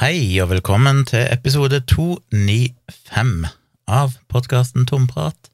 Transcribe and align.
Hei 0.00 0.40
og 0.40 0.46
velkommen 0.48 1.02
til 1.04 1.26
episode 1.28 1.82
295 1.84 3.42
av 3.84 4.14
podkasten 4.32 4.86
Tomprat. 4.88 5.50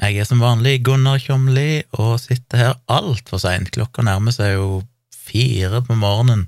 Jeg 0.00 0.22
er 0.22 0.24
som 0.24 0.40
vanlig 0.40 0.78
Gunnar 0.86 1.18
Kjomli 1.20 1.82
og 2.00 2.14
sitter 2.22 2.62
her 2.62 2.78
altfor 2.88 3.42
seint. 3.42 3.68
Klokka 3.74 4.00
nærmer 4.08 4.32
seg 4.32 4.54
jo 4.54 4.68
fire 5.12 5.82
på 5.84 5.98
morgenen. 6.00 6.46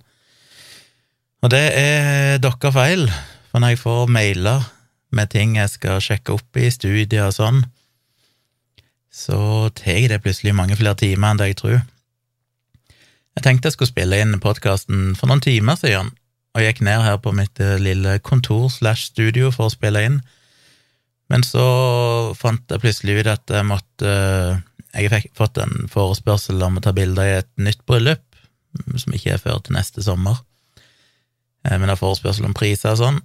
Og 1.44 1.52
det 1.52 1.60
er 1.76 2.40
deres 2.40 2.72
feil, 2.72 3.04
for 3.50 3.60
når 3.60 3.74
jeg 3.74 3.82
får 3.82 4.14
mailer 4.16 4.64
med 5.12 5.28
ting 5.36 5.58
jeg 5.60 5.74
skal 5.74 6.00
sjekke 6.00 6.38
opp 6.38 6.56
i 6.56 6.70
studier 6.72 7.26
og 7.26 7.36
sånn, 7.36 7.60
så 9.12 9.68
tar 9.76 10.08
det 10.08 10.22
plutselig 10.24 10.56
mange 10.56 10.80
flere 10.80 10.96
timer 11.04 11.34
enn 11.34 11.44
det 11.44 11.50
jeg 11.50 11.60
tror. 11.60 11.84
Jeg 13.36 13.44
tenkte 13.44 13.68
jeg 13.68 13.76
skulle 13.76 13.92
spille 13.92 14.22
inn 14.24 14.40
podkasten 14.40 15.12
for 15.20 15.28
noen 15.28 15.44
timer 15.44 15.76
siden, 15.76 16.14
og 16.56 16.64
gikk 16.64 16.82
ned 16.82 17.04
her 17.04 17.18
på 17.22 17.32
mitt 17.36 17.60
eh, 17.62 17.78
lille 17.82 18.18
kontor 18.26 18.68
slash 18.72 19.10
studio 19.12 19.52
for 19.54 19.68
å 19.68 19.74
spille 19.74 20.02
inn. 20.06 20.18
Men 21.30 21.44
så 21.46 21.64
fant 22.38 22.64
jeg 22.72 22.82
plutselig 22.82 23.20
ut 23.20 23.30
at 23.30 23.54
jeg 23.54 23.68
måtte 23.68 24.10
eh, 24.10 24.66
Jeg 24.90 25.10
fikk 25.12 25.28
fått 25.38 25.60
en 25.62 25.86
forespørsel 25.86 26.58
om 26.66 26.80
å 26.80 26.82
ta 26.82 26.90
bilder 26.90 27.28
i 27.28 27.34
et 27.38 27.50
nytt 27.62 27.84
bryllup, 27.86 28.24
som 28.98 29.14
ikke 29.14 29.36
er 29.36 29.38
før 29.38 29.60
til 29.62 29.76
neste 29.76 30.02
sommer. 30.02 30.40
Eh, 31.62 31.76
men 31.76 31.86
det 31.86 31.94
er 31.94 32.00
forespørsel 32.00 32.48
om 32.48 32.56
priser 32.58 32.96
og 32.96 32.98
sånn. 32.98 33.20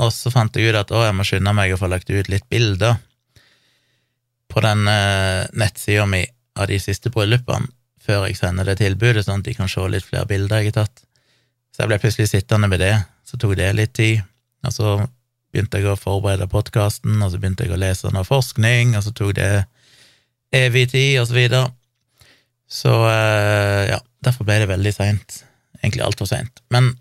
Og 0.00 0.08
så 0.08 0.32
fant 0.32 0.56
jeg 0.56 0.72
ut 0.72 0.80
at 0.80 0.94
å, 0.94 1.02
jeg 1.04 1.18
må 1.18 1.26
skynde 1.28 1.52
meg 1.52 1.74
å 1.74 1.80
få 1.80 1.90
lagt 1.92 2.08
ut 2.08 2.32
litt 2.32 2.48
bilder 2.48 2.96
på 4.48 4.60
den 4.64 4.88
nettsida 5.56 6.04
mi 6.08 6.24
av 6.60 6.68
de 6.68 6.76
siste 6.80 7.12
bryllupene 7.12 7.68
før 8.02 8.26
jeg 8.26 8.36
sender 8.40 8.66
det 8.66 8.80
tilbudet, 8.80 9.22
sånn 9.24 9.40
at 9.40 9.46
de 9.46 9.54
kan 9.56 9.70
se 9.70 9.84
litt 9.88 10.04
flere 10.08 10.28
bilder 10.28 10.64
jeg 10.64 10.72
har 10.72 10.82
tatt. 10.82 11.04
Så 11.72 11.82
jeg 11.82 11.90
ble 11.90 12.00
plutselig 12.02 12.28
sittende 12.28 12.68
med 12.68 12.82
det, 12.84 12.94
så 13.24 13.38
tok 13.40 13.56
det 13.56 13.70
litt 13.76 13.94
tid, 13.96 14.20
og 14.66 14.74
så 14.74 14.96
begynte 15.52 15.80
jeg 15.80 15.88
å 15.92 15.98
forberede 16.00 16.48
podkasten, 16.52 17.20
og 17.20 17.32
så 17.32 17.40
begynte 17.40 17.66
jeg 17.66 17.74
å 17.74 17.80
lese 17.80 18.12
noe 18.12 18.24
forskning, 18.28 18.96
og 18.96 19.04
så 19.06 19.12
tok 19.16 19.34
det 19.38 19.52
evig 20.52 20.88
tid, 20.92 21.20
og 21.20 21.28
så 21.28 21.36
videre. 21.36 21.62
Så 22.72 22.92
eh, 23.08 23.90
ja, 23.90 23.98
derfor 24.24 24.48
ble 24.48 24.62
det 24.62 24.70
veldig 24.70 24.92
seint. 24.96 25.42
Egentlig 25.82 26.04
altfor 26.06 26.28
seint. 26.28 26.62
Men 26.72 26.92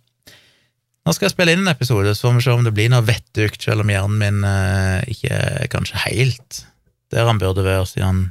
nå 1.02 1.14
skal 1.16 1.28
jeg 1.28 1.36
spille 1.36 1.56
inn 1.56 1.64
en 1.64 1.72
episode, 1.72 2.16
så 2.16 2.28
får 2.28 2.38
vi 2.38 2.46
se 2.46 2.56
om 2.56 2.66
det 2.68 2.76
blir 2.76 2.92
noe 2.92 3.06
vettugt, 3.08 3.64
selv 3.64 3.86
om 3.86 3.92
hjernen 3.92 4.20
min 4.20 4.48
eh, 4.48 5.14
ikke 5.16 5.32
er 5.36 5.72
kanskje 5.72 6.04
helt 6.08 6.66
der 7.12 7.28
han 7.28 7.40
burde 7.42 7.64
være, 7.66 7.86
siden 7.90 8.30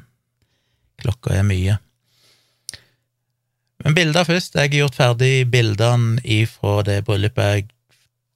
klokka 1.00 1.34
er 1.36 1.44
mye. 1.44 1.76
Men 3.84 3.96
bilder 3.96 4.26
først. 4.28 4.56
Jeg 4.56 4.68
har 4.68 4.82
gjort 4.82 4.98
ferdig 4.98 5.34
bildene 5.52 6.20
ifra 6.24 6.80
det 6.86 7.00
bryllupet 7.06 7.54
jeg 7.54 7.68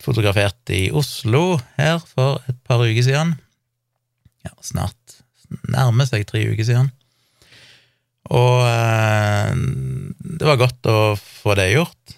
fotograferte 0.05 0.77
i 0.77 0.91
Oslo 0.93 1.59
her 1.79 2.01
for 2.05 2.43
et 2.49 2.59
par 2.67 2.83
uker 2.85 3.05
siden. 3.05 3.35
Ja, 4.45 4.53
snart 4.65 5.21
nærmer 5.71 6.09
seg 6.09 6.27
tre 6.29 6.43
uker 6.51 6.67
siden. 6.67 6.91
Og 8.33 8.65
eh, 8.65 9.53
det 10.41 10.49
var 10.49 10.61
godt 10.61 10.89
å 10.89 10.99
få 11.21 11.57
det 11.59 11.71
gjort. 11.75 12.17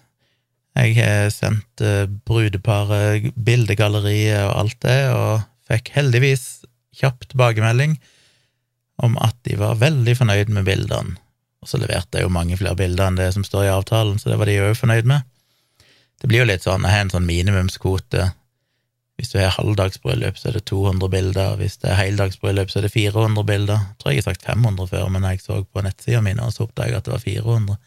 Jeg 0.76 0.94
har 1.00 1.30
sendt 1.34 1.82
eh, 1.82 2.06
brudeparet 2.06 3.32
bildegalleriet 3.34 4.44
og 4.46 4.54
alt 4.62 4.78
det, 4.86 4.98
og 5.10 5.46
fikk 5.66 5.90
heldigvis 5.96 6.46
kjapp 6.96 7.26
tilbakemelding 7.26 7.96
om 9.02 9.16
at 9.20 9.36
de 9.44 9.58
var 9.60 9.80
veldig 9.80 10.14
fornøyd 10.16 10.52
med 10.54 10.68
bildene. 10.68 11.18
Og 11.64 11.70
så 11.70 11.80
leverte 11.80 12.18
jeg 12.18 12.26
jo 12.26 12.32
mange 12.32 12.58
flere 12.58 12.76
bilder 12.78 13.08
enn 13.08 13.18
det 13.18 13.30
som 13.34 13.44
står 13.46 13.66
i 13.66 13.72
avtalen, 13.72 14.18
så 14.20 14.30
det 14.30 14.38
var 14.40 14.50
de 14.50 14.58
òg 14.62 14.76
fornøyd 14.78 15.08
med. 15.08 15.24
Det 16.20 16.28
blir 16.30 16.44
jo 16.44 16.48
litt 16.48 16.64
sånn, 16.64 16.84
jeg 16.86 16.94
har 16.94 17.06
en 17.06 17.12
sånn 17.12 17.28
minimumskvote. 17.28 18.30
Hvis 19.16 19.32
du 19.32 19.38
har 19.40 19.54
halvdagsbryllup, 19.56 20.36
så 20.36 20.50
er 20.50 20.58
det 20.58 20.66
200 20.68 21.08
bilder. 21.12 21.54
Hvis 21.60 21.78
det 21.80 21.90
er 21.92 22.00
heldagsbryllup, 22.02 22.72
så 22.72 22.80
er 22.80 22.86
det 22.86 22.92
400 22.92 23.46
bilder. 23.48 23.80
Jeg 23.80 24.00
tror 24.00 24.12
jeg 24.12 24.20
har 24.20 24.26
sagt 24.28 24.44
500 24.44 24.90
før, 24.92 25.06
men 25.12 25.24
jeg 25.24 25.40
så 25.44 25.62
på 25.64 25.84
nettsida 25.84 26.20
mi, 26.24 26.34
og 26.36 26.52
så 26.52 26.66
oppdaga 26.66 26.92
jeg 26.92 27.00
at 27.00 27.08
det 27.08 27.14
var 27.14 27.24
400. 27.24 27.78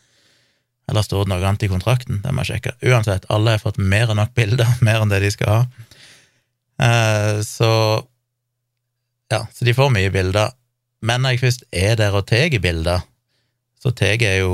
Eller 0.89 1.05
står 1.05 1.25
det 1.25 1.31
noe 1.31 1.45
annet 1.45 1.65
i 1.67 1.69
kontrakten? 1.69 2.21
Det 2.23 2.33
må 2.33 2.41
jeg 2.41 2.55
sjekke. 2.55 2.73
Uansett, 2.89 3.27
alle 3.29 3.53
har 3.53 3.61
fått 3.61 3.77
mer 3.77 4.09
enn 4.09 4.17
nok 4.21 4.33
bilder, 4.37 4.73
mer 4.87 5.03
enn 5.03 5.13
det 5.13 5.21
de 5.25 5.33
skal 5.35 5.53
ha. 5.53 5.61
Eh, 6.81 7.41
så 7.45 7.71
ja, 9.29 9.43
så 9.53 9.65
de 9.65 9.75
får 9.77 9.93
mye 9.93 10.09
bilder. 10.13 10.55
Men 11.05 11.23
når 11.23 11.35
jeg 11.35 11.43
først 11.43 11.67
er 11.69 11.93
der 11.99 12.17
og 12.17 12.25
tar 12.27 12.57
bilder, 12.63 13.05
så 13.79 13.93
tar 13.95 14.19
jeg 14.19 14.41
jo 14.41 14.51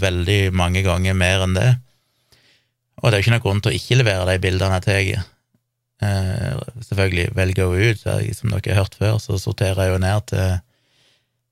veldig 0.00 0.52
mange 0.56 0.82
ganger 0.84 1.16
mer 1.16 1.46
enn 1.46 1.56
det. 1.56 1.70
Og 3.00 3.08
det 3.08 3.16
er 3.16 3.20
jo 3.20 3.24
ikke 3.24 3.34
noen 3.36 3.44
grunn 3.44 3.64
til 3.64 3.72
å 3.72 3.78
ikke 3.78 3.98
levere 4.00 4.28
de 4.28 4.42
bildene 4.42 4.78
jeg 4.78 4.86
tar. 4.86 5.24
Eh, 6.06 6.62
selvfølgelig 6.84 7.26
velger 7.36 7.70
hun 7.72 7.90
ut, 7.90 8.06
som 8.36 8.52
dere 8.52 8.74
har 8.74 8.82
hørt 8.82 8.98
før, 9.00 9.18
så 9.22 9.40
sorterer 9.40 9.86
jeg 9.86 9.94
jo 9.94 10.00
ned 10.04 10.28
til 10.32 10.58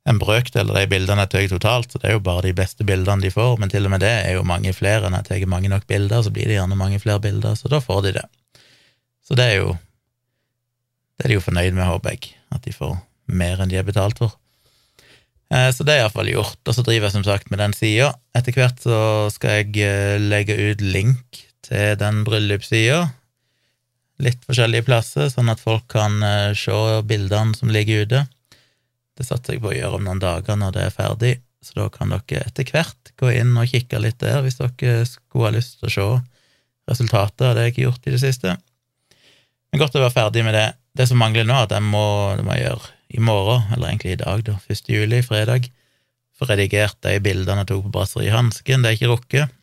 en 0.04 0.20
brøkdel 0.20 0.68
av 0.68 0.76
de 0.76 0.88
bildene 0.92 1.24
jeg 1.24 1.32
tar 1.32 1.46
totalt, 1.54 1.92
så 1.92 2.00
det 2.00 2.10
er 2.10 2.18
jo 2.18 2.24
bare 2.26 2.44
de 2.44 2.52
beste 2.56 2.84
bildene 2.84 3.24
de 3.24 3.32
får, 3.32 3.56
men 3.60 3.72
til 3.72 3.88
og 3.88 3.94
med 3.94 4.04
det 4.04 4.12
er 4.26 4.36
jo 4.36 4.44
mange 4.44 4.74
flere. 4.76 5.08
Når 5.08 5.24
jeg 5.24 5.30
tar 5.30 5.52
mange 5.54 5.72
nok 5.72 5.88
bilder, 5.88 6.20
så 6.22 6.32
blir 6.32 6.50
det 6.50 6.58
gjerne 6.58 6.76
mange 6.76 7.00
flere 7.00 7.24
bilder, 7.24 7.56
så 7.56 7.72
da 7.72 7.80
får 7.80 8.04
de 8.04 8.16
det. 8.20 8.26
Så 9.24 9.36
det 9.38 9.50
er 9.52 9.60
jo 9.62 9.74
Det 11.14 11.28
er 11.28 11.30
de 11.30 11.34
jo 11.36 11.44
fornøyd 11.46 11.76
med, 11.76 11.86
håper 11.86 12.10
jeg, 12.10 12.32
at 12.50 12.64
de 12.64 12.72
får 12.74 12.96
mer 13.30 13.60
enn 13.62 13.70
de 13.70 13.76
er 13.78 13.84
betalt 13.86 14.18
for. 14.18 14.32
Eh, 15.52 15.70
så 15.74 15.84
det 15.84 15.96
er 15.96 16.04
iallfall 16.04 16.30
gjort. 16.32 16.60
Og 16.64 16.76
så 16.76 16.84
driver 16.84 17.08
jeg 17.08 17.16
som 17.16 17.26
sagt 17.26 17.50
med 17.52 17.60
den 17.62 17.76
sida. 17.76 18.12
Etter 18.36 18.56
hvert 18.56 18.80
så 18.82 18.98
skal 19.34 19.60
jeg 19.60 19.76
eh, 19.84 20.16
legge 20.22 20.56
ut 20.56 20.84
link 20.84 21.44
til 21.64 21.98
den 22.00 22.22
bryllupssida. 22.26 23.04
Litt 24.24 24.44
forskjellige 24.46 24.86
plasser, 24.86 25.30
sånn 25.32 25.50
at 25.50 25.62
folk 25.62 25.88
kan 25.92 26.20
eh, 26.22 26.52
se 26.58 26.76
bildene 27.08 27.56
som 27.58 27.72
ligger 27.72 28.06
ute. 28.06 28.24
Det 29.14 29.26
satser 29.26 29.56
jeg 29.56 29.64
på 29.64 29.72
å 29.72 29.76
gjøre 29.76 29.98
om 29.98 30.06
noen 30.06 30.22
dager 30.22 30.58
når 30.58 30.74
det 30.74 30.86
er 30.88 30.94
ferdig, 30.94 31.34
så 31.62 31.76
da 31.76 31.88
kan 31.92 32.10
dere 32.10 32.46
etter 32.48 32.66
hvert 32.66 33.12
gå 33.20 33.30
inn 33.30 33.52
og 33.54 33.70
kikke 33.70 34.00
litt 34.02 34.18
der 34.18 34.40
hvis 34.42 34.58
dere 34.58 35.04
skulle 35.06 35.46
ha 35.46 35.54
lyst 35.54 35.78
til 35.78 35.86
å 35.86 35.92
se 35.94 36.06
resultatet 36.90 37.46
av 37.46 37.54
det 37.54 37.68
jeg 37.68 37.76
har 37.76 37.84
gjort 37.86 38.08
i 38.08 38.14
det 38.16 38.20
siste. 38.22 38.56
Men 39.70 39.82
godt 39.82 39.94
å 39.98 40.02
være 40.02 40.16
ferdig 40.16 40.42
med 40.46 40.58
det. 40.58 40.66
Det 40.94 41.06
som 41.10 41.18
mangler 41.18 41.46
nå, 41.46 41.54
er 41.54 41.68
at 41.68 41.74
jeg 41.74 41.86
må, 41.86 42.04
det 42.38 42.46
må 42.46 42.58
jeg 42.58 42.66
gjøre 42.68 42.93
i 43.14 43.22
morgen, 43.22 43.66
eller 43.72 43.92
egentlig 43.92 44.16
i 44.16 44.20
dag, 44.20 44.44
da, 44.46 44.58
1. 44.70 44.88
juli, 44.90 45.20
fredag, 45.22 45.68
få 46.34 46.48
redigert 46.50 46.98
de 47.06 47.18
bildene 47.22 47.62
jeg 47.62 47.70
tok 47.70 47.84
på 47.86 47.92
Brasserihansken. 47.94 48.82
Det 48.82 48.90
er 48.90 48.98
ikke 48.98 49.12
rukket. 49.12 49.60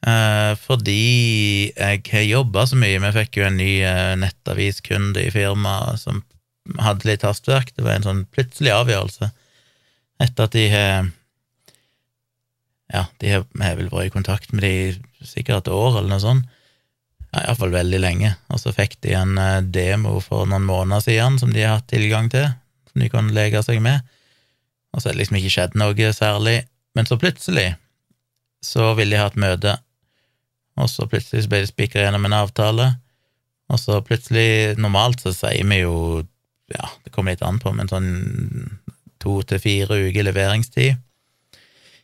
Eh, 0.00 0.52
fordi 0.60 1.72
jeg 1.72 2.02
har 2.12 2.26
jobba 2.26 2.66
så 2.68 2.76
mye. 2.80 3.00
Vi 3.00 3.12
fikk 3.16 3.40
jo 3.40 3.46
en 3.48 3.58
ny 3.60 3.70
eh, 3.84 4.12
nettaviskunde 4.20 5.24
i 5.24 5.32
firmaet 5.32 6.00
som 6.04 6.22
hadde 6.80 7.08
litt 7.08 7.24
hastverk. 7.24 7.72
Det 7.76 7.84
var 7.84 7.98
en 7.98 8.08
sånn 8.08 8.22
plutselig 8.32 8.72
avgjørelse 8.76 9.32
etter 10.20 10.46
at 10.46 10.56
de 10.56 10.68
har 10.72 11.10
Ja, 12.90 13.04
de 13.22 13.28
har, 13.30 13.44
vel 13.78 13.86
vært 13.86 14.08
i 14.08 14.12
kontakt 14.12 14.52
med 14.52 14.64
de 14.66 15.26
sikkert 15.26 15.62
et 15.62 15.72
år, 15.72 16.00
eller 16.00 16.10
noe 16.10 16.22
sånt 16.22 16.48
ja, 17.30 17.44
iallfall 17.44 17.74
veldig 17.74 18.00
lenge. 18.02 18.32
Og 18.50 18.62
så 18.62 18.72
fikk 18.74 18.98
de 19.04 19.14
en 19.18 19.36
eh, 19.38 19.60
demo 19.62 20.18
for 20.24 20.48
noen 20.50 20.66
måneder 20.68 21.04
siden 21.06 21.38
som 21.42 21.52
de 21.54 21.64
har 21.64 21.78
hatt 21.78 21.90
tilgang 21.90 22.30
til, 22.32 22.48
som 22.90 23.02
de 23.02 23.10
kan 23.12 23.30
leke 23.34 23.62
seg 23.66 23.82
med. 23.84 24.02
Og 24.90 25.02
så 25.02 25.10
er 25.10 25.14
det 25.14 25.22
liksom 25.22 25.38
ikke 25.38 25.54
skjedd 25.54 25.78
noe 25.78 26.12
særlig. 26.16 26.56
Men 26.98 27.06
så 27.06 27.18
plutselig 27.20 27.68
så 28.64 28.90
ville 28.98 29.14
de 29.14 29.20
ha 29.22 29.28
et 29.30 29.38
møte, 29.40 29.76
og 30.80 30.88
så 30.90 31.06
plutselig 31.08 31.48
ble 31.48 31.62
de 31.62 31.70
spikra 31.70 32.02
gjennom 32.04 32.26
en 32.28 32.36
avtale, 32.42 32.88
og 33.70 33.78
så 33.80 34.00
plutselig 34.04 34.76
Normalt 34.80 35.22
så 35.22 35.32
sier 35.32 35.64
vi 35.70 35.78
jo, 35.80 35.94
ja, 36.74 36.90
det 37.04 37.12
kommer 37.14 37.32
litt 37.32 37.44
an 37.46 37.60
på, 37.62 37.72
men 37.76 37.88
sånn 37.88 38.10
to 39.22 39.38
til 39.46 39.62
fire 39.62 40.00
uker 40.08 40.26
leveringstid 40.26 40.98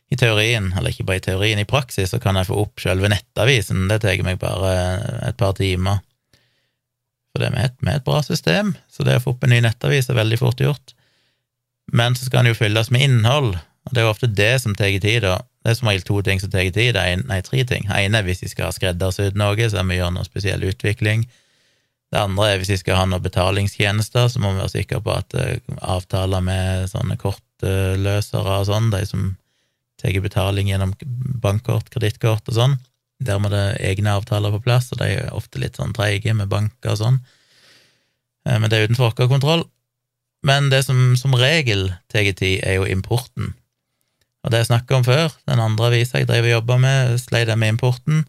i 0.09 0.17
teorien, 0.19 0.69
eller 0.77 0.93
ikke 0.93 1.05
bare 1.07 1.19
i 1.19 1.25
teorien, 1.25 1.59
i 1.59 1.67
praksis, 1.67 2.13
så 2.13 2.19
kan 2.23 2.39
jeg 2.39 2.47
få 2.47 2.61
opp 2.61 2.79
selve 2.79 3.09
nettavisen. 3.11 3.89
Det 3.91 3.99
tar 4.03 4.21
meg 4.23 4.39
bare 4.39 4.73
et 5.27 5.39
par 5.39 5.57
timer. 5.57 5.99
For 7.33 7.43
det 7.43 7.49
er 7.49 7.55
med 7.57 7.65
et, 7.67 7.75
med 7.83 7.99
et 7.99 8.05
bra 8.07 8.21
system, 8.23 8.75
så 8.91 9.03
det 9.03 9.19
å 9.19 9.25
få 9.25 9.35
opp 9.35 9.43
en 9.43 9.51
ny 9.51 9.59
nettavis 9.65 10.07
er 10.09 10.19
veldig 10.19 10.39
fort 10.39 10.63
gjort. 10.63 10.95
Men 11.91 12.15
så 12.15 12.27
skal 12.27 12.43
den 12.43 12.53
jo 12.53 12.59
fylles 12.59 12.91
med 12.91 13.03
innhold, 13.03 13.57
og 13.57 13.93
det 13.93 14.01
er 14.01 14.07
jo 14.07 14.13
ofte 14.13 14.31
det 14.31 14.53
som 14.63 14.75
tar 14.75 14.95
tid, 15.03 15.23
da. 15.27 15.41
Det 15.63 15.73
er 15.73 15.77
som 15.79 15.89
regel 15.91 16.05
to 16.07 16.21
ting 16.23 16.39
som 16.39 16.51
tar 16.51 16.69
tid, 16.75 16.95
nei, 17.27 17.41
tre 17.43 17.65
ting. 17.67 17.87
Det 17.87 17.99
ene 18.07 18.21
er 18.21 18.27
hvis 18.27 18.43
vi 18.43 18.51
skal 18.51 18.69
ha 18.69 18.75
skreddersydd 18.75 19.35
noe, 19.39 19.67
så 19.67 19.83
må 19.83 19.95
vi 19.95 19.99
gjøre 19.99 20.15
noe 20.15 20.27
spesiell 20.27 20.63
utvikling. 20.67 21.27
Det 22.07 22.21
andre 22.21 22.53
er 22.53 22.61
hvis 22.61 22.71
vi 22.71 22.79
skal 22.79 23.01
ha 23.01 23.07
noen 23.07 23.23
betalingstjenester, 23.23 24.29
så 24.31 24.39
må 24.39 24.53
vi 24.53 24.61
være 24.61 24.73
sikre 24.77 25.01
på 25.03 25.11
at 25.11 25.35
uh, 25.35 25.57
avtaler 25.83 26.43
med 26.43 26.87
sånne 26.91 27.19
kortløsere 27.19 28.61
og 28.61 28.69
sånn, 28.69 28.87
de 28.93 29.03
som 29.07 29.25
tar 30.13 30.23
betaling 30.23 30.69
gjennom 30.71 30.93
bankkort, 31.43 31.89
kredittkort 31.93 32.47
og 32.49 32.57
sånn. 32.57 32.77
Der 33.23 33.39
må 33.41 33.49
det 33.49 33.79
egne 33.81 34.13
avtaler 34.17 34.53
på 34.53 34.61
plass, 34.67 34.91
og 34.93 35.01
de 35.01 35.09
er 35.17 35.33
ofte 35.33 35.59
litt 35.59 35.77
sånn 35.79 35.95
treige 35.97 36.35
med 36.37 36.49
banker 36.51 36.93
og 36.93 36.99
sånn. 37.01 37.19
Eh, 38.47 38.57
men 38.59 38.69
det 38.69 38.77
er 38.77 38.89
utenfor 38.89 39.13
vår 39.13 39.29
kontroll. 39.31 39.65
Men 40.45 40.69
det 40.69 40.83
som 40.85 41.15
som 41.17 41.33
regel 41.35 41.89
tar 42.11 42.29
tid, 42.37 42.61
er 42.63 42.77
jo 42.77 42.85
importen. 42.85 43.55
Og 44.45 44.51
det 44.53 44.61
jeg 44.61 44.69
snakka 44.69 44.99
om 44.99 45.03
før, 45.03 45.33
den 45.49 45.59
andre 45.59 45.89
avisa 45.89 46.21
jeg 46.21 46.29
drev 46.29 46.45
og 46.45 46.53
jobba 46.53 46.77
med, 46.79 47.17
sleit 47.19 47.49
jeg 47.49 47.59
med 47.59 47.73
importen. 47.75 48.23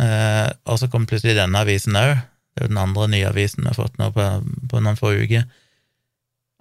Eh, 0.00 0.48
og 0.64 0.78
så 0.80 0.88
kom 0.88 1.06
plutselig 1.08 1.36
denne 1.36 1.60
avisen 1.60 1.98
òg. 1.98 2.14
Det 2.54 2.62
er 2.62 2.68
jo 2.68 2.72
den 2.72 2.80
andre 2.80 3.08
nye 3.12 3.28
avisen 3.28 3.64
vi 3.64 3.68
har 3.68 3.76
fått 3.76 3.98
nå 4.00 4.12
på, 4.14 4.24
på 4.70 4.80
noen 4.80 4.96
få 4.96 5.12
uker. 5.18 5.44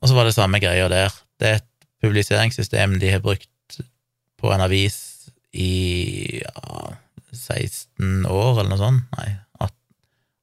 Og 0.02 0.10
så 0.10 0.18
var 0.18 0.28
det 0.28 0.36
samme 0.36 0.60
greia 0.60 0.90
der. 0.92 1.14
Det 1.40 1.48
er 1.48 1.62
et 1.62 1.70
publiseringssystem 2.04 2.98
de 3.00 3.14
har 3.14 3.24
brukt 3.24 3.48
på 4.46 4.54
en 4.54 4.62
avis 4.62 5.00
i 5.56 6.42
ja, 6.44 6.94
16 7.34 8.26
år, 8.30 8.60
eller 8.60 8.72
noe 8.72 8.82
sånt. 8.82 9.18
Nei, 9.18 9.34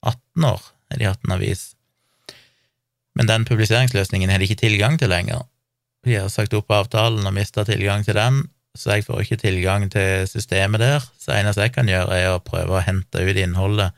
18 0.03 0.45
år 0.49 0.61
har 0.91 0.99
de 0.99 1.09
hatt 1.09 1.25
en 1.27 1.37
avis. 1.37 1.63
Men 3.15 3.29
den 3.29 3.47
publiseringsløsningen 3.47 4.33
har 4.33 4.41
de 4.41 4.49
ikke 4.49 4.63
tilgang 4.65 4.99
til 4.99 5.13
lenger. 5.13 5.45
De 6.03 6.17
har 6.19 6.31
sagt 6.33 6.55
opp 6.59 6.73
avtalen 6.75 7.27
og 7.29 7.37
mista 7.37 7.65
tilgang 7.69 8.03
til 8.07 8.19
den, 8.19 8.43
så 8.75 8.97
jeg 8.97 9.07
får 9.07 9.23
ikke 9.23 9.43
tilgang 9.45 9.87
til 9.93 10.27
systemet 10.27 10.83
der. 10.83 11.05
Så 11.21 11.37
eneste 11.37 11.69
jeg 11.69 11.75
kan 11.77 11.91
gjøre, 11.91 12.17
er 12.17 12.33
å 12.33 12.43
prøve 12.43 12.79
å 12.79 12.85
hente 12.85 13.23
ut 13.23 13.39
innholdet 13.39 13.93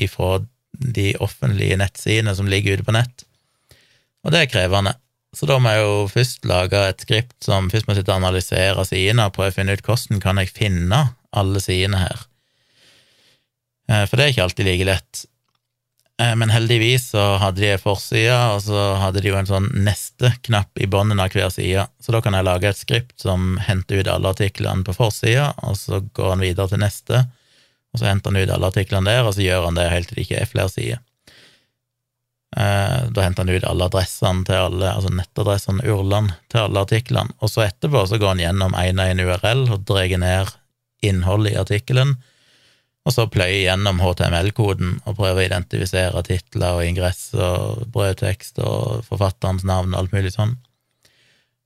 ifra 0.00 0.38
de 0.76 1.10
offentlige 1.24 1.78
nettsidene 1.80 2.34
som 2.38 2.48
ligger 2.48 2.78
ute 2.78 2.86
på 2.86 2.94
nett. 2.96 3.26
Og 4.24 4.32
det 4.32 4.44
er 4.44 4.50
krevende. 4.50 4.94
Så 5.34 5.48
da 5.48 5.58
må 5.60 5.72
jeg 5.72 5.84
jo 5.84 5.96
først 6.12 6.46
lage 6.48 6.80
et 6.90 7.02
skript 7.04 7.36
som 7.44 7.70
først 7.72 7.88
må 7.88 7.96
sitte 7.96 8.12
og 8.12 8.20
analysere 8.22 8.84
sidene 8.88 9.26
og 9.26 9.34
prøve 9.36 9.52
å 9.52 9.56
finne 9.56 9.76
ut 9.76 9.84
hvordan 9.84 10.22
kan 10.22 10.40
jeg 10.40 10.54
finne 10.54 11.00
alle 11.36 11.60
sidene 11.60 12.04
her. 12.04 12.26
Eh, 13.90 14.04
for 14.08 14.16
det 14.16 14.26
er 14.26 14.34
ikke 14.34 14.46
alltid 14.46 14.68
like 14.68 14.86
lett. 14.88 15.24
Eh, 16.22 16.32
men 16.40 16.50
heldigvis 16.50 17.10
så 17.12 17.24
hadde 17.42 17.60
de 17.60 17.72
ei 17.74 17.80
forside, 17.80 18.36
og 18.54 18.62
så 18.64 18.84
hadde 19.02 19.20
de 19.22 19.32
jo 19.32 19.36
en 19.36 19.48
sånn 19.48 19.68
neste-knapp 19.84 20.80
i 20.80 20.88
bunnen 20.90 21.20
av 21.20 21.34
hver 21.34 21.50
side, 21.52 21.84
så 22.00 22.14
da 22.14 22.22
kan 22.24 22.36
jeg 22.36 22.46
lage 22.46 22.70
et 22.70 22.80
skript 22.80 23.18
som 23.20 23.58
henter 23.66 24.00
ut 24.00 24.12
alle 24.12 24.32
artiklene 24.32 24.86
på 24.86 24.96
forsida, 24.96 25.50
og 25.68 25.76
så 25.76 26.00
går 26.16 26.32
han 26.32 26.46
videre 26.46 26.72
til 26.72 26.80
neste, 26.80 27.26
og 27.92 28.00
så 28.00 28.08
henter 28.08 28.32
han 28.32 28.40
ut 28.40 28.54
alle 28.54 28.72
artiklene 28.72 29.12
der, 29.12 29.28
og 29.28 29.36
så 29.36 29.44
gjør 29.44 29.68
han 29.68 29.76
det 29.76 29.90
helt 29.92 30.08
til 30.08 30.18
det 30.18 30.26
ikke 30.26 30.40
er 30.40 30.50
flere 30.54 30.72
sider. 30.72 31.04
Eh, 32.54 33.00
da 33.10 33.24
henter 33.24 33.42
han 33.42 33.50
ut 33.50 33.66
alle 33.66 33.88
adressene 33.88 34.46
til 34.46 34.68
alle, 34.68 34.92
altså 34.92 35.10
nettadressene, 35.12 35.82
urlene, 35.90 36.36
til 36.52 36.62
alle 36.62 36.84
artiklene, 36.86 37.34
og 37.42 37.50
så 37.50 37.66
etterpå 37.66 38.04
så 38.06 38.20
går 38.22 38.36
han 38.36 38.44
gjennom 38.44 38.76
én 38.78 39.02
og 39.02 39.10
en 39.10 39.22
URL 39.26 39.64
og 39.74 39.82
drar 39.88 40.14
ned 40.22 40.54
innholdet 41.04 41.52
i 41.52 41.58
artikkelen, 41.60 42.14
og 43.06 43.14
så 43.14 43.26
pløyer 43.30 43.66
gjennom 43.66 44.00
HTML-koden 44.02 44.96
og 45.04 45.18
prøver 45.18 45.42
å 45.42 45.46
identifisere 45.46 46.22
titler 46.26 46.78
og 46.78 46.86
ingress 46.86 47.28
og 47.34 47.84
brødtekst 47.94 48.58
og 48.62 49.04
forfatterens 49.06 49.66
navn 49.66 49.92
og 49.94 50.00
alt 50.00 50.16
mulig 50.16 50.32
sånn. 50.34 50.56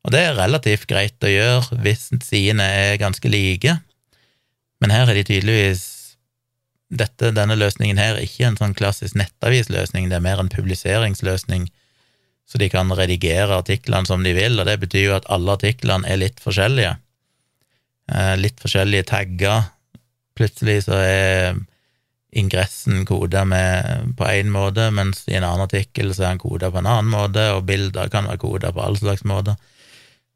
Og 0.05 0.13
det 0.13 0.21
er 0.27 0.37
relativt 0.37 0.89
greit 0.89 1.25
å 1.25 1.31
gjøre 1.33 1.81
hvis 1.85 2.09
sidene 2.25 2.65
er 2.65 3.01
ganske 3.01 3.33
like, 3.33 3.79
men 4.81 4.93
her 4.93 5.09
er 5.09 5.17
de 5.17 5.25
tydeligvis 5.29 6.00
dette, 6.91 7.31
denne 7.37 7.57
løsningen 7.59 8.01
her 8.01 8.17
er 8.17 8.25
ikke 8.27 8.49
en 8.49 8.59
sånn 8.59 8.75
klassisk 8.75 9.17
nettavisløsning, 9.19 10.09
det 10.11 10.19
er 10.19 10.25
mer 10.25 10.43
en 10.43 10.51
publiseringsløsning, 10.51 11.69
så 12.51 12.59
de 12.59 12.67
kan 12.73 12.91
redigere 12.99 13.61
artiklene 13.61 14.09
som 14.09 14.25
de 14.27 14.35
vil, 14.35 14.59
og 14.59 14.67
det 14.67 14.81
betyr 14.83 15.05
jo 15.05 15.17
at 15.21 15.29
alle 15.31 15.55
artiklene 15.55 16.09
er 16.11 16.19
litt 16.19 16.43
forskjellige. 16.43 16.97
Eh, 18.11 18.35
litt 18.43 18.59
forskjellige 18.59 19.07
tagger. 19.13 19.69
Plutselig 20.35 20.81
så 20.89 20.99
er 20.99 21.61
ingressen 22.35 23.05
koda 23.07 23.45
på 23.47 24.27
én 24.27 24.51
måte, 24.51 24.89
mens 24.95 25.25
i 25.29 25.37
en 25.39 25.47
annen 25.47 25.67
artikkel 25.67 26.11
så 26.15 26.25
er 26.25 26.35
den 26.35 26.43
koda 26.43 26.71
på 26.71 26.83
en 26.83 26.91
annen 26.91 27.11
måte, 27.11 27.47
og 27.55 27.67
bilder 27.71 28.11
kan 28.11 28.27
være 28.31 28.43
koda 28.43 28.75
på 28.75 28.83
alle 28.83 28.99
slags 28.99 29.27
måter. 29.27 29.59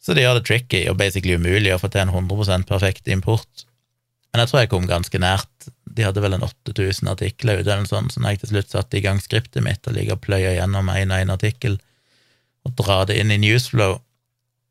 Så 0.03 0.15
det 0.15 0.27
gjør 0.27 0.39
det 0.39 0.47
tricky 0.47 0.83
og 0.91 0.99
basically 1.01 1.39
umulig 1.39 1.73
å 1.75 1.81
få 1.81 1.89
til 1.91 2.05
en 2.05 2.13
100 2.13 2.67
perfekt 2.69 3.09
import. 3.09 3.65
Men 4.33 4.43
jeg 4.43 4.51
tror 4.51 4.61
jeg 4.61 4.71
kom 4.75 4.87
ganske 4.91 5.19
nært. 5.23 5.71
De 5.95 6.05
hadde 6.07 6.23
vel 6.23 6.37
en 6.37 6.45
8000 6.47 7.11
artikler 7.13 7.61
ute, 7.61 7.71
eller 7.71 7.89
sånn, 7.89 8.11
så 8.11 8.21
når 8.21 8.35
jeg 8.35 8.43
til 8.43 8.53
slutt 8.55 8.73
satte 8.73 8.99
i 8.99 9.03
gang 9.05 9.21
skriptet 9.23 9.63
mitt 9.65 9.87
og 9.87 9.95
ligger 9.97 10.19
og 10.19 10.25
pløyer 10.25 10.57
gjennom 10.57 10.91
én 10.91 11.13
og 11.15 11.23
én 11.23 11.33
artikkel 11.35 11.79
og 12.65 12.75
drar 12.81 13.07
det 13.09 13.19
inn 13.21 13.31
i 13.31 13.39
Newsflow, 13.39 13.99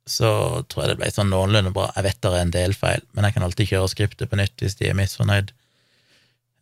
så 0.09 0.29
tror 0.67 0.83
jeg 0.83 0.91
det 0.91 0.99
ble 0.99 1.11
sånn 1.13 1.29
noenlunde 1.31 1.71
bra. 1.75 1.87
Jeg 1.95 2.07
vet 2.09 2.19
det 2.25 2.31
er 2.31 2.41
en 2.41 2.55
del 2.55 2.73
feil, 2.75 3.05
men 3.13 3.27
jeg 3.27 3.35
kan 3.35 3.45
alltid 3.45 3.69
kjøre 3.69 3.91
skriptet 3.91 4.31
på 4.31 4.39
nytt 4.39 4.63
hvis 4.63 4.75
de 4.79 4.89
er 4.89 4.97
misfornøyd. 4.99 5.53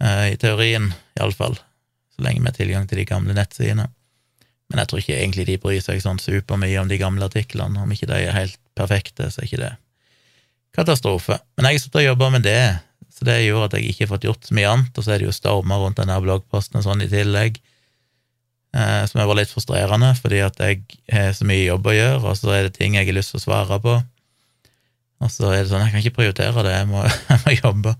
Uh, 0.02 0.28
I 0.34 0.38
teorien, 0.42 0.92
iallfall. 1.18 1.58
Så 2.14 2.26
lenge 2.26 2.44
vi 2.44 2.52
har 2.52 2.58
tilgang 2.58 2.86
til 2.90 3.02
de 3.02 3.08
gamle 3.10 3.38
nettsidene. 3.38 3.88
Men 4.72 4.82
jeg 4.82 4.92
tror 4.92 5.02
ikke 5.02 5.18
egentlig 5.18 5.48
de 5.50 5.58
bryr 5.62 5.82
seg 5.84 6.04
sånn 6.04 6.22
supermye 6.22 6.80
om 6.82 6.92
de 6.92 7.00
gamle 7.02 7.26
artiklene. 7.28 7.82
Om 7.82 7.96
ikke 7.96 8.10
de 8.12 8.20
er 8.28 8.38
helt 8.38 8.60
perfekte, 8.78 9.32
så 9.32 9.42
er 9.42 9.50
ikke 9.50 9.64
det 9.64 9.74
katastrofe. 10.76 11.40
Men 11.58 11.68
jeg 11.68 11.78
har 11.78 11.84
sittet 11.84 12.02
og 12.04 12.08
jobba 12.12 12.30
med 12.32 12.46
det 12.48 12.62
så 13.22 13.28
det 13.28 13.36
gjorde 13.44 13.68
at 13.68 13.76
jeg 13.78 13.92
ikke 13.92 14.08
har 14.08 14.10
fått 14.16 14.24
gjort 14.26 14.48
så 14.48 14.56
mye 14.58 14.70
annet, 14.72 14.96
og 14.98 15.06
så 15.06 15.12
er 15.14 15.22
det 15.22 15.28
jo 15.28 15.34
stormer 15.36 15.78
rundt 15.78 16.00
denne 16.00 16.16
bloggposten 16.24 16.80
og 16.80 16.86
sånn 16.88 17.04
i 17.06 17.10
tillegg, 17.12 17.60
eh, 18.74 19.02
som 19.06 19.20
vært 19.22 19.38
litt 19.44 19.52
frustrerende, 19.54 20.10
fordi 20.18 20.40
at 20.42 20.58
jeg 20.58 20.80
har 21.14 21.36
så 21.38 21.46
mye 21.46 21.68
jobb 21.68 21.86
å 21.86 21.94
gjøre, 21.94 22.24
og 22.32 22.40
så 22.40 22.56
er 22.56 22.66
det 22.66 22.80
ting 22.80 22.98
jeg 22.98 23.06
har 23.06 23.14
lyst 23.14 23.36
til 23.36 23.38
å 23.38 23.44
svare 23.44 23.78
på, 23.84 23.94
og 25.22 25.30
så 25.30 25.52
er 25.52 25.60
det 25.60 25.70
sånn, 25.70 25.84
jeg 25.86 25.94
kan 25.94 26.02
ikke 26.02 26.16
prioritere 26.16 26.64
det, 26.66 26.72
jeg 26.80 26.88
må, 26.90 27.04
jeg 27.30 27.44
må 27.44 27.54
jobbe. 27.60 27.94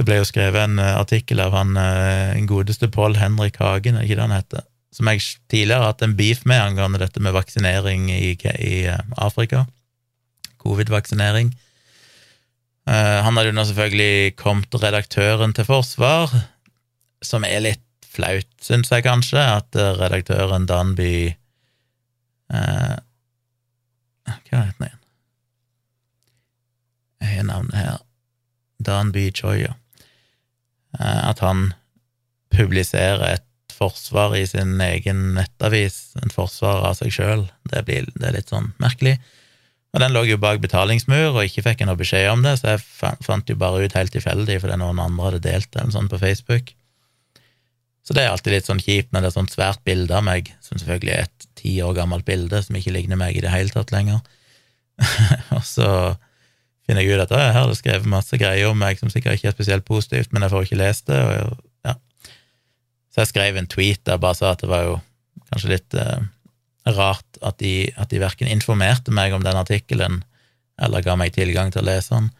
Det 0.00 0.06
ble 0.08 0.16
jo 0.22 0.30
skrevet 0.30 0.70
en 0.70 0.80
uh, 0.80 0.94
artikkel 1.02 1.44
av 1.44 1.52
han 1.52 1.76
en 1.76 2.48
godeste 2.48 2.88
Pål 2.96 3.18
Henrik 3.20 3.60
Hagen, 3.60 4.00
er 4.00 4.08
ikke 4.08 4.16
det 4.16 4.24
han 4.24 4.38
heter, 4.38 4.64
som 4.96 5.12
jeg 5.12 5.20
tidligere 5.52 5.84
har 5.84 5.92
hatt 5.92 6.06
en 6.08 6.16
beef 6.16 6.46
med 6.48 6.64
angående 6.64 7.02
dette 7.04 7.20
med 7.20 7.36
vaksinering 7.36 8.08
i, 8.14 8.32
i 8.40 8.74
uh, 8.88 9.04
Afrika, 9.20 9.66
covid-vaksinering. 10.64 11.52
Eh, 12.84 13.20
han 13.24 13.36
hadde 13.36 13.52
jo 13.52 13.56
nå 13.56 13.64
selvfølgelig 13.68 14.34
kommet 14.40 14.76
redaktøren 14.82 15.54
til 15.56 15.68
forsvar, 15.68 16.32
som 17.24 17.46
er 17.48 17.62
litt 17.64 18.08
flaut, 18.14 18.50
syns 18.62 18.92
jeg 18.92 19.06
kanskje, 19.06 19.40
at 19.40 19.78
eh, 19.78 19.94
redaktøren 20.00 20.68
Danby 20.70 21.14
eh, 22.52 22.96
Hva 24.24 24.34
heter 24.36 24.60
han 24.60 24.86
igjen? 24.88 25.00
Jeg 27.24 27.38
har 27.38 27.48
navnet 27.48 27.78
her. 27.78 27.98
Danby 28.84 29.30
Choya. 29.34 29.74
Eh, 31.00 31.20
at 31.30 31.40
han 31.44 31.72
publiserer 32.54 33.24
et 33.32 33.48
forsvar 33.74 34.36
i 34.38 34.44
sin 34.46 34.76
egen 34.80 35.32
nettavis, 35.38 36.14
en 36.22 36.32
forsvar 36.32 36.84
av 36.90 36.98
seg 37.00 37.14
sjøl. 37.16 37.46
Det, 37.70 37.82
det, 37.88 38.04
er 38.20 38.36
litt 38.36 38.52
sånn 38.52 38.72
merkelig. 38.82 39.16
Og 39.94 40.02
den 40.02 40.14
lå 40.14 40.24
jo 40.26 40.40
bak 40.42 40.58
betalingsmur, 40.62 41.36
og 41.36 41.44
ikke 41.46 41.62
fikk 41.68 41.82
jeg 41.82 41.88
noe 41.88 41.98
beskjed 41.98 42.26
om 42.32 42.42
det, 42.42 42.56
så 42.58 42.74
jeg 42.74 42.82
fant 43.22 43.50
jo 43.50 43.54
bare 43.58 43.84
ut 43.84 43.94
helt 43.94 44.10
tilfeldig 44.14 44.56
fordi 44.64 44.78
noen 44.80 44.98
andre 44.98 45.28
hadde 45.28 45.44
delt 45.44 45.70
den 45.76 45.94
sånn 45.94 46.10
på 46.10 46.18
Facebook. 46.18 46.72
Så 48.04 48.16
det 48.16 48.24
er 48.24 48.34
alltid 48.34 48.52
litt 48.52 48.66
sånn 48.68 48.82
kjipt 48.82 49.14
når 49.14 49.22
det 49.22 49.30
er 49.30 49.36
sånt 49.38 49.54
svært 49.54 49.80
bilde 49.86 50.12
av 50.18 50.26
meg, 50.26 50.50
som 50.60 50.76
selvfølgelig 50.76 51.14
er 51.14 51.28
et 51.28 51.46
ti 51.56 51.76
år 51.80 51.94
gammelt 51.96 52.26
bilde 52.26 52.60
som 52.66 52.76
ikke 52.76 52.92
ligner 52.92 53.20
meg 53.20 53.38
i 53.38 53.44
det 53.44 53.54
hele 53.54 53.72
tatt 53.72 53.94
lenger. 53.94 54.18
og 55.56 55.62
så 55.64 55.88
finner 56.84 57.00
jeg 57.00 57.14
ut 57.14 57.24
at 57.24 57.32
jeg 57.32 57.54
har 57.56 57.72
skrevet 57.78 58.10
masse 58.10 58.36
greier 58.40 58.68
om 58.68 58.82
meg 58.82 59.00
som 59.00 59.12
sikkert 59.12 59.38
ikke 59.38 59.52
er 59.52 59.56
spesielt 59.56 59.86
positivt, 59.88 60.34
men 60.34 60.44
jeg 60.44 60.52
får 60.52 60.66
ikke 60.66 60.82
lest 60.82 61.08
det. 61.08 61.22
og 61.22 61.86
ja. 61.86 61.96
Så 63.14 63.22
jeg 63.22 63.30
skrev 63.30 63.62
en 63.62 63.70
tweet 63.70 64.02
der 64.04 64.20
bare 64.20 64.36
sa 64.36 64.52
at 64.52 64.66
det 64.66 64.74
var 64.74 64.84
jo 64.90 64.98
kanskje 65.52 65.72
litt 65.72 65.96
eh, 65.96 66.26
rart 66.84 67.38
at 67.42 67.58
de, 67.62 67.90
at 67.96 68.10
de 68.12 68.20
verken 68.20 68.50
informerte 68.50 69.12
meg 69.14 69.32
om 69.32 69.44
den 69.44 69.56
artikkelen 69.56 70.22
eller 70.80 71.04
ga 71.04 71.14
meg 71.16 71.34
tilgang 71.36 71.70
til 71.72 71.84
å 71.84 71.88
lese 71.88 72.12
den. 72.14 72.30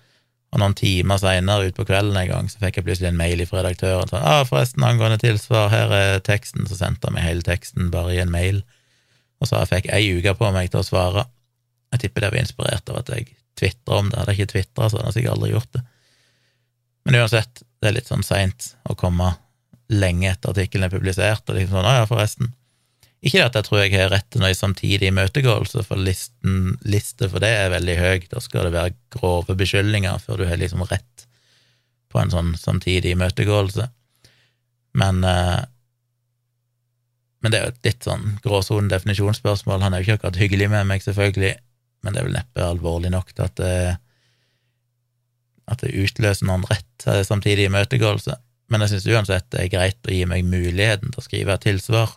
Og 0.55 0.61
noen 0.63 0.77
timer 0.79 1.19
seinere 1.19 1.71
utpå 1.71 1.87
kvelden 1.89 2.19
en 2.19 2.31
gang 2.31 2.51
så 2.51 2.61
fikk 2.63 2.79
jeg 2.79 2.87
plutselig 2.87 3.11
en 3.11 3.19
mail 3.19 3.43
fra 3.49 3.63
redaktøren 3.63 4.11
sånn, 4.11 4.23
ah, 4.23 4.45
'Forresten, 4.47 4.85
angående 4.87 5.19
tilsvar, 5.23 5.71
her 5.73 5.95
er 5.95 6.21
teksten.' 6.23 6.69
Så 6.71 6.79
sendte 6.79 7.09
han 7.09 7.17
meg 7.17 7.27
hele 7.27 7.43
teksten 7.43 7.91
bare 7.91 8.15
i 8.15 8.21
en 8.23 8.31
mail, 8.31 8.63
og 9.41 9.49
så 9.49 9.63
jeg 9.63 9.73
fikk 9.73 9.89
ei 9.95 10.05
uke 10.15 10.37
på 10.39 10.53
meg 10.55 10.71
til 10.71 10.83
å 10.83 10.87
svare. 10.87 11.27
Jeg 11.95 12.05
tipper 12.05 12.23
det 12.23 12.31
var 12.35 12.43
inspirert 12.43 12.91
av 12.91 13.01
at 13.03 13.11
jeg 13.11 13.35
tvitra 13.59 13.99
om 13.99 14.11
det. 14.11 14.19
Hadde 14.19 14.35
jeg 14.35 14.41
ikke 14.41 14.53
tvitra, 14.53 14.89
så 14.91 14.99
hadde 14.99 15.11
jeg 15.11 15.19
sikkert 15.19 15.37
aldri 15.37 15.51
gjort 15.51 15.73
det. 15.73 15.83
Men 17.05 17.19
uansett, 17.21 17.63
det 17.83 17.91
er 17.91 17.97
litt 17.99 18.11
sånn 18.11 18.27
seint 18.27 18.75
å 18.89 18.97
komme 18.99 19.35
lenge 19.93 20.31
etter 20.31 20.55
artikkelen 20.55 20.87
er 20.87 20.95
publisert, 20.95 21.49
og 21.49 21.59
liksom 21.59 21.77
sånn 21.77 21.91
'Å 21.91 21.97
ja, 21.99 22.07
forresten'. 22.07 22.55
Ikke 23.25 23.41
det 23.41 23.45
at 23.47 23.57
jeg 23.57 23.67
tror 23.69 23.81
jeg 23.81 23.95
har 23.97 24.11
rett 24.13 24.27
til 24.29 24.43
noe 24.43 24.53
samtidig 24.57 25.09
imøtegåelse, 25.09 25.83
for 25.89 26.01
listen, 26.01 26.75
liste 26.85 27.29
for 27.33 27.41
det 27.41 27.53
er 27.57 27.71
veldig 27.73 27.95
høy. 27.97 28.25
Da 28.29 28.41
skal 28.45 28.69
det 28.69 28.75
være 28.75 28.97
grove 29.17 29.57
beskyldninger 29.57 30.19
før 30.21 30.43
du 30.43 30.49
har 30.51 30.61
liksom 30.61 30.85
rett 30.91 31.25
på 32.13 32.21
en 32.21 32.33
sånn 32.35 32.53
samtidig 32.61 33.15
imøtegåelse. 33.15 33.87
Men, 35.01 35.23
eh, 35.25 35.63
men 37.41 37.53
det 37.53 37.59
er 37.59 37.65
jo 37.65 37.73
et 37.73 37.89
litt 37.89 38.07
sånn 38.07 38.27
gråsonen 38.45 38.91
definisjonsspørsmål. 38.93 39.81
Han 39.83 39.97
er 39.97 40.03
jo 40.03 40.09
ikke 40.09 40.19
akkurat 40.21 40.41
hyggelig 40.43 40.69
med 40.75 40.91
meg, 40.91 41.05
selvfølgelig, 41.05 41.55
men 42.05 42.13
det 42.13 42.21
er 42.21 42.29
vel 42.29 42.37
neppe 42.37 42.67
alvorlig 42.67 43.13
nok 43.15 43.33
til 43.33 43.47
at 43.47 43.57
det, 43.57 43.79
at 45.73 45.81
det 45.81 45.97
utløser 45.97 46.45
noen 46.45 46.67
rett 46.69 46.91
til 47.01 47.25
samtidig 47.25 47.71
imøtegåelse. 47.71 48.37
Men 48.69 48.85
jeg 48.85 48.95
syns 48.95 49.09
uansett 49.17 49.49
det 49.53 49.65
er 49.65 49.73
greit 49.73 50.09
å 50.09 50.13
gi 50.13 50.29
meg 50.29 50.45
muligheten 50.45 51.09
til 51.09 51.21
å 51.21 51.25
skrive 51.25 51.57
et 51.57 51.65
tilsvar 51.65 52.13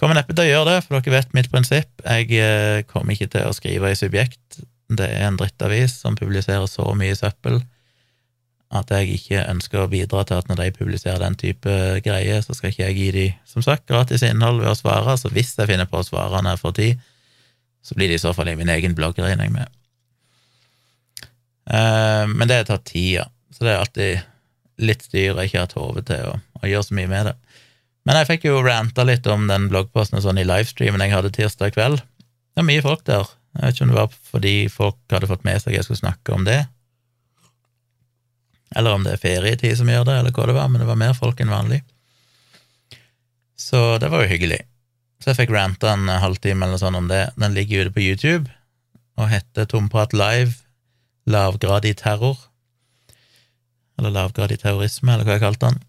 Kommer 0.00 0.16
neppe 0.16 0.32
til 0.32 0.46
å 0.46 0.48
gjøre 0.48 0.74
det, 0.74 0.84
for 0.86 0.96
dere 0.96 1.18
vet 1.18 1.34
mitt 1.36 1.50
prinsipp. 1.52 1.90
Jeg 2.06 2.30
eh, 2.40 2.80
kommer 2.88 3.12
ikke 3.12 3.28
til 3.34 3.48
å 3.48 3.56
skrive 3.56 3.92
i 3.92 3.98
Subjekt. 3.98 4.62
Det 4.88 5.06
er 5.06 5.26
en 5.28 5.36
drittavis 5.38 5.98
som 6.00 6.16
publiserer 6.18 6.64
så 6.70 6.88
mye 6.96 7.18
søppel 7.18 7.60
at 8.70 8.90
jeg 8.94 9.16
ikke 9.16 9.42
ønsker 9.50 9.82
å 9.82 9.88
bidra 9.90 10.22
til 10.26 10.38
at 10.38 10.50
når 10.50 10.60
de 10.60 10.74
publiserer 10.76 11.18
den 11.18 11.34
type 11.38 11.72
greier, 12.06 12.38
så 12.44 12.54
skal 12.54 12.70
ikke 12.70 12.84
jeg 12.84 12.96
gi 12.96 13.08
de, 13.16 13.24
som 13.48 13.64
sagt, 13.66 13.88
gratis 13.90 14.22
innhold 14.26 14.62
ved 14.62 14.70
å 14.70 14.78
svare, 14.78 15.16
så 15.18 15.30
hvis 15.34 15.56
jeg 15.58 15.66
finner 15.72 15.90
på 15.90 15.98
å 15.98 16.06
svare 16.06 16.38
når 16.38 16.54
jeg 16.54 16.62
får 16.62 16.76
tid, 16.78 17.08
så 17.82 17.96
blir 17.98 18.12
det 18.12 18.20
i 18.20 18.22
så 18.22 18.32
fall 18.36 18.52
i 18.52 18.56
min 18.60 18.70
egen 18.70 18.94
blogg, 18.94 19.18
regner 19.18 19.48
jeg 19.48 19.56
med. 19.56 19.76
Uh, 21.70 22.30
men 22.30 22.46
det 22.50 22.62
tar 22.68 22.82
tid, 22.86 23.10
ja. 23.18 23.26
Så 23.50 23.66
det 23.66 23.74
er 23.74 23.82
alltid 23.82 24.86
litt 24.86 25.02
styr 25.04 25.34
jeg 25.34 25.50
ikke 25.50 25.64
hatt 25.64 25.76
hode 25.76 26.04
til 26.06 26.30
å, 26.30 26.36
å, 26.60 26.62
gjøre 26.70 26.86
så 26.86 26.96
mye 26.96 27.10
med 27.10 27.26
det. 27.30 27.34
Men 28.08 28.16
jeg 28.20 28.28
fikk 28.30 28.48
jo 28.48 28.62
ranta 28.64 29.04
litt 29.04 29.26
om 29.28 29.46
den 29.50 29.68
bloggposten 29.70 30.22
sånn 30.24 30.40
i 30.40 30.46
livestreamen 30.48 31.02
jeg 31.04 31.14
hadde 31.14 31.32
tirsdag 31.36 31.74
kveld. 31.76 32.00
Det 32.54 32.62
er 32.62 32.68
mye 32.68 32.84
folk 32.84 33.04
der. 33.08 33.28
Jeg 33.56 33.62
vet 33.62 33.76
ikke 33.76 33.86
om 33.86 33.92
det 33.92 33.98
var 33.98 34.18
fordi 34.32 34.54
folk 34.72 35.14
hadde 35.14 35.28
fått 35.30 35.46
med 35.46 35.60
seg 35.62 35.74
jeg 35.76 35.86
skulle 35.86 36.00
snakke 36.00 36.34
om 36.34 36.46
det, 36.46 36.60
eller 38.76 38.94
om 38.94 39.04
det 39.04 39.16
er 39.16 39.22
ferietid 39.22 39.78
som 39.78 39.88
gjør 39.90 40.04
det, 40.06 40.16
eller 40.20 40.34
hva 40.34 40.46
det 40.46 40.54
var, 40.54 40.68
men 40.70 40.82
det 40.82 40.86
var 40.86 40.98
mer 41.00 41.16
folk 41.18 41.40
enn 41.42 41.50
vanlig. 41.50 41.80
Så 43.58 43.98
det 44.02 44.10
var 44.12 44.22
jo 44.22 44.30
hyggelig. 44.30 44.60
Så 45.20 45.32
jeg 45.32 45.40
fikk 45.42 45.52
ranta 45.52 45.92
en 45.92 46.08
halvtime 46.08 46.66
eller 46.66 46.80
sånt 46.80 46.96
om 46.96 47.10
det. 47.10 47.26
Den 47.36 47.56
ligger 47.56 47.84
ute 47.84 47.94
på 47.96 48.04
YouTube 48.04 48.46
og 49.20 49.28
heter 49.28 49.66
Tomprat 49.68 50.14
live 50.16 50.54
lavgradig 51.28 51.96
terror. 52.00 52.38
Eller 53.98 54.14
lavgradig 54.14 54.60
terrorisme, 54.62 55.12
eller 55.12 55.26
hva 55.26 55.36
jeg 55.36 55.44
kalte 55.44 55.68
den. 55.68 55.82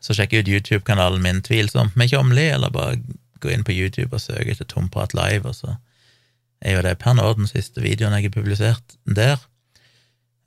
Så 0.00 0.16
sjekk 0.16 0.32
ut 0.38 0.48
YouTube-kanalen 0.48 1.22
min 1.22 1.42
Tvilsomt 1.44 1.96
med 2.00 2.10
Tjomli, 2.12 2.48
eller 2.48 2.72
bare 2.72 2.98
gå 3.40 3.52
inn 3.52 3.64
på 3.64 3.74
YouTube 3.76 4.16
og 4.16 4.22
søk 4.22 4.48
etter 4.48 4.68
Tomprat 4.68 5.14
live, 5.16 5.48
og 5.48 5.56
så 5.56 5.76
er 6.60 6.76
jo 6.76 6.84
det 6.84 6.98
per 7.00 7.16
nå 7.16 7.24
den 7.38 7.48
siste 7.48 7.82
videoen 7.84 8.16
jeg 8.16 8.28
har 8.28 8.34
publisert 8.34 8.96
der. 9.04 9.38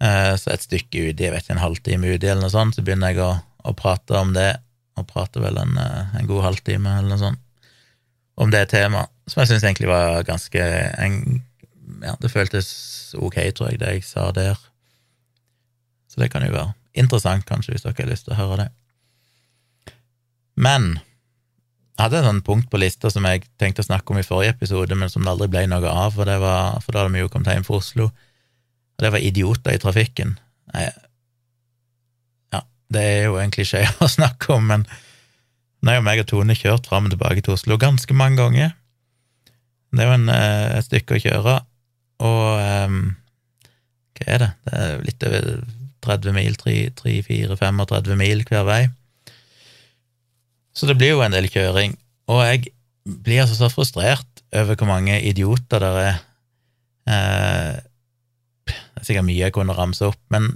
Eh, 0.04 0.34
så 0.38 0.54
et 0.54 0.66
stykke 0.66 1.08
ut, 1.10 1.22
jeg 1.22 1.34
vet 1.34 1.46
ikke, 1.46 1.56
en 1.56 1.64
halvtime 1.64 2.14
uti 2.14 2.28
eller 2.28 2.46
noe 2.46 2.54
sånt, 2.54 2.78
så 2.78 2.86
begynner 2.86 3.14
jeg 3.14 3.24
å, 3.24 3.32
å 3.70 3.74
prate 3.78 4.18
om 4.20 4.34
det, 4.36 4.52
og 5.00 5.08
prater 5.10 5.42
vel 5.42 5.58
en, 5.62 5.78
eh, 5.80 6.20
en, 6.20 6.30
god 6.30 6.48
halvtime 6.50 6.98
eller 7.00 7.14
noe 7.14 7.22
sånt, 7.22 7.42
om 8.42 8.54
det 8.54 8.66
temaet, 8.74 9.14
som 9.30 9.44
jeg 9.44 9.54
syns 9.54 9.66
egentlig 9.66 9.90
var 9.92 10.24
ganske 10.28 10.70
en, 11.00 11.42
Ja, 12.04 12.16
det 12.20 12.32
føltes 12.32 12.68
ok, 13.16 13.36
tror 13.56 13.70
jeg, 13.70 13.80
det 13.80 13.92
jeg 13.94 14.04
sa 14.08 14.26
der. 14.36 14.58
Så 16.12 16.20
det 16.20 16.32
kan 16.34 16.44
jo 16.44 16.52
være 16.52 16.74
interessant, 17.00 17.46
kanskje, 17.48 17.76
hvis 17.76 17.86
dere 17.86 17.96
har 17.96 18.10
lyst 18.10 18.26
til 18.28 18.34
å 18.34 18.40
høre 18.40 18.58
det. 18.64 18.66
Men 20.56 20.94
jeg 21.94 22.08
hadde 22.08 22.20
et 22.24 22.28
sånt 22.28 22.46
punkt 22.46 22.70
på 22.72 22.80
lista 22.82 23.10
som 23.14 23.26
jeg 23.30 23.46
tenkte 23.62 23.84
å 23.84 23.88
snakke 23.88 24.14
om 24.14 24.20
i 24.20 24.26
forrige 24.26 24.56
episode, 24.56 24.98
men 24.98 25.12
som 25.14 25.26
det 25.26 25.30
aldri 25.30 25.50
ble 25.54 25.66
noe 25.70 25.90
av, 25.90 26.16
for, 26.16 26.30
var, 26.42 26.80
for 26.82 26.96
da 26.96 27.04
hadde 27.04 27.14
vi 27.14 27.22
jo 27.22 27.32
kommet 27.34 27.54
hjem 27.54 27.66
fra 27.68 27.78
Oslo. 27.78 28.10
Og 28.94 29.06
det 29.06 29.12
var 29.14 29.26
idioter 29.26 29.76
i 29.76 29.82
trafikken. 29.82 30.36
Jeg, 30.74 30.94
ja, 32.56 32.64
det 32.98 33.04
er 33.12 33.28
jo 33.28 33.38
en 33.42 33.54
klisjé 33.54 33.84
å 34.04 34.10
snakke 34.10 34.56
om, 34.58 34.66
men 34.72 34.88
nå 35.84 35.92
har 35.92 36.00
jo 36.00 36.08
meg 36.08 36.24
og 36.24 36.30
Tone 36.32 36.58
kjørt 36.58 36.90
fram 36.90 37.10
og 37.10 37.14
tilbake 37.14 37.44
til 37.46 37.58
Oslo 37.58 37.78
ganske 37.78 38.18
mange 38.18 38.40
ganger. 38.42 38.74
Det 39.94 40.02
er 40.02 40.10
jo 40.10 40.18
en, 40.18 40.30
eh, 40.34 40.68
et 40.80 40.88
stykke 40.88 41.20
å 41.20 41.22
kjøre, 41.22 41.56
og 42.24 42.46
um, 42.90 43.00
hva 44.18 44.28
er 44.34 44.42
det? 44.42 44.52
Det 44.66 44.80
er 44.80 45.06
litt 45.06 45.26
over 45.28 45.48
30 46.04 46.36
mil, 46.36 46.58
3-4-35 46.58 48.18
mil 48.20 48.44
hver 48.50 48.66
vei. 48.68 48.82
Så 50.74 50.90
det 50.90 50.98
blir 50.98 51.14
jo 51.14 51.24
en 51.24 51.34
del 51.34 51.50
kjøring, 51.52 51.96
og 52.32 52.42
jeg 52.48 52.74
blir 53.04 53.44
altså 53.44 53.58
så 53.60 53.70
frustrert 53.70 54.44
over 54.54 54.78
hvor 54.78 54.90
mange 54.90 55.20
idioter 55.22 55.84
der 55.84 56.00
er. 56.02 56.22
Eh, 57.10 57.82
det 58.70 59.02
er 59.02 59.08
sikkert 59.08 59.28
mye 59.28 59.42
jeg 59.42 59.54
kunne 59.56 59.76
ramse 59.78 60.06
opp, 60.08 60.20
men 60.34 60.54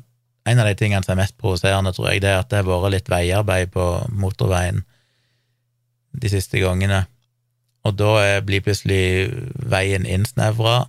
en 0.47 0.61
av 0.63 0.69
de 0.69 0.77
tingene 0.79 1.03
som 1.03 1.17
er 1.17 1.23
mest 1.25 1.35
provoserende, 1.41 1.91
tror 1.93 2.11
jeg, 2.11 2.23
det 2.23 2.31
er 2.31 2.41
at 2.41 2.49
det 2.51 2.61
har 2.61 2.69
vært 2.69 2.93
litt 2.93 3.11
veiarbeid 3.11 3.73
på 3.73 3.85
motorveien 4.15 4.85
de 6.17 6.31
siste 6.31 6.61
gangene, 6.63 7.03
og 7.85 7.97
da 7.99 8.39
blir 8.43 8.63
plutselig 8.63 9.27
veien 9.69 10.07
innsnevra, 10.07 10.85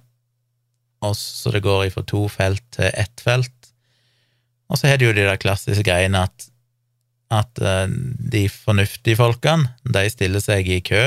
så 1.15 1.53
det 1.55 1.63
går 1.63 1.91
fra 1.95 2.03
to 2.07 2.25
felt 2.33 2.63
til 2.75 2.89
ett 2.91 3.23
felt. 3.23 3.55
Og 4.69 4.79
så 4.79 4.91
har 4.91 4.99
du 4.99 5.07
jo 5.07 5.15
de 5.15 5.27
der 5.27 5.39
klassiske 5.41 5.85
greiene 5.87 6.25
at 6.27 6.49
at 7.35 7.61
uh, 7.61 7.87
de 8.33 8.47
fornuftige 8.53 9.19
folkene, 9.19 9.73
de 9.85 10.05
stiller 10.13 10.43
seg 10.45 10.69
i 10.71 10.81
kø. 10.85 11.05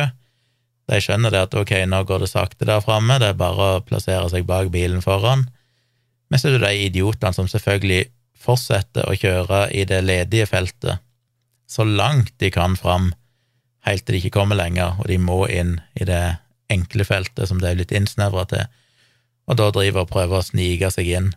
De 0.92 1.00
skjønner 1.02 1.34
det 1.34 1.46
at 1.48 1.58
ok, 1.58 1.74
nå 1.90 2.04
går 2.08 2.26
det 2.26 2.32
sakte 2.32 2.68
der 2.68 2.84
framme, 2.84 3.20
det 3.22 3.32
er 3.32 3.40
bare 3.40 3.70
å 3.78 3.84
plassere 3.86 4.28
seg 4.30 4.48
bak 4.50 4.72
bilen 4.74 5.04
foran. 5.06 5.48
Men 6.30 6.40
så 6.40 6.50
er 6.50 6.60
det 6.60 6.68
de 6.68 6.90
idiotene 6.90 7.36
som 7.36 7.50
selvfølgelig 7.50 8.06
fortsetter 8.42 9.08
å 9.08 9.18
kjøre 9.18 9.68
i 9.78 9.86
det 9.88 10.02
ledige 10.06 10.48
feltet 10.50 11.02
så 11.72 11.86
langt 11.88 12.34
de 12.44 12.50
kan 12.52 12.76
fram, 12.76 13.14
helt 13.88 14.04
til 14.06 14.18
de 14.18 14.20
ikke 14.20 14.36
kommer 14.42 14.60
lenger, 14.60 14.98
og 15.00 15.08
de 15.08 15.18
må 15.22 15.46
inn 15.48 15.78
i 15.96 16.08
det 16.08 16.24
enkle 16.72 17.06
feltet 17.08 17.48
som 17.48 17.62
det 17.62 17.70
er 17.70 17.78
blitt 17.80 17.94
innsnevra 17.96 18.44
til, 18.52 18.66
og 19.48 19.60
da 19.60 19.70
driver 19.72 20.04
og 20.04 20.12
prøver 20.12 20.42
å 20.42 20.46
snike 20.46 20.92
seg 20.92 21.08
inn. 21.16 21.30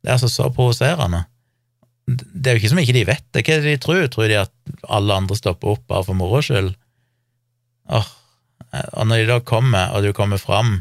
Det 0.00 0.08
er 0.08 0.16
altså 0.16 0.30
så 0.32 0.48
provoserende 0.48 1.26
det 2.18 2.50
er 2.50 2.56
jo 2.56 2.60
ikke 2.62 2.72
som 2.72 2.80
ikke 2.82 2.96
de 2.96 3.06
vet 3.08 3.26
det. 3.34 3.44
Hva 3.44 3.56
er 3.56 3.64
det 3.64 3.74
de 3.74 3.82
tror? 3.82 4.06
Tror 4.12 4.30
de 4.30 4.38
at 4.42 4.54
alle 4.88 5.16
andre 5.22 5.36
stopper 5.38 5.74
opp 5.74 5.84
bare 5.90 6.06
for 6.06 6.18
moro 6.18 6.40
skyld? 6.44 6.72
Oh. 7.90 8.08
Og 8.70 9.06
når 9.08 9.22
de 9.22 9.28
da 9.32 9.40
kommer, 9.42 9.92
og 9.94 10.06
du 10.06 10.12
kommer 10.16 10.40
fram, 10.40 10.80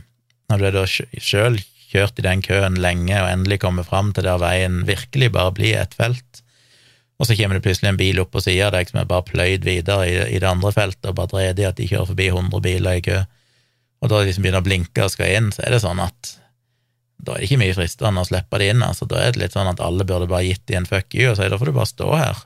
når 0.50 0.62
du 0.62 0.68
er 0.70 0.78
da 0.78 0.86
sjøl 0.90 1.60
kjørt 1.90 2.22
i 2.22 2.26
den 2.26 2.44
køen 2.46 2.78
lenge 2.82 3.18
og 3.18 3.32
endelig 3.32 3.60
kommer 3.64 3.86
fram 3.88 4.12
til 4.14 4.28
der 4.28 4.42
veien 4.42 4.84
virkelig 4.86 5.32
bare 5.34 5.56
blir 5.58 5.80
et 5.80 5.96
felt, 5.98 6.44
og 7.20 7.28
så 7.28 7.36
kommer 7.36 7.58
det 7.58 7.66
plutselig 7.66 7.90
en 7.90 8.00
bil 8.00 8.22
opp 8.22 8.32
på 8.32 8.44
sida 8.46 8.70
av 8.70 8.76
deg 8.78 8.92
som 8.92 9.02
er 9.02 9.10
bare 9.10 9.26
pløyd 9.28 9.66
videre 9.68 10.06
i, 10.08 10.38
det 10.40 10.48
andre 10.48 10.72
feltet 10.72 11.10
og 11.10 11.18
bare 11.18 11.34
dredig 11.34 11.66
at 11.68 11.80
de 11.80 11.88
kjører 11.90 12.12
forbi 12.12 12.30
100 12.30 12.64
biler 12.64 13.00
i 13.00 13.04
kø, 13.10 13.18
og 14.00 14.12
da 14.12 14.22
de 14.22 14.30
liksom 14.30 14.46
begynner 14.46 14.64
å 14.64 14.68
blinke 14.70 15.04
og 15.04 15.12
skal 15.12 15.34
inn, 15.36 15.50
så 15.52 15.66
er 15.66 15.76
det 15.76 15.82
sånn 15.84 16.00
at 16.04 16.36
da 17.20 17.36
er 17.36 17.42
det 17.42 17.50
ikke 17.50 17.60
mye 17.60 17.76
fristende 17.76 18.24
å 18.24 18.28
slippe 18.28 18.60
det 18.62 18.70
inn. 18.72 18.84
altså 18.86 19.08
Da 19.10 19.20
er 19.20 19.34
det 19.36 19.42
litt 19.42 19.56
sånn 19.56 19.68
at 19.68 19.82
alle 19.84 20.08
burde 20.08 20.30
bare 20.32 20.48
gitt 20.48 20.64
de 20.72 20.78
en 20.80 20.88
fuck 20.88 21.16
you 21.18 21.32
og 21.32 21.38
si 21.40 21.50
da 21.52 21.60
får 21.60 21.72
du 21.72 21.76
bare 21.76 21.92
stå 21.92 22.10
her. 22.16 22.44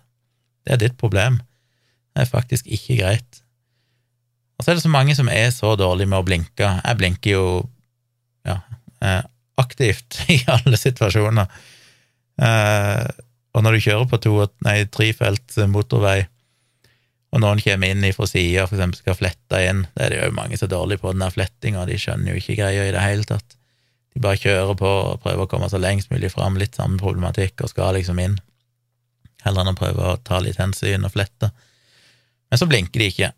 Det 0.66 0.74
er 0.76 0.82
ditt 0.82 0.98
problem. 0.98 1.42
Det 2.14 2.24
er 2.24 2.32
faktisk 2.32 2.70
ikke 2.72 2.98
greit. 3.04 3.44
Og 4.58 4.66
så 4.66 4.72
er 4.72 4.80
det 4.80 4.86
så 4.86 4.94
mange 4.94 5.16
som 5.18 5.30
er 5.30 5.52
så 5.54 5.76
dårlige 5.78 6.10
med 6.10 6.22
å 6.22 6.26
blinke. 6.26 6.72
Jeg 6.80 7.00
blinker 7.00 7.36
jo 7.36 7.46
ja, 8.48 8.60
eh, 9.06 9.22
aktivt 9.62 10.24
i 10.34 10.42
alle 10.50 10.80
situasjoner. 10.80 11.50
Eh, 12.42 13.08
og 13.54 13.66
når 13.66 13.76
du 13.76 13.86
kjører 13.86 14.10
på 14.10 14.22
to, 14.24 14.38
nei, 14.66 14.80
trefelts 14.90 15.60
motorvei, 15.70 16.24
og 17.34 17.42
noen 17.42 17.62
kommer 17.62 17.90
inn 17.90 18.06
fra 18.14 18.28
sida, 18.30 18.66
eksempel 18.66 19.00
skal 19.00 19.18
flette 19.18 19.60
inn, 19.66 19.86
det 19.94 20.06
er 20.06 20.14
det 20.14 20.22
jo 20.22 20.34
mange 20.38 20.58
som 20.58 20.68
er 20.68 20.74
dårlige 20.74 21.02
på, 21.02 21.14
den 21.14 21.26
der 21.26 21.34
flettinga, 21.34 21.86
de 21.90 21.98
skjønner 22.02 22.34
jo 22.34 22.42
ikke 22.42 22.58
greia 22.60 22.86
i 22.86 22.94
det 22.94 23.02
hele 23.02 23.26
tatt. 23.30 23.58
De 24.14 24.22
bare 24.22 24.40
kjører 24.40 24.76
på 24.78 24.90
og 24.90 25.22
prøver 25.24 25.46
å 25.46 25.50
komme 25.50 25.70
så 25.72 25.82
lengst 25.82 26.12
mulig 26.14 26.32
fram, 26.34 26.58
litt 26.62 26.78
samme 26.78 27.00
problematikk, 27.02 27.64
og 27.64 27.72
skal 27.72 27.96
liksom 27.98 28.20
inn, 28.22 28.38
heller 29.44 29.64
enn 29.64 29.74
å 29.74 29.80
prøve 29.80 30.10
å 30.12 30.20
ta 30.22 30.40
litt 30.44 30.60
hensyn 30.62 31.08
og 31.08 31.16
flette. 31.16 31.50
Men 32.52 32.62
så 32.62 32.68
blinker 32.70 33.02
de 33.02 33.10
ikke. 33.10 33.32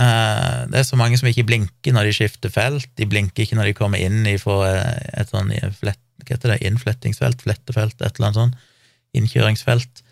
Eh, 0.00 0.60
det 0.72 0.80
er 0.80 0.86
så 0.88 0.98
mange 0.98 1.18
som 1.20 1.28
ikke 1.30 1.46
blinker 1.46 1.94
når 1.94 2.08
de 2.08 2.14
skifter 2.16 2.50
felt, 2.50 2.88
de 2.98 3.06
blinker 3.06 3.44
ikke 3.44 3.58
når 3.58 3.70
de 3.70 3.76
kommer 3.78 4.02
inn 4.02 4.24
fra 4.42 4.72
et 5.14 5.30
sånn 5.30 5.52
flett, 5.76 6.00
hva 6.24 6.34
heter 6.34 6.54
det, 6.54 6.62
innflettingsfelt, 6.66 7.44
flettefelt, 7.44 8.00
et 8.00 8.16
eller 8.16 8.30
annet 8.30 8.40
sånt, 8.40 8.72
innkjøringsfelt, 9.14 10.02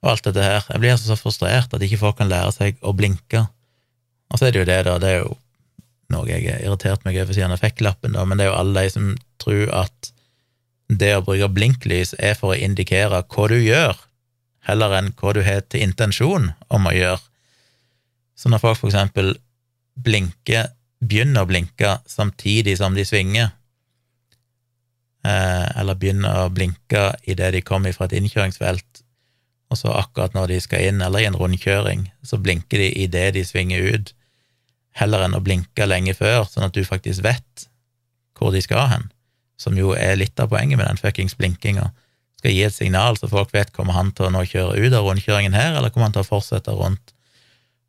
og 0.00 0.14
alt 0.14 0.26
dette 0.26 0.42
her. 0.42 0.64
Jeg 0.72 0.82
blir 0.82 0.94
altså 0.96 1.12
så 1.12 1.20
frustrert 1.20 1.76
at 1.76 1.84
ikke 1.84 2.00
folk 2.00 2.18
kan 2.18 2.30
lære 2.30 2.56
seg 2.56 2.80
å 2.80 2.94
blinke. 2.96 3.44
Og 4.30 4.40
så 4.40 4.48
er 4.48 4.54
det 4.54 4.62
jo 4.62 4.68
det, 4.70 4.78
da, 4.88 4.96
det 5.02 5.10
er 5.12 5.22
jo 5.22 5.34
noe 6.10 6.28
jeg 6.28 6.46
har 6.48 6.62
irritert 6.64 7.04
meg 7.06 7.18
over 7.22 7.36
siden 7.36 7.54
jeg 7.54 7.62
fikk 7.62 7.84
lappen, 7.86 8.14
da, 8.16 8.24
men 8.26 8.38
det 8.38 8.46
er 8.46 8.52
jo 8.52 8.60
alle 8.60 8.84
de 8.84 8.94
som 8.94 9.10
tror 9.42 9.70
at 9.84 10.12
det 10.90 11.12
å 11.14 11.22
bruke 11.24 11.48
blinklys 11.54 12.14
er 12.18 12.34
for 12.38 12.52
å 12.52 12.58
indikere 12.58 13.22
hva 13.22 13.46
du 13.50 13.56
gjør, 13.60 13.94
heller 14.66 14.96
enn 14.98 15.12
hva 15.18 15.34
du 15.36 15.42
har 15.46 15.62
til 15.70 15.86
intensjon 15.86 16.50
om 16.68 16.88
å 16.88 16.94
gjøre. 16.94 17.22
Så 18.34 18.50
når 18.50 18.62
folk 18.62 18.80
for 18.80 18.90
eksempel 18.90 19.34
blinker, 20.00 20.72
begynner 21.00 21.44
å 21.44 21.48
blinke 21.48 21.94
samtidig 22.10 22.76
som 22.80 22.96
de 22.96 23.06
svinger, 23.08 23.52
eh, 25.24 25.66
eller 25.80 25.96
begynner 25.96 26.44
å 26.44 26.52
blinke 26.52 27.14
idet 27.24 27.54
de 27.54 27.62
kommer 27.64 27.94
fra 27.96 28.08
et 28.08 28.18
innkjøringsfelt, 28.18 29.04
og 29.70 29.78
så 29.78 29.94
akkurat 29.94 30.34
når 30.34 30.54
de 30.54 30.60
skal 30.60 30.88
inn, 30.90 31.02
eller 31.04 31.22
i 31.22 31.28
en 31.28 31.38
rundkjøring, 31.38 32.08
så 32.26 32.40
blinker 32.42 32.82
de 32.82 32.90
idet 33.04 33.30
de 33.36 33.44
svinger 33.46 33.94
ut, 33.94 34.12
heller 35.00 35.24
enn 35.26 35.36
å 35.36 35.42
blinke 35.44 35.86
lenge 35.88 36.14
før, 36.16 36.44
sånn 36.48 36.68
at 36.68 36.76
du 36.76 36.84
faktisk 36.86 37.24
vet 37.26 37.66
hvor 38.38 38.54
de 38.54 38.62
skal 38.64 38.86
hen, 38.88 39.10
som 39.60 39.76
jo 39.76 39.92
er 39.92 40.16
litt 40.16 40.40
av 40.40 40.48
poenget 40.52 40.80
med 40.80 40.88
den 40.88 41.00
fuckings 41.00 41.36
blinkinga. 41.36 41.90
Skal 42.40 42.54
gi 42.56 42.62
et 42.64 42.76
signal 42.76 43.18
så 43.20 43.28
folk 43.28 43.52
vet 43.52 43.72
kommer 43.76 43.92
han 43.98 44.14
til 44.16 44.30
å 44.30 44.32
nå 44.32 44.46
kjøre 44.48 44.80
ut 44.80 44.94
av 44.96 45.04
rundkjøringen 45.04 45.56
her, 45.56 45.74
eller 45.76 45.92
kommer 45.92 46.08
han 46.08 46.16
til 46.16 46.24
å 46.24 46.30
fortsette 46.30 46.72
rundt. 46.72 47.12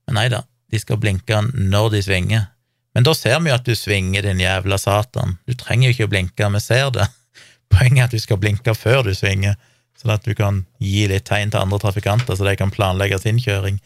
Men 0.07 0.19
nei 0.19 0.27
da, 0.33 0.41
de 0.71 0.79
skal 0.81 0.99
blinke 0.99 1.39
når 1.53 1.93
de 1.95 2.01
svinger. 2.03 2.49
Men 2.91 3.07
da 3.07 3.13
ser 3.15 3.39
vi 3.39 3.51
jo 3.51 3.55
at 3.55 3.67
du 3.67 3.71
svinger, 3.79 4.25
din 4.25 4.43
jævla 4.43 4.75
satan. 4.81 5.37
Du 5.47 5.55
trenger 5.55 5.87
jo 5.87 5.95
ikke 5.95 6.09
å 6.09 6.11
blinke, 6.11 6.49
vi 6.55 6.63
ser 6.63 6.91
det. 6.95 7.07
Poenget 7.71 8.01
er 8.01 8.09
at 8.09 8.15
du 8.15 8.19
skal 8.19 8.41
blinke 8.41 8.75
før 8.75 9.05
du 9.07 9.13
svinger, 9.15 9.55
sånn 9.99 10.11
at 10.15 10.27
du 10.27 10.35
kan 10.35 10.65
gi 10.83 11.05
litt 11.07 11.29
tegn 11.29 11.53
til 11.53 11.61
andre 11.61 11.79
trafikanter, 11.79 12.35
så 12.35 12.47
de 12.47 12.57
kan 12.59 12.73
planlegge 12.73 13.21
sin 13.23 13.39
kjøring. 13.39 13.79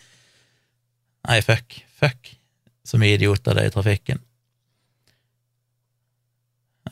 Nei, 1.29 1.39
fuck, 1.45 1.77
fuck, 1.99 2.33
så 2.85 2.99
mye 3.01 3.17
idioter 3.17 3.57
det 3.57 3.65
er 3.65 3.71
i 3.71 3.73
trafikken. 3.73 4.21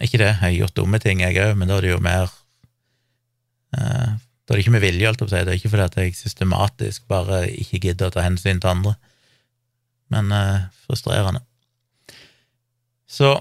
Ikke 0.01 0.17
det, 0.17 0.31
jeg 0.31 0.39
har 0.41 0.55
gjort 0.55 0.77
dumme 0.79 0.99
ting, 0.99 1.21
jeg 1.21 1.37
òg, 1.37 1.53
men 1.57 1.69
da 1.69 1.77
er 1.77 1.85
det 1.85 1.93
jo 1.93 2.01
mer 2.03 2.31
eh, 3.77 4.13
Da 4.43 4.51
er 4.51 4.57
det 4.57 4.63
ikke 4.65 4.73
med 4.75 4.83
vilje, 4.83 5.07
alt 5.07 5.21
opp 5.23 5.29
si, 5.31 5.39
det 5.39 5.53
er 5.53 5.59
ikke 5.59 5.71
fordi 5.71 5.85
at 5.85 5.97
jeg 6.01 6.15
systematisk 6.17 7.05
bare 7.07 7.45
ikke 7.47 7.79
gidder 7.85 8.09
å 8.09 8.15
ta 8.15 8.25
hensyn 8.25 8.59
til 8.59 8.73
andre, 8.73 8.95
men 10.11 10.33
eh, 10.35 10.65
frustrerende. 10.83 11.43
Så 13.07 13.37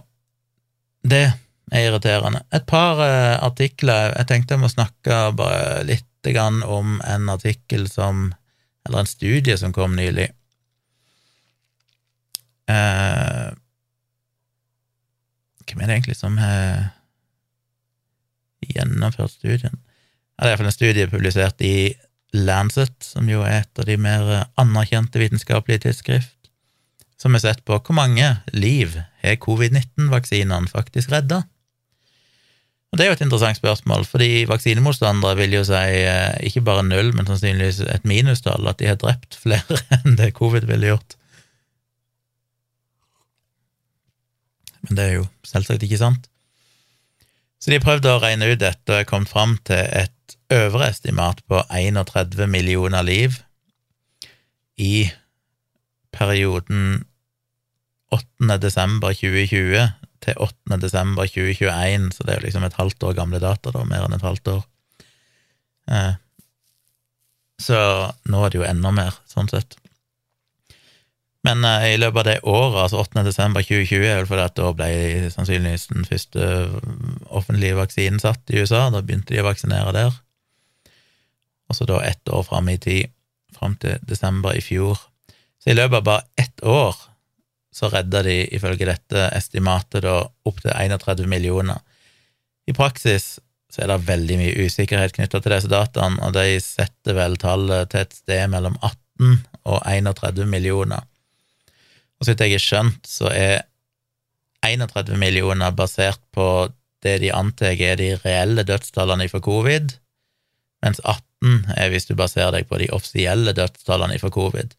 det 1.02 1.24
er 1.72 1.88
irriterende. 1.88 2.44
Et 2.52 2.64
par 2.68 3.00
eh, 3.02 3.38
artikler 3.42 4.12
Jeg 4.18 4.28
tenkte 4.28 4.54
jeg 4.54 4.62
må 4.62 4.70
snakke 4.70 5.24
bare 5.36 5.82
litt 5.88 6.06
om 6.22 7.00
en 7.02 7.28
artikkel 7.32 7.88
som 7.90 8.28
Eller 8.86 9.00
en 9.00 9.06
studie 9.10 9.56
som 9.58 9.72
kom 9.72 9.96
nylig. 9.96 10.28
Eh, 12.72 13.52
hvem 15.68 15.82
er 15.82 15.90
det 15.90 15.96
egentlig 15.98 16.18
som 16.18 16.38
har 16.40 16.90
gjennomført 18.72 19.34
studien? 19.36 19.76
Det 19.76 20.48
er 20.48 20.54
iallfall 20.54 20.70
en 20.70 20.74
studie 20.74 21.10
publisert 21.10 21.62
i 21.64 21.92
Lancet, 22.32 22.94
som 23.04 23.28
jo 23.28 23.44
er 23.44 23.62
et 23.62 23.80
av 23.80 23.88
de 23.88 23.98
mer 24.00 24.30
anerkjente 24.60 25.20
vitenskapelige 25.20 25.84
tidsskrift, 25.86 26.36
som 27.20 27.36
har 27.36 27.44
sett 27.44 27.64
på 27.68 27.76
hvor 27.76 27.96
mange 27.96 28.26
liv 28.56 28.96
har 29.22 29.40
covid-19-vaksinene 29.42 30.72
faktisk 30.72 31.12
redda. 31.12 31.42
Og 32.92 32.98
Det 32.98 33.04
er 33.04 33.08
jo 33.08 33.16
et 33.16 33.24
interessant 33.24 33.56
spørsmål, 33.56 34.04
fordi 34.04 34.44
vaksinemotstandere 34.50 35.38
vil 35.38 35.54
jo 35.56 35.62
si 35.64 35.80
eh, 36.04 36.34
ikke 36.44 36.64
bare 36.66 36.84
null, 36.84 37.14
men 37.16 37.28
sannsynligvis 37.28 37.80
et 37.88 38.04
minustall, 38.04 38.66
at 38.68 38.82
de 38.82 38.90
har 38.90 38.98
drept 39.00 39.38
flere 39.40 39.80
enn 40.02 40.18
det 40.18 40.34
covid 40.36 40.68
ville 40.68 40.90
gjort. 40.92 41.16
Men 44.86 44.98
det 44.98 45.04
er 45.04 45.16
jo 45.20 45.26
selvsagt 45.46 45.84
ikke 45.86 46.00
sant. 46.00 46.28
Så 47.62 47.70
de 47.70 47.82
prøvde 47.82 48.10
å 48.10 48.20
regne 48.22 48.48
ut 48.50 48.60
dette 48.60 48.98
og 48.98 49.08
kom 49.10 49.26
fram 49.28 49.54
til 49.68 49.78
et 49.78 50.36
øvre 50.52 50.88
estimat 50.90 51.40
på 51.48 51.62
31 51.70 52.48
millioner 52.50 53.04
liv 53.06 53.38
i 54.82 55.06
perioden 56.12 57.04
8. 58.12 58.58
desember 58.60 59.14
2020 59.14 59.92
til 60.22 60.34
8. 60.38 60.78
desember 60.82 61.26
2021, 61.26 62.10
så 62.14 62.26
det 62.26 62.34
er 62.34 62.40
jo 62.40 62.46
liksom 62.46 62.66
et 62.66 62.76
halvt 62.78 63.06
år 63.08 63.16
gamle 63.16 63.40
data, 63.42 63.72
da, 63.74 63.84
mer 63.88 64.06
enn 64.06 64.16
et 64.16 64.26
halvt 64.26 64.50
år. 64.52 64.66
Eh, 65.90 66.12
så 67.62 67.78
nå 68.30 68.42
er 68.42 68.52
det 68.52 68.60
jo 68.60 68.66
enda 68.68 68.92
mer, 68.94 69.16
sånn 69.30 69.50
sett. 69.50 69.78
Men 71.46 71.64
eh, 71.66 71.88
i 71.94 71.98
løpet 71.98 72.20
av 72.22 72.28
det 72.28 72.40
året, 72.46 72.78
altså 72.84 73.02
8. 73.02 73.24
desember 73.26 73.64
2020, 73.66 74.04
er 74.06 74.20
vel 74.20 74.28
fordi 74.30 74.44
at 74.46 74.58
da 74.58 74.72
ble 74.78 75.30
sannsynligvis 75.34 75.88
den 75.90 76.06
første 76.06 76.50
offentlige 77.34 77.78
vaksinen 77.78 78.22
satt 78.22 78.52
i 78.52 78.62
USA, 78.62 78.86
da 78.94 79.02
begynte 79.02 79.34
de 79.34 79.42
å 79.42 79.48
vaksinere 79.48 79.94
der. 79.96 80.20
Og 81.70 81.78
så 81.78 81.88
da 81.88 82.02
ett 82.06 82.28
år 82.28 82.44
fram 82.46 82.68
i 82.70 82.78
tid, 82.78 83.10
fram 83.56 83.74
til 83.80 83.98
desember 84.06 84.54
i 84.54 84.62
fjor. 84.62 85.00
Så 85.62 85.72
i 85.72 85.76
løpet 85.78 85.98
av 85.98 86.06
bare 86.06 86.28
ett 86.38 86.62
år 86.62 86.98
så 87.72 87.88
redda 87.88 88.22
de 88.26 88.42
ifølge 88.54 88.86
dette 88.86 89.28
estimatet 89.32 90.04
da 90.04 90.18
opptil 90.46 90.74
31 90.74 91.24
millioner. 91.30 91.80
I 92.68 92.74
praksis 92.76 93.38
så 93.72 93.82
er 93.82 93.88
det 93.88 94.04
veldig 94.04 94.36
mye 94.36 94.66
usikkerhet 94.66 95.14
knytta 95.16 95.40
til 95.40 95.54
disse 95.54 95.70
dataene, 95.72 96.20
og 96.20 96.34
de 96.36 96.60
setter 96.60 97.16
vel 97.16 97.38
tallet 97.40 97.88
til 97.90 98.04
et 98.04 98.18
sted 98.18 98.50
mellom 98.52 98.76
18 98.84 99.40
og 99.64 99.78
31 99.88 100.44
millioner. 100.52 101.06
Og 102.22 102.26
så 102.26 102.36
vidt 102.36 102.44
jeg 102.46 102.54
har 102.54 102.62
skjønt, 102.62 103.08
så 103.10 103.32
er 103.34 103.64
31 104.62 105.16
millioner 105.18 105.74
basert 105.74 106.22
på 106.30 106.70
det 107.02 107.16
de 107.18 107.32
antar 107.34 107.74
er 107.74 107.96
de 107.98 108.12
reelle 108.22 108.62
dødstallene 108.62 109.26
for 109.26 109.42
covid, 109.42 109.96
mens 110.86 111.00
18 111.02 111.72
er 111.74 111.90
hvis 111.90 112.06
du 112.06 112.12
baserer 112.14 112.54
deg 112.54 112.68
på 112.70 112.78
de 112.78 112.86
offisielle 112.94 113.50
dødstallene 113.58 114.20
for 114.22 114.30
covid. 114.30 114.76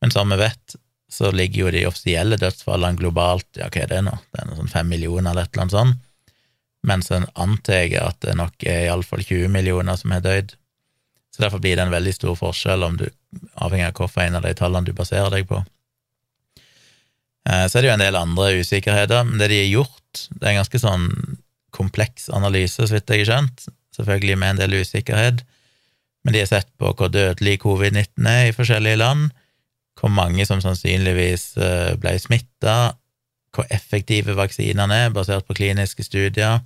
Men 0.00 0.14
som 0.14 0.32
vi 0.32 0.38
vet, 0.40 0.76
så 1.12 1.28
ligger 1.36 1.66
jo 1.66 1.72
de 1.74 1.82
offisielle 1.88 2.38
dødsfallene 2.40 2.96
globalt 2.96 3.60
ja, 3.60 3.68
hva 3.68 3.82
er 3.82 3.90
det 3.90 3.98
nå, 4.06 4.14
det 4.32 4.40
er 4.40 4.48
noe 4.48 4.60
sånn 4.62 4.72
fem 4.72 4.88
millioner 4.88 5.34
eller 5.34 5.48
et 5.48 5.52
eller 5.52 5.66
annet 5.66 5.76
sånt, 5.76 6.06
mens 6.88 7.10
en 7.12 7.28
antar 7.34 7.92
at 8.00 8.22
det 8.24 8.38
nok 8.40 8.64
er 8.64 8.86
iallfall 8.86 9.20
20 9.20 9.52
millioner 9.52 10.00
som 10.00 10.14
har 10.16 10.24
dødd. 10.24 10.54
Så 11.36 11.44
derfor 11.44 11.60
blir 11.60 11.76
det 11.76 11.84
en 11.84 11.92
veldig 11.92 12.14
stor 12.16 12.40
forskjell 12.40 12.88
om 12.88 12.96
du, 13.02 13.04
avhengig 13.60 13.90
av 13.90 14.00
hvilket 14.00 14.38
av 14.38 14.48
de 14.48 14.54
tallene 14.56 14.88
du 14.88 14.96
baserer 14.96 15.28
deg 15.34 15.44
på. 15.50 15.60
Eh, 17.50 17.66
så 17.66 17.78
er 17.78 17.82
det 17.82 17.90
jo 17.90 17.96
en 17.96 18.04
del 18.04 18.18
andre 18.18 18.50
usikkerheter, 18.60 19.26
men 19.26 19.40
det 19.40 19.50
de 19.50 19.60
har 19.64 19.70
gjort, 19.70 20.24
det 20.36 20.44
er 20.44 20.54
en 20.54 20.60
ganske 20.60 20.82
sånn 20.82 21.08
kompleks 21.74 22.28
analyse, 22.34 22.82
så 22.82 22.96
vidt 22.96 23.10
jeg 23.10 23.24
har 23.24 23.30
skjønt, 23.30 23.66
selvfølgelig 23.96 24.38
med 24.38 24.54
en 24.54 24.62
del 24.62 24.80
usikkerhet, 24.82 25.44
men 26.24 26.36
de 26.36 26.42
har 26.42 26.50
sett 26.50 26.70
på 26.78 26.92
hvor 26.92 27.10
dødelig 27.12 27.60
covid-19 27.62 28.28
er 28.28 28.50
i 28.50 28.56
forskjellige 28.56 29.00
land, 29.00 29.30
hvor 30.00 30.12
mange 30.12 30.46
som 30.48 30.62
sannsynligvis 30.62 31.52
eh, 31.60 31.94
ble 32.00 32.14
smitta, 32.20 32.94
hvor 33.54 33.66
effektive 33.74 34.36
vaksinene 34.38 35.06
er, 35.06 35.14
basert 35.14 35.46
på 35.48 35.56
kliniske 35.58 36.04
studier. 36.06 36.60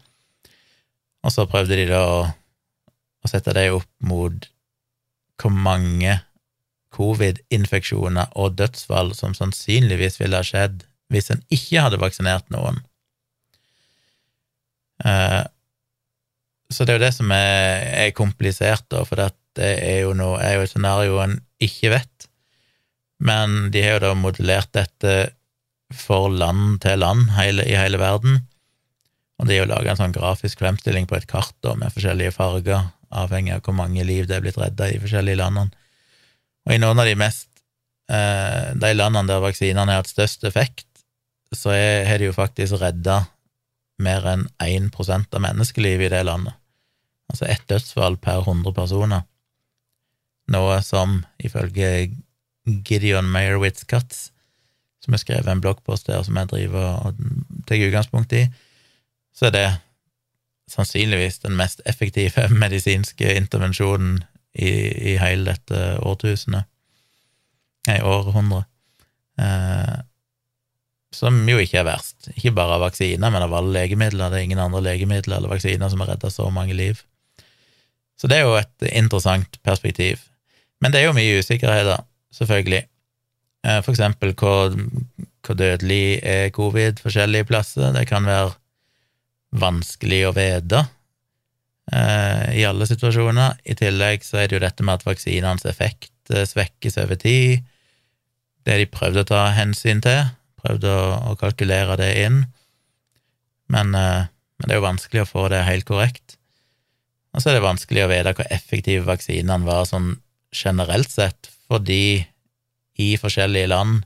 Og 1.25 1.33
så 1.33 1.47
prøvde 1.49 1.79
de 1.79 1.87
da 1.89 2.03
å, 2.05 2.19
å 3.25 3.31
sette 3.31 3.55
det 3.57 3.71
opp 3.73 3.89
mot 4.05 4.51
hvor 5.41 5.55
mange 5.55 6.19
covid-infeksjoner 6.95 8.35
og 8.41 8.57
dødsfall 8.59 9.13
som 9.19 9.35
sannsynligvis 9.37 10.21
ville 10.23 10.39
ha 10.39 10.47
skjedd 10.47 10.85
hvis 11.13 11.31
en 11.35 11.43
ikke 11.53 11.83
hadde 11.85 12.01
vaksinert 12.01 12.47
noen. 12.55 12.81
Eh, 15.05 15.43
så 16.73 16.85
det 16.85 16.95
er 16.95 16.99
jo 16.99 17.05
det 17.05 17.15
som 17.15 17.33
er, 17.35 17.85
er 18.07 18.17
komplisert, 18.17 18.87
da, 18.91 19.05
for 19.07 19.21
det 19.21 19.71
er 19.85 20.05
jo, 20.07 20.15
noe, 20.17 20.41
er 20.43 20.57
jo 20.57 20.65
et 20.65 20.73
scenario 20.73 21.21
en 21.23 21.37
ikke 21.63 21.93
vet. 21.93 22.29
Men 23.25 23.71
de 23.75 23.85
har 23.85 23.99
jo 23.99 24.07
da 24.09 24.15
modellert 24.19 24.73
dette 24.75 25.15
for 25.95 26.33
land 26.33 26.81
til 26.83 26.99
land 27.05 27.31
hele, 27.37 27.67
i 27.69 27.77
hele 27.79 28.01
verden. 28.01 28.43
Og 29.39 29.47
de 29.47 29.59
har 29.59 29.65
jo 29.65 29.71
laga 29.71 29.93
en 29.93 30.01
sånn 30.01 30.17
grafisk 30.17 30.63
fremstilling 30.63 31.07
på 31.11 31.19
et 31.19 31.29
kart 31.31 31.55
da, 31.65 31.77
med 31.79 31.95
forskjellige 31.95 32.35
farger, 32.35 32.91
avhengig 33.15 33.55
av 33.55 33.65
hvor 33.67 33.77
mange 33.79 34.03
liv 34.07 34.27
det 34.27 34.39
er 34.39 34.45
blitt 34.45 34.59
redda 34.59 34.91
i 34.91 35.01
forskjellige 35.03 35.39
landene. 35.39 35.84
Og 36.65 36.75
i 36.75 36.81
noen 36.81 37.01
av 37.01 37.09
de 37.09 37.15
mest 37.19 37.51
eh, 38.11 38.73
De 38.81 38.93
landene 38.95 39.29
der 39.29 39.43
vaksinene 39.45 39.85
har 39.91 40.03
hatt 40.03 40.13
størst 40.13 40.47
effekt, 40.49 40.89
så 41.55 41.71
har 41.71 42.19
de 42.19 42.31
jo 42.31 42.35
faktisk 42.35 42.81
redda 42.81 43.25
mer 44.03 44.27
enn 44.27 44.49
1% 44.59 45.37
av 45.37 45.43
menneskelivet 45.45 46.09
i 46.09 46.15
det 46.17 46.25
landet. 46.27 46.57
Altså 47.31 47.47
ett 47.47 47.63
dødsfall 47.71 48.17
per 48.19 48.43
100 48.43 48.75
personer. 48.75 49.23
Noe 50.51 50.81
som 50.85 51.23
ifølge 51.39 52.11
Gideon 52.67 53.31
Meyerowitz-Katz, 53.33 54.31
som 55.05 55.15
har 55.15 55.23
skrevet 55.23 55.49
en 55.53 55.63
bloggpost 55.63 56.09
der 56.09 56.23
som 56.25 56.37
jeg 56.41 56.51
driver 56.51 57.07
og 57.07 57.23
tar 57.69 57.87
utgangspunkt 57.87 58.35
i, 58.37 58.45
så 59.37 59.49
er 59.49 59.55
det 59.55 59.67
sannsynligvis 60.71 61.43
den 61.45 61.57
mest 61.61 61.83
effektive 61.87 62.49
medisinske 62.63 63.37
intervensjonen 63.37 64.23
i, 64.55 64.71
i 65.13 65.17
hele 65.19 65.53
dette 65.53 65.81
årtusenet, 66.07 66.69
nei, 67.89 67.99
århundret, 68.07 68.69
eh, 69.41 69.97
som 71.15 71.37
jo 71.47 71.61
ikke 71.63 71.81
er 71.83 71.89
verst. 71.89 72.31
Ikke 72.35 72.55
bare 72.57 72.77
av 72.77 72.85
vaksiner, 72.89 73.31
men 73.31 73.45
av 73.45 73.53
alle 73.55 73.75
legemidler. 73.77 74.33
Det 74.33 74.41
er 74.41 74.47
ingen 74.49 74.63
andre 74.63 74.83
legemidler 74.83 75.39
eller 75.39 75.53
vaksiner 75.53 75.91
som 75.91 76.03
har 76.03 76.15
redda 76.15 76.31
så 76.33 76.49
mange 76.51 76.75
liv. 76.75 77.03
Så 78.19 78.31
det 78.31 78.41
er 78.41 78.49
jo 78.49 78.57
et 78.59 78.89
interessant 78.91 79.61
perspektiv. 79.67 80.25
Men 80.83 80.95
det 80.95 81.01
er 81.01 81.09
jo 81.09 81.17
mye 81.17 81.39
usikkerheter 81.39 82.03
selvfølgelig. 82.35 82.83
Eh, 83.65 83.81
for 83.85 83.95
eksempel 83.95 84.35
hvor, 84.39 84.75
hvor 85.47 85.59
dødelig 85.59 86.19
er 86.23 86.51
covid 86.55 86.99
forskjellige 87.03 87.49
plasser. 87.51 87.95
Det 87.95 88.07
kan 88.11 88.27
være 88.27 88.53
vanskelig 89.55 90.21
å 90.29 90.35
vite 90.35 90.83
eh, 91.93 92.61
i 92.61 92.65
alle 92.69 92.89
situasjoner. 92.89 93.59
I 93.65 93.77
tillegg 93.79 94.25
så 94.27 94.43
er 94.43 94.49
det 94.49 94.59
jo 94.59 94.65
dette 94.65 94.87
med 94.87 95.01
at 95.01 95.07
vaksinenes 95.09 95.67
effekt 95.69 96.33
eh, 96.33 96.47
svekkes 96.49 96.99
over 97.03 97.21
tid. 97.21 97.65
Det 98.65 98.79
de 98.81 98.89
prøvde 98.89 99.25
å 99.25 99.29
ta 99.29 99.47
hensyn 99.57 100.01
til, 100.05 100.31
prøvde 100.63 100.89
å, 100.89 101.33
å 101.33 101.37
kalkulere 101.41 101.99
det 102.01 102.13
inn, 102.25 102.45
men, 103.73 103.91
men, 103.93 104.65
det 104.65 104.75
er 104.75 104.79
jo 104.79 104.85
vanskelig 104.85 105.23
å 105.23 105.29
få 105.29 105.47
det 105.53 105.63
helt 105.67 105.87
korrekt. 105.89 106.37
Og 107.35 107.43
så 107.43 107.51
er 107.51 107.59
det 107.59 107.65
vanskelig 107.65 108.05
å 108.05 108.11
vite 108.13 108.35
hvor 108.37 108.49
effektive 108.53 109.09
vaksinene 109.09 109.67
var 109.67 109.89
sånn 109.89 110.15
generelt 110.55 111.11
sett, 111.11 111.51
fordi 111.69 112.25
i 113.01 113.15
forskjellige 113.19 113.73
land 113.73 114.05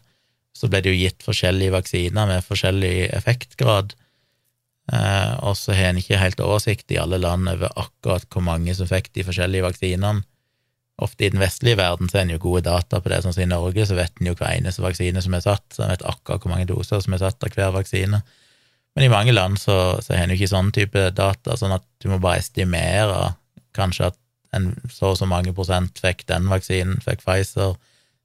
så 0.57 0.71
ble 0.71 0.81
det 0.83 0.93
jo 0.93 0.99
gitt 0.99 1.25
forskjellige 1.27 1.75
vaksiner 1.75 2.29
med 2.31 2.47
forskjellig 2.47 3.11
effektgrad. 3.15 3.93
Eh, 4.93 5.35
og 5.45 5.57
så 5.59 5.77
har 5.77 5.93
en 5.93 6.01
ikke 6.01 6.21
helt 6.21 6.41
oversikt 6.41 6.91
i 6.95 6.99
alle 7.01 7.21
land 7.21 7.51
over 7.51 7.73
akkurat 7.77 8.25
hvor 8.33 8.45
mange 8.45 8.75
som 8.77 8.89
fikk 8.89 9.13
de 9.17 9.25
forskjellige 9.27 9.67
vaksinene. 9.67 10.25
Ofte 10.99 11.29
i 11.29 11.31
den 11.31 11.43
vestlige 11.43 11.79
verden 11.79 12.09
så 12.11 12.19
er 12.19 12.25
en 12.27 12.33
jo 12.35 12.41
gode 12.43 12.65
data 12.67 12.99
på 12.99 13.11
det, 13.13 13.21
sånn 13.23 13.35
som 13.37 13.45
i 13.45 13.51
Norge 13.51 13.85
så 13.87 13.95
vet 13.95 14.17
en 14.19 14.33
jo 14.33 14.35
hver 14.35 14.57
eneste 14.57 14.83
vaksine 14.83 15.23
som 15.23 15.37
er 15.37 15.45
satt, 15.45 15.67
så 15.71 15.85
en 15.85 15.93
vet 15.93 16.07
akkurat 16.11 16.43
hvor 16.43 16.55
mange 16.55 16.67
doser 16.71 17.05
som 17.05 17.15
er 17.15 17.23
satt 17.23 17.45
av 17.45 17.55
hver 17.55 17.75
vaksine. 17.77 18.19
Men 18.97 19.07
i 19.07 19.13
mange 19.13 19.35
land 19.37 19.61
så, 19.63 19.77
så 20.03 20.17
har 20.17 20.25
en 20.25 20.33
jo 20.35 20.41
ikke 20.41 20.51
sånn 20.51 20.73
type 20.75 21.05
data, 21.15 21.55
sånn 21.61 21.77
at 21.77 21.85
du 22.03 22.09
må 22.11 22.19
bare 22.23 22.43
estimere 22.43 23.37
kanskje 23.77 24.09
at 24.11 24.19
en 24.57 24.73
så 24.91 25.13
og 25.13 25.21
så 25.21 25.29
mange 25.29 25.53
prosent 25.55 26.01
fikk 26.03 26.25
den 26.27 26.49
vaksinen, 26.51 26.99
fikk 27.05 27.23
Pfizer, 27.23 27.77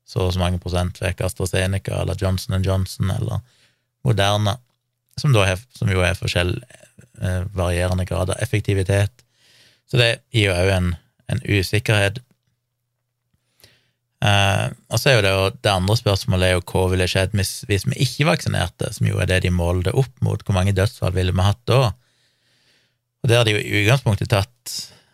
så 0.08 0.26
og 0.26 0.34
så 0.34 0.42
mange 0.42 0.60
prosent 0.64 0.98
fikk 0.98 1.22
AstraZeneca 1.28 2.00
eller 2.02 2.18
Johnson 2.20 2.64
Johnson 2.66 3.12
eller 3.12 3.44
Moderna, 4.08 4.58
som, 5.20 5.36
er, 5.44 5.62
som 5.78 5.92
jo 5.92 6.04
er 6.06 6.18
forskjell, 6.18 6.54
eh, 7.22 7.42
varierende 7.56 8.06
grad 8.10 8.34
av 8.34 8.42
effektivitet. 8.44 9.24
Så 9.90 10.00
det 10.00 10.12
gir 10.34 10.50
jo 10.50 10.56
òg 10.58 10.72
en, 10.74 10.94
en, 11.30 11.42
usikkerhet. 11.46 12.22
Eh, 14.24 14.68
og 14.90 15.00
så 15.00 15.12
er 15.12 15.18
jo 15.18 15.26
det, 15.26 15.34
det 15.66 15.74
andre 15.74 15.98
spørsmålet 16.00 16.48
er 16.48 16.56
jo 16.56 16.66
hva 16.72 16.86
ville 16.94 17.10
skjedd 17.12 17.36
hvis, 17.38 17.54
hvis 17.70 17.86
vi 17.90 18.00
ikke 18.06 18.30
vaksinerte, 18.32 18.94
som 18.96 19.10
jo 19.10 19.20
er 19.22 19.30
det 19.30 19.44
de 19.46 19.54
måler 19.54 19.96
opp 20.00 20.14
mot, 20.26 20.42
hvor 20.42 20.58
mange 20.58 20.76
dødsfall 20.76 21.16
ville 21.16 21.36
vi 21.36 21.46
hatt 21.46 21.62
da? 21.70 21.92
Og 23.24 23.32
der 23.32 23.40
har 23.40 23.48
de 23.48 23.56
jo 23.56 23.62
i 23.62 23.84
utgangspunktet 23.84 24.32
tatt, 24.34 24.74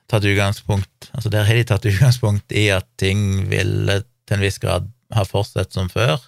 tatt 0.10 0.26
utgangspunkt 0.26 1.12
altså 1.14 1.30
Der 1.30 1.46
har 1.46 1.58
de 1.58 1.66
tatt 1.70 1.86
utgangspunkt 1.90 2.54
i 2.58 2.70
at 2.74 2.88
ting 3.02 3.50
ville 3.50 4.02
til 4.30 4.38
en 4.38 4.46
viss 4.46 4.62
grad 4.62 4.88
ha 5.14 5.24
fortsatt 5.26 5.74
som 5.74 5.90
før. 5.90 6.22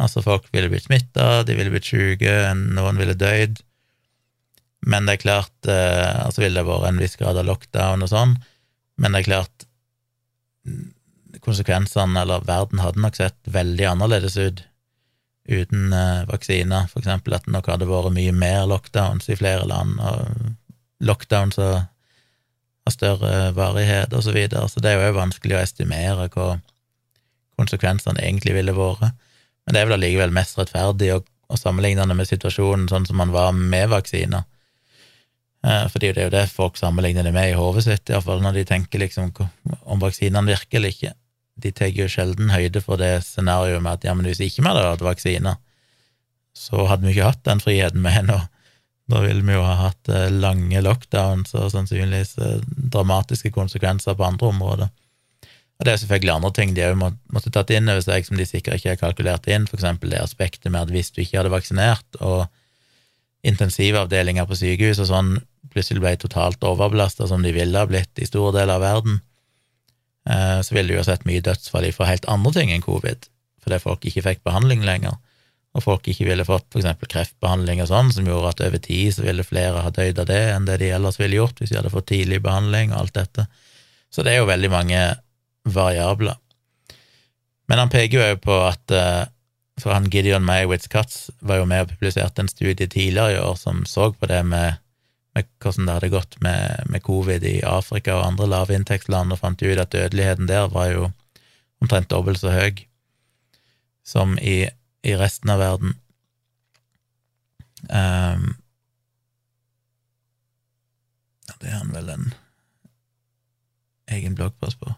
Altså, 0.00 0.24
folk 0.24 0.48
ville 0.52 0.70
blitt 0.72 0.88
smitta, 0.88 1.44
de 1.46 1.54
ville 1.54 1.70
blitt 1.70 1.86
syke, 1.86 2.32
noen 2.58 2.98
ville 2.98 3.14
døyd. 3.18 3.60
Men 4.84 5.06
det 5.06 5.14
er 5.14 5.22
klart 5.22 5.68
eh, 5.70 6.24
Altså 6.26 6.42
ville 6.42 6.60
det 6.60 6.68
vært 6.68 6.90
en 6.90 7.00
viss 7.00 7.16
grad 7.16 7.38
av 7.40 7.46
lockdown 7.48 8.04
og 8.04 8.10
sånn, 8.10 8.34
men 9.00 9.14
det 9.14 9.22
er 9.22 9.30
klart 9.30 9.68
Konsekvensene, 11.44 12.22
eller 12.22 12.44
verden, 12.46 12.80
hadde 12.80 13.02
nok 13.02 13.16
sett 13.18 13.36
veldig 13.52 13.84
annerledes 13.90 14.36
ut 14.38 14.62
uten 15.50 15.92
eh, 15.92 16.22
vaksiner. 16.30 16.86
For 16.88 17.02
eksempel 17.02 17.34
at 17.36 17.44
det 17.44 17.52
nok 17.52 17.68
hadde 17.68 17.88
vært 17.90 18.14
mye 18.16 18.32
mer 18.32 18.68
lockdowns 18.70 19.28
i 19.28 19.36
flere 19.36 19.66
land, 19.68 19.98
og 20.00 21.04
lockdowns 21.04 21.58
av 21.60 21.82
større 22.92 23.50
varighet, 23.56 24.14
og 24.14 24.24
så 24.24 24.32
videre. 24.32 24.68
Så 24.70 24.80
det 24.80 24.94
er 24.94 25.08
jo 25.08 25.18
vanskelig 25.18 25.58
å 25.58 25.62
estimere 25.64 26.30
hva 26.32 26.48
konsekvensene 27.58 28.22
egentlig 28.24 28.56
ville 28.56 28.76
vært. 28.76 29.12
Men 29.64 29.74
det 29.74 29.80
er 29.80 29.88
vel 29.88 29.96
allikevel 29.98 30.34
mest 30.34 30.58
rettferdig 30.60 31.12
å, 31.14 31.20
å 31.24 31.60
sammenligne 31.60 32.06
det 32.08 32.16
med 32.18 32.28
situasjonen 32.28 32.88
sånn 32.90 33.06
som 33.08 33.20
man 33.20 33.32
var 33.34 33.54
med 33.56 33.88
vaksiner. 33.92 34.44
Eh, 35.64 35.84
fordi 35.88 36.12
det 36.12 36.22
er 36.22 36.28
jo 36.28 36.34
det 36.34 36.46
folk 36.52 36.76
sammenligner 36.76 37.24
det 37.24 37.32
med 37.32 37.50
i 37.50 37.58
hodet 37.58 37.86
sitt, 37.86 38.10
iallfall 38.10 38.42
når 38.44 38.58
de 38.58 38.64
tenker 38.68 39.00
liksom 39.00 39.30
om 39.82 40.02
vaksinene 40.02 40.52
virker 40.52 40.80
eller 40.80 40.92
ikke. 40.92 41.14
De 41.56 41.70
tar 41.72 41.92
jo 41.94 42.08
sjelden 42.10 42.50
høyde 42.50 42.82
for 42.84 43.00
det 43.00 43.22
scenarioet 43.24 43.82
med 43.84 44.00
at 44.00 44.08
ja, 44.08 44.16
men 44.16 44.26
hvis 44.28 44.42
ikke 44.42 44.64
vi 44.64 44.68
hadde 44.68 44.88
hatt 44.90 45.06
vaksiner, 45.06 45.60
så 46.54 46.84
hadde 46.90 47.06
vi 47.06 47.14
ikke 47.14 47.30
hatt 47.30 47.46
den 47.46 47.62
friheten 47.62 48.04
vi 48.04 48.12
har 48.12 48.26
nå. 48.26 48.40
Da 49.10 49.20
ville 49.20 49.44
vi 49.44 49.56
jo 49.56 49.64
ha 49.64 49.76
hatt 49.82 50.08
eh, 50.12 50.28
lange 50.32 50.80
lockdowns 50.84 51.54
og 51.56 51.70
sannsynligvis 51.72 52.36
eh, 52.40 52.60
dramatiske 52.92 53.52
konsekvenser 53.54 54.16
på 54.18 54.26
andre 54.26 54.50
områder. 54.52 54.92
Og 55.78 55.86
det 55.86 55.92
er 55.92 56.00
selvfølgelig 56.04 56.34
andre 56.36 56.50
ting 56.54 56.74
de 56.76 56.84
òg 56.86 56.98
må, 56.98 57.10
måtte 57.34 57.50
tatt 57.54 57.72
inn 57.74 57.90
over 57.90 58.04
seg, 58.04 58.26
som 58.26 58.38
de 58.38 58.46
sikkert 58.46 58.78
ikke 58.78 58.92
har 58.92 59.00
kalkulert 59.00 59.48
inn, 59.50 59.66
eksempel 59.66 60.14
det 60.14 60.22
aspektet 60.22 60.70
med 60.70 60.86
at 60.86 60.92
hvis 60.94 61.10
du 61.10 61.22
ikke 61.22 61.40
hadde 61.40 61.54
vaksinert, 61.54 62.20
og 62.22 62.46
intensivavdelinger 63.44 64.46
på 64.48 64.56
sykehus 64.56 65.02
og 65.02 65.10
sånn 65.10 65.34
plutselig 65.74 66.00
ble 66.04 66.14
totalt 66.20 66.64
overbelasta, 66.64 67.26
som 67.28 67.42
de 67.44 67.52
ville 67.56 67.78
ha 67.78 67.88
blitt 67.90 68.22
i 68.22 68.28
store 68.28 68.54
deler 68.60 68.78
av 68.78 68.84
verden, 68.84 69.20
eh, 70.30 70.60
så 70.62 70.76
ville 70.76 70.92
du 70.92 70.98
jo 70.98 71.06
sett 71.06 71.26
mye 71.28 71.42
dødsfall 71.44 71.90
fra 71.96 72.08
helt 72.12 72.28
andre 72.30 72.54
ting 72.54 72.72
enn 72.72 72.84
covid, 72.84 73.26
fordi 73.64 73.82
folk 73.82 74.06
ikke 74.06 74.24
fikk 74.28 74.44
behandling 74.46 74.86
lenger, 74.86 75.18
og 75.74 75.82
folk 75.82 76.06
ikke 76.06 76.28
ville 76.28 76.46
fått 76.46 76.78
eksempel 76.78 77.10
kreftbehandling 77.10 77.82
og 77.82 77.90
sånn, 77.90 78.12
som 78.14 78.30
gjorde 78.30 78.54
at 78.54 78.64
over 78.68 78.78
tid 78.78 79.16
så 79.16 79.26
ville 79.26 79.46
flere 79.46 79.82
ha 79.82 79.90
dødd 79.90 80.22
av 80.22 80.30
det 80.30 80.42
enn 80.54 80.68
det 80.68 80.78
de 80.84 80.92
ellers 80.94 81.18
ville 81.18 81.40
gjort 81.40 81.58
hvis 81.58 81.72
de 81.72 81.80
hadde 81.80 81.90
fått 81.90 82.12
tidlig 82.12 82.38
behandling 82.44 82.94
og 82.94 83.00
alt 83.00 83.16
dette. 83.18 83.48
Så 84.14 84.22
det 84.22 84.36
er 84.36 84.44
jo 84.44 84.52
veldig 84.52 84.70
mange 84.70 85.00
variabler. 85.64 86.36
Men 87.66 87.78
han 87.78 87.92
peker 87.92 88.20
jo 88.20 88.40
på 88.44 88.56
at 88.66 88.92
eh, 88.92 89.24
For 89.80 89.90
han 89.90 90.06
Gideon 90.06 90.44
Mayowitz 90.46 90.86
Katz 90.86 91.30
var 91.40 91.58
jo 91.58 91.66
med 91.66 91.82
og 91.82 91.88
publiserte 91.90 92.44
en 92.44 92.48
studie 92.48 92.86
tidligere 92.86 93.32
i 93.34 93.40
år 93.42 93.56
som 93.58 93.82
så 93.88 94.12
på 94.12 94.28
det 94.30 94.44
med, 94.46 94.76
med 95.34 95.48
hvordan 95.58 95.88
det 95.88 95.96
hadde 95.96 96.10
gått 96.12 96.36
med, 96.46 96.84
med, 96.86 97.02
covid 97.02 97.42
i 97.42 97.56
Afrika 97.66 98.14
og 98.14 98.26
andre 98.28 98.46
lavinntektsland, 98.52 99.34
og 99.34 99.40
fant 99.40 99.64
ut 99.64 99.82
at 99.82 99.90
dødeligheten 99.90 100.46
der 100.46 100.70
var 100.70 100.92
jo 100.92 101.10
omtrent 101.82 102.12
dobbelt 102.12 102.38
så 102.38 102.54
høy 102.54 102.84
som 104.06 104.38
i, 104.38 104.68
i 105.02 105.16
resten 105.18 105.50
av 105.50 105.58
verden. 105.58 105.98
Um, 107.90 108.54
det 111.58 111.72
er 111.72 111.80
han 111.80 111.94
vel 111.96 112.14
en 112.14 112.28
egen 114.14 114.38
bloggpost 114.38 114.78
på. 114.78 114.94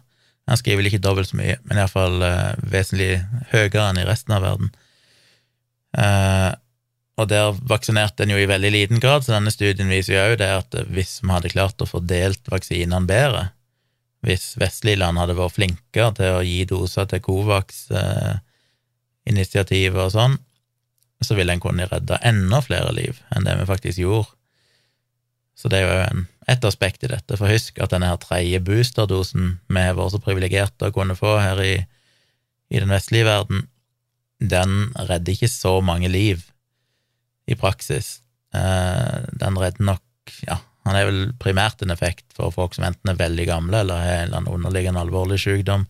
Han 0.47 0.59
skriver 0.59 0.77
vel 0.81 0.89
ikke 0.91 1.03
dobbelt 1.03 1.29
så 1.29 1.35
mye, 1.39 1.55
men 1.67 1.77
iallfall 1.81 2.17
uh, 2.23 2.55
vesentlig 2.71 3.11
høyere 3.51 3.89
enn 3.89 4.01
i 4.01 4.07
resten 4.07 4.31
av 4.37 4.41
verden. 4.45 4.69
Uh, 5.97 6.51
og 7.17 7.25
der 7.31 7.45
vaksinerte 7.67 8.23
en 8.23 8.31
jo 8.31 8.37
i 8.39 8.49
veldig 8.49 8.71
liten 8.71 8.99
grad, 9.01 9.21
så 9.25 9.31
denne 9.33 9.51
studien 9.53 9.89
viser 9.89 10.13
jo 10.15 10.35
det 10.39 10.51
at 10.59 10.71
hvis 10.93 11.13
vi 11.23 11.29
hadde 11.33 11.53
klart 11.53 11.81
å 11.81 11.85
fordelt 11.89 12.43
vaksinene 12.51 13.09
bedre, 13.09 13.43
hvis 14.25 14.45
vestlige 14.61 14.99
land 15.01 15.17
hadde 15.21 15.37
vært 15.37 15.57
flinkere 15.57 16.11
til 16.17 16.29
å 16.37 16.45
gi 16.45 16.59
doser 16.69 17.05
til 17.09 17.23
Covax-initiativet 17.25 20.01
og 20.03 20.11
sånn, 20.13 20.35
så 21.25 21.31
ville 21.37 21.53
en 21.53 21.63
kunne 21.63 21.89
redda 21.89 22.15
enda 22.25 22.59
flere 22.61 22.91
liv 22.93 23.13
enn 23.33 23.45
det 23.47 23.55
vi 23.59 23.65
faktisk 23.69 23.97
gjorde. 24.03 24.29
Så 25.57 25.65
det 25.73 25.79
er 25.81 25.87
jo 25.87 25.95
en 26.05 26.21
et 26.47 26.65
aspekt 26.67 27.03
i 27.03 27.11
dette. 27.11 27.37
For 27.37 27.51
husk 27.51 27.79
at 27.83 27.93
denne 27.93 28.09
her 28.09 28.19
tredje 28.21 28.61
boosterdosen 28.63 29.57
vi 29.67 29.83
har 29.83 29.97
vært 29.97 30.15
så 30.15 30.21
privilegerte 30.23 30.89
å 30.89 30.95
kunne 30.95 31.17
få 31.19 31.37
her 31.41 31.59
i, 31.63 31.73
i, 32.71 32.79
den 32.79 32.91
vestlige 32.91 33.27
verden, 33.27 33.67
den 34.39 34.93
redder 34.95 35.33
ikke 35.33 35.51
så 35.51 35.77
mange 35.83 36.09
liv 36.11 36.45
i 37.49 37.57
praksis. 37.59 38.19
Eh, 38.55 39.27
den 39.39 39.59
redder 39.59 39.91
nok 39.93 40.03
Ja, 40.43 40.57
han 40.83 40.97
er 40.99 41.05
vel 41.07 41.21
primært 41.39 41.79
en 41.83 41.93
effekt 41.93 42.33
for 42.35 42.51
folk 42.51 42.73
som 42.75 42.83
enten 42.83 43.11
er 43.11 43.19
veldig 43.19 43.45
gamle 43.47 43.79
eller 43.79 44.01
har 44.03 44.09
en 44.11 44.25
eller 44.25 44.41
annen 44.41 44.57
underliggende 44.57 45.03
alvorlig 45.03 45.39
sykdom. 45.39 45.85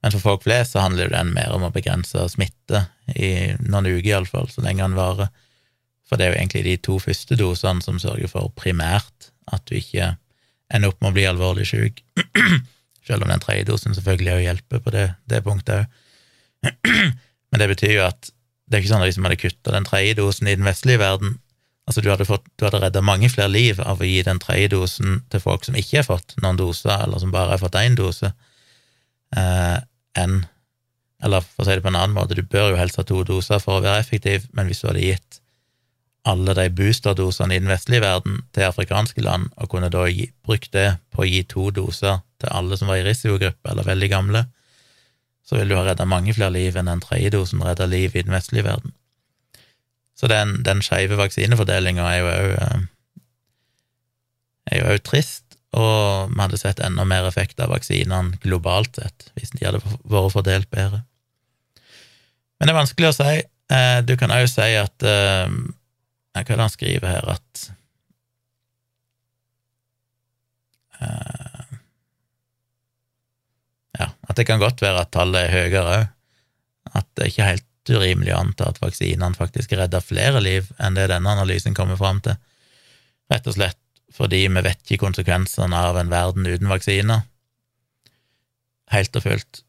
Men 0.00 0.14
for 0.14 0.24
folk 0.24 0.46
flest 0.46 0.72
så 0.72 0.84
handler 0.86 1.12
den 1.12 1.34
mer 1.36 1.52
om 1.52 1.66
å 1.66 1.72
begrense 1.72 2.24
smitte, 2.32 2.86
i 3.12 3.52
noen 3.60 3.90
uker 3.90 4.14
iallfall, 4.14 4.48
så 4.48 4.64
lenge 4.64 4.86
den 4.86 4.96
varer. 4.96 5.28
For 6.08 6.16
det 6.16 6.26
er 6.26 6.32
jo 6.32 6.38
egentlig 6.40 6.64
de 6.64 6.76
to 6.88 6.96
første 7.02 7.36
dosene 7.36 7.84
som 7.84 8.00
sørger 8.00 8.32
for 8.32 8.52
primært 8.56 9.29
at 9.50 9.64
du 9.68 9.76
ikke 9.78 10.14
ender 10.70 10.92
opp 10.92 11.00
med 11.00 11.10
å 11.10 11.16
bli 11.16 11.26
alvorlig 11.28 11.66
syk. 11.70 12.02
Selv 13.08 13.24
om 13.24 13.32
den 13.32 13.42
tredje 13.42 13.68
dosen 13.70 13.96
selvfølgelig 13.96 14.34
òg 14.36 14.44
hjelper 14.44 14.82
på 14.84 14.94
det, 14.94 15.06
det 15.30 15.42
punktet 15.46 15.84
òg. 15.84 16.00
Men 17.50 17.62
det 17.62 17.70
betyr 17.72 17.96
jo 17.96 18.06
at 18.06 18.30
det 18.70 18.76
er 18.76 18.84
ikke 18.84 18.92
sånn 18.92 19.02
at 19.02 19.10
hvis 19.10 19.18
man 19.18 19.30
hadde 19.30 19.42
kutta 19.42 19.72
den 19.74 19.86
tredje 19.88 20.18
dosen 20.20 20.46
i 20.46 20.54
den 20.54 20.68
vestlige 20.68 21.02
verden 21.02 21.38
Altså, 21.90 22.04
du 22.04 22.10
hadde, 22.12 22.26
fått, 22.28 22.44
hadde 22.62 22.78
redda 22.84 23.00
mange 23.02 23.26
flere 23.32 23.50
liv 23.50 23.80
av 23.82 23.98
å 23.98 24.06
gi 24.06 24.20
den 24.22 24.38
tredje 24.38 24.68
dosen 24.76 25.24
til 25.32 25.40
folk 25.42 25.64
som 25.66 25.74
ikke 25.74 25.96
har 25.98 26.06
fått 26.06 26.36
noen 26.38 26.60
doser, 26.60 26.92
eller 27.02 27.18
som 27.18 27.32
bare 27.34 27.56
har 27.56 27.58
fått 27.58 27.78
én 27.80 27.96
dose, 27.98 28.30
eh, 29.36 29.78
enn 30.20 30.44
Eller 31.20 31.42
for 31.44 31.60
å 31.60 31.66
si 31.66 31.74
det 31.76 31.82
på 31.84 31.90
en 31.90 31.98
annen 31.98 32.14
måte, 32.16 32.32
du 32.32 32.40
bør 32.40 32.70
jo 32.70 32.76
helst 32.78 32.96
ha 32.96 33.02
to 33.04 33.18
doser 33.28 33.58
for 33.60 33.76
å 33.76 33.82
være 33.84 34.00
effektiv, 34.00 34.46
men 34.56 34.70
hvis 34.70 34.78
du 34.80 34.86
hadde 34.88 35.02
gitt 35.02 35.39
alle 36.28 36.54
de 36.54 36.66
boosterdosene 36.76 37.56
i 37.56 37.60
den 37.62 37.70
vestlige 37.70 38.04
verden 38.04 38.42
til 38.54 38.66
afrikanske 38.68 39.22
land, 39.24 39.48
og 39.56 39.70
kunne 39.72 39.88
da 39.92 40.04
gi, 40.10 40.28
brukt 40.44 40.72
det 40.76 40.98
på 41.14 41.24
å 41.24 41.28
gi 41.28 41.42
to 41.48 41.70
doser 41.74 42.20
til 42.40 42.52
alle 42.52 42.76
som 42.76 42.90
var 42.90 43.00
i 43.00 43.06
risikogruppe 43.06 43.72
eller 43.72 43.88
veldig 43.88 44.10
gamle, 44.12 44.44
så 45.46 45.58
vil 45.58 45.72
du 45.72 45.76
ha 45.78 45.84
redda 45.88 46.06
mange 46.06 46.34
flere 46.36 46.52
liv 46.54 46.76
enn 46.76 46.90
den 46.90 47.02
tredje 47.02 47.32
dosen 47.34 47.64
redda 47.64 47.88
liv 47.90 48.14
i 48.14 48.22
den 48.22 48.34
vestlige 48.36 48.68
verden. 48.68 48.92
Så 50.14 50.28
den, 50.28 50.60
den 50.66 50.82
skeive 50.84 51.16
vaksinefordelinga 51.16 52.04
er 52.12 52.18
jo 52.20 52.28
òg 52.30 52.56
eh, 52.58 52.80
er 54.70 54.82
jo 54.82 54.90
òg 54.92 55.04
trist, 55.08 55.56
og 55.74 56.32
vi 56.34 56.40
hadde 56.42 56.58
sett 56.60 56.82
enda 56.84 57.06
mer 57.08 57.26
effekt 57.28 57.60
av 57.62 57.70
vaksinene 57.72 58.38
globalt 58.42 58.98
sett 58.98 59.30
hvis 59.38 59.54
de 59.54 59.66
hadde 59.66 59.80
vært 59.80 60.34
fordelt 60.34 60.70
bedre. 60.70 61.04
Men 62.58 62.68
det 62.68 62.74
er 62.74 62.80
vanskelig 62.80 63.08
å 63.08 63.16
si. 63.16 63.36
Eh, 63.72 63.98
du 64.04 64.16
kan 64.20 64.34
òg 64.34 64.48
si 64.50 64.66
at 64.76 65.06
eh, 65.06 65.46
er 66.34 66.46
det 66.46 66.58
han 66.60 66.72
skriver 66.72 67.08
her, 67.10 67.28
at 67.36 67.64
uh, 71.00 71.76
Ja, 73.98 74.06
at 74.28 74.36
det 74.38 74.46
kan 74.48 74.62
godt 74.62 74.80
være 74.82 75.02
at 75.02 75.10
tallet 75.12 75.48
er 75.48 75.52
høyere. 75.52 75.98
At 76.94 77.08
det 77.16 77.24
er 77.24 77.32
ikke 77.32 77.48
helt 77.48 77.90
urimelig 77.90 78.32
å 78.32 78.40
anta 78.44 78.68
at 78.70 78.78
vaksinene 78.80 79.36
faktisk 79.36 79.74
redder 79.76 80.04
flere 80.04 80.40
liv 80.40 80.70
enn 80.80 80.96
det 80.96 81.08
denne 81.10 81.32
analysen 81.34 81.74
kommer 81.76 81.98
fram 82.00 82.22
til. 82.24 82.38
rett 83.30 83.46
og 83.46 83.54
slett 83.54 83.78
fordi 84.10 84.40
vi 84.48 84.62
vet 84.66 84.80
ikke 84.82 85.04
konsekvensene 85.04 85.76
av 85.76 85.96
en 86.00 86.10
verden 86.10 86.46
uten 86.46 86.70
vaksiner. 86.70 87.22
Helt 88.90 89.16
og 89.16 89.22
fullt. 89.22 89.62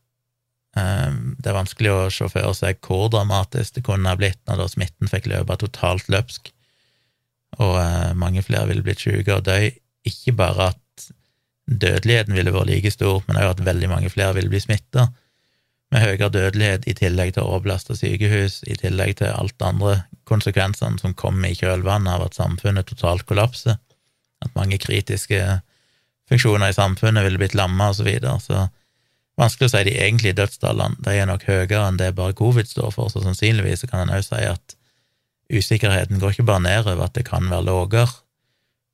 Ehm, 0.79 1.35
det 1.39 1.51
er 1.51 1.57
vanskelig 1.57 1.91
å 1.91 2.09
se 2.13 2.27
for 2.31 2.57
seg 2.57 2.79
hvor 2.85 3.09
dramatisk 3.11 3.77
det 3.77 3.85
kunne 3.87 4.11
ha 4.11 4.19
blitt 4.19 4.39
når 4.47 4.61
da 4.61 4.67
smitten 4.71 5.11
fikk 5.11 5.27
løpe 5.31 5.57
totalt 5.59 6.07
løpsk, 6.11 6.51
og 7.59 7.75
eh, 7.81 8.11
mange 8.15 8.43
flere 8.45 8.69
ville 8.69 8.85
blitt 8.85 9.03
syke 9.03 9.35
og 9.35 9.47
dø. 9.47 9.57
Ikke 10.07 10.33
bare 10.37 10.71
at 10.71 11.09
dødeligheten 11.67 12.35
ville 12.35 12.53
vært 12.55 12.71
like 12.71 12.91
stor, 12.93 13.19
men 13.27 13.39
òg 13.41 13.55
at 13.55 13.65
veldig 13.67 13.91
mange 13.91 14.11
flere 14.13 14.37
ville 14.37 14.51
bli 14.51 14.63
smitta, 14.63 15.09
med 15.91 16.05
høyere 16.05 16.31
dødelighet 16.31 16.85
i 16.87 16.95
tillegg 16.95 17.33
til 17.35 17.43
å 17.43 17.57
overbelaste 17.57 17.97
sykehus, 17.99 18.61
i 18.63 18.77
tillegg 18.79 19.17
til 19.19 19.33
alt 19.35 19.57
det 19.59 19.67
andre 19.67 19.95
konsekvensene 20.29 21.01
som 21.01 21.15
kommer 21.19 21.51
i 21.51 21.57
kjølvannet 21.59 22.13
av 22.13 22.29
at 22.29 22.37
samfunnet 22.37 22.87
totalt 22.87 23.25
kollapser 23.27 23.75
at 24.41 24.55
mange 24.57 24.79
kritiske 24.81 25.39
funksjoner 26.31 26.71
i 26.71 26.75
samfunnet 26.77 27.25
ville 27.25 27.41
blitt 27.41 27.57
lamma, 27.57 27.91
og 27.91 27.99
så 27.99 28.05
videre. 28.07 28.37
Så 28.41 28.65
vanskelig 29.39 29.69
å 29.69 29.73
si 29.73 29.83
de 29.87 29.95
egentlige 29.95 30.37
dødstallene. 30.39 30.99
De 31.03 31.15
er 31.15 31.29
nok 31.29 31.45
høyere 31.47 31.85
enn 31.87 31.99
det 31.99 32.11
bare 32.17 32.35
covid 32.37 32.69
står 32.69 32.91
for, 32.95 33.11
så 33.11 33.23
sannsynligvis 33.23 33.85
kan 33.89 34.05
en 34.05 34.13
også 34.15 34.35
si 34.35 34.49
at 34.49 34.75
usikkerheten 35.51 36.19
går 36.21 36.35
ikke 36.35 36.47
bare 36.47 36.63
nedover, 36.63 37.05
at 37.05 37.15
det 37.17 37.25
kan 37.27 37.49
være 37.51 37.67
lavere, 37.67 38.11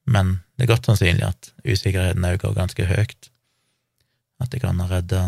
men 0.08 0.40
det 0.58 0.66
er 0.66 0.74
godt 0.74 0.88
sannsynlig 0.90 1.28
at 1.28 1.52
usikkerheten 1.68 2.26
òg 2.26 2.40
går 2.42 2.56
ganske 2.58 2.88
høyt. 2.88 3.30
At 4.42 4.54
det 4.54 4.62
kan 4.64 4.80
ha 4.82 4.88
redda 4.90 5.24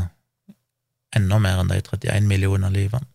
enda 1.17 1.39
mer 1.41 1.61
enn 1.61 1.71
de 1.71 1.81
31 1.81 2.29
millioner 2.29 2.73
livene. 2.73 3.07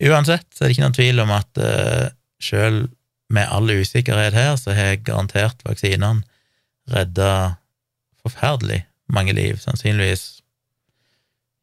Uansett 0.00 0.46
så 0.54 0.64
er 0.64 0.70
det 0.70 0.76
ikke 0.76 0.86
noen 0.86 0.96
tvil 0.96 1.22
om 1.22 1.32
at 1.34 1.60
uh, 1.60 2.06
sjøl 2.40 2.84
med 3.30 3.50
all 3.52 3.70
usikkerhet 3.70 4.34
her, 4.34 4.54
så 4.58 4.74
har 4.74 4.98
garantert 5.06 5.60
vaksinene 5.66 6.24
redda 6.90 7.56
forferdelig 8.24 8.82
mange 9.12 9.34
liv, 9.36 9.58
sannsynligvis 9.62 10.39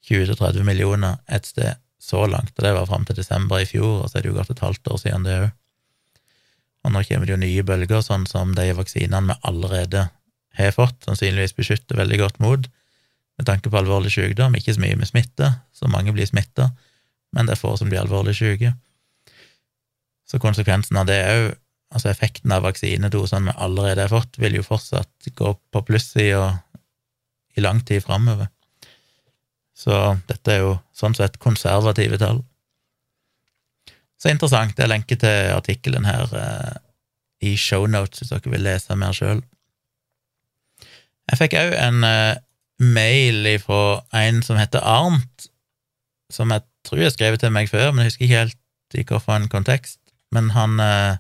20-30 0.08 0.64
millioner 0.68 1.20
et 1.28 1.48
sted 1.48 1.80
så 2.00 2.24
langt, 2.30 2.54
og 2.56 2.64
det 2.64 2.74
var 2.76 2.88
fram 2.88 3.06
til 3.08 3.18
desember 3.18 3.62
i 3.62 3.68
fjor, 3.68 4.04
og 4.04 4.10
så 4.10 4.20
er 4.20 4.26
det 4.26 4.32
jo 4.32 4.38
gått 4.38 4.54
et 4.54 4.64
halvt 4.64 4.92
år 4.94 5.02
siden 5.02 5.26
det 5.28 5.38
òg. 5.42 5.50
Og 6.86 6.94
nå 6.94 7.02
kommer 7.04 7.28
det 7.28 7.34
jo 7.34 7.42
nye 7.42 7.66
bølger, 7.68 8.04
sånn 8.06 8.28
som 8.30 8.54
de 8.56 8.68
vaksinene 8.78 9.34
vi 9.34 9.36
allerede 9.50 10.06
har 10.58 10.76
fått, 10.76 11.02
sannsynligvis 11.04 11.58
beskytter 11.58 12.00
veldig 12.00 12.20
godt 12.22 12.40
mot, 12.44 12.70
med 13.38 13.46
tanke 13.50 13.70
på 13.70 13.78
alvorlig 13.78 14.14
sykdom, 14.14 14.56
ikke 14.58 14.78
så 14.78 14.82
mye 14.82 14.98
med 14.98 15.10
smitte, 15.10 15.52
så 15.76 15.90
mange 15.92 16.14
blir 16.16 16.30
smitta, 16.30 16.72
men 17.36 17.50
det 17.50 17.58
er 17.58 17.62
få 17.62 17.76
som 17.78 17.92
blir 17.92 18.02
alvorlig 18.02 18.38
syke. 18.38 18.72
Så 20.28 20.40
konsekvensen 20.44 20.98
av 21.00 21.10
det 21.10 21.20
òg, 21.28 21.50
altså 21.94 22.12
effekten 22.12 22.52
av 22.52 22.66
vaksinedosene 22.66 23.52
vi 23.52 23.60
allerede 23.64 24.06
har 24.06 24.12
fått, 24.14 24.40
vil 24.42 24.58
jo 24.58 24.66
fortsatt 24.66 25.30
gå 25.36 25.54
på 25.72 25.84
plussida 25.88 26.50
i 27.58 27.64
lang 27.64 27.84
tid 27.86 28.04
framover. 28.06 28.50
Så 29.78 29.98
dette 30.30 30.54
er 30.54 30.64
jo 30.64 30.78
sånn 30.98 31.16
sett 31.18 31.38
konservative 31.42 32.18
tall. 32.22 32.42
Så 34.18 34.32
interessant. 34.34 34.74
Det 34.74 34.88
er 34.88 34.90
lenke 34.90 35.18
til 35.22 35.52
artikkelen 35.54 36.08
her 36.10 36.34
eh, 36.34 36.80
i 37.46 37.54
shownotes 37.62 38.24
hvis 38.24 38.34
dere 38.34 38.54
vil 38.56 38.66
lese 38.66 38.98
mer 38.98 39.14
sjøl. 39.14 39.44
Jeg 41.28 41.42
fikk 41.44 41.58
òg 41.60 41.76
en 41.78 42.02
eh, 42.08 42.40
mail 42.82 43.52
fra 43.62 44.02
en 44.18 44.42
som 44.46 44.58
heter 44.58 44.82
Arnt, 44.82 45.50
som 46.34 46.50
jeg 46.54 46.66
tror 46.88 47.04
jeg 47.04 47.12
har 47.12 47.16
skrevet 47.16 47.44
til 47.44 47.54
meg 47.54 47.70
før, 47.70 47.92
men 47.92 48.04
jeg 48.04 48.14
husker 48.14 48.26
ikke 48.26 48.42
helt 48.42 48.64
i 48.98 49.04
hvilken 49.04 49.50
kontekst 49.52 50.00
men 50.36 50.52
han 50.56 50.80
eh, 50.80 51.20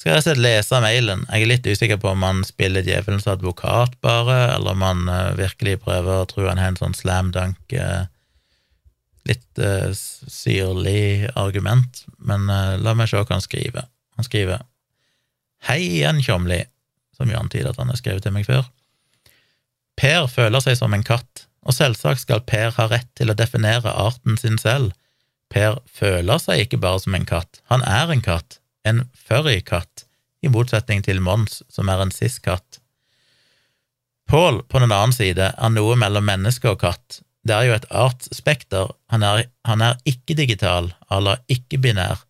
skal 0.00 0.14
rett 0.16 0.24
og 0.24 0.30
slett 0.30 0.40
lese 0.40 0.80
mailen. 0.80 1.26
Jeg 1.28 1.44
er 1.44 1.50
litt 1.50 1.66
usikker 1.68 1.98
på 2.00 2.14
om 2.14 2.22
han 2.24 2.40
spiller 2.48 2.86
djevelens 2.86 3.28
advokat, 3.28 3.98
bare, 4.04 4.38
eller 4.54 4.72
om 4.72 4.84
han 4.86 5.02
eh, 5.12 5.34
virkelig 5.36 5.82
prøver 5.84 6.22
å 6.22 6.28
tro 6.30 6.46
han 6.48 6.60
har 6.60 6.72
en 6.72 6.80
sånn 6.80 6.96
slam 6.96 7.28
dunk, 7.36 7.60
eh, 7.76 8.08
litt 9.28 9.60
uh, 9.60 9.92
syrlig 9.92 11.28
argument, 11.36 12.00
men 12.24 12.48
uh, 12.48 12.80
la 12.80 12.94
meg 12.96 13.10
se 13.10 13.20
hva 13.20 13.28
han 13.28 13.44
skriver. 13.44 13.84
Han 14.16 14.26
skriver 14.26 14.64
Hei 15.68 15.82
igjen, 15.84 16.22
Tjomli, 16.24 16.62
som 17.14 17.28
jo 17.28 17.36
antyder 17.36 17.68
at 17.74 17.82
han 17.82 17.92
har 17.92 18.00
skrevet 18.00 18.24
til 18.24 18.32
meg 18.32 18.48
før. 18.48 18.64
Per 20.00 20.24
føler 20.32 20.64
seg 20.64 20.80
som 20.80 20.96
en 20.96 21.04
katt, 21.04 21.44
og 21.68 21.76
selvsagt 21.76 22.24
skal 22.24 22.40
Per 22.48 22.72
ha 22.78 22.88
rett 22.88 23.10
til 23.20 23.28
å 23.28 23.36
definere 23.36 23.92
arten 23.92 24.40
sin 24.40 24.56
selv 24.58 24.96
Per 25.52 25.76
føler 25.84 26.40
seg 26.40 26.64
ikke 26.64 26.80
bare 26.80 27.02
som 27.04 27.14
en 27.14 27.28
katt, 27.28 27.60
han 27.68 27.84
er 27.84 28.12
en 28.14 28.24
katt, 28.24 28.59
en 28.84 29.04
furry-katt, 29.14 30.06
i 30.42 30.48
motsetning 30.48 31.02
til 31.04 31.20
Mons, 31.20 31.60
som 31.68 31.90
er 31.92 32.00
en 32.00 32.12
cis-katt. 32.14 32.80
Paul, 34.30 34.62
på 34.62 34.78
den 34.78 34.92
annen 34.92 35.12
side, 35.12 35.50
er 35.52 35.74
noe 35.74 35.96
mellom 35.98 36.24
menneske 36.24 36.70
og 36.70 36.80
katt. 36.84 37.20
Det 37.44 37.56
er 37.56 37.68
jo 37.68 37.76
et 37.76 37.88
artsspekter, 37.90 38.92
han 39.10 39.24
han 39.24 39.82
er 39.82 40.00
ikke-digital, 40.04 40.92
eller 41.10 41.40
ikke-binær. 41.48 42.24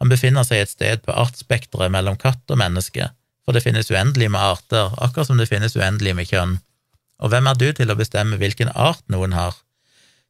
Han 0.00 0.10
befinner 0.10 0.42
seg 0.42 0.64
et 0.64 0.72
sted 0.72 1.02
på 1.06 1.14
artsspekteret 1.14 1.92
mellom 1.92 2.16
katt 2.18 2.50
og 2.50 2.58
menneske, 2.58 3.10
for 3.44 3.54
det 3.54 3.62
finnes 3.62 3.90
uendelig 3.90 4.30
med 4.30 4.40
arter, 4.40 4.94
akkurat 4.98 5.28
som 5.28 5.38
det 5.38 5.50
finnes 5.50 5.76
uendelig 5.76 6.14
med 6.18 6.30
kjønn. 6.30 6.56
Og 7.22 7.30
hvem 7.30 7.46
er 7.46 7.58
du 7.58 7.68
til 7.76 7.90
å 7.90 7.98
bestemme 7.98 8.38
hvilken 8.40 8.72
art 8.74 9.02
noen 9.12 9.34
har? 9.36 9.54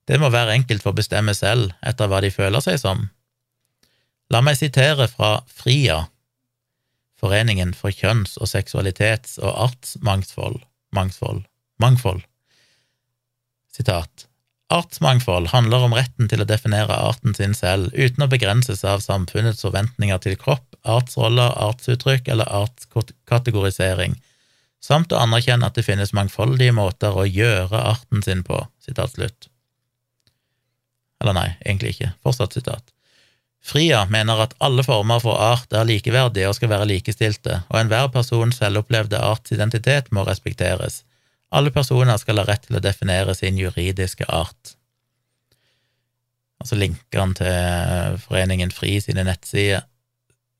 Det 0.08 0.18
må 0.20 0.28
hver 0.32 0.50
enkelt 0.52 0.82
få 0.84 0.92
bestemme 0.96 1.32
selv 1.36 1.72
etter 1.86 2.10
hva 2.10 2.20
de 2.20 2.32
føler 2.34 2.60
seg 2.64 2.80
som. 2.82 3.06
La 4.32 4.40
meg 4.40 4.56
sitere 4.56 5.10
fra 5.12 5.42
FRIA, 5.46 6.06
Foreningen 7.22 7.70
for 7.78 7.94
kjønns- 7.94 8.34
og 8.40 8.48
seksualitets- 8.50 9.38
og 9.38 9.52
artsmangfold, 9.68 10.62
mangfold, 10.90 11.44
mangfold. 11.78 12.24
Sitat. 13.70 14.26
Artsmangfold 14.72 15.52
handler 15.52 15.84
om 15.86 15.94
retten 15.94 16.28
til 16.28 16.42
å 16.42 16.48
definere 16.48 16.96
arten 16.96 17.34
sin 17.34 17.54
selv, 17.54 17.92
uten 17.94 18.24
å 18.24 18.30
begrenses 18.32 18.82
av 18.88 19.04
samfunnets 19.04 19.62
forventninger 19.62 20.18
til 20.24 20.36
kropp, 20.40 20.66
artsroller, 20.82 21.52
artsuttrykk 21.68 22.32
eller 22.32 22.50
artskategorisering, 22.50 24.16
samt 24.80 25.12
å 25.12 25.20
anerkjenne 25.20 25.68
at 25.68 25.78
det 25.78 25.86
finnes 25.86 26.14
mangfoldige 26.16 26.74
måter 26.74 27.14
å 27.14 27.28
gjøre 27.28 27.84
arten 27.92 28.24
sin 28.24 28.42
på. 28.42 28.64
Sitat 28.82 29.14
slutt. 29.14 29.46
Eller 31.20 31.38
nei, 31.38 31.48
egentlig 31.62 31.94
ikke. 31.94 32.14
Fortsatt 32.24 32.58
sitat. 32.58 32.82
Fria 33.62 34.06
mener 34.10 34.40
at 34.42 34.56
alle 34.58 34.82
former 34.82 35.20
for 35.22 35.38
art 35.38 35.70
er 35.72 35.86
likeverdige 35.86 36.48
og 36.50 36.56
skal 36.58 36.72
være 36.72 36.88
likestilte, 36.90 37.60
og 37.70 37.78
enhver 37.78 38.08
persons 38.10 38.58
selvopplevde 38.58 39.20
artsidentitet 39.22 40.10
må 40.10 40.24
respekteres. 40.26 41.04
Alle 41.54 41.70
personer 41.70 42.18
skal 42.18 42.40
ha 42.40 42.46
rett 42.48 42.66
til 42.66 42.80
å 42.80 42.82
definere 42.82 43.36
sin 43.38 43.60
juridiske 43.60 44.26
art. 44.26 44.74
Og 46.62 46.68
så 46.70 46.78
linker 46.78 47.22
han 47.22 47.36
til 47.38 48.18
Foreningen 48.24 48.74
FRI 48.74 48.96
sine 49.04 49.26
nettsider, 49.28 49.86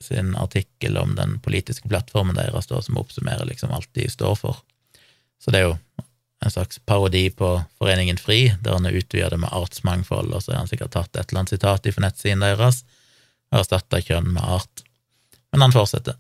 sin 0.03 0.35
artikkel 0.35 0.97
om 0.99 1.15
den 1.15 1.37
politiske 1.43 1.91
plattformen 1.91 2.39
deres, 2.39 2.67
da, 2.71 2.81
som 2.83 2.99
oppsummerer 2.99 3.47
liksom 3.47 3.75
alt 3.75 3.91
de 3.99 4.09
står 4.11 4.35
for. 4.39 4.63
Så 5.43 5.55
det 5.55 5.61
er 5.61 5.69
jo 5.69 5.77
en 6.43 6.51
slags 6.51 6.81
parodi 6.87 7.29
på 7.31 7.55
Foreningen 7.79 8.19
FRI, 8.19 8.55
der 8.63 8.75
han 8.79 8.87
er 8.87 8.99
det 8.99 9.39
med 9.39 9.51
artsmangfold, 9.51 10.35
og 10.35 10.43
så 10.43 10.53
har 10.53 10.65
han 10.65 10.71
sikkert 10.71 10.95
tatt 10.95 11.17
et 11.17 11.31
eller 11.31 11.45
annet 11.45 11.55
sitat 11.55 11.87
fra 11.95 12.07
nettsiden 12.07 12.43
deres 12.43 12.83
og 13.53 13.61
erstatta 13.61 14.01
kjønn 14.03 14.33
med 14.35 14.43
art. 14.43 14.85
Men 15.53 15.67
han 15.67 15.75
fortsetter. 15.75 16.17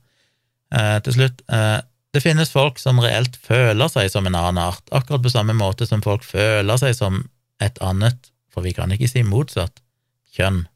Eh, 0.72 0.98
til 1.04 1.16
slutt 1.16 1.42
eh, 1.52 1.80
Det 2.12 2.20
finnes 2.20 2.52
folk 2.52 2.80
som 2.80 3.00
reelt 3.00 3.38
føler 3.40 3.88
seg 3.88 4.10
som 4.12 4.26
en 4.28 4.36
annen 4.36 4.60
art, 4.60 4.84
akkurat 4.92 5.24
på 5.24 5.32
samme 5.32 5.56
måte 5.56 5.88
som 5.88 6.04
folk 6.04 6.26
føler 6.28 6.80
seg 6.80 6.92
som 6.96 7.22
et 7.62 7.78
annet, 7.80 8.28
for 8.52 8.64
vi 8.66 8.74
kan 8.76 8.92
ikke 8.92 9.08
si 9.08 9.22
motsatt, 9.24 9.80
kjønn. 10.36 10.66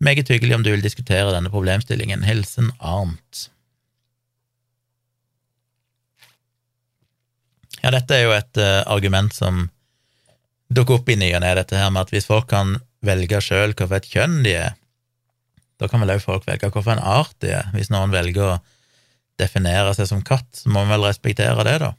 Meget 0.00 0.30
hyggelig 0.30 0.54
om 0.54 0.62
du 0.62 0.70
vil 0.70 0.84
diskutere 0.84 1.32
denne 1.34 1.50
problemstillingen. 1.50 2.22
Hilsen 2.22 2.70
Arnt. 2.78 3.48
Ja, 7.80 7.90
dette 7.90 8.16
er 8.16 8.26
jo 8.26 8.36
et 8.36 8.60
uh, 8.60 8.82
argument 8.92 9.34
som 9.34 9.66
dukker 10.70 11.00
opp 11.00 11.10
i 11.10 11.18
ny 11.18 11.32
og 11.34 11.42
ne, 11.42 11.52
dette 11.58 11.78
her 11.78 11.90
med 11.92 12.06
at 12.06 12.14
hvis 12.14 12.28
folk 12.30 12.46
kan 12.52 12.76
velge 13.06 13.40
sjøl 13.42 13.74
hvilket 13.74 14.10
kjønn 14.12 14.42
de 14.44 14.54
er, 14.68 14.76
da 15.80 15.88
kan 15.88 16.02
vel 16.02 16.12
òg 16.14 16.22
folk 16.22 16.46
velge 16.48 16.68
hvilken 16.68 17.00
art 17.00 17.34
de 17.40 17.54
er. 17.56 17.72
Hvis 17.74 17.90
noen 17.92 18.12
velger 18.12 18.44
å 18.44 18.60
definere 19.40 19.94
seg 19.96 20.10
som 20.10 20.22
katt, 20.24 20.48
så 20.54 20.68
må 20.68 20.82
man 20.82 20.94
vel 20.94 21.08
respektere 21.08 21.64
det, 21.66 21.78
da. 21.82 21.94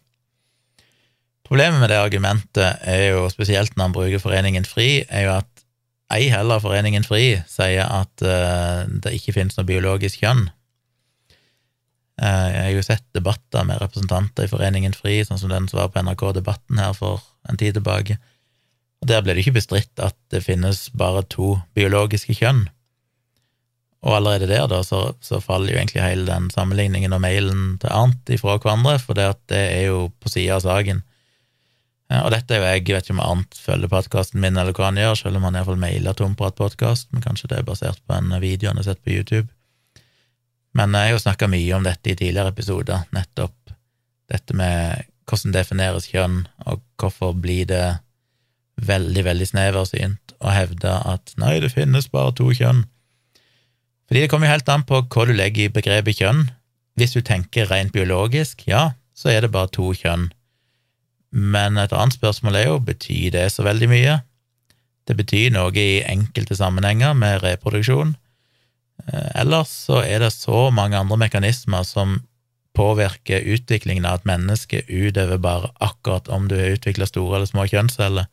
Problemet 1.52 1.82
med 1.82 1.90
det 1.92 2.00
argumentet 2.00 2.86
er 2.88 3.10
jo, 3.12 3.26
spesielt 3.34 3.74
når 3.76 3.90
han 3.90 3.96
bruker 3.98 4.24
Foreningen 4.24 4.68
FRI, 4.68 5.04
er 5.10 5.26
jo 5.26 5.34
at 5.42 5.66
ei 6.16 6.30
heller 6.32 6.62
Foreningen 6.64 7.04
FRI 7.08 7.42
sier 7.50 7.88
at 7.88 8.24
uh, 8.24 8.88
det 8.88 9.16
ikke 9.18 9.36
finnes 9.36 9.58
noe 9.58 9.68
biologisk 9.68 10.22
kjønn. 10.24 10.46
Uh, 12.22 12.48
jeg 12.54 12.62
har 12.62 12.74
jo 12.76 12.86
sett 12.86 13.06
debatter 13.18 13.66
med 13.68 13.82
representanter 13.82 14.48
i 14.48 14.52
Foreningen 14.52 14.96
FRI, 14.96 15.22
sånn 15.28 15.42
som 15.42 15.52
den 15.52 15.68
som 15.72 15.82
var 15.82 15.92
på 15.92 16.04
NRK 16.06 16.28
Debatten 16.38 16.80
her 16.80 16.94
for 16.96 17.24
en 17.50 17.60
tid 17.60 17.76
tilbake. 17.80 18.20
Og 19.02 19.10
Der 19.10 19.24
ble 19.26 19.34
det 19.34 19.44
ikke 19.44 19.58
bestridt 19.58 20.04
at 20.04 20.16
det 20.32 20.44
finnes 20.46 20.86
bare 20.94 21.26
to 21.26 21.56
biologiske 21.76 22.38
kjønn. 22.38 22.68
Og 24.02 24.16
allerede 24.18 24.50
der, 24.50 24.66
da, 24.66 24.82
så, 24.84 25.14
så, 25.22 25.38
faller 25.44 25.76
jo 25.76 25.78
egentlig 25.78 26.02
hele 26.02 26.26
den 26.26 26.50
sammenligningen 26.50 27.14
og 27.14 27.22
mailen 27.22 27.78
til 27.82 27.94
Arnt 27.94 28.32
ifra 28.34 28.58
hverandre, 28.58 28.98
for 29.00 29.18
det, 29.18 29.28
det 29.52 29.62
er 29.76 29.84
jo 29.92 30.08
på 30.18 30.32
sida 30.34 30.58
av 30.58 30.64
saken. 30.66 31.04
Og 32.12 32.32
dette 32.34 32.56
er 32.56 32.60
jo 32.60 32.72
jeg, 32.74 32.86
vet 32.90 33.06
ikke 33.06 33.16
om 33.16 33.24
Arnt 33.24 33.56
følger 33.56 33.92
podkasten 33.92 34.42
min, 34.44 34.58
eller 34.58 34.76
hva 34.76 34.90
han 34.90 35.00
gjør, 35.00 35.16
selv 35.20 35.40
om 35.40 35.46
han 35.48 35.56
iallfall 35.56 35.80
mailer 35.80 36.18
Tomprat-podkast, 36.18 37.12
men 37.14 37.24
kanskje 37.24 37.52
det 37.54 37.62
er 37.62 37.68
basert 37.70 38.02
på 38.04 38.18
en 38.18 38.34
video 38.42 38.72
han 38.72 38.82
har 38.82 38.90
sett 38.90 39.04
på 39.06 39.14
YouTube. 39.14 39.48
Men 40.76 40.96
jeg 40.98 41.12
har 41.12 41.16
jo 41.16 41.24
snakka 41.24 41.48
mye 41.52 41.78
om 41.78 41.86
dette 41.88 42.12
i 42.12 42.18
tidligere 42.18 42.52
episoder, 42.52 43.06
nettopp 43.16 43.76
dette 44.32 44.56
med 44.56 45.08
hvordan 45.30 45.56
defineres 45.56 46.10
kjønn, 46.12 46.42
og 46.66 46.82
hvorfor 47.00 47.36
blir 47.38 47.70
det 47.70 47.86
veldig, 48.82 49.24
veldig 49.28 49.48
sneversynt 49.48 50.36
å 50.42 50.52
hevde 50.52 50.96
at 51.08 51.36
nei, 51.40 51.60
det 51.64 51.74
finnes 51.76 52.10
bare 52.12 52.34
to 52.36 52.50
kjønn. 52.56 52.86
Fordi 54.12 54.26
det 54.26 54.28
kommer 54.28 54.50
jo 54.50 54.52
helt 54.58 54.70
an 54.74 54.82
på 54.84 54.98
hva 55.08 55.24
du 55.24 55.32
legger 55.32 55.70
i 55.70 55.72
begrepet 55.72 56.18
kjønn. 56.20 56.50
Hvis 57.00 57.14
du 57.16 57.22
tenker 57.24 57.70
rent 57.72 57.94
biologisk, 57.96 58.66
ja, 58.68 58.90
så 59.16 59.30
er 59.32 59.46
det 59.46 59.54
bare 59.54 59.72
to 59.72 59.94
kjønn. 59.96 60.26
Men 61.32 61.80
et 61.80 61.94
annet 61.96 62.18
spørsmål 62.18 62.58
er 62.60 62.66
jo, 62.68 62.82
betyr 62.84 63.32
det 63.38 63.46
så 63.54 63.64
veldig 63.64 63.88
mye? 63.88 64.18
Det 65.08 65.16
betyr 65.16 65.54
noe 65.56 65.72
i 65.80 66.04
enkelte 66.04 66.60
sammenhenger 66.60 67.16
med 67.16 67.40
reproduksjon. 67.46 68.12
Eh, 69.08 69.30
ellers 69.46 69.72
så 69.88 70.02
er 70.04 70.26
det 70.26 70.34
så 70.36 70.68
mange 70.76 71.00
andre 71.00 71.22
mekanismer 71.24 71.88
som 71.88 72.20
påvirker 72.76 73.48
utviklingen 73.56 74.04
av 74.12 74.20
et 74.20 74.28
menneske 74.28 74.84
utover 74.92 75.40
bare 75.40 75.72
akkurat 75.80 76.28
om 76.28 76.52
du 76.52 76.58
har 76.60 76.76
utvikla 76.76 77.08
store 77.08 77.40
eller 77.40 77.48
små 77.48 77.64
kjønnsceller, 77.72 78.28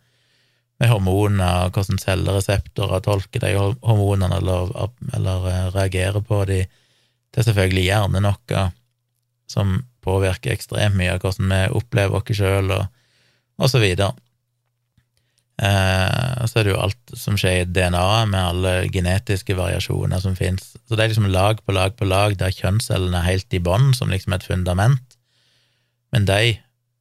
med 0.79 0.91
hormoner, 0.93 1.73
hvordan 1.75 1.99
cellereseptorer 1.99 3.03
tolker 3.03 3.43
de 3.43 3.55
hormonene 3.59 4.39
eller, 4.39 4.71
eller 5.17 5.49
eh, 5.51 5.65
reagerer 5.75 6.23
på 6.25 6.45
de. 6.51 6.63
Det 7.29 7.43
er 7.43 7.49
selvfølgelig 7.49 7.89
gjerne 7.89 8.23
noe 8.23 8.69
som 9.51 9.81
påvirker 10.05 10.55
ekstremt 10.55 10.97
mye 10.97 11.17
av 11.17 11.25
hvordan 11.25 11.51
vi 11.53 11.61
opplever 11.81 12.21
oss 12.21 12.39
sjøl, 12.39 12.71
og, 12.77 12.87
og 13.59 13.71
så 13.73 13.83
videre. 13.83 14.13
Eh, 15.59 16.47
så 16.47 16.61
er 16.61 16.67
det 16.67 16.75
jo 16.75 16.81
alt 16.85 17.15
som 17.19 17.39
skjer 17.41 17.65
i 17.65 17.67
DNA-et, 17.67 18.31
med 18.31 18.39
alle 18.39 18.75
genetiske 18.95 19.57
variasjoner 19.59 20.23
som 20.23 20.39
fins. 20.39 20.77
Så 20.87 20.95
det 20.95 21.05
er 21.05 21.13
liksom 21.13 21.31
lag 21.35 21.63
på 21.65 21.75
lag 21.75 21.97
på 21.99 22.07
lag 22.07 22.39
der 22.39 22.55
kjønnscellene 22.55 23.19
er 23.19 23.31
helt 23.33 23.55
i 23.55 23.63
bånn, 23.63 23.91
som 23.99 24.13
liksom 24.15 24.37
et 24.37 24.47
fundament. 24.47 25.19
Men 26.15 26.29
de 26.29 26.59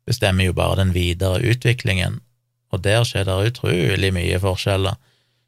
bestemmer 0.08 0.50
jo 0.50 0.56
bare 0.58 0.82
den 0.82 0.96
videre 0.96 1.44
utviklingen, 1.46 2.22
og 2.78 2.86
der 2.86 3.04
skjer 3.08 3.26
det 3.28 3.38
utrolig 3.52 4.14
mye 4.14 4.40
forskjeller, 4.42 4.98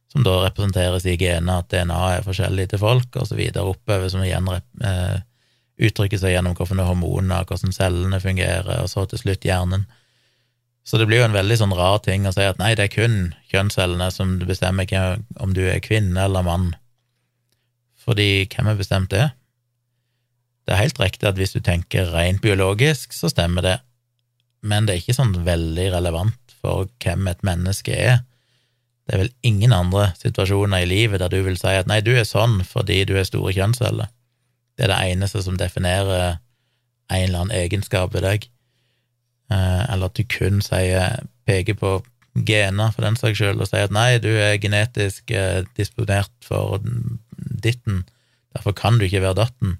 som 0.10 0.26
da 0.26 0.40
representeres 0.48 1.06
i 1.06 1.16
gener, 1.22 1.62
at 1.62 1.70
DNA 1.70 2.00
er 2.16 2.26
forskjellig 2.26 2.72
til 2.72 2.82
folk, 2.82 3.14
og 3.14 3.30
så 3.30 3.38
videre 3.38 3.70
oppover, 3.70 4.10
som 4.10 4.24
igjen 4.26 4.50
eh, 4.50 5.22
uttrykker 5.86 6.20
seg 6.20 6.34
gjennom 6.34 6.58
hvilke 6.58 6.88
hormoner, 6.88 7.46
hvordan 7.46 7.76
cellene 7.76 8.22
fungerer, 8.24 8.82
og 8.82 8.90
så 8.90 9.06
til 9.06 9.22
slutt 9.22 9.46
hjernen. 9.46 9.86
Så 10.88 10.98
det 10.98 11.06
blir 11.06 11.22
jo 11.22 11.28
en 11.28 11.38
veldig 11.38 11.60
sånn 11.60 11.76
rar 11.78 12.00
ting 12.02 12.26
å 12.26 12.34
si 12.34 12.42
at 12.42 12.58
nei, 12.58 12.74
det 12.74 12.88
er 12.88 12.96
kun 12.96 13.18
kjønnscellene 13.52 14.10
som 14.14 14.40
bestemmer 14.50 14.90
om 15.38 15.54
du 15.54 15.62
er 15.70 15.84
kvinne 15.86 16.24
eller 16.26 16.48
mann. 16.48 16.72
Fordi 18.02 18.48
hvem 18.50 18.72
har 18.72 18.80
bestemt 18.80 19.14
det? 19.14 19.28
Det 20.66 20.74
er 20.74 20.82
helt 20.82 21.02
riktig 21.02 21.30
at 21.30 21.38
hvis 21.38 21.54
du 21.54 21.62
tenker 21.62 22.10
rent 22.16 22.42
biologisk, 22.42 23.14
så 23.14 23.30
stemmer 23.30 23.66
det, 23.66 23.78
men 24.66 24.88
det 24.88 24.96
er 24.96 25.04
ikke 25.04 25.18
sånn 25.20 25.38
veldig 25.46 25.92
relevant 25.94 26.49
for 26.62 26.90
hvem 27.04 27.28
et 27.32 27.42
menneske 27.48 27.96
er. 27.96 28.22
Det 29.08 29.16
er 29.16 29.24
vel 29.24 29.32
ingen 29.48 29.74
andre 29.74 30.12
situasjoner 30.20 30.84
i 30.84 30.90
livet 30.90 31.24
der 31.24 31.32
du 31.34 31.40
vil 31.46 31.58
si 31.58 31.72
at 31.74 31.90
nei, 31.90 32.02
du 32.06 32.12
er 32.14 32.28
sånn 32.30 32.60
fordi 32.68 33.02
du 33.10 33.16
er 33.18 33.28
store 33.28 33.56
kjønnsceller. 33.56 34.12
Det 34.78 34.86
er 34.86 34.94
det 34.94 35.00
eneste 35.16 35.42
som 35.44 35.58
definerer 35.60 36.38
en 37.10 37.24
eller 37.26 37.42
annen 37.42 37.58
egenskap 37.58 38.14
ved 38.14 38.24
deg. 38.28 38.46
Eh, 39.50 39.84
eller 39.90 40.12
at 40.12 40.20
du 40.20 40.24
kun 40.30 40.62
sier, 40.62 41.24
peker 41.50 41.78
på 41.80 41.98
gener, 42.46 42.94
for 42.94 43.04
den 43.04 43.18
saks 43.18 43.40
skyld, 43.42 43.60
og 43.60 43.70
sier 43.70 43.88
at 43.90 43.96
nei, 43.96 44.22
du 44.22 44.30
er 44.30 44.60
genetisk 44.62 45.34
eh, 45.34 45.64
disponert 45.78 46.32
for 46.46 46.78
ditten, 47.36 48.04
derfor 48.54 48.78
kan 48.78 49.00
du 49.00 49.08
ikke 49.08 49.24
være 49.26 49.40
datten. 49.42 49.80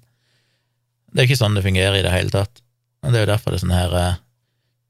Det 1.14 1.22
er 1.22 1.30
ikke 1.30 1.38
sånn 1.40 1.56
det 1.56 1.64
fungerer 1.66 2.00
i 2.00 2.04
det 2.04 2.12
hele 2.14 2.34
tatt. 2.34 2.62
Det 3.06 3.14
er 3.14 3.24
jo 3.24 3.30
derfor 3.30 3.54
det 3.54 3.60
er 3.60 3.64
sånn 3.64 3.78
her 3.78 3.96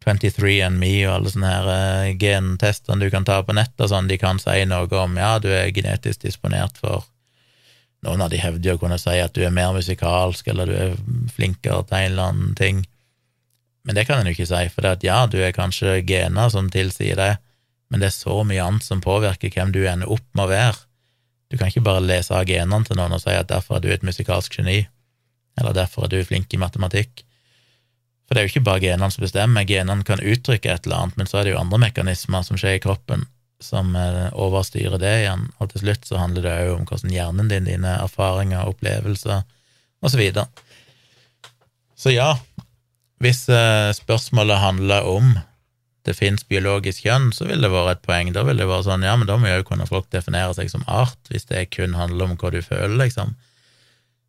23andMe 0.04 0.90
eh, 1.02 1.06
og 1.08 1.14
alle 1.18 1.32
sånne 1.32 1.52
her 1.52 2.18
gentester 2.20 3.00
du 3.00 3.08
kan 3.12 3.26
ta 3.28 3.40
på 3.44 3.56
nettet, 3.56 3.90
sånn, 3.90 4.08
de 4.08 4.18
kan 4.20 4.40
si 4.40 4.62
noe 4.68 4.88
om 5.02 5.18
ja, 5.20 5.34
du 5.42 5.50
er 5.52 5.72
genetisk 5.76 6.24
disponert 6.24 6.80
for 6.80 7.04
noen 8.06 8.22
av 8.24 8.30
de 8.32 8.40
hevder 8.40 8.76
å 8.76 8.80
kunne 8.80 8.98
si 9.00 9.18
at 9.20 9.34
du 9.36 9.42
er 9.44 9.52
mer 9.52 9.74
musikalsk, 9.76 10.48
eller 10.48 10.70
du 10.70 10.76
er 10.76 10.94
flinkere 11.34 11.84
til 11.84 11.98
en 11.98 12.12
eller 12.12 12.30
annen 12.30 12.54
ting. 12.56 12.84
Men 13.84 13.96
det 13.96 14.06
kan 14.08 14.20
en 14.20 14.28
jo 14.28 14.32
ikke 14.36 14.48
si, 14.48 14.62
for 14.72 14.84
det 14.84 14.94
at 14.96 15.04
ja, 15.04 15.18
du 15.28 15.38
er 15.44 15.56
kanskje 15.56 16.00
gener 16.08 16.52
som 16.52 16.70
tilsier 16.72 17.18
det, 17.20 17.34
men 17.90 18.00
det 18.00 18.10
er 18.10 18.16
så 18.16 18.40
mye 18.46 18.64
annet 18.64 18.86
som 18.86 19.02
påvirker 19.04 19.52
hvem 19.52 19.72
du 19.74 19.82
ender 19.84 20.12
opp 20.12 20.24
med 20.32 20.46
å 20.46 20.52
være. 20.52 20.78
Du 21.50 21.58
kan 21.58 21.68
ikke 21.68 21.84
bare 21.84 22.04
lese 22.04 22.32
av 22.36 22.46
genene 22.48 22.86
til 22.86 22.96
noen 22.96 23.16
og 23.16 23.22
si 23.24 23.34
at 23.34 23.50
derfor 23.50 23.76
er 23.76 23.84
du 23.84 23.90
et 23.92 24.06
musikalsk 24.06 24.60
geni, 24.60 24.84
eller 25.58 25.74
derfor 25.76 26.06
er 26.06 26.14
du 26.14 26.24
flink 26.24 26.54
i 26.54 26.60
matematikk. 26.62 27.24
For 28.30 28.38
det 28.38 28.44
er 28.44 28.46
jo 28.46 28.52
ikke 28.52 28.68
bare 28.68 28.82
genene 28.84 29.10
som 29.10 29.24
bestemmer, 29.24 29.66
genene 29.66 30.06
kan 30.06 30.20
uttrykke 30.22 30.70
et 30.70 30.84
eller 30.86 31.00
annet, 31.00 31.16
men 31.18 31.26
så 31.26 31.40
er 31.40 31.48
det 31.48 31.56
jo 31.56 31.58
andre 31.58 31.80
mekanismer 31.82 32.44
som 32.46 32.60
skjer 32.60 32.76
i 32.78 32.82
kroppen 32.84 33.24
som 33.58 33.90
eh, 33.98 34.28
overstyrer 34.38 35.02
det 35.02 35.10
igjen, 35.24 35.48
og 35.58 35.72
til 35.72 35.82
slutt 35.82 36.06
så 36.06 36.20
handler 36.20 36.46
det 36.46 36.52
òg 36.62 36.70
om 36.78 36.86
hvordan 36.88 37.12
hjernen 37.12 37.50
din, 37.50 37.66
dine 37.68 37.96
erfaringer, 38.00 38.70
opplevelser 38.70 39.42
og 40.00 40.08
Så, 40.08 40.16
videre. 40.16 40.46
så 41.98 42.14
ja, 42.14 42.30
hvis 43.20 43.42
eh, 43.52 43.90
spørsmålet 43.98 44.62
handler 44.62 45.04
om 45.10 45.34
det 46.08 46.14
fins 46.16 46.46
biologisk 46.48 47.04
kjønn, 47.04 47.28
så 47.36 47.44
vil 47.50 47.60
det 47.60 47.68
være 47.68 47.98
et 47.98 48.06
poeng. 48.06 48.30
Da 48.32 48.46
vil 48.46 48.62
det 48.62 48.70
være 48.70 48.86
sånn, 48.86 49.04
ja, 49.04 49.12
men 49.20 49.28
da 49.28 49.36
må 49.36 49.50
jo 49.50 49.66
kunne 49.68 49.90
folk 49.90 50.06
definere 50.14 50.54
seg 50.56 50.70
som 50.72 50.86
art, 50.88 51.18
hvis 51.28 51.50
det 51.50 51.66
kun 51.74 51.98
handler 51.98 52.30
om 52.30 52.38
hva 52.40 52.54
du 52.54 52.62
føler, 52.64 52.96
liksom. 53.02 53.34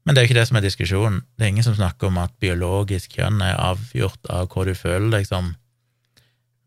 Men 0.06 0.16
det 0.16 0.22
er 0.22 0.26
jo 0.26 0.32
ikke 0.32 0.40
det 0.40 0.48
som 0.50 0.58
er 0.58 0.66
diskusjonen. 0.66 1.20
Det 1.38 1.46
er 1.46 1.52
ingen 1.54 1.66
som 1.66 1.78
snakker 1.78 2.10
om 2.10 2.18
at 2.22 2.34
biologisk 2.42 3.20
kjønn 3.20 3.42
er 3.46 3.60
avgjort 3.62 4.32
av 4.34 4.48
hva 4.50 4.66
du 4.66 4.74
føler, 4.78 5.12
deg 5.14 5.28
som, 5.30 5.52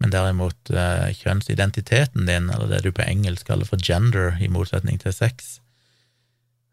men 0.03 0.13
derimot 0.13 0.71
eh, 0.71 1.11
kjønnsidentiteten 1.19 2.29
din, 2.29 2.51
eller 2.53 2.71
det 2.71 2.85
du 2.85 2.93
på 2.95 3.07
engelsk 3.07 3.49
kaller 3.51 3.67
for 3.69 3.83
gender, 3.83 4.37
i 4.39 4.51
motsetning 4.53 5.01
til 5.03 5.15
sex. 5.17 5.59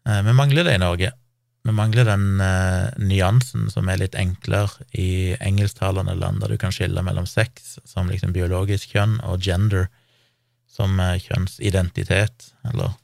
Eh, 0.06 0.22
vi 0.26 0.36
mangler 0.38 0.68
det 0.68 0.76
i 0.78 0.82
Norge. 0.82 1.10
Vi 1.62 1.74
mangler 1.74 2.06
den 2.06 2.38
eh, 2.42 2.94
nyansen 3.10 3.66
som 3.70 3.90
er 3.90 3.98
litt 4.02 4.18
enklere 4.18 4.86
i 4.94 5.34
engelsktalende 5.42 6.14
land, 6.18 6.42
der 6.42 6.54
du 6.54 6.62
kan 6.62 6.74
skille 6.74 7.02
mellom 7.02 7.26
sex 7.26 7.78
som 7.82 8.10
liksom 8.10 8.34
biologisk 8.36 8.94
kjønn, 8.94 9.18
og 9.26 9.42
gender 9.42 9.90
som 10.70 10.94
kjønnsidentitet, 10.96 12.52
eller 12.70 12.94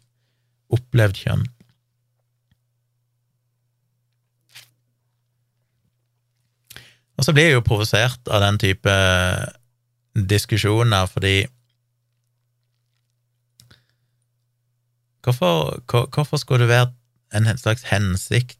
opplevd 0.73 1.19
kjønn. 1.27 1.49
Og 7.19 7.27
så 7.27 7.35
blir 7.35 7.49
jeg 7.49 7.59
jo 7.59 7.67
provosert 7.67 8.31
av 8.31 8.43
den 8.45 8.61
type 8.63 8.95
diskusjoner, 10.19 11.09
fordi 11.11 11.41
hvorfor, 15.27 15.83
hvorfor 16.15 16.41
skulle 16.41 16.65
det 16.65 16.73
være 16.73 16.93
en 17.37 17.51
slags 17.59 17.85
hensikt 17.91 18.57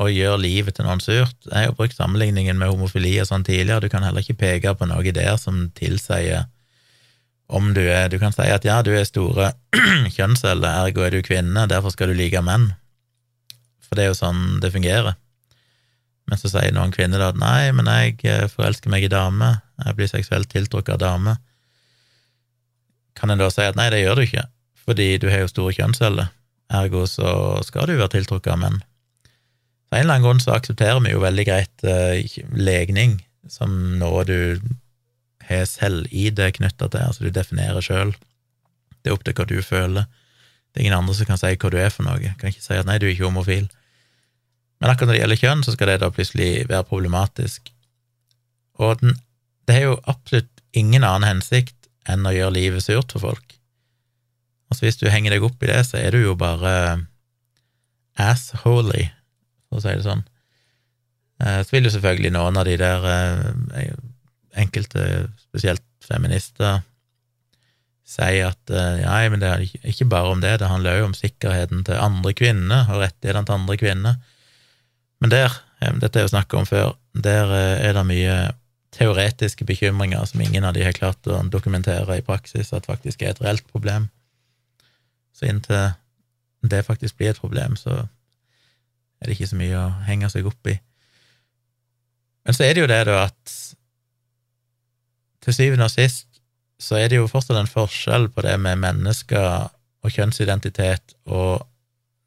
å 0.00 0.06
gjøre 0.08 0.40
livet 0.40 0.78
til 0.78 0.86
noen 0.86 1.02
surt? 1.02 1.36
Jeg 1.48 1.56
har 1.56 1.68
jo 1.68 1.76
brukt 1.82 1.98
sammenligningen 1.98 2.58
med 2.58 2.70
homofili 2.72 3.16
og 3.20 3.28
sånn 3.28 3.44
tidligere, 3.46 3.82
du 3.84 3.92
kan 3.92 4.06
heller 4.06 4.24
ikke 4.24 4.38
peke 4.40 4.74
på 4.78 4.88
noe 4.88 5.14
der 5.14 5.36
som 5.40 5.66
tilsier 5.76 6.46
om 7.50 7.72
du 7.74 7.80
er 7.82 8.06
Du 8.08 8.18
kan 8.22 8.30
si 8.30 8.46
at 8.46 8.62
ja, 8.62 8.78
du 8.86 8.92
er 8.94 9.02
store 9.08 9.50
kjønnsceller, 10.16 10.86
ergo 10.86 11.02
er 11.02 11.16
du 11.16 11.22
kvinne, 11.26 11.66
derfor 11.66 11.90
skal 11.90 12.12
du 12.12 12.14
like 12.14 12.38
menn. 12.46 12.68
For 13.82 13.98
det 13.98 14.04
er 14.04 14.12
jo 14.12 14.20
sånn 14.20 14.60
det 14.62 14.70
fungerer. 14.70 15.18
Men 16.30 16.38
så 16.38 16.50
sier 16.52 16.70
noen 16.74 16.92
kvinner 16.94 17.24
at 17.26 17.38
nei, 17.38 17.72
men 17.74 17.88
jeg 17.90 18.20
eh, 18.30 18.46
forelsker 18.52 18.92
meg 18.92 19.08
i 19.08 19.10
dame, 19.10 19.56
jeg 19.82 19.96
blir 19.98 20.10
seksuelt 20.10 20.50
tiltrukket 20.52 20.94
av 20.94 21.00
dame. 21.02 21.36
Kan 23.18 23.34
en 23.34 23.40
da 23.40 23.48
si 23.50 23.64
at 23.66 23.78
nei, 23.78 23.88
det 23.90 24.04
gjør 24.04 24.20
du 24.20 24.26
ikke, 24.28 24.44
fordi 24.78 25.08
du 25.18 25.26
har 25.32 25.42
jo 25.42 25.50
store 25.50 25.74
kjønnsceller, 25.74 26.30
ergo 26.80 27.02
så 27.10 27.32
skal 27.66 27.90
du 27.90 27.96
være 27.96 28.14
tiltrukket 28.14 28.54
av 28.54 28.60
menn. 28.62 28.78
Av 29.90 29.98
en 29.98 30.04
eller 30.04 30.20
annen 30.20 30.28
grunn 30.28 30.44
så 30.44 30.54
aksepterer 30.54 31.02
vi 31.02 31.16
jo 31.16 31.24
veldig 31.24 31.44
greit 31.48 31.82
uh, 31.82 32.14
legning 32.54 33.18
som 33.50 33.72
noe 33.98 34.22
du 34.28 34.62
har 35.48 35.66
selv-ID 35.66 36.44
knytta 36.60 36.86
til, 36.92 37.02
altså 37.02 37.26
du 37.26 37.34
definerer 37.34 37.82
sjøl. 37.82 38.14
Det 39.02 39.10
er 39.10 39.16
opp 39.16 39.26
til 39.26 39.34
hva 39.34 39.48
du 39.50 39.58
føler. 39.66 40.06
Det 40.70 40.78
er 40.78 40.86
ingen 40.86 41.00
andre 41.00 41.16
som 41.18 41.26
kan 41.26 41.40
si 41.40 41.50
hva 41.56 41.72
du 41.74 41.78
er 41.80 41.90
for 41.90 42.06
noe. 42.06 42.34
Kan 42.38 42.52
ikke 42.52 42.62
si 42.62 42.78
at 42.78 42.86
nei, 42.86 43.00
du 43.02 43.08
er 43.08 43.16
ikke 43.16 43.26
homofil. 43.26 43.66
Men 44.80 44.92
akkurat 44.92 45.10
når 45.10 45.16
det 45.16 45.20
gjelder 45.20 45.42
kjønn, 45.42 45.62
så 45.66 45.74
skal 45.74 45.90
det 45.90 46.00
da 46.00 46.08
plutselig 46.14 46.50
være 46.70 46.88
problematisk. 46.88 47.68
Og 48.80 48.96
den, 49.02 49.16
det 49.68 49.76
har 49.76 49.86
jo 49.90 50.00
absolutt 50.08 50.64
ingen 50.76 51.04
annen 51.04 51.28
hensikt 51.28 51.90
enn 52.08 52.24
å 52.24 52.32
gjøre 52.32 52.56
livet 52.56 52.84
surt 52.84 53.12
for 53.12 53.28
folk. 53.28 53.56
Altså 54.70 54.86
Hvis 54.86 55.00
du 55.00 55.08
henger 55.10 55.34
deg 55.34 55.44
opp 55.44 55.60
i 55.64 55.68
det, 55.68 55.82
så 55.88 55.98
er 56.00 56.14
du 56.14 56.22
jo 56.22 56.36
bare 56.38 56.72
assholy, 58.20 59.08
for 59.68 59.80
å 59.80 59.84
si 59.84 59.92
det 59.92 60.06
sånn. 60.06 60.22
Eh, 61.42 61.60
så 61.66 61.74
vil 61.74 61.88
jo 61.88 61.92
selvfølgelig 61.96 62.32
noen 62.36 62.60
av 62.60 62.68
de 62.68 62.76
der 62.80 63.06
eh, 63.10 63.90
enkelte, 64.60 65.04
spesielt 65.48 65.84
feminister, 66.06 66.80
si 68.10 68.40
at 68.42 68.72
nei, 68.72 69.22
men 69.30 69.38
det 69.38 69.48
er 69.48 69.60
ikke 69.86 70.08
bare 70.10 70.32
om 70.32 70.40
det, 70.42 70.56
det 70.58 70.66
handler 70.66 70.96
jo 70.98 71.04
om 71.06 71.14
sikkerheten 71.14 71.84
til 71.86 72.00
andre 72.02 72.32
kvinner 72.34 72.88
og 72.90 73.04
rettighetene 73.04 73.46
til 73.46 73.54
andre 73.54 73.76
kvinner. 73.78 74.16
Men 75.20 75.32
der, 75.32 75.54
dette 76.00 76.18
er 76.18 76.26
jo 76.26 76.32
snakket 76.32 76.58
om 76.60 76.68
før, 76.68 76.94
der 77.14 77.52
er 77.52 77.92
det 77.96 78.06
mye 78.08 78.36
teoretiske 78.96 79.64
bekymringer 79.64 80.24
som 80.26 80.40
ingen 80.42 80.64
av 80.66 80.74
de 80.74 80.84
har 80.84 80.96
klart 80.96 81.26
å 81.30 81.42
dokumentere 81.52 82.18
i 82.18 82.24
praksis 82.26 82.72
at 82.74 82.88
faktisk 82.90 83.22
er 83.22 83.34
et 83.34 83.42
reelt 83.44 83.66
problem. 83.70 84.08
Så 85.36 85.46
inntil 85.50 85.92
det 86.66 86.84
faktisk 86.84 87.16
blir 87.16 87.32
et 87.32 87.40
problem, 87.40 87.76
så 87.76 88.02
er 89.20 89.28
det 89.28 89.36
ikke 89.36 89.50
så 89.52 89.60
mye 89.60 89.78
å 89.78 89.92
henge 90.08 90.28
seg 90.32 90.48
opp 90.48 90.68
i. 90.68 90.76
Men 92.44 92.56
så 92.56 92.64
er 92.66 92.74
det 92.74 92.82
jo 92.82 92.90
det, 92.90 93.00
da, 93.08 93.28
at 93.28 93.54
til 95.44 95.56
syvende 95.56 95.86
og 95.88 95.92
sist 95.92 96.26
så 96.80 96.96
er 96.96 97.10
det 97.12 97.20
jo 97.20 97.28
fortsatt 97.28 97.58
en 97.60 97.68
forskjell 97.68 98.30
på 98.32 98.44
det 98.44 98.56
med 98.60 98.80
mennesker 98.80 99.68
og 100.00 100.14
kjønnsidentitet 100.14 101.14
og 101.28 101.66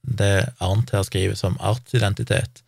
det 0.04 0.54
Arnt 0.62 0.92
her 0.94 1.06
skriver 1.08 1.38
som 1.40 1.56
artsidentitet. 1.64 2.62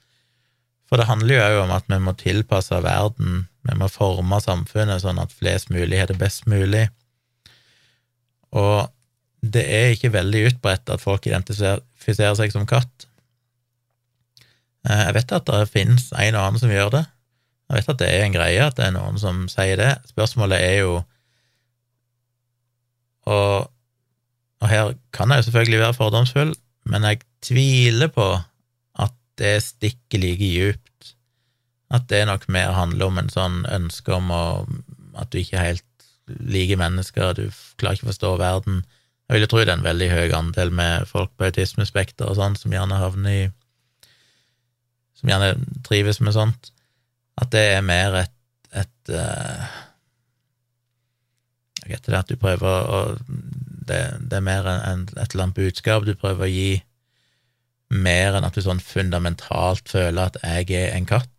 For 0.95 1.01
det 1.03 1.09
handler 1.09 1.49
jo 1.51 1.63
om 1.65 1.71
at 1.75 1.89
vi 1.91 1.97
må 1.99 2.13
tilpasse 2.15 2.77
verden, 2.79 3.49
vi 3.67 3.73
må 3.75 3.89
forme 3.91 4.37
samfunnet 4.39 5.01
sånn 5.03 5.17
at 5.19 5.33
flest 5.35 5.67
mulig 5.67 5.97
har 5.99 6.07
det 6.07 6.15
best 6.21 6.45
mulig. 6.47 6.85
Og 8.55 8.87
det 9.43 9.65
er 9.67 9.91
ikke 9.91 10.13
veldig 10.13 10.45
utbredt 10.53 10.93
at 10.95 11.03
folk 11.03 11.27
identifiserer 11.27 12.37
seg 12.39 12.55
som 12.55 12.63
katt. 12.69 13.09
Eh, 14.87 15.01
jeg 15.01 15.17
vet 15.19 15.35
at 15.35 15.51
det 15.51 15.67
finnes 15.73 16.07
en 16.15 16.39
og 16.39 16.45
annen 16.45 16.63
som 16.63 16.71
gjør 16.71 16.93
det. 16.95 17.03
Jeg 17.67 17.81
vet 17.81 17.91
at 17.91 18.01
det 18.05 18.09
er 18.13 18.23
en 18.23 18.39
greie, 18.39 18.63
at 18.71 18.79
det 18.79 18.87
er 18.87 18.95
noen 18.95 19.19
som 19.19 19.45
sier 19.51 19.75
det. 19.83 19.91
Spørsmålet 20.15 20.63
er 20.63 20.79
jo 20.85 20.95
Og, 23.27 23.67
og 24.63 24.67
her 24.71 24.95
kan 25.11 25.27
jeg 25.27 25.43
jo 25.43 25.49
selvfølgelig 25.49 25.83
være 25.83 25.99
fordomsfull, 25.99 26.55
men 26.87 27.03
jeg 27.11 27.25
tviler 27.43 28.07
på 28.15 28.31
det 29.41 29.55
stikker 29.63 30.21
like 30.21 30.51
djupt. 30.51 31.15
At 31.93 32.07
det 32.09 32.25
nok 32.27 32.47
mer 32.51 32.73
handler 32.75 33.11
om 33.11 33.19
en 33.21 33.31
sånn 33.31 33.63
ønske 33.69 34.13
om 34.15 34.31
å, 34.33 34.43
at 35.19 35.31
du 35.31 35.39
ikke 35.41 35.61
helt 35.61 35.85
liker 36.25 36.79
mennesker, 36.81 37.35
du 37.37 37.49
klarer 37.79 37.99
ikke 37.99 38.07
å 38.07 38.11
forstå 38.11 38.31
verden. 38.41 38.81
Jeg 39.25 39.35
vil 39.35 39.45
jo 39.45 39.49
tro 39.51 39.61
det 39.61 39.71
er 39.71 39.77
en 39.79 39.85
veldig 39.85 40.09
høy 40.11 40.33
andel 40.37 40.71
med 40.73 41.07
folk 41.09 41.33
på 41.37 41.47
autismespekter 41.49 42.29
og 42.29 42.39
sånn, 42.39 42.57
som 42.59 42.73
gjerne 42.73 43.01
havner 43.01 43.37
i 43.45 43.45
Som 45.15 45.29
gjerne 45.31 45.53
trives 45.87 46.19
med 46.19 46.35
sånt. 46.35 46.71
At 47.39 47.53
det 47.53 47.63
er 47.77 47.81
mer 47.81 48.17
et, 48.19 48.33
et 48.75 49.11
uh, 49.15 49.63
Jeg 51.83 51.93
vet 51.93 52.09
det, 52.09 52.19
at 52.19 52.29
du 52.29 52.35
prøver 52.35 52.91
å 52.91 52.99
det, 53.85 54.01
det, 54.19 54.37
er 54.37 54.45
mer 54.45 54.67
et 54.67 55.11
eller 55.15 55.43
annet 55.43 55.57
budskap 55.57 56.05
du 56.05 56.15
prøver 56.17 56.47
å 56.47 56.49
gi, 56.49 56.69
mer 57.93 58.37
enn 58.37 58.47
at 58.47 58.55
du 58.55 58.63
sånn 58.65 58.81
fundamentalt 58.81 59.91
føler 59.91 60.31
at 60.31 60.39
jeg 60.41 60.71
er 60.77 60.95
en 60.95 61.07
katt. 61.09 61.31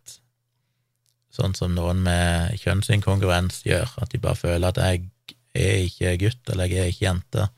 Sånn 1.33 1.53
som 1.57 1.75
noen 1.75 2.01
med 2.05 2.57
kjønnsinkongruens 2.61 3.61
gjør, 3.67 3.91
at 4.01 4.13
de 4.13 4.21
bare 4.23 4.39
føler 4.39 4.71
at 4.71 4.79
jeg 4.81 5.09
er 5.57 5.83
ikke 5.85 6.15
gutt, 6.23 6.43
eller 6.53 6.71
jeg 6.71 6.83
er 6.83 6.93
ikke 6.93 7.05
jente. 7.05 7.49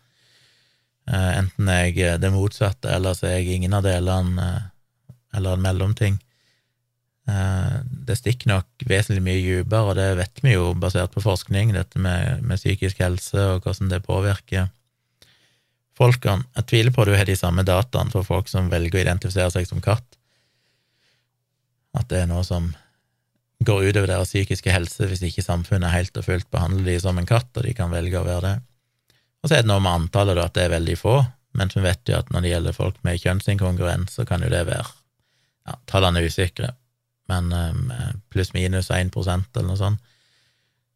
Uh, 1.10 1.32
enten 1.40 1.70
er 1.72 2.18
det 2.22 2.34
motsatte, 2.34 2.90
eller 2.92 3.16
så 3.18 3.30
er 3.30 3.40
jeg 3.40 3.60
ingen 3.60 3.78
av 3.78 3.86
delene, 3.86 4.50
uh, 4.50 5.14
eller 5.38 5.56
en 5.56 5.64
mellomting. 5.64 6.20
Eh, 7.30 7.78
det 8.08 8.18
stikker 8.18 8.50
nok 8.50 8.88
vesentlig 8.90 9.24
mye 9.26 9.42
dypere, 9.44 9.92
og 9.92 9.98
det 10.00 10.08
vet 10.18 10.42
vi 10.44 10.56
jo 10.56 10.72
basert 10.80 11.14
på 11.14 11.24
forskning, 11.24 11.74
dette 11.76 12.02
med, 12.02 12.44
med, 12.46 12.58
psykisk 12.58 13.02
helse 13.04 13.44
og 13.54 13.66
hvordan 13.66 13.92
det 13.92 14.02
påvirker 14.06 14.70
folkene. 16.00 16.48
Jeg 16.58 16.70
tviler 16.72 16.96
på 16.96 17.04
at 17.04 17.12
du 17.12 17.18
har 17.18 17.28
de 17.28 17.38
samme 17.38 17.66
dataene 17.68 18.14
for 18.14 18.28
folk 18.28 18.50
som 18.52 18.72
velger 18.72 19.00
å 19.00 19.04
identifisere 19.04 19.52
seg 19.54 19.68
som 19.68 19.84
katt, 19.84 20.06
at 21.98 22.08
det 22.12 22.24
er 22.24 22.30
noe 22.30 22.46
som 22.46 22.70
går 23.66 23.90
utover 23.90 24.08
deres 24.08 24.32
psykiske 24.32 24.72
helse 24.72 25.08
hvis 25.10 25.24
ikke 25.26 25.44
samfunnet 25.44 25.92
helt 25.92 26.16
og 26.20 26.28
fullt 26.28 26.48
behandler 26.54 26.94
de 26.94 27.00
som 27.04 27.18
en 27.20 27.28
katt, 27.28 27.50
og 27.58 27.66
de 27.66 27.74
kan 27.76 27.92
velge 27.92 28.20
å 28.20 28.28
være 28.28 28.46
det. 28.46 28.56
Og 29.40 29.50
så 29.50 29.58
er 29.58 29.64
det 29.64 29.72
noe 29.72 29.84
med 29.84 30.06
antallet, 30.06 30.38
da, 30.38 30.48
at 30.48 30.56
det 30.56 30.68
er 30.68 30.76
veldig 30.78 30.96
få, 31.00 31.18
men 31.60 31.72
vi 31.74 31.84
vet 31.84 32.12
jo 32.12 32.20
at 32.20 32.30
når 32.32 32.46
det 32.46 32.54
gjelder 32.54 32.78
folk 32.78 33.00
med 33.08 33.20
kjønnsinkongruens, 33.24 34.14
så 34.16 34.26
kan 34.28 34.44
jo 34.46 34.52
det 34.52 34.64
være 34.70 34.86
ja, 34.86 35.76
Tallene 35.90 36.22
er 36.22 36.30
usikre, 36.30 36.72
men 37.30 37.52
um, 37.54 37.92
pluss-minus 38.34 38.90
1% 38.96 39.60
eller 39.60 39.68
noe 39.68 39.80
sånt. 39.80 40.09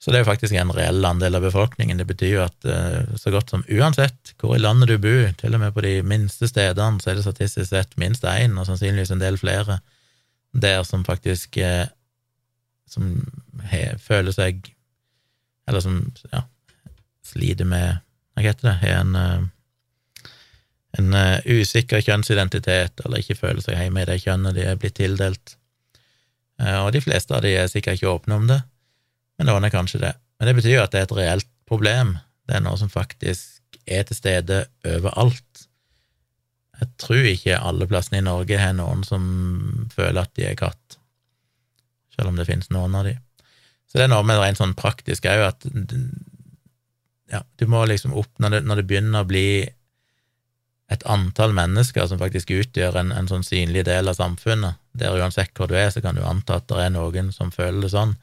Så 0.03 0.11
det 0.11 0.17
er 0.19 0.25
jo 0.25 0.31
faktisk 0.33 0.55
en 0.59 0.71
reell 0.75 1.05
andel 1.07 1.37
av 1.37 1.45
befolkningen. 1.45 1.95
Det 2.01 2.05
betyr 2.09 2.31
jo 2.33 2.41
at 2.43 2.65
eh, 2.67 3.13
så 3.15 3.31
godt 3.31 3.53
som 3.53 3.61
uansett 3.71 4.33
hvor 4.41 4.57
i 4.57 4.59
landet 4.59 4.91
du 4.91 4.97
bor, 4.99 5.29
til 5.39 5.55
og 5.55 5.61
med 5.61 5.71
på 5.71 5.83
de 5.85 5.93
minste 6.03 6.49
stedene, 6.51 6.99
så 6.99 7.13
er 7.13 7.15
det 7.15 7.23
statistisk 7.23 7.69
sett 7.69 7.95
minst 8.01 8.27
én, 8.27 8.57
og 8.59 8.67
sannsynligvis 8.67 9.13
en 9.15 9.23
del 9.23 9.39
flere, 9.39 9.79
der 10.51 10.83
som 10.83 11.05
faktisk 11.07 11.55
eh, 11.63 11.85
som 12.91 13.15
he, 13.71 13.93
føler 13.97 14.35
seg 14.35 14.67
Eller 15.63 15.79
som 15.79 16.01
ja, 16.33 16.41
sliter 17.23 17.65
med 17.65 18.03
Hva 18.35 18.43
heter 18.43 18.67
det? 18.67 18.77
Har 18.83 18.99
en 19.05 19.49
en 20.93 21.15
usikker 21.47 22.03
kjønnsidentitet, 22.05 23.01
eller 23.01 23.23
ikke 23.23 23.39
føler 23.39 23.63
seg 23.65 23.79
hjemme 23.79 24.03
i 24.03 24.05
det 24.05 24.19
kjønnet 24.21 24.53
de 24.53 24.65
er 24.67 24.75
blitt 24.77 24.99
tildelt. 24.99 25.55
Eh, 26.61 26.79
og 26.83 26.91
de 26.93 27.01
fleste 27.01 27.33
av 27.33 27.41
de 27.45 27.55
er 27.57 27.71
sikkert 27.71 27.97
ikke 27.97 28.11
åpne 28.11 28.37
om 28.37 28.45
det, 28.51 28.59
men 29.37 29.49
noen 29.49 29.65
er 29.67 29.73
kanskje 29.73 30.01
det. 30.03 30.13
Men 30.37 30.49
det 30.49 30.55
betyr 30.59 30.77
jo 30.77 30.83
at 30.83 30.93
det 30.93 31.01
er 31.01 31.07
et 31.07 31.17
reelt 31.17 31.49
problem. 31.69 32.17
Det 32.47 32.57
er 32.57 32.63
noe 32.65 32.77
som 32.79 32.91
faktisk 32.91 33.79
er 33.89 34.05
til 34.07 34.17
stede 34.17 34.63
overalt. 34.87 35.67
Jeg 36.79 36.89
tror 37.01 37.29
ikke 37.29 37.59
alle 37.59 37.87
plassene 37.89 38.19
i 38.21 38.25
Norge 38.25 38.59
har 38.59 38.73
noen 38.77 39.03
som 39.07 39.23
føler 39.93 40.23
at 40.23 40.33
de 40.37 40.47
er 40.49 40.57
katt, 40.59 40.97
selv 42.15 42.31
om 42.31 42.39
det 42.39 42.47
finnes 42.49 42.71
noen 42.73 42.95
av 42.97 43.07
de. 43.07 43.15
Så 43.87 43.99
det 43.99 44.07
er 44.07 44.13
noe 44.15 44.25
med 44.25 44.41
rent 44.41 44.59
sånn 44.59 44.75
praktisk 44.77 45.27
òg, 45.29 45.45
at 45.51 45.67
ja, 47.31 47.43
du 47.57 47.65
må 47.69 47.83
liksom 47.89 48.15
opp 48.17 48.41
når 48.41 48.57
det, 48.57 48.61
når 48.67 48.81
det 48.81 48.87
begynner 48.89 49.23
å 49.23 49.29
bli 49.29 49.47
et 50.91 51.05
antall 51.09 51.53
mennesker 51.55 52.05
som 52.09 52.19
faktisk 52.21 52.51
utgjør 52.53 52.99
en, 52.99 53.13
en, 53.15 53.29
sånn 53.29 53.45
synlig 53.45 53.85
del 53.87 54.11
av 54.11 54.17
samfunnet, 54.17 54.81
der 54.97 55.15
uansett 55.17 55.53
hvor 55.57 55.69
du 55.71 55.77
er, 55.79 55.89
så 55.93 56.03
kan 56.03 56.17
du 56.17 56.25
anta 56.25 56.59
at 56.59 56.67
det 56.69 56.81
er 56.83 56.91
noen 56.93 57.31
som 57.33 57.53
føler 57.53 57.85
det 57.85 57.93
sånn, 57.93 58.17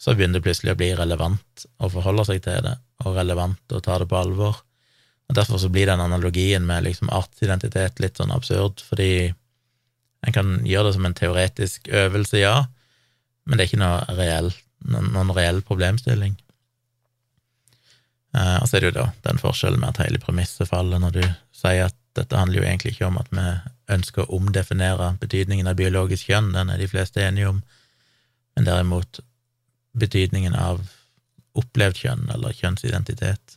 så 0.00 0.14
begynner 0.16 0.40
det 0.40 0.46
plutselig 0.46 0.72
å 0.72 0.80
bli 0.80 0.90
relevant 0.96 1.66
å 1.76 1.90
forholde 1.92 2.24
seg 2.30 2.40
til 2.46 2.62
det, 2.64 2.72
og 3.04 3.18
relevant 3.18 3.74
å 3.76 3.82
ta 3.84 3.98
det 4.00 4.08
på 4.08 4.16
alvor. 4.16 4.62
Og 5.28 5.36
Derfor 5.36 5.60
så 5.60 5.68
blir 5.72 5.90
den 5.90 6.00
analogien 6.00 6.64
med 6.66 6.86
liksom 6.86 7.12
artsidentitet 7.12 8.00
litt 8.00 8.16
sånn 8.16 8.32
absurd, 8.32 8.80
fordi 8.80 9.28
en 10.26 10.36
kan 10.36 10.56
gjøre 10.66 10.88
det 10.88 10.96
som 10.96 11.06
en 11.08 11.16
teoretisk 11.16 11.92
øvelse, 11.92 12.40
ja, 12.40 12.56
men 13.44 13.58
det 13.58 13.66
er 13.66 13.70
ikke 13.70 13.82
noe 13.82 14.16
reell, 14.16 14.50
noen, 14.88 15.34
reell 15.36 15.60
problemstilling. 15.68 16.36
Eh, 18.36 18.56
og 18.60 18.68
så 18.68 18.78
er 18.78 18.84
det 18.84 18.92
jo 18.92 18.98
da 19.02 19.06
den 19.28 19.40
forskjellen 19.42 19.80
med 19.82 19.92
at 19.92 20.04
hele 20.04 20.20
premisset 20.22 20.68
faller 20.70 21.00
når 21.02 21.16
du 21.16 21.24
sier 21.56 21.88
at 21.88 21.96
dette 22.16 22.36
handler 22.36 22.60
jo 22.60 22.66
egentlig 22.66 22.94
ikke 22.94 23.08
om 23.08 23.18
at 23.20 23.28
vi 23.34 23.46
ønsker 23.94 24.24
å 24.24 24.38
omdefinere 24.38 25.14
betydningen 25.20 25.68
av 25.70 25.78
biologisk 25.78 26.30
kjønn, 26.30 26.54
den 26.54 26.72
er 26.72 26.80
de 26.80 26.88
fleste 26.90 27.22
enige 27.22 27.52
om, 27.52 27.60
men 28.56 28.66
derimot 28.66 29.20
betydningen 29.98 30.54
av 30.54 30.82
opplevd 31.58 32.02
kjønn 32.04 32.28
eller 32.34 32.54
kjønnsidentitet. 32.54 33.56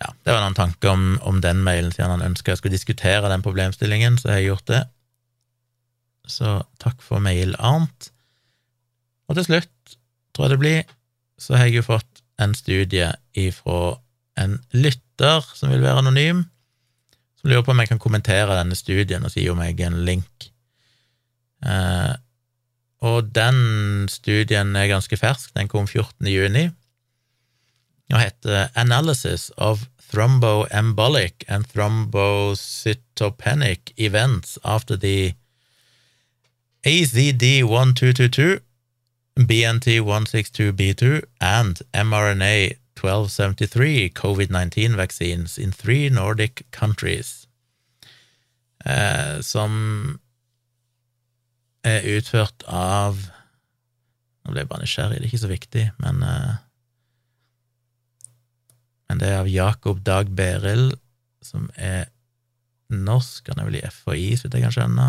Ja, 0.00 0.14
det 0.24 0.32
var 0.32 0.40
noen 0.42 0.56
tanker 0.56 0.94
om, 0.94 1.04
om 1.28 1.42
den 1.44 1.60
mailen, 1.64 1.92
siden 1.92 2.14
han 2.14 2.24
ønska 2.24 2.54
jeg 2.54 2.62
skulle 2.62 2.78
diskutere 2.78 3.28
den 3.30 3.44
problemstillingen, 3.44 4.16
så 4.18 4.32
har 4.32 4.40
jeg 4.40 4.50
gjort 4.50 4.70
det. 4.70 4.80
Så 6.30 6.54
takk 6.80 7.02
for 7.04 7.22
mail, 7.22 7.52
Arnt. 7.58 8.10
Og 9.28 9.36
til 9.36 9.46
slutt, 9.46 9.98
tror 10.34 10.48
jeg 10.48 10.54
det 10.54 10.62
blir, 10.62 10.94
så 11.40 11.56
har 11.56 11.68
jeg 11.68 11.80
jo 11.80 11.90
fått 11.90 12.24
en 12.40 12.56
studie 12.56 13.10
ifra 13.36 13.98
en 14.40 14.56
lytter 14.72 15.44
som 15.54 15.72
vil 15.72 15.84
være 15.84 16.00
anonym, 16.00 16.46
som 17.40 17.50
lurer 17.50 17.64
på 17.64 17.74
om 17.74 17.82
jeg 17.82 17.92
kan 17.92 18.00
kommentere 18.00 18.56
denne 18.56 18.76
studien 18.78 19.24
og 19.24 19.32
si 19.32 19.44
om 19.52 19.60
jeg 19.64 19.76
er 19.76 19.92
en 19.92 20.02
link. 20.06 20.48
Eh, 21.64 22.12
og 23.00 23.34
den 23.34 24.08
studien 24.08 24.76
er 24.76 24.86
ganske 24.90 25.16
fersk, 25.16 25.54
den 25.56 25.68
kom 25.68 25.86
14. 25.88 26.26
juni, 26.28 26.70
og 28.12 28.20
heter 28.20 28.68
Analysis 28.74 29.50
of 29.56 29.86
Thromboembolic 30.10 31.32
and 31.48 31.64
Thrombocytopenic 31.64 33.80
Events 33.96 34.58
After 34.64 34.96
the 34.96 35.34
AZD1222 36.86 38.58
BNT162b2 39.38 41.20
and 41.40 41.76
mRNA 41.94 42.70
1273 42.96 44.10
COVID 44.10 44.50
19 44.50 44.96
vaccines 44.96 45.58
in 45.58 45.72
three 45.72 46.10
Nordic 46.10 46.62
countries. 46.72 47.46
eh, 48.84 49.40
som 49.40 50.18
er 51.86 52.06
utført 52.16 52.64
av 52.68 53.18
Nå 54.40 54.54
ble 54.54 54.62
jeg 54.62 54.70
bare 54.70 54.82
nysgjerrig, 54.82 55.18
det 55.18 55.26
er 55.26 55.28
ikke 55.28 55.42
så 55.42 55.50
viktig, 55.50 55.82
men 56.00 56.22
eh, 56.24 56.58
Men 59.10 59.18
det 59.18 59.26
er 59.26 59.40
av 59.40 59.48
Jakob 59.50 60.04
Dag 60.06 60.28
Berild, 60.38 60.92
som 61.42 61.64
er 61.74 62.12
norsk, 62.94 63.48
han 63.50 63.58
er 63.58 63.66
vel 63.66 63.78
i 63.80 63.88
FHI, 63.90 64.36
så 64.38 64.46
vidt 64.46 64.54
jeg 64.54 64.62
kan 64.62 64.74
skjønne, 64.76 65.06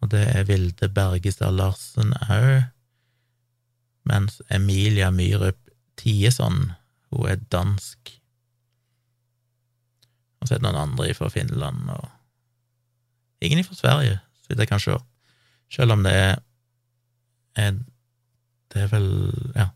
og 0.00 0.10
det 0.14 0.22
er 0.32 0.46
Vilde 0.48 0.88
Bergestad 0.88 1.52
Larsen 1.52 2.14
òg, 2.24 2.70
mens 4.08 4.40
Emilia 4.48 5.10
Myrup 5.12 5.60
Tieson, 6.00 6.72
hun 7.12 7.28
er 7.28 7.44
dansk. 7.52 8.14
Og 10.40 10.48
så 10.48 10.56
er 10.56 10.62
det 10.62 10.66
noen 10.66 10.80
andre 10.80 11.12
fra 11.16 11.28
Finland, 11.32 11.84
og 11.92 12.08
ingen 13.44 13.64
fra 13.68 13.76
Sverige, 13.76 14.16
så 14.40 14.48
vidt 14.48 14.64
jeg 14.64 14.72
kan 14.72 14.80
se, 14.80 14.96
selv 15.74 15.96
om 15.96 16.04
det 16.06 16.14
er, 16.14 16.38
er 17.56 17.76
Det 18.74 18.82
er 18.82 18.90
vel 18.90 19.10
Ja, 19.54 19.68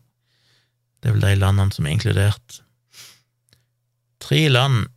det 0.99 1.09
er 1.09 1.15
vel 1.15 1.23
de 1.23 1.35
landene 1.39 1.71
som 1.71 1.85
er 1.85 1.95
inkludert. 1.95 2.61
Tre 4.19 4.47
land 4.49 4.87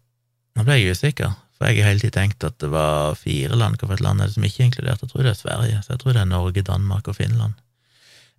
Nå 0.52 0.64
ble 0.66 0.74
jeg 0.76 0.92
usikker. 0.92 1.30
For 1.56 1.70
jeg 1.70 1.80
har 1.80 1.92
hele 1.94 2.02
tiden 2.02 2.16
tenkt 2.16 2.44
at 2.44 2.58
det 2.60 2.68
var 2.72 3.14
fire 3.16 3.56
land. 3.56 3.78
Hvorfor 3.78 3.94
et 3.94 4.02
land 4.04 4.20
er 4.20 4.28
det 4.28 4.34
som 4.34 4.44
ikke 4.44 4.60
er 4.60 4.66
inkludert? 4.68 5.00
Jeg 5.00 5.12
tror 5.12 5.22
det 5.22 5.30
er 5.30 5.38
Sverige. 5.38 5.78
Så 5.82 5.92
jeg 5.94 6.00
tror 6.02 6.12
det 6.12 6.20
er 6.20 6.28
Norge, 6.28 6.64
Danmark 6.66 7.08
og 7.08 7.16
Finland. 7.16 7.54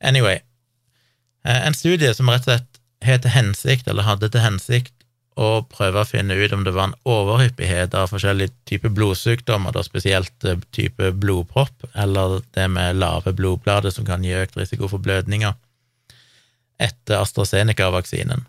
Anyway, 0.04 0.42
eh, 1.48 1.62
en 1.68 1.74
studie 1.74 2.12
som 2.14 2.30
rett 2.30 2.44
og 2.46 2.52
slett 2.52 2.82
har 3.02 3.18
til 3.24 3.34
hensikt, 3.34 3.88
eller 3.88 4.06
hadde 4.06 4.30
til 4.30 4.44
hensikt, 4.44 4.94
å 5.40 5.64
prøve 5.70 6.02
å 6.02 6.08
finne 6.08 6.36
ut 6.38 6.54
om 6.56 6.64
det 6.66 6.74
var 6.76 6.90
en 6.90 6.96
overhyppighet 7.10 7.96
av 7.98 8.12
forskjellige 8.14 8.54
typer 8.70 8.94
blodsykdommer, 8.94 9.74
da 9.76 9.84
spesielt 9.86 10.48
eh, 10.48 10.60
type 10.76 11.12
blodpropp, 11.20 11.88
eller 11.94 12.42
det 12.56 12.68
med 12.72 13.00
lave 13.02 13.34
blodblader 13.38 13.94
som 13.94 14.06
kan 14.08 14.26
gi 14.26 14.36
økt 14.38 14.58
risiko 14.60 14.90
for 14.92 15.04
blødninger, 15.04 15.56
etter 16.82 17.22
AstraZeneca-vaksinen. 17.22 18.46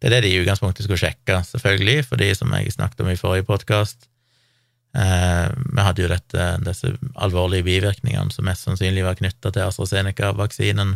Det 0.00 0.10
er 0.10 0.16
det 0.16 0.24
de 0.26 0.34
i 0.34 0.40
utgangspunktet 0.42 0.86
skulle 0.86 1.00
sjekke, 1.00 1.40
selvfølgelig, 1.48 2.08
fordi 2.10 2.32
som 2.36 2.52
jeg 2.56 2.74
snakket 2.74 3.04
om 3.04 3.12
i 3.12 3.20
forrige 3.20 3.48
podkast, 3.48 4.08
Eh, 4.94 5.48
vi 5.74 5.82
hadde 5.82 6.04
jo 6.04 6.08
dette, 6.10 6.42
disse 6.62 6.92
alvorlige 7.18 7.66
bivirkningene 7.66 8.30
som 8.30 8.46
mest 8.46 8.68
sannsynlig 8.68 9.02
var 9.02 9.16
knytta 9.18 9.50
til 9.50 9.66
AstraZeneca-vaksinen 9.66 10.94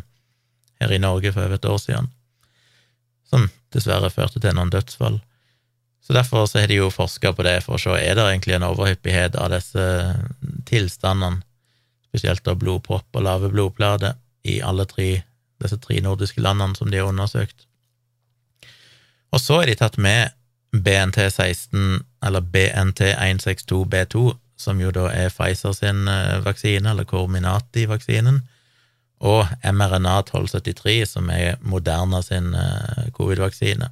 her 0.78 0.92
i 0.94 1.00
Norge 1.02 1.32
for 1.34 1.42
over 1.42 1.58
et 1.58 1.66
år 1.66 1.80
siden, 1.82 2.06
som 3.26 3.48
dessverre 3.74 4.10
førte 4.12 4.40
til 4.40 4.56
noen 4.56 4.72
dødsfall. 4.72 5.18
Så 6.04 6.14
derfor 6.16 6.46
så 6.48 6.62
har 6.62 6.70
de 6.70 6.78
jo 6.78 6.88
forska 6.90 7.34
på 7.36 7.44
det 7.44 7.58
for 7.66 7.76
å 7.76 7.82
se 7.82 7.96
er 8.00 8.16
det 8.16 8.24
egentlig 8.24 8.56
en 8.56 8.66
overhyppighet 8.70 9.36
av 9.36 9.52
disse 9.52 9.84
tilstandene, 10.70 11.42
spesielt 12.08 12.48
av 12.48 12.56
blodpropp 12.62 13.18
og 13.18 13.26
lave 13.26 13.50
blodplater, 13.52 14.16
i 14.48 14.62
alle 14.64 14.86
tre, 14.88 15.10
disse 15.60 15.76
tre 15.82 15.98
nordiske 16.00 16.40
landene 16.40 16.78
som 16.78 16.88
de 16.88 17.02
har 17.02 17.10
undersøkt. 17.10 17.66
Og 19.34 19.42
så 19.42 19.60
er 19.60 19.68
de 19.68 19.76
tatt 19.76 19.98
med 20.00 20.32
BNT16, 20.72 21.98
eller 22.24 22.44
BNT162B2, 22.54 24.22
som 24.58 24.80
jo 24.80 24.90
da 24.94 25.10
er 25.12 25.32
Pfizer 25.32 25.74
sin 25.76 26.08
eh, 26.08 26.38
vaksine, 26.44 26.90
eller 26.90 27.04
Corminati-vaksinen, 27.08 28.40
og 29.18 29.48
mRNA 29.62 30.18
1273, 30.22 31.06
som 31.14 31.30
er 31.34 31.56
Moderna 31.60 32.22
sin 32.22 32.52
eh, 32.54 33.08
covid-vaksine. 33.16 33.90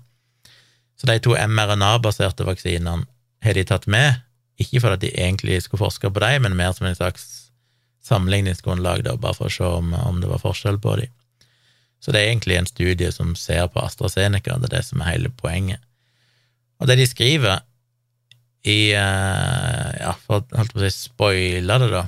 Så 0.96 1.08
de 1.08 1.18
to 1.20 1.34
mRNA-baserte 1.34 2.46
vaksinene 2.46 3.04
har 3.44 3.58
de 3.58 3.64
tatt 3.66 3.88
med, 3.90 4.22
ikke 4.60 4.80
for 4.80 4.96
at 4.96 5.02
de 5.02 5.12
egentlig 5.12 5.60
skulle 5.64 5.84
forske 5.84 6.10
på 6.10 6.22
dem, 6.22 6.46
men 6.46 6.56
mer 6.56 6.72
som 6.72 6.86
en 6.88 6.96
slags 6.96 7.50
sammenligningsgrunnlag, 8.06 9.02
da, 9.04 9.16
bare 9.20 9.36
for 9.36 9.50
å 9.50 9.52
se 9.52 9.66
om, 9.66 9.92
om 10.06 10.22
det 10.22 10.30
var 10.30 10.42
forskjell 10.44 10.78
på 10.80 10.96
dem. 11.02 11.12
Så 12.00 12.12
det 12.12 12.22
er 12.22 12.30
egentlig 12.30 12.58
en 12.60 12.68
studie 12.70 13.10
som 13.12 13.34
ser 13.38 13.66
på 13.72 13.82
AstraZeneca, 13.82 14.60
det 14.60 14.70
er 14.70 14.76
det 14.78 14.84
som 14.86 15.02
er 15.02 15.16
hele 15.16 15.32
poenget. 15.34 15.82
Og 16.80 16.88
det 16.88 16.98
de 17.00 17.06
skriver 17.08 17.64
i 18.66 18.92
eh, 18.94 19.90
Ja, 19.96 20.12
for 20.26 20.44
å 20.46 20.66
si 20.82 20.90
spoile 20.92 21.78
det, 21.82 21.90
da, 21.92 22.04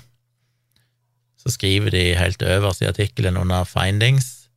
så 1.49 1.55
skriver 1.55 1.95
de 1.95 2.03
helt 2.19 2.43
øverst 2.45 2.83
i 2.85 2.89
artikkelen 2.91 3.39
under 3.41 3.65
findings 3.65 4.51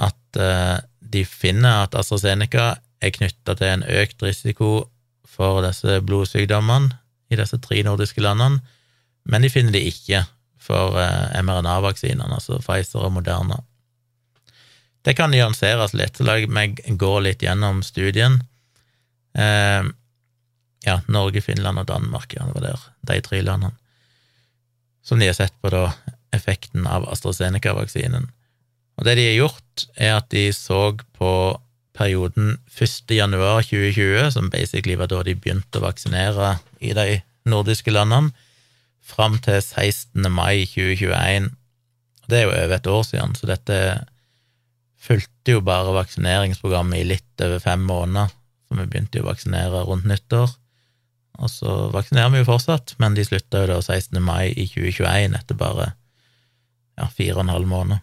at 0.00 0.40
uh, 0.40 0.80
de 1.12 1.24
finner 1.28 1.82
at 1.84 1.94
AstraZeneca 1.98 2.74
er 3.02 3.12
knytta 3.12 3.54
til 3.58 3.68
en 3.68 3.84
økt 3.84 4.22
risiko 4.24 4.70
for 5.28 5.60
disse 5.66 5.98
blodsykdommene 6.06 6.96
i 7.32 7.36
disse 7.36 7.58
tre 7.60 7.82
nordiske 7.84 8.24
landene, 8.24 8.62
men 9.28 9.44
de 9.44 9.50
finner 9.52 9.74
de 9.76 9.84
ikke 9.90 10.24
for 10.62 10.96
uh, 10.96 11.28
mRNA-vaksinene, 11.44 12.32
altså 12.32 12.60
Pfizer 12.62 13.04
og 13.04 13.12
Moderna. 13.18 13.60
Det 15.04 15.16
kan 15.18 15.32
nyanseres 15.34 15.92
litt, 15.98 16.16
så 16.16 16.24
la 16.24 16.38
meg 16.46 16.80
gå 16.86 17.12
litt 17.24 17.42
gjennom 17.42 17.82
studien. 17.82 18.38
Eh, 19.34 19.82
ja, 20.86 20.96
Norge, 21.10 21.42
Finland 21.42 21.82
og 21.82 21.88
Danmark, 21.90 22.36
ja, 22.36 22.46
det 22.46 22.54
var 22.54 22.66
der, 22.68 22.84
de 23.10 23.18
tre 23.26 23.40
landene, 23.42 23.74
som 25.02 25.20
de 25.20 25.28
har 25.28 25.36
sett 25.36 25.54
på 25.62 25.72
da 25.72 25.88
effekten 26.34 26.86
av 26.88 27.08
AstraZeneca-vaksinen. 27.12 28.28
Og 28.98 29.06
det 29.06 29.16
de 29.18 29.26
har 29.28 29.38
gjort, 29.40 29.84
er 29.96 30.16
at 30.18 30.30
de 30.32 30.46
så 30.54 30.92
på 31.18 31.32
perioden 31.96 32.56
1. 32.72 33.12
januar 33.12 33.64
2020, 33.66 34.30
som 34.32 34.50
basically 34.52 34.96
var 34.96 35.10
da 35.12 35.20
de 35.26 35.36
begynte 35.36 35.80
å 35.80 35.84
vaksinere 35.84 36.56
i 36.80 36.94
de 36.96 37.20
nordiske 37.48 37.92
landene, 37.92 38.32
fram 39.02 39.34
til 39.42 39.58
16. 39.58 40.30
mai 40.30 40.62
2021. 40.70 41.50
Det 42.30 42.38
er 42.38 42.46
jo 42.46 42.54
over 42.54 42.76
et 42.76 42.86
år 42.86 43.02
siden, 43.04 43.34
så 43.36 43.50
dette 43.50 43.78
fulgte 45.02 45.56
jo 45.56 45.64
bare 45.66 45.96
vaksineringsprogrammet 45.96 47.02
i 47.02 47.08
litt 47.10 47.44
over 47.44 47.58
fem 47.60 47.82
måneder 47.82 48.30
så 48.72 48.80
vi 48.80 48.88
begynte 48.88 49.20
jo 49.20 49.26
å 49.26 49.28
vaksinere 49.28 49.84
rundt 49.84 50.08
nyttår. 50.08 50.48
Og 51.40 51.50
så 51.50 51.74
vaksinerer 51.94 52.32
vi 52.34 52.42
jo 52.42 52.48
fortsatt, 52.50 52.94
men 53.02 53.16
de 53.16 53.24
slutta 53.24 53.62
jo 53.62 53.70
da 53.72 53.80
16. 53.80 54.18
mai 54.22 54.52
i 54.52 54.66
2021, 54.68 55.36
etter 55.38 55.58
bare 55.58 55.92
ja, 56.98 57.08
fire 57.08 57.38
og 57.38 57.46
en 57.46 57.54
halv 57.54 57.70
måned. 57.70 58.02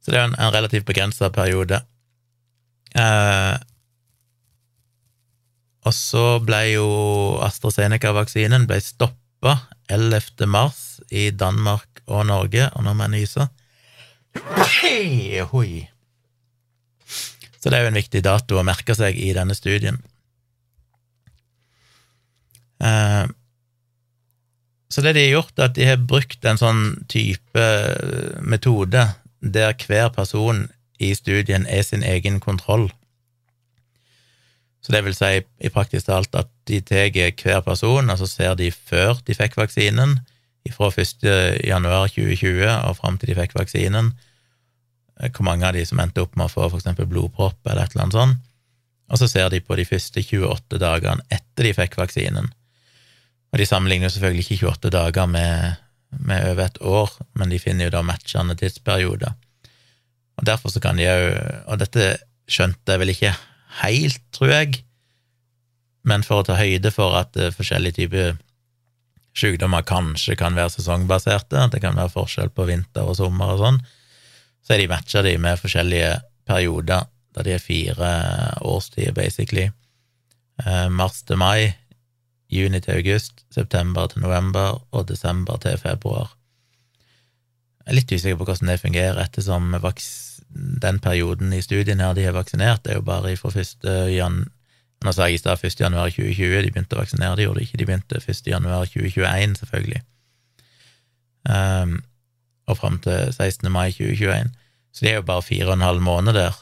Så 0.00 0.14
det 0.14 0.20
er 0.20 0.28
en, 0.28 0.36
en 0.38 0.52
relativt 0.54 0.86
begrensa 0.86 1.32
periode. 1.34 1.80
Eh, 2.94 3.56
og 5.86 5.94
så 5.94 6.24
ble 6.42 6.62
jo 6.72 6.86
AstraZeneca-vaksinen 7.46 8.68
ble 8.70 8.78
stoppa 8.82 9.56
11. 9.90 10.46
mars 10.50 11.00
i 11.10 11.28
Danmark 11.30 12.02
og 12.06 12.26
Norge, 12.30 12.70
og 12.74 12.86
nå 12.86 12.94
må 12.94 13.06
jeg 13.06 13.14
nyse. 13.18 13.48
Hoi. 15.50 15.86
Så 17.66 17.70
det 17.72 17.80
er 17.80 17.82
jo 17.82 17.90
en 17.90 17.98
viktig 17.98 18.20
dato 18.22 18.60
å 18.60 18.62
merke 18.62 18.94
seg 18.94 19.16
i 19.18 19.32
denne 19.34 19.54
studien. 19.58 19.96
Eh, 22.78 23.24
så 24.86 25.02
det 25.02 25.16
de 25.16 25.24
har 25.24 25.32
gjort, 25.32 25.56
er 25.58 25.64
at 25.64 25.74
de 25.74 25.88
har 25.88 26.04
brukt 26.12 26.46
en 26.46 26.60
sånn 26.60 26.84
type 27.10 27.64
metode 28.46 29.02
der 29.42 29.74
hver 29.82 30.12
person 30.14 30.68
i 31.02 31.10
studien 31.18 31.66
er 31.66 31.82
sin 31.82 32.06
egen 32.06 32.38
kontroll. 32.38 32.86
Så 34.78 34.94
det 34.94 35.02
vil 35.02 35.18
si 35.18 35.32
i 35.42 35.72
praktisk 35.74 36.06
talt 36.06 36.38
at 36.38 36.52
de 36.70 36.78
tar 36.86 37.10
hver 37.10 37.66
person, 37.66 38.14
altså 38.14 38.30
ser 38.30 38.54
de 38.54 38.70
før 38.70 39.18
de 39.26 39.34
fikk 39.34 39.58
vaksinen, 39.58 40.20
fra 40.70 40.92
1. 40.94 41.26
januar 41.66 42.14
2020 42.14 42.62
og 42.62 42.96
fram 43.02 43.18
til 43.18 43.34
de 43.34 43.40
fikk 43.42 43.58
vaksinen, 43.58 44.14
Eh, 44.14 44.25
hvor 45.16 45.46
mange 45.48 45.64
av 45.66 45.76
de 45.76 45.84
som 45.88 46.00
endte 46.02 46.22
opp 46.24 46.36
med 46.36 46.48
å 46.48 46.52
få 46.52 46.68
eksempel 46.76 47.08
blodpropp 47.08 47.58
eller 47.64 47.86
et 47.86 47.94
eller 47.94 48.06
annet 48.06 48.18
sånt, 48.18 48.42
og 49.06 49.20
så 49.20 49.28
ser 49.30 49.50
de 49.52 49.62
på 49.62 49.76
de 49.78 49.86
første 49.86 50.22
28 50.22 50.80
dagene 50.82 51.22
etter 51.30 51.68
de 51.68 51.74
fikk 51.76 51.94
vaksinen. 52.00 52.48
Og 53.54 53.60
de 53.60 53.66
sammenligner 53.68 54.10
jo 54.10 54.16
selvfølgelig 54.16 54.46
ikke 54.46 54.70
28 54.72 54.90
dager 54.96 55.28
med, 55.30 55.76
med 56.10 56.48
over 56.50 56.66
et 56.66 56.80
år, 56.82 57.12
men 57.38 57.52
de 57.52 57.60
finner 57.62 57.86
jo 57.86 57.94
da 57.94 58.02
matchende 58.06 58.56
tidsperioder. 58.58 59.36
Og 60.36 60.48
derfor 60.48 60.74
så 60.74 60.82
kan 60.84 60.98
de 60.98 61.06
òg 61.08 61.22
Og 61.72 61.78
dette 61.80 62.16
skjønte 62.50 62.92
jeg 62.92 63.00
vel 63.00 63.14
ikke 63.14 63.32
helt, 63.82 64.20
tror 64.34 64.52
jeg, 64.52 64.82
men 66.06 66.22
for 66.26 66.40
å 66.42 66.46
ta 66.46 66.56
høyde 66.58 66.92
for 66.94 67.16
at 67.18 67.34
uh, 67.40 67.50
forskjellige 67.54 67.98
typer 67.98 68.36
sykdommer 69.36 69.84
kanskje 69.84 70.36
kan 70.38 70.54
være 70.56 70.76
sesongbaserte, 70.76 71.58
at 71.60 71.74
det 71.74 71.82
kan 71.82 71.98
være 71.98 72.14
forskjell 72.14 72.52
på 72.54 72.68
vinter 72.70 73.08
og 73.08 73.18
sommer 73.18 73.56
og 73.56 73.64
sånn, 73.64 73.80
så 74.66 74.74
er 74.74 74.82
de 74.82 74.90
matcha 74.90 75.22
de 75.22 75.36
med 75.38 75.60
forskjellige 75.62 76.16
perioder, 76.46 77.06
da 77.36 77.44
de 77.46 77.54
er 77.54 77.62
fire 77.62 78.12
årstider, 78.66 79.14
basically. 79.14 79.68
Eh, 80.64 80.88
mars 80.90 81.22
til 81.22 81.38
mai, 81.38 81.74
juni 82.50 82.80
til 82.80 82.96
august, 82.96 83.44
september 83.54 84.08
til 84.10 84.24
november 84.24 84.80
og 84.90 85.06
desember 85.08 85.60
til 85.62 85.78
februar. 85.78 86.32
Jeg 87.84 87.92
er 87.92 87.98
litt 88.00 88.12
usikker 88.12 88.40
på 88.40 88.48
hvordan 88.48 88.72
det 88.72 88.80
fungerer, 88.82 89.22
ettersom 89.22 89.76
den 90.82 90.98
perioden 90.98 91.52
i 91.52 91.62
studien 91.62 92.00
her 92.02 92.14
de 92.14 92.24
har 92.26 92.34
vaksinert, 92.34 92.82
det 92.84 92.96
er 92.96 92.98
jo 92.98 93.06
bare 93.06 93.36
fra 93.38 93.52
1. 93.54 93.90
Jan 94.16 94.46
Nå 95.04 95.12
sa 95.12 95.26
jeg 95.28 95.36
i 95.36 95.38
stad 95.38 95.60
1. 95.60 95.74
januar 95.80 96.08
2020 96.08 96.62
de 96.64 96.70
begynte 96.72 96.96
å 96.96 97.02
vaksinere, 97.02 97.36
de 97.36 97.44
gjorde 97.44 97.60
det 97.60 97.66
ikke, 97.66 97.78
de 97.78 97.86
begynte 97.86 98.20
1. 98.22 98.38
januar 98.48 98.86
2021, 98.88 99.56
selvfølgelig. 99.60 100.00
Um, 101.44 101.98
og 102.66 102.78
fram 102.78 102.98
til 103.02 103.32
16. 103.32 103.70
mai 103.72 103.90
2021. 103.94 104.52
Så 104.92 105.04
de 105.04 105.12
er 105.12 105.20
jo 105.20 105.26
bare 105.28 105.44
fire 105.44 105.68
og 105.70 105.76
en 105.76 105.86
halv 105.86 106.02
måned 106.02 106.36
der, 106.38 106.56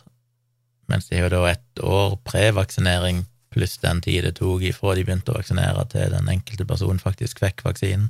mens 0.91 1.09
har 1.13 1.27
jo 1.27 1.33
da 1.33 1.45
ett 1.53 1.81
år 1.81 2.19
prevaksinering 2.29 3.25
pluss 3.55 3.79
den 3.79 4.01
tid 4.03 4.25
det 4.27 4.37
tok 4.41 4.65
ifra 4.67 4.97
de 4.97 5.05
begynte 5.07 5.33
å 5.33 5.39
vaksinere 5.39 5.87
til 5.93 6.13
den 6.13 6.31
enkelte 6.33 6.67
personen 6.69 7.01
faktisk 7.03 7.41
fikk 7.45 7.63
vaksinen. 7.65 8.09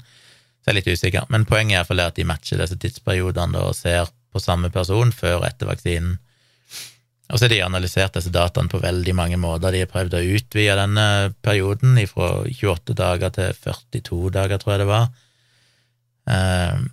Så 0.64 0.70
jeg 0.70 0.72
er 0.72 0.78
litt 0.78 0.92
usikker, 0.96 1.26
men 1.28 1.44
poenget 1.44 1.74
er 1.74 1.82
iallfall 1.82 2.00
at 2.06 2.16
de 2.16 2.24
matcher 2.24 2.62
disse 2.62 2.78
tidsperiodene 2.80 3.60
og 3.60 3.76
ser 3.76 4.08
på 4.32 4.40
samme 4.40 4.70
person 4.72 5.12
før 5.12 5.42
og 5.42 5.48
etter 5.50 5.68
vaksinen. 5.68 6.16
Og 7.28 7.38
så 7.38 7.46
har 7.46 7.52
de 7.52 7.60
analysert 7.64 8.16
disse 8.16 8.32
dataene 8.32 8.72
på 8.72 8.80
veldig 8.82 9.14
mange 9.16 9.36
måter. 9.40 9.72
De 9.72 9.84
har 9.84 9.92
prøvd 9.92 10.16
å 10.16 10.24
utvide 10.36 10.76
denne 10.80 11.06
perioden 11.44 12.00
fra 12.08 12.30
28 12.48 12.96
dager 12.96 13.32
til 13.36 13.54
42 13.60 14.32
dager, 14.34 14.60
tror 14.60 14.74
jeg 14.74 14.82
det 14.82 14.90
var. 14.90 15.06
Um, 16.24 16.90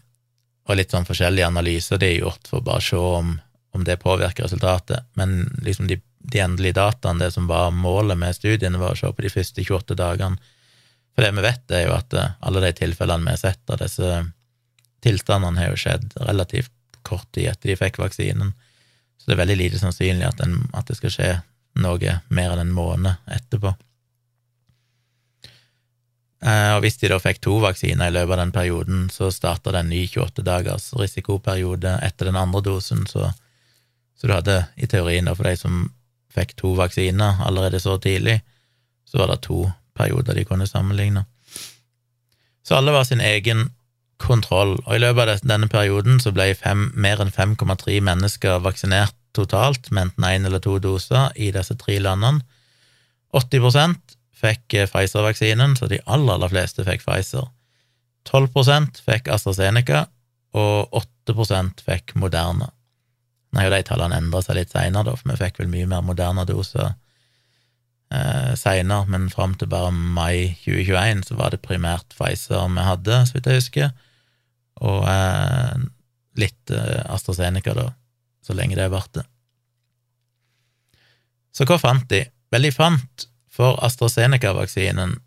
og 0.71 0.79
litt 0.79 0.93
sånn 0.93 1.07
forskjellige 1.07 1.49
analyser 1.51 1.99
de 1.99 2.13
har 2.13 2.21
gjort 2.25 2.47
for 2.47 2.63
bare 2.63 2.79
å 2.79 2.85
se 2.85 2.99
om, 2.99 3.35
om 3.75 3.83
det 3.87 3.99
påvirker 4.01 4.47
resultatet. 4.47 5.03
Men 5.19 5.43
liksom 5.65 5.89
de, 5.89 5.99
de, 6.23 6.39
endelige 6.43 6.79
dataene, 6.79 7.25
det 7.25 7.33
som 7.35 7.49
var 7.49 7.73
målet 7.75 8.19
med 8.19 8.37
studiene, 8.37 8.79
var 8.79 8.95
å 8.95 8.99
se 8.99 9.11
på 9.11 9.25
de 9.25 9.33
første 9.33 9.65
28 9.67 9.97
dagene. 9.99 10.39
For 11.11 11.25
det 11.25 11.33
vi 11.35 11.43
vet, 11.43 11.65
er 11.75 11.87
jo 11.89 11.95
at 11.97 12.15
eh, 12.15 12.35
alle 12.47 12.63
de 12.63 12.71
tilfellene 12.79 13.27
vi 13.27 13.35
har 13.35 13.41
sett 13.41 13.73
av 13.73 13.81
disse 13.83 14.11
tilstandene, 15.03 15.59
har 15.59 15.73
jo 15.73 15.81
skjedd 15.83 16.15
relativt 16.23 16.71
kort 17.07 17.27
tid 17.35 17.51
etter 17.51 17.73
de 17.73 17.79
fikk 17.79 17.99
vaksinen. 17.99 18.53
Så 19.19 19.27
det 19.27 19.35
er 19.35 19.43
veldig 19.43 19.59
lite 19.59 19.81
sannsynlig 19.81 20.29
at, 20.29 20.39
en, 20.45 20.61
at 20.77 20.87
det 20.87 20.97
skal 20.97 21.13
skje 21.13 21.31
noe 21.81 22.19
mer 22.31 22.53
enn 22.53 22.63
en 22.63 22.75
måned 22.75 23.31
etterpå. 23.31 23.73
Eh, 26.41 26.71
og 26.75 26.81
hvis 26.81 26.97
de 26.97 27.09
da 27.11 27.19
fikk 27.21 27.41
to 27.45 27.59
vaksiner 27.61 28.09
i 28.09 28.15
løpet 28.15 28.33
av 28.33 28.41
den 28.41 28.53
perioden, 28.55 29.01
så 29.13 29.29
starta 29.33 29.73
det 29.73 29.83
en 29.83 29.91
ny 29.93 30.05
28 30.07 30.45
dagers 30.45 30.89
risikoperiode 30.97 31.99
etter 32.01 32.31
den 32.31 32.39
andre 32.39 32.63
dosen, 32.65 33.05
så, 33.09 33.29
så 34.17 34.29
du 34.29 34.33
hadde 34.33 34.63
i 34.75 34.89
teorien, 34.89 35.29
da, 35.29 35.35
for 35.37 35.49
de 35.49 35.53
som 35.59 35.83
fikk 36.33 36.55
to 36.57 36.73
vaksiner 36.79 37.43
allerede 37.45 37.81
så 37.83 37.97
tidlig, 38.01 38.39
så 39.05 39.21
var 39.21 39.29
det 39.33 39.43
to 39.45 39.67
perioder 39.97 40.37
de 40.37 40.47
kunne 40.47 40.67
sammenligne. 40.69 41.25
Så 42.65 42.77
alle 42.77 42.93
var 42.95 43.05
sin 43.05 43.21
egen 43.21 43.69
kontroll, 44.21 44.77
og 44.85 44.95
i 44.95 45.01
løpet 45.01 45.29
av 45.29 45.45
denne 45.49 45.69
perioden 45.69 46.21
så 46.21 46.33
ble 46.33 46.53
fem, 46.57 46.89
mer 46.95 47.21
enn 47.21 47.33
5,3 47.33 47.99
mennesker 48.05 48.61
vaksinert 48.65 49.17
totalt 49.35 49.89
med 49.91 50.09
enten 50.09 50.27
én 50.27 50.45
eller 50.47 50.61
to 50.63 50.77
doser 50.81 51.31
i 51.35 51.51
disse 51.53 51.77
tre 51.79 51.99
landene. 52.01 52.43
80 53.31 53.95
fikk 54.41 54.77
eh, 54.77 54.89
Pfizer-vaksinen, 54.89 55.77
så 55.77 55.89
de 55.91 56.01
aller, 56.05 56.35
aller 56.35 56.51
fleste 56.51 56.85
fikk 56.87 57.05
Pfizer. 57.05 57.47
12% 58.29 59.01
fikk 59.05 59.31
AstraZeneca, 59.33 60.05
og 60.57 61.01
8% 61.29 61.83
fikk 61.85 62.15
Moderna. 62.19 62.71
Nei, 63.55 63.65
og 63.67 63.73
de 63.73 63.81
tallene 63.87 64.19
endra 64.19 64.41
seg 64.43 64.57
litt 64.59 64.73
seinere, 64.73 65.15
for 65.17 65.31
vi 65.31 65.39
fikk 65.39 65.59
vel 65.61 65.71
mye 65.71 65.87
mer 65.89 66.03
Moderna-doser 66.07 66.91
eh, 66.91 68.53
seinere, 68.59 69.09
men 69.11 69.29
fram 69.33 69.55
til 69.59 69.71
bare 69.71 69.91
mai 69.91 70.53
2021 70.63 71.25
så 71.27 71.39
var 71.39 71.53
det 71.53 71.63
primært 71.65 72.15
Pfizer 72.15 72.69
vi 72.71 72.85
hadde, 72.87 73.23
så 73.27 73.37
vidt 73.37 73.49
jeg 73.49 73.61
husker, 73.63 73.91
og 74.81 75.03
eh, 75.09 75.83
litt 76.39 76.73
eh, 76.75 77.01
AstraZeneca, 77.11 77.75
da, 77.77 77.89
så 78.45 78.55
lenge 78.57 78.79
det 78.79 78.91
varte. 78.93 79.25
Så 81.51 81.67
hva 81.67 81.77
fant 81.81 82.07
de? 82.11 82.23
Vel, 82.51 82.67
de 82.67 82.71
fant 82.71 83.27
for 83.51 83.79
AstraZeneca-vaksinen 83.83 85.17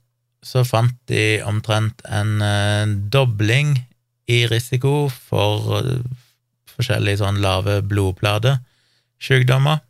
så 0.45 0.65
fant 0.67 0.97
de 1.09 1.41
omtrent 1.47 2.03
en 2.05 2.43
eh, 2.45 2.85
dobling 3.13 3.77
i 4.29 4.45
risiko 4.51 5.09
for 5.13 5.79
eh, 5.81 6.05
forskjellige 6.75 7.23
sånn 7.23 7.41
lave 7.45 7.81
blodplatesykdommer, 7.87 9.83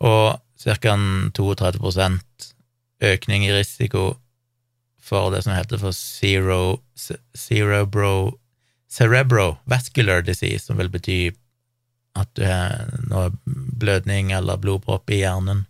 og 0.00 0.40
ca. 0.60 0.96
32% 1.36 2.50
økning 3.10 3.46
i 3.46 3.54
risiko 3.54 4.04
for 5.00 5.32
det 5.34 5.42
som 5.46 5.56
heter 5.56 5.80
for 5.80 5.96
zero, 5.96 6.82
cerebro, 7.34 8.36
cerebrovascular 8.92 10.22
disease, 10.26 10.66
som 10.66 10.78
vil 10.78 10.92
bety 10.92 11.30
at 12.18 12.30
du 12.36 12.44
har 12.44 12.90
noe 13.08 13.30
blødning 13.80 14.32
eller 14.36 14.60
blodpropp 14.60 15.10
i 15.10 15.22
hjernen. 15.22 15.64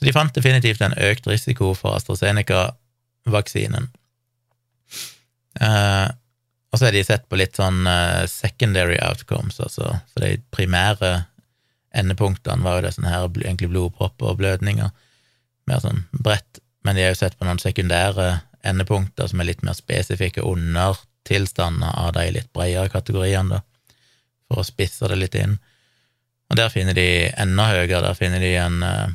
Så 0.00 0.08
de 0.08 0.14
fant 0.16 0.32
definitivt 0.32 0.80
en 0.80 0.96
økt 0.96 1.26
risiko 1.28 1.74
for 1.76 1.92
AstraZeneca-vaksinen. 1.98 3.90
Eh, 5.60 6.08
og 6.72 6.78
så 6.78 6.86
har 6.86 6.94
de 6.96 7.02
sett 7.04 7.26
på 7.28 7.36
litt 7.36 7.58
sånn 7.60 7.84
eh, 7.84 8.24
secondary 8.30 8.96
outcomes, 9.04 9.58
altså 9.60 9.98
for 10.08 10.24
de 10.24 10.38
primære 10.56 11.26
endepunktene 12.00 12.64
var 12.64 12.78
jo 12.78 12.86
det 12.86 12.94
sånn 12.96 13.10
her 13.10 13.26
egentlig 13.28 13.68
blodpropper 13.74 14.32
og 14.32 14.40
blødninger, 14.40 14.88
mer 15.68 15.84
sånn 15.84 16.06
bredt, 16.16 16.62
men 16.86 16.96
de 16.96 17.04
har 17.04 17.12
jo 17.12 17.20
sett 17.20 17.36
på 17.36 17.44
noen 17.44 17.60
sekundære 17.60 18.30
endepunkter 18.64 19.28
som 19.28 19.42
er 19.42 19.50
litt 19.50 19.64
mer 19.66 19.76
spesifikke 19.76 20.46
under 20.46 20.96
tilstander 21.28 21.92
av 21.92 22.14
de 22.16 22.30
litt 22.38 22.48
bredere 22.56 22.88
kategoriene, 22.88 23.60
da, 23.60 23.96
for 24.48 24.62
å 24.62 24.66
spisse 24.66 25.12
det 25.12 25.20
litt 25.20 25.36
inn. 25.36 25.58
Og 26.50 26.56
der 26.58 26.72
finner 26.72 26.96
de 26.96 27.28
enda 27.36 27.68
høyere, 27.68 28.00
der 28.06 28.16
finner 28.18 28.40
de 28.42 28.54
en 28.62 28.80
eh, 28.86 29.10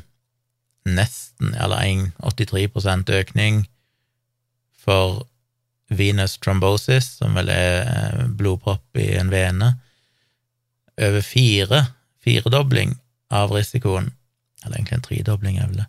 nesten, 0.86 1.54
eller 1.54 2.10
83 2.22 2.68
økning 3.10 3.66
for 4.76 5.26
venous 5.88 6.36
thrombosis, 6.38 7.16
som 7.18 7.36
vel 7.38 7.50
er 7.52 7.82
eh, 7.86 8.22
blodpropp 8.26 8.98
i 8.98 9.12
en 9.18 9.30
vene. 9.30 9.74
Over 10.96 11.22
fire, 11.22 11.82
firedobling 12.22 12.96
av 13.30 13.52
risikoen, 13.54 14.12
eller 14.64 14.78
egentlig 14.78 14.98
en 14.98 15.06
tredobling, 15.06 15.58
er 15.58 15.70
vel 15.70 15.82
det, 15.82 15.88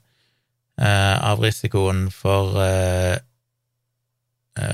eh, 0.84 1.16
av 1.32 1.42
risikoen 1.42 2.08
for 2.14 2.58
eh, 2.62 3.18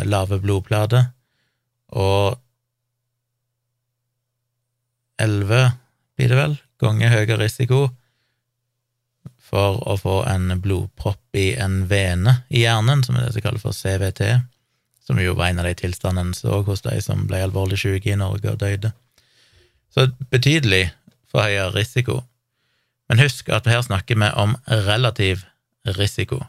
lave 0.08 0.40
blodplater, 0.44 1.12
og 1.94 2.40
elleve, 5.22 5.74
blir 6.18 6.32
det 6.32 6.38
vel, 6.38 6.56
ganger 6.82 7.14
høyere 7.14 7.44
risiko 7.44 7.88
for 9.54 9.78
å 9.86 9.94
få 10.02 10.16
en 10.26 10.50
blodpropp 10.62 11.38
i 11.38 11.52
en 11.62 11.84
vene 11.86 12.40
i 12.50 12.64
hjernen, 12.64 13.04
som 13.06 13.20
er 13.20 13.28
det 13.28 13.36
som 13.36 13.44
kalles 13.46 13.62
for 13.62 13.78
CVT, 13.78 14.24
som 15.06 15.20
jo 15.22 15.36
var 15.38 15.52
en 15.52 15.62
av 15.62 15.68
de 15.68 15.76
tilstandene 15.78 16.34
så 16.34 16.64
hos 16.66 16.82
de 16.82 16.96
som 17.06 17.28
ble 17.30 17.44
alvorlig 17.46 17.78
syke 17.84 18.10
i 18.10 18.18
Norge 18.18 18.50
og 18.50 18.58
døde. 18.64 18.94
Så 19.94 20.08
betydelig 20.34 20.88
for 21.30 21.46
høyere 21.46 21.74
risiko. 21.76 22.24
Men 23.12 23.22
husk 23.22 23.52
at 23.54 23.70
her 23.70 23.84
snakker 23.86 24.18
vi 24.18 24.32
om 24.42 24.56
relativ 24.88 25.46
risiko, 26.00 26.40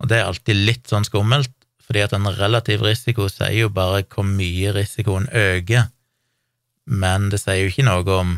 og 0.00 0.12
det 0.12 0.18
er 0.18 0.28
alltid 0.28 0.60
litt 0.68 0.92
sånn 0.92 1.06
skummelt, 1.08 1.52
fordi 1.80 2.04
at 2.04 2.12
en 2.16 2.28
relativ 2.36 2.84
risiko 2.84 3.30
sier 3.32 3.62
jo 3.62 3.72
bare 3.72 4.04
hvor 4.12 4.28
mye 4.28 4.74
risikoen 4.76 5.30
øker, 5.32 5.88
men 6.90 7.30
det 7.32 7.40
sier 7.40 7.62
jo 7.62 7.72
ikke 7.72 7.88
noe 7.88 8.16
om 8.18 8.36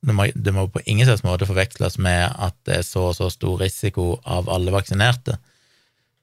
det 0.00 0.16
må, 0.16 0.26
det 0.34 0.52
må, 0.56 0.64
på 0.72 0.80
ingen 0.88 1.06
slags 1.08 1.24
måte 1.26 1.48
forveksles 1.48 1.98
med 2.00 2.32
at 2.40 2.56
det 2.68 2.78
er 2.78 2.84
så 2.86 3.10
og 3.10 3.16
så 3.18 3.28
stor 3.32 3.60
risiko 3.60 4.14
av 4.24 4.48
alle 4.52 4.72
vaksinerte. 4.72 5.36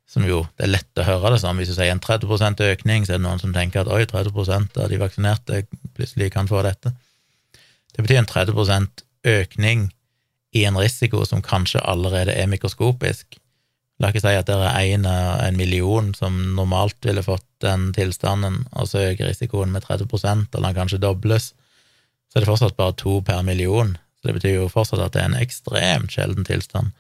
Som 0.08 0.26
jo, 0.26 0.46
det 0.58 0.66
er 0.66 0.72
lett 0.72 1.02
å 1.02 1.06
høre 1.06 1.34
det 1.34 1.42
som. 1.44 1.60
Hvis 1.60 1.74
du 1.74 1.76
sier 1.76 1.92
en 1.92 2.02
30 2.02 2.64
økning, 2.72 3.06
så 3.06 3.14
er 3.14 3.20
det 3.20 3.26
noen 3.28 3.42
som 3.44 3.54
tenker 3.54 3.84
at 3.84 3.92
oi, 3.92 4.06
30% 4.08 4.80
av 4.82 4.90
de 4.90 5.02
vaksinerte 5.02 5.66
plutselig 5.98 6.32
kan 6.34 6.50
få 6.50 6.64
dette. 6.66 6.94
Det 7.94 8.06
betyr 8.06 8.22
en 8.22 8.30
30% 8.30 9.04
økning 9.28 9.90
i 10.56 10.64
en 10.66 10.80
risiko 10.80 11.26
som 11.28 11.44
kanskje 11.44 11.84
allerede 11.84 12.34
er 12.34 12.50
mikroskopisk. 12.50 13.38
La 14.02 14.10
ikke 14.14 14.24
si 14.24 14.34
at 14.38 14.48
det 14.48 14.58
er 14.58 14.94
en 14.96 15.06
av 15.10 15.44
en 15.44 15.58
million 15.60 16.10
som 16.16 16.36
normalt 16.56 16.98
ville 17.06 17.26
fått 17.26 17.46
den 17.66 17.92
tilstanden, 17.94 18.64
og 18.78 18.90
så 18.90 19.10
øker 19.12 19.30
risikoen 19.30 19.74
med 19.74 19.86
30% 19.86 20.56
eller 20.56 20.70
den 20.70 20.78
kanskje 20.78 21.02
dobles 21.04 21.52
så 22.28 22.38
er 22.38 22.44
det 22.44 22.50
fortsatt 22.50 22.78
bare 22.78 22.96
to 23.00 23.20
per 23.26 23.44
million. 23.44 23.96
Så 24.20 24.30
det 24.30 24.38
betyr 24.40 24.56
jo 24.58 24.72
fortsatt 24.72 25.04
at 25.04 25.16
det 25.16 25.24
er 25.24 25.30
en 25.32 25.40
ekstremt 25.40 26.14
sjelden 26.14 26.48
tilstand. 26.48 26.92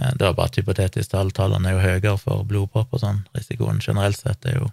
Eh, 0.00 0.12
det 0.14 0.24
var 0.24 0.36
bare 0.38 0.52
et 0.52 0.60
hypotetisk 0.62 1.12
tall. 1.12 1.32
Tallene 1.34 1.70
er 1.70 1.76
jo 1.76 1.84
høyere 1.84 2.16
for 2.20 2.44
blodpropp 2.48 2.96
og 2.96 3.02
sånn. 3.02 3.22
Risikoen 3.36 3.82
generelt 3.84 4.20
sett 4.20 4.48
er 4.48 4.60
jo 4.60 4.70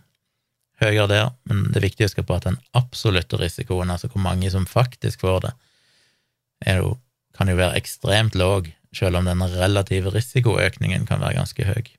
høyere 0.83 1.07
der, 1.11 1.31
men 1.47 1.67
det 1.71 1.79
er 1.79 1.87
viktig 1.87 2.05
å 2.05 2.09
huske 2.09 2.25
på 2.27 2.37
at 2.37 2.47
den 2.47 2.59
absolutte 2.75 3.37
risikoen, 3.39 3.91
altså 3.93 4.09
hvor 4.11 4.23
mange 4.23 4.49
som 4.51 4.65
faktisk 4.67 5.21
får 5.23 5.45
det, 5.45 5.51
jo, 6.79 6.95
kan 7.37 7.51
jo 7.51 7.59
være 7.59 7.77
ekstremt 7.79 8.35
låg, 8.39 8.71
selv 8.93 9.19
om 9.19 9.29
den 9.29 9.41
relative 9.53 10.11
risikoøkningen 10.13 11.07
kan 11.09 11.21
være 11.23 11.37
ganske 11.39 11.67
høy. 11.69 11.93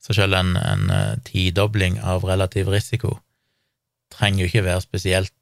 Så 0.00 0.16
selv 0.16 0.36
en, 0.38 0.54
en 0.56 0.86
eh, 0.94 1.18
tidobling 1.26 1.98
av 2.00 2.24
relativ 2.24 2.70
risiko 2.72 3.18
trenger 4.14 4.44
jo 4.44 4.48
ikke 4.48 4.66
være 4.66 4.84
spesielt 4.84 5.34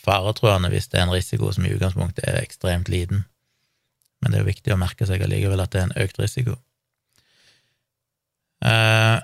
faretruende 0.00 0.70
hvis 0.72 0.88
det 0.90 1.00
er 1.00 1.06
en 1.06 1.14
risiko 1.14 1.52
som 1.52 1.66
i 1.66 1.72
utgangspunktet 1.74 2.24
er 2.26 2.40
ekstremt 2.42 2.88
liten. 2.92 3.26
men 4.20 4.32
det 4.32 4.38
er 4.38 4.42
jo 4.42 4.52
viktig 4.52 4.72
å 4.74 4.80
merke 4.80 5.06
seg 5.08 5.22
allikevel 5.24 5.62
at 5.62 5.72
det 5.72 5.80
er 5.80 5.86
en 5.88 6.02
økt 6.02 6.18
risiko. 6.20 6.58
Eh, 8.60 9.20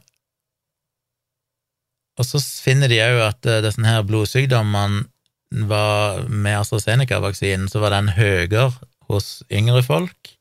og 2.16 2.24
så 2.24 2.41
finner 2.41 2.89
de 2.89 3.03
òg 3.05 3.20
at 3.27 3.49
uh, 3.49 3.61
disse 3.64 3.85
her 3.85 4.05
blodsykdommene 4.09 5.05
var 5.68 6.24
med 6.29 6.62
AstraZeneca-vaksinen, 6.62 7.68
så 7.68 7.83
var 7.83 7.93
den 7.95 8.14
høyere 8.16 8.70
hos 9.11 9.45
yngre 9.53 9.83
folk, 9.87 10.33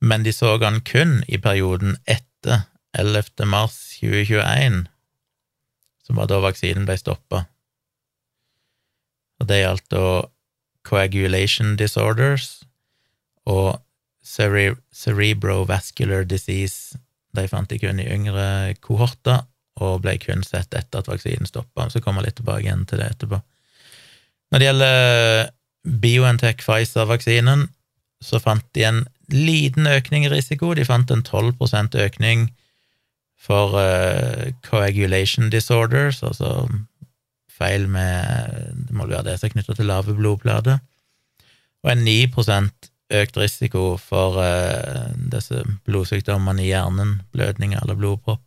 men 0.00 0.24
de 0.24 0.32
så 0.32 0.56
den 0.62 0.80
kun 0.86 1.18
i 1.28 1.40
perioden 1.42 1.98
etter 2.06 2.64
11. 2.96 3.44
mars 3.50 3.76
2021, 4.00 4.86
som 6.06 6.20
var 6.20 6.30
da 6.30 6.40
vaksinen 6.44 6.86
ble 6.88 6.96
stoppa. 7.00 7.44
Og 9.46 9.52
det 9.52 9.60
gjaldt 9.60 9.90
da 9.94 10.06
coagulation 10.86 11.76
disorders 11.78 12.64
og 13.46 13.76
cere 14.26 14.72
cerebrovascular 14.90 16.26
disease. 16.26 16.98
De 17.30 17.44
fant 17.46 17.70
de 17.70 17.78
kun 17.78 18.02
i 18.02 18.08
yngre 18.10 18.74
kohorter, 18.82 19.44
og 19.78 20.02
ble 20.02 20.16
kun 20.18 20.42
sett 20.42 20.74
etter 20.74 20.98
at 20.98 21.06
vaksinen 21.06 21.46
stoppa. 21.46 21.86
Så 21.92 22.02
kommer 22.02 22.24
jeg 22.24 22.32
litt 22.32 22.40
tilbake 22.40 22.66
igjen 22.66 22.82
til 22.90 22.98
det 22.98 23.12
etterpå. 23.12 23.38
Når 24.50 24.58
det 24.58 24.66
gjelder 24.66 25.50
BioNTech 26.02 26.64
Pfizer-vaksinen, 26.64 27.68
så 28.18 28.42
fant 28.42 28.66
de 28.74 28.82
en 28.88 29.02
liten 29.30 29.86
økning 29.86 30.26
i 30.26 30.32
risiko. 30.32 30.72
De 30.74 30.86
fant 30.88 31.10
en 31.14 31.22
12 31.22 31.54
økning 32.02 32.48
for 33.38 33.78
uh, 33.78 34.50
coagulation 34.66 35.54
disorders, 35.54 36.24
altså 36.26 36.66
feil 37.56 37.88
med 37.88 38.84
Det 38.88 38.96
må 38.96 39.06
være 39.08 39.24
det 39.30 39.38
som 39.38 39.48
er 39.48 39.54
knytta 39.56 39.76
til 39.78 39.88
lave 39.90 40.16
blodplater. 40.16 40.82
Og 41.84 41.92
en 41.92 42.04
9 42.04 42.16
økt 43.16 43.36
risiko 43.38 43.96
for 44.02 44.38
uh, 44.42 45.12
disse 45.30 45.62
blodsykdommene 45.86 46.64
i 46.64 46.70
hjernen, 46.72 47.20
blødninger 47.32 47.78
eller 47.82 47.94
blodpropp. 47.94 48.42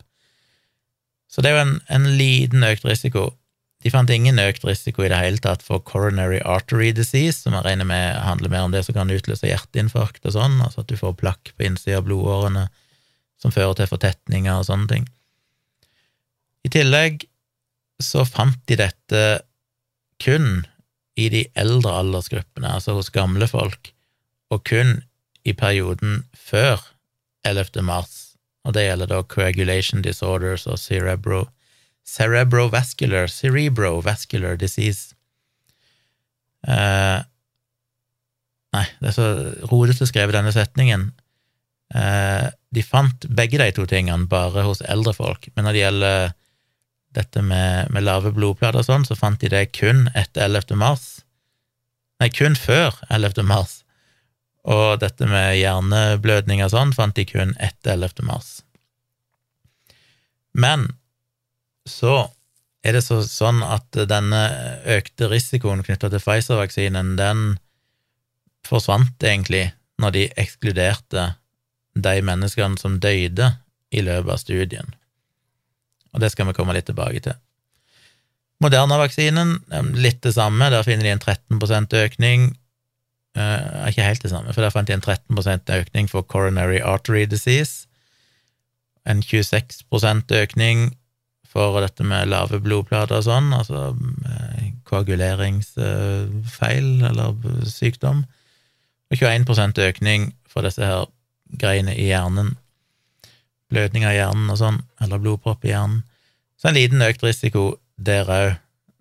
Så 1.30 1.41
det 1.41 1.51
er 1.51 1.60
jo 1.60 1.66
en, 1.68 1.78
en 1.88 2.07
liten 2.20 2.66
økt 2.68 2.84
risiko. 2.86 3.30
De 3.80 3.91
fant 3.93 4.10
ingen 4.12 4.41
økt 4.43 4.66
risiko 4.68 5.05
i 5.05 5.12
det 5.12 5.22
hele 5.22 5.39
tatt 5.39 5.64
for 5.64 5.80
coronary 5.88 6.41
artery 6.43 6.89
disease, 6.91 7.38
som 7.45 7.55
jeg 7.55 7.64
regner 7.64 7.88
med 7.88 8.18
handler 8.26 8.51
mer 8.51 8.68
om 8.68 8.76
det 8.76 8.84
som 8.84 8.97
kan 8.97 9.14
utløse 9.14 9.47
hjerteinfarkt 9.47 10.26
og 10.28 10.36
sånn, 10.36 10.60
altså 10.66 10.84
at 10.84 10.91
du 10.91 10.97
får 10.99 11.16
plakk 11.22 11.53
på 11.55 11.70
innsida 11.70 12.01
av 12.01 12.10
blodårene 12.10 12.68
som 13.39 13.55
fører 13.55 13.78
til 13.80 13.88
fortetninger 13.88 14.51
og 14.51 14.68
sånne 14.68 14.91
ting. 14.91 15.07
I 16.68 16.74
tillegg 16.74 17.29
så 18.00 18.26
fant 18.28 18.60
de 18.70 18.78
dette 18.80 19.24
kun 20.24 20.66
i 21.20 21.28
de 21.32 21.45
eldre 21.60 21.91
aldersgruppene, 22.02 22.72
altså 22.78 22.95
hos 22.95 23.12
gamle 23.12 23.47
folk, 23.47 23.91
og 24.52 24.64
kun 24.68 25.02
i 25.47 25.54
perioden 25.54 26.24
før 26.36 26.82
11. 27.47 27.84
mars, 27.84 28.36
og 28.68 28.76
det 28.76 28.86
gjelder 28.88 29.12
da 29.12 29.22
coagulation 29.24 30.04
disorders 30.04 30.68
og 30.68 30.80
cerebro 30.80 31.45
cerebrovascular, 32.10 33.30
cerebrovascular 33.30 34.58
disease. 34.58 35.14
Uh, 36.66 37.22
nei, 38.76 38.86
det 39.00 39.12
er 39.12 39.16
så 39.16 39.28
rodete 39.70 40.08
skrevet, 40.10 40.36
denne 40.36 40.54
setningen. 40.56 41.10
Uh, 41.93 42.50
de 42.74 42.86
fant 42.86 43.30
begge 43.34 43.62
de 43.62 43.70
to 43.78 43.86
tingene 43.89 44.30
bare 44.30 44.66
hos 44.66 44.84
eldre 44.86 45.14
folk, 45.18 45.50
men 45.54 45.68
når 45.68 45.76
det 45.76 45.84
gjelder 45.84 46.36
dette 47.18 47.41
med, 47.41 47.89
med 47.93 48.05
lave 48.05 48.32
blodplater 48.36 48.82
og 48.82 48.88
sånn, 48.88 49.05
så 49.07 49.18
fant 49.18 49.41
de 49.41 49.49
det 49.51 49.70
kun 49.74 50.07
etter 50.18 50.45
11. 50.45 50.76
mars. 50.78 51.05
Nei, 52.20 52.30
kun 52.34 52.57
før 52.60 52.97
11. 53.10 53.43
mars. 53.47 53.80
Og 54.70 54.99
dette 55.01 55.28
med 55.30 55.55
hjerneblødning 55.57 56.62
og 56.66 56.74
sånn 56.74 56.91
fant 56.93 57.16
de 57.18 57.26
kun 57.26 57.55
etter 57.57 57.95
11. 57.95 58.26
mars. 58.28 58.60
Men 60.53 60.89
så 61.89 62.28
er 62.86 62.95
det 62.95 63.03
så, 63.03 63.22
sånn 63.26 63.64
at 63.66 63.97
denne 64.10 64.43
økte 64.88 65.30
risikoen 65.32 65.84
knytta 65.84 66.12
til 66.12 66.22
Pfizer-vaksinen, 66.24 67.16
den 67.20 67.57
forsvant 68.68 69.24
egentlig 69.24 69.70
når 69.99 70.16
de 70.16 70.28
ekskluderte 70.39 71.26
de 71.99 72.16
menneskene 72.24 72.80
som 72.80 72.99
døde 73.03 73.51
i 73.91 74.03
løpet 74.05 74.36
av 74.36 74.41
studien. 74.41 74.95
Og 76.14 76.18
det 76.24 76.32
skal 76.34 76.47
vi 76.49 76.57
komme 76.57 76.76
litt 76.76 76.88
tilbake 76.89 77.20
til. 77.26 77.36
Moderna-vaksinen, 78.60 79.49
litt 79.95 80.20
det 80.26 80.34
samme. 80.36 80.72
Der 80.74 80.84
finner 80.84 81.03
de 81.07 81.14
en 81.16 81.24
13% 81.24 81.95
økning. 82.01 82.39
Uh, 83.38 83.88
ikke 83.88 84.03
helt 84.03 84.24
det 84.26 84.32
samme, 84.34 84.53
for 84.53 84.62
der 84.66 84.74
fant 84.74 84.89
de 84.89 84.95
en 84.97 85.05
13% 85.05 85.70
økning 85.72 86.10
for 86.12 86.22
coronary 86.28 86.80
artery 86.84 87.24
disease. 87.30 87.74
En 89.07 89.24
26% 89.24 90.36
økning 90.36 90.97
for 91.49 91.80
dette 91.82 92.03
med 92.05 92.30
lave 92.30 92.60
blodplater 92.62 93.18
og 93.18 93.24
sånn, 93.26 93.49
altså 93.57 93.97
eh, 94.30 94.70
koaguleringsfeil 94.86 96.89
eller 97.10 97.34
sykdom, 97.66 98.22
og 99.10 99.18
21 99.18 99.82
økning 99.88 100.30
for 100.49 100.62
disse 100.68 100.84
her 100.86 101.05
greiene 101.57 101.95
i 101.97 102.05
hjernen, 102.12 102.57
blødning 103.70 104.06
av 104.08 104.16
hjernen 104.16 104.50
og 104.54 104.60
sånn, 104.60 104.82
eller 105.04 105.22
blodpropp 105.22 105.66
i 105.66 105.74
hjernen. 105.74 106.02
Så 106.60 106.70
en 106.70 106.78
liten 106.78 107.06
økt 107.06 107.24
risiko 107.24 107.72
der 107.96 108.34
òg. 108.34 108.50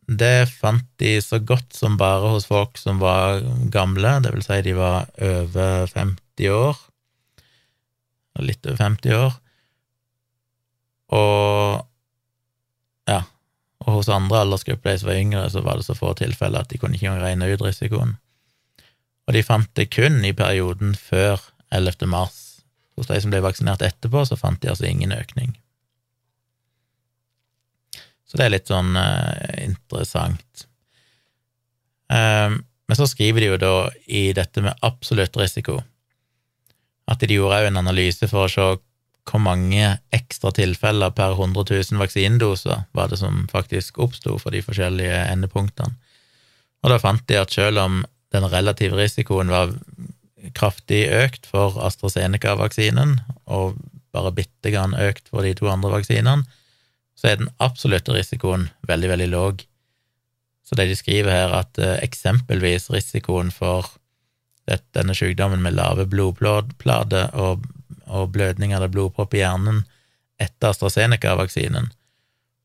Det 0.09 0.49
fant 0.49 0.87
de 1.03 1.19
så 1.21 1.37
godt 1.45 1.75
som 1.77 1.99
bare 2.01 2.31
hos 2.33 2.47
folk 2.49 2.79
som 2.81 2.97
var 3.03 3.43
gamle, 3.69 4.15
det 4.25 4.31
vil 4.33 4.45
si 4.47 4.57
de 4.65 4.73
var 4.79 5.11
over 5.21 5.85
50 5.91 6.49
år, 6.55 6.79
litt 8.41 8.65
over 8.65 8.79
50 8.81 9.19
år, 9.19 9.37
og 11.13 11.85
ja, 13.09 13.21
og 13.85 13.99
hos 13.99 14.11
andre 14.13 14.43
aldersgrupper, 14.45 14.93
de 14.93 15.03
som 15.03 15.11
var 15.11 15.21
yngre, 15.21 15.45
så 15.53 15.63
var 15.65 15.77
det 15.77 15.87
så 15.87 15.97
få 15.97 16.15
tilfeller 16.17 16.65
at 16.65 16.73
de 16.73 16.81
kunne 16.81 16.97
ikke 16.99 17.15
regne 17.21 17.49
ut 17.53 17.65
risikoen. 17.65 18.17
Og 19.29 19.37
de 19.37 19.45
fant 19.45 19.69
det 19.77 19.91
kun 19.93 20.23
i 20.25 20.33
perioden 20.37 20.95
før 20.97 21.41
11. 21.69 22.09
mars. 22.09 22.48
Hos 22.99 23.09
de 23.11 23.21
som 23.23 23.33
ble 23.33 23.41
vaksinert 23.45 23.85
etterpå, 23.87 24.25
så 24.27 24.39
fant 24.39 24.61
de 24.63 24.73
altså 24.73 24.89
ingen 24.89 25.15
økning. 25.15 25.55
Så 28.29 28.37
det 28.37 28.45
er 28.45 28.53
litt 28.53 28.69
sånn 28.69 28.97
uh, 28.99 29.55
interessant. 29.63 30.67
Um, 32.13 32.59
men 32.89 32.97
så 32.97 33.07
skriver 33.09 33.45
de 33.45 33.53
jo 33.53 33.61
da 33.61 33.73
i 34.09 34.29
dette 34.37 34.65
med 34.65 34.85
absolutt 34.85 35.37
risiko 35.37 35.79
at 37.09 37.23
de 37.25 37.39
gjorde 37.39 37.57
òg 37.63 37.71
en 37.71 37.81
analyse 37.81 38.29
for 38.29 38.47
å 38.47 38.53
se 38.53 38.69
hvor 39.29 39.43
mange 39.45 39.91
ekstra 40.15 40.53
tilfeller 40.57 41.13
per 41.17 41.35
100 41.37 41.65
000 41.69 42.01
vaksinedoser 42.01 42.85
var 42.97 43.11
det 43.11 43.19
som 43.21 43.43
faktisk 43.53 44.01
oppsto 44.01 44.39
for 44.41 44.57
de 44.57 44.63
forskjellige 44.65 45.19
endepunktene. 45.29 45.93
Og 46.85 46.93
da 46.93 47.01
fant 47.03 47.25
de 47.29 47.37
at 47.37 47.53
selv 47.53 47.83
om 47.83 48.01
den 48.33 48.47
relative 48.49 48.97
risikoen 48.97 49.53
var 49.53 49.75
kraftig 50.55 51.07
økt 51.13 51.49
for 51.51 51.79
AstraZeneca-vaksinen, 51.87 53.19
og 53.47 53.79
bare 54.15 54.35
bitte 54.37 54.73
grann 54.73 54.97
økt 54.99 55.31
for 55.31 55.45
de 55.45 55.55
to 55.59 55.69
andre 55.71 55.93
vaksinene, 55.99 56.47
så 57.19 57.33
er 57.33 57.41
den 57.41 57.51
absolutte 57.63 58.15
risikoen 58.15 58.69
veldig, 58.87 59.09
veldig 59.15 59.31
låg. 59.33 59.65
Så 60.63 60.77
det 60.79 60.87
de 60.91 60.99
skriver 60.99 61.33
her, 61.33 61.55
at 61.65 61.81
eh, 61.83 61.97
eksempelvis 62.05 62.91
risikoen 62.95 63.51
for 63.55 63.89
denne 64.69 65.15
sykdommen 65.17 65.63
med 65.65 65.79
lave 65.79 66.05
blodplater 66.07 67.31
og 67.33 67.65
og 68.09 68.33
blødning 68.33 68.73
eller 68.73 68.91
blodpropp 68.93 69.35
i 69.37 69.43
hjernen 69.43 69.83
etter 70.41 70.73
AstraZeneca-vaksinen 70.73 71.91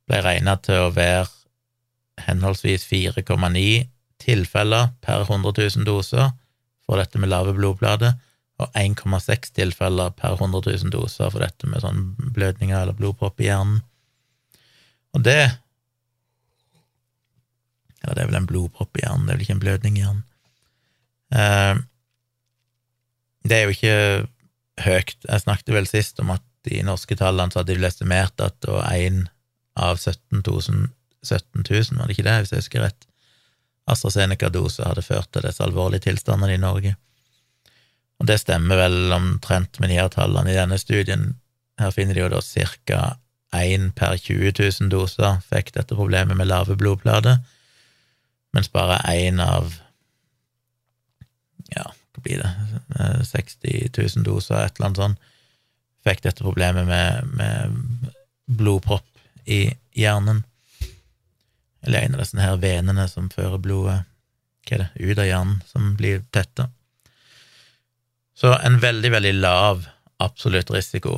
ble 0.07 0.19
regna 0.24 0.55
til 0.63 0.88
å 0.88 0.93
være 0.93 1.28
henholdsvis 2.28 2.86
4,9 2.88 3.63
tilfeller 4.24 4.93
per 5.03 5.26
100 5.26 5.55
000 5.78 5.88
doser 5.88 6.32
for 6.93 7.01
dette 7.01 7.19
med 7.21 7.31
lave 7.31 7.55
blodplater, 7.57 8.13
og 8.61 8.69
1,6 8.77 9.49
tilfeller 9.57 10.13
per 10.13 10.37
100 10.37 10.61
000 10.85 10.93
doser 10.93 11.31
for 11.33 11.41
dette 11.41 11.67
med 11.69 11.81
sånn 11.81 12.13
blødninger 12.35 12.77
eller 12.77 12.97
blodpropp 12.97 13.41
i 13.41 13.49
hjernen. 13.49 13.81
Og 15.17 15.25
det 15.25 15.41
Ja, 18.03 18.11
det 18.11 18.19
er 18.19 18.27
vel 18.27 18.35
en 18.41 18.47
blodpropp 18.49 18.97
i 18.99 19.05
hjernen, 19.05 19.25
det 19.25 19.31
er 19.31 19.37
vel 19.37 19.45
ikke 19.45 19.53
en 19.55 19.63
blødning 19.63 19.97
i 19.97 20.01
hjernen. 20.03 20.23
Eh, 21.31 21.77
det 23.47 23.55
er 23.55 23.63
jo 23.63 23.75
ikke 23.77 23.95
høyt. 24.83 25.15
Jeg 25.23 25.43
snakket 25.45 25.71
vel 25.71 25.87
sist 25.87 26.19
om 26.19 26.33
at 26.35 26.43
de 26.67 26.81
norske 26.83 27.15
tallene 27.19 27.51
så 27.51 27.61
hadde 27.61 27.77
de 27.77 27.87
estimert 27.87 28.43
at 28.43 28.57
det 28.63 28.71
var 28.75 28.91
én 28.91 29.23
av 29.79 29.97
17 29.97 30.43
000, 30.43 30.91
17 31.23 31.63
000, 31.63 31.97
var 31.97 32.07
det 32.07 32.17
ikke 32.17 32.27
det, 32.27 32.35
hvis 32.43 32.53
jeg 32.53 32.63
husker 32.63 32.85
rett, 32.85 33.07
AstraZeneca-doser 33.89 34.88
hadde 34.88 35.03
ført 35.05 35.31
til 35.34 35.43
disse 35.45 35.63
alvorlige 35.63 36.07
tilstandene 36.07 36.55
i 36.55 36.61
Norge. 36.61 36.95
Og 38.21 38.29
det 38.29 38.39
stemmer 38.39 38.79
vel 38.79 39.15
omtrent 39.15 39.79
med 39.81 39.91
de 39.91 39.99
her 39.99 40.11
tallene 40.13 40.53
i 40.53 40.57
denne 40.57 40.77
studien. 40.79 41.34
Her 41.81 41.91
finner 41.91 42.15
de 42.15 42.23
jo 42.23 42.31
da 42.31 42.41
ca. 42.41 43.17
én 43.53 43.91
per 43.93 44.17
20 44.17 44.53
000 44.57 44.89
doser 44.89 45.41
fikk 45.49 45.73
dette 45.75 45.95
problemet 45.95 46.38
med 46.38 46.47
lave 46.47 46.75
blodplater, 46.75 47.38
mens 48.53 48.69
bare 48.69 48.97
én 49.13 49.41
av 49.41 49.73
ja, 51.73 51.86
hva 52.13 52.23
blir 52.23 52.41
det, 52.41 53.25
60 53.29 53.91
000 53.97 54.25
doser, 54.25 54.57
et 54.63 54.77
eller 54.77 54.88
annet 54.88 55.01
sånt, 55.01 55.29
fikk 56.03 56.23
dette 56.25 56.43
problemet 56.43 56.88
med, 56.88 57.29
med 57.38 58.09
blodpropp 58.45 59.07
i 59.45 59.67
hjernen. 59.97 60.43
Eller 61.84 62.05
en 62.05 62.15
av 62.15 62.23
disse 62.23 62.39
her 62.39 62.59
venene 62.61 63.07
som 63.11 63.29
fører 63.31 63.59
blodet 63.61 63.99
hva 64.63 64.77
er 64.77 64.86
det, 64.86 64.89
ut 65.03 65.19
av 65.19 65.27
hjernen, 65.27 65.59
som 65.67 65.89
blir 65.99 66.21
tetta. 66.31 66.69
Så 68.34 68.53
en 68.55 68.79
veldig, 68.79 69.11
veldig 69.11 69.34
lav 69.36 69.84
absolutt 70.23 70.71
risiko, 70.71 71.17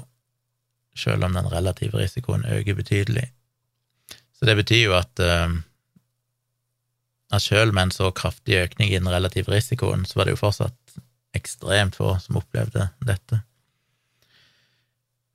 selv 0.98 1.28
om 1.28 1.36
den 1.38 1.48
relative 1.52 2.00
risikoen 2.02 2.46
øker 2.50 2.78
betydelig. 2.80 3.28
Så 4.34 4.50
det 4.50 4.58
betyr 4.58 4.82
jo 4.88 4.96
at 4.98 5.22
uh, 5.22 5.54
at 7.34 7.42
selv 7.42 7.74
med 7.74 7.88
en 7.88 7.94
så 7.94 8.12
kraftig 8.16 8.58
økning 8.62 8.92
i 8.92 9.00
den 9.00 9.10
relative 9.10 9.52
risikoen, 9.52 10.06
så 10.06 10.20
var 10.20 10.28
det 10.28 10.36
jo 10.36 10.42
fortsatt 10.44 10.98
ekstremt 11.36 11.98
få 11.98 12.16
som 12.22 12.40
opplevde 12.40 12.90
dette. 13.06 13.42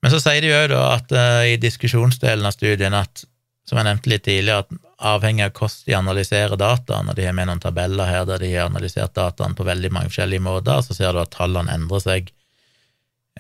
Men 0.01 0.13
så 0.13 0.21
sier 0.23 0.41
de 0.41 0.53
jo 0.53 0.61
da 0.73 0.85
at 0.95 1.13
uh, 1.13 1.43
i 1.45 1.59
diskusjonsdelen 1.61 2.47
av 2.47 2.55
studien 2.57 2.95
at, 2.97 3.25
som 3.69 3.79
jeg 3.79 3.89
nevnte 3.89 4.13
litt 4.13 4.25
tidligere, 4.25 4.65
at 4.65 4.90
avhengig 5.01 5.47
av 5.47 5.55
hvordan 5.57 5.87
de 5.87 5.97
analyserer 5.97 6.61
dataene, 6.61 7.15
de 7.17 7.25
har 7.27 7.37
med 7.37 7.49
noen 7.49 7.63
tabeller 7.63 8.09
her 8.09 8.27
der 8.29 8.43
de 8.43 8.53
har 8.53 8.69
analysert 8.69 9.15
dataene 9.17 9.57
på 9.57 9.67
veldig 9.67 9.91
mange 9.95 10.13
forskjellige 10.13 10.45
måter, 10.45 10.83
så 10.85 10.97
ser 10.97 11.15
du 11.17 11.23
at 11.23 11.33
tallene 11.35 11.73
endrer 11.73 12.05
seg 12.05 12.31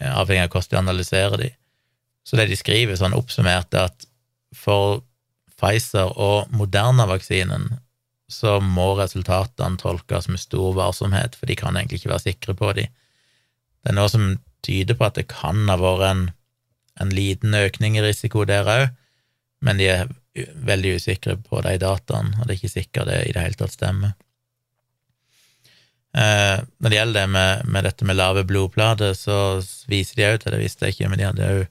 uh, 0.00 0.20
avhengig 0.22 0.48
av 0.48 0.54
hvordan 0.54 0.70
de 0.70 0.80
analyserer 0.84 1.44
de. 1.44 1.50
Så 2.24 2.38
det 2.38 2.48
de 2.50 2.58
skriver 2.58 2.98
sånn 2.98 3.16
oppsummert, 3.16 3.74
er 3.74 3.90
at 3.90 4.08
for 4.56 5.02
Pfizer 5.60 6.12
og 6.16 6.52
Moderna-vaksinen 6.56 7.68
så 8.30 8.56
må 8.62 8.92
resultatene 8.98 9.80
tolkes 9.80 10.28
med 10.30 10.40
stor 10.40 10.72
varsomhet, 10.78 11.34
for 11.36 11.50
de 11.50 11.58
kan 11.58 11.76
egentlig 11.76 12.00
ikke 12.00 12.12
være 12.14 12.26
sikre 12.28 12.54
på 12.56 12.72
de. 12.78 12.86
Det 13.82 13.92
er 13.92 13.98
noe 13.98 14.12
som 14.12 14.38
tyder 14.64 14.96
på 14.96 15.08
at 15.08 15.18
det 15.18 15.26
kan 15.32 15.66
ha 15.68 15.76
vært 15.80 16.06
en, 16.06 16.22
en 17.02 17.12
liten 17.12 17.56
økning 17.56 17.98
i 17.98 18.04
risiko 18.04 18.46
der 18.48 18.68
òg, 18.70 18.86
men 19.66 19.80
de 19.80 19.90
er 19.92 20.12
veldig 20.34 20.96
usikre 21.00 21.36
på 21.42 21.62
de 21.66 21.76
dataene, 21.82 22.36
og 22.38 22.46
det 22.46 22.54
er 22.54 22.58
ikke 22.60 22.76
sikkert 22.76 23.10
det 23.10 23.22
i 23.26 23.32
det 23.34 23.44
hele 23.44 23.58
tatt 23.58 23.74
stemmer. 23.74 24.14
Eh, 26.10 26.58
når 26.82 26.90
det 26.90 26.98
gjelder 26.98 27.20
det 27.20 27.30
med, 27.30 27.66
med, 27.70 27.86
dette 27.86 28.06
med 28.06 28.18
lave 28.18 28.44
blodplater, 28.46 29.14
så 29.14 29.60
viser 29.90 30.18
de 30.18 30.28
òg 30.28 30.40
til 30.42 30.54
det, 30.54 30.62
visste 30.62 30.86
jeg 30.86 30.96
ikke, 30.96 31.10
men 31.10 31.20
de 31.20 31.28
hadde 31.28 31.50
òg 31.54 31.64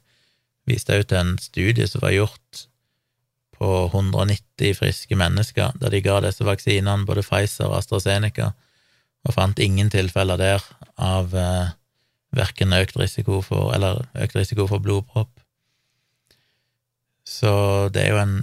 vist 0.70 0.91
òg 0.93 1.07
til 1.10 1.20
en 1.20 1.34
studie 1.41 1.88
som 1.89 2.03
var 2.03 2.16
gjort 2.16 2.66
på 3.60 3.70
190 3.89 4.78
friske 4.78 5.18
mennesker, 5.20 5.74
da 5.76 5.91
de 5.91 5.99
ga 6.03 6.22
disse 6.24 6.45
vaksinene, 6.47 7.07
både 7.07 7.26
Pfizer 7.26 7.68
og 7.68 7.82
AstraZeneca, 7.82 8.53
og 9.28 9.36
fant 9.36 9.60
ingen 9.60 9.91
tilfeller 9.91 10.39
der 10.39 10.64
av 10.95 11.36
eh, 11.36 11.76
verken 12.36 12.76
økt 12.78 12.95
risiko 12.99 13.41
for, 13.43 13.74
eller 13.76 14.05
økt 14.16 14.38
risiko 14.39 14.68
for 14.70 14.84
blodpropp. 14.84 15.39
Så 17.30 17.53
det 17.93 18.03
er 18.03 18.15
jo 18.15 18.21
en, 18.23 18.36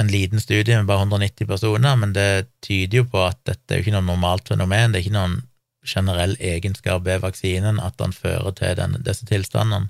en 0.00 0.12
liten 0.12 0.42
studie 0.42 0.76
med 0.76 0.88
bare 0.90 1.06
190 1.06 1.48
personer, 1.48 1.96
men 1.96 2.12
det 2.16 2.48
tyder 2.64 3.00
jo 3.00 3.08
på 3.10 3.22
at 3.24 3.40
dette 3.48 3.72
er 3.72 3.80
jo 3.80 3.86
ikke 3.86 3.96
noe 3.96 4.08
normalt 4.10 4.52
fenomen, 4.52 4.92
det 4.92 5.00
er 5.00 5.06
ikke 5.06 5.16
noen 5.16 5.38
generell 5.86 6.34
egenskap 6.42 7.04
ved 7.06 7.22
vaksinen 7.22 7.78
at 7.80 7.96
den 8.02 8.12
fører 8.12 8.52
til 8.58 8.74
den, 8.78 8.98
disse 9.06 9.26
tilstandene 9.28 9.86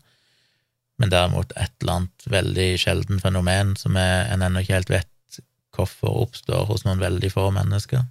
men 0.97 1.13
derimot 1.13 1.53
et 1.57 1.73
eller 1.83 2.01
annet 2.01 2.29
veldig 2.33 2.69
sjelden 2.81 3.21
fenomen 3.21 3.75
som 3.77 3.97
er, 4.01 4.27
en 4.33 4.45
ennå 4.45 4.63
ikke 4.65 4.79
helt 4.79 4.93
vet 4.93 5.41
hvorfor 5.77 6.23
oppstår 6.23 6.65
hos 6.71 6.87
noen 6.87 7.03
veldig 7.03 7.31
få 7.35 7.51
mennesker. 7.53 8.07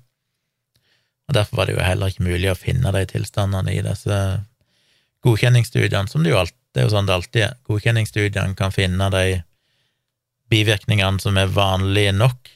Og 1.26 1.34
Derfor 1.34 1.58
var 1.58 1.68
det 1.68 1.80
jo 1.80 1.86
heller 1.86 2.12
ikke 2.12 2.28
mulig 2.28 2.52
å 2.52 2.60
finne 2.60 2.92
de 2.94 3.02
tilstandene 3.10 3.74
i 3.74 3.82
disse 3.82 4.20
godkjenningsstudiene, 5.26 6.12
som 6.12 6.22
det 6.22 6.36
jo 6.36 6.44
alltid, 6.44 6.60
det 6.76 6.84
er 6.84 6.86
jo 6.86 6.94
sånn 6.94 7.08
det 7.10 7.16
alltid 7.16 7.42
er. 7.48 7.58
Godkjenningsstudiene 7.66 8.58
kan 8.60 8.74
finne 8.76 9.10
de 9.10 9.26
bivirkningene 10.52 11.22
som 11.22 11.38
er 11.38 11.52
vanlige 11.54 12.14
nok 12.16 12.52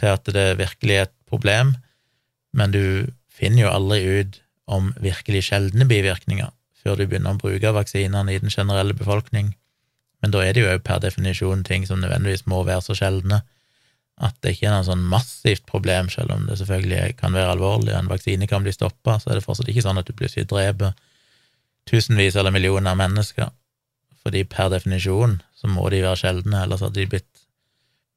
til 0.00 0.10
at 0.10 0.30
det 0.34 0.46
virkelig 0.58 0.96
er 0.96 1.06
et 1.08 1.16
problem, 1.30 1.76
men 2.54 2.74
du 2.74 3.10
finner 3.34 3.66
jo 3.66 3.72
aldri 3.74 4.00
ut 4.20 4.40
om 4.70 4.92
virkelig 5.02 5.48
sjeldne 5.50 5.86
bivirkninger 5.88 6.50
før 6.84 6.98
du 6.98 7.06
begynner 7.06 7.34
å 7.34 7.40
bruke 7.40 7.72
vaksinene 7.72 8.34
i 8.34 8.40
den 8.42 8.52
generelle 8.52 8.94
befolkning. 8.96 9.54
Men 10.20 10.34
da 10.34 10.42
er 10.44 10.56
det 10.56 10.64
jo 10.64 10.74
per 10.84 11.00
definisjon 11.00 11.64
ting 11.64 11.86
som 11.88 12.02
nødvendigvis 12.02 12.46
må 12.50 12.62
være 12.66 12.84
så 12.84 12.96
sjeldne 12.98 13.40
at 14.22 14.36
det 14.44 14.54
ikke 14.54 14.68
er 14.68 14.76
noe 14.76 14.86
sånn 14.86 15.02
massivt 15.10 15.64
problem, 15.66 16.10
selv 16.12 16.30
om 16.36 16.44
det 16.46 16.60
selvfølgelig 16.60 17.16
kan 17.18 17.34
være 17.34 17.56
alvorlig, 17.56 17.90
og 17.94 17.98
en 17.98 18.12
vaksine 18.12 18.46
kan 18.46 18.62
bli 18.62 18.74
stoppa, 18.74 19.16
så 19.18 19.32
er 19.32 19.40
det 19.40 19.46
fortsatt 19.46 19.70
ikke 19.72 19.82
sånn 19.82 19.98
at 19.98 20.06
du 20.06 20.14
plutselig 20.14 20.46
dreper 20.52 20.92
tusenvis 21.90 22.38
eller 22.38 22.54
millioner 22.54 22.92
av 22.92 23.00
mennesker, 23.00 23.50
fordi 24.22 24.44
per 24.48 24.70
definisjon 24.72 25.40
så 25.64 25.70
må 25.72 25.88
de 25.88 26.02
være 26.04 26.20
sjeldne, 26.20 26.60
ellers 26.66 26.82
hadde 26.84 27.00
de 27.00 27.10
blitt 27.14 27.30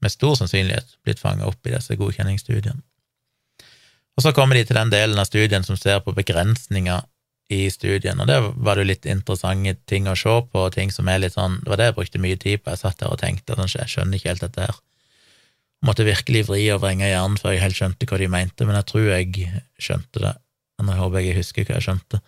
med 0.04 0.12
stor 0.14 0.36
sannsynlighet 0.38 0.98
blitt 1.08 1.22
fanga 1.22 1.48
opp 1.48 1.66
i 1.66 1.72
disse 1.74 1.96
godkjenningsstudiene. 1.98 2.84
Og 4.18 4.26
så 4.26 4.34
kommer 4.36 4.58
de 4.58 4.66
til 4.66 4.78
den 4.78 4.92
delen 4.92 5.20
av 5.22 5.30
studien 5.30 5.64
som 5.64 5.78
ser 5.80 6.02
på 6.04 6.14
begrensninger 6.18 7.06
i 7.54 7.62
studien, 7.72 8.20
og 8.20 8.28
det 8.28 8.38
var 8.68 8.82
jo 8.82 8.84
litt 8.90 9.06
interessante 9.08 9.78
ting 9.88 10.10
å 10.12 10.18
se 10.20 10.34
på, 10.52 10.66
ting 10.76 10.92
som 10.92 11.08
er 11.08 11.22
litt 11.24 11.38
sånn 11.38 11.62
Det 11.62 11.72
var 11.72 11.80
det 11.80 11.86
jeg 11.88 11.96
brukte 11.96 12.20
mye 12.20 12.40
tid 12.42 12.60
på, 12.60 12.74
jeg 12.74 12.82
satt 12.82 13.00
der 13.00 13.14
og 13.14 13.22
tenkte 13.22 13.56
at 13.56 13.72
jeg 13.72 13.94
skjønner 13.94 14.20
ikke 14.20 14.34
helt 14.34 14.44
dette 14.44 14.66
her. 14.66 14.82
Jeg 15.78 15.88
måtte 15.88 16.08
virkelig 16.10 16.42
vri 16.50 16.66
og 16.74 16.82
vrenge 16.84 17.08
hjernen 17.08 17.40
før 17.40 17.56
jeg 17.56 17.64
helt 17.64 17.80
skjønte 17.80 18.10
hva 18.10 18.20
de 18.20 18.28
mente, 18.34 18.68
men 18.68 18.76
jeg 18.76 18.90
tror 18.92 19.08
jeg 19.08 19.64
skjønte 19.80 20.26
det. 20.26 20.34
Men 20.82 20.92
jeg 20.92 21.02
håper 21.06 21.24
jeg 21.24 21.38
husker 21.40 21.70
hva 21.70 21.78
jeg 21.78 21.88
skjønte. 21.88 22.20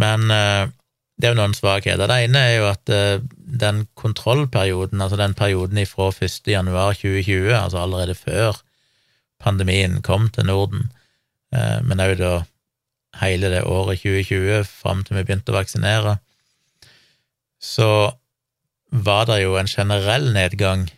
Men 0.00 0.26
uh, 0.34 0.72
det 1.20 1.28
er 1.28 1.34
jo 1.34 1.40
noen 1.40 1.56
svakheter. 1.56 2.08
Det 2.08 2.16
ene 2.24 2.44
er 2.48 2.54
jo 2.56 2.68
at 2.70 2.92
uh, 2.92 3.24
den 3.60 3.84
kontrollperioden, 3.98 5.02
altså 5.04 5.18
den 5.20 5.36
perioden 5.36 5.82
fra 5.88 6.08
1. 6.10 6.40
januar 6.48 6.96
2020, 6.96 7.52
altså 7.56 7.82
allerede 7.82 8.16
før 8.16 8.62
pandemien 9.40 10.00
kom 10.06 10.28
til 10.32 10.48
Norden, 10.48 10.88
uh, 11.54 11.78
men 11.84 12.00
òg 12.00 12.16
da 12.20 12.32
hele 13.20 13.50
det 13.52 13.66
året 13.66 14.00
2020, 14.00 14.64
fram 14.64 15.04
til 15.04 15.18
vi 15.18 15.26
begynte 15.26 15.52
å 15.52 15.58
vaksinere, 15.58 16.16
så 17.60 17.90
var 18.90 19.28
det 19.28 19.42
jo 19.42 19.58
en 19.60 19.68
generell 19.70 20.32
nedgang 20.34 20.88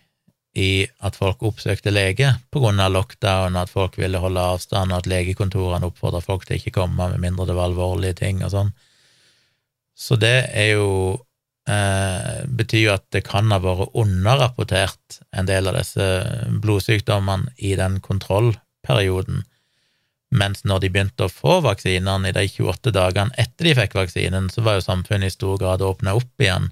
i 0.54 0.84
at 1.00 1.16
folk 1.16 1.42
oppsøkte 1.48 1.92
lege 1.92 2.34
på 2.52 2.60
grunn 2.60 2.80
av 2.80 2.92
lockdown, 2.92 3.56
at 3.56 3.72
folk 3.72 3.96
ville 3.98 4.20
holde 4.20 4.44
avstand, 4.54 4.92
og 4.92 5.00
at 5.00 5.08
legekontorene 5.08 5.88
oppfordra 5.88 6.20
folk 6.24 6.44
til 6.46 6.60
ikke 6.60 6.76
komme 6.76 7.08
med 7.14 7.22
mindre 7.24 7.48
det 7.48 7.56
var 7.56 7.70
alvorlige 7.70 8.20
ting 8.20 8.44
og 8.44 8.52
sånn. 8.52 8.72
Så 10.02 10.18
det 10.18 10.48
er 10.50 10.72
jo 10.74 10.88
eh, 11.70 12.42
betyr 12.46 12.82
jo 12.86 12.94
at 12.96 13.06
det 13.14 13.22
kan 13.28 13.52
ha 13.54 13.60
vært 13.62 13.94
underrapportert 13.98 15.20
en 15.36 15.46
del 15.46 15.70
av 15.70 15.78
disse 15.78 16.06
blodsykdommene 16.64 17.54
i 17.62 17.74
den 17.78 18.00
kontrollperioden, 18.02 19.44
mens 20.32 20.64
når 20.64 20.82
de 20.82 20.90
begynte 20.94 21.28
å 21.28 21.32
få 21.32 21.60
vaksinene 21.62 22.30
i 22.30 22.34
de 22.34 22.46
28 22.48 22.94
dagene 22.96 23.36
etter 23.38 23.68
de 23.68 23.76
fikk 23.78 23.94
vaksinen, 23.98 24.48
så 24.50 24.64
var 24.64 24.78
jo 24.78 24.86
samfunnet 24.88 25.28
i 25.28 25.36
stor 25.36 25.60
grad 25.60 25.84
åpna 25.84 26.16
opp 26.18 26.42
igjen, 26.42 26.70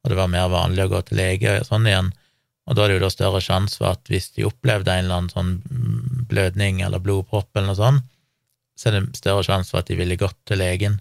og 0.00 0.12
det 0.12 0.16
var 0.16 0.32
mer 0.32 0.48
vanlig 0.52 0.86
å 0.86 0.92
gå 0.94 1.02
til 1.08 1.20
lege 1.20 1.58
og 1.58 1.66
sånn 1.68 1.88
igjen. 1.90 2.12
Og 2.70 2.76
da 2.76 2.84
er 2.84 2.92
det 2.92 2.96
jo 3.00 3.02
da 3.02 3.10
større 3.12 3.42
sjanse 3.42 3.80
for 3.80 3.90
at 3.90 4.08
hvis 4.08 4.30
de 4.36 4.46
opplevde 4.46 4.94
en 4.94 5.04
eller 5.04 5.18
annen 5.18 5.32
sånn 5.34 6.24
blødning 6.30 6.80
eller 6.86 7.02
blodpropp 7.02 7.50
eller 7.56 7.72
noe 7.72 7.80
sånt, 7.80 8.06
så 8.78 8.88
er 8.88 8.96
det 8.96 9.18
større 9.18 9.44
sjanse 9.44 9.74
for 9.74 9.82
at 9.82 9.90
de 9.90 9.98
ville 9.98 10.16
gått 10.16 10.38
til 10.48 10.62
legen 10.62 11.00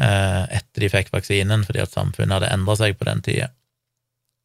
etter 0.00 0.84
de 0.84 0.88
fikk 0.92 1.10
vaksinen, 1.12 1.64
fordi 1.66 1.82
at 1.82 1.92
samfunnet 1.92 2.38
hadde 2.38 2.52
endra 2.54 2.76
seg 2.80 2.96
på 2.96 3.08
den 3.08 3.20
tida. 3.26 3.50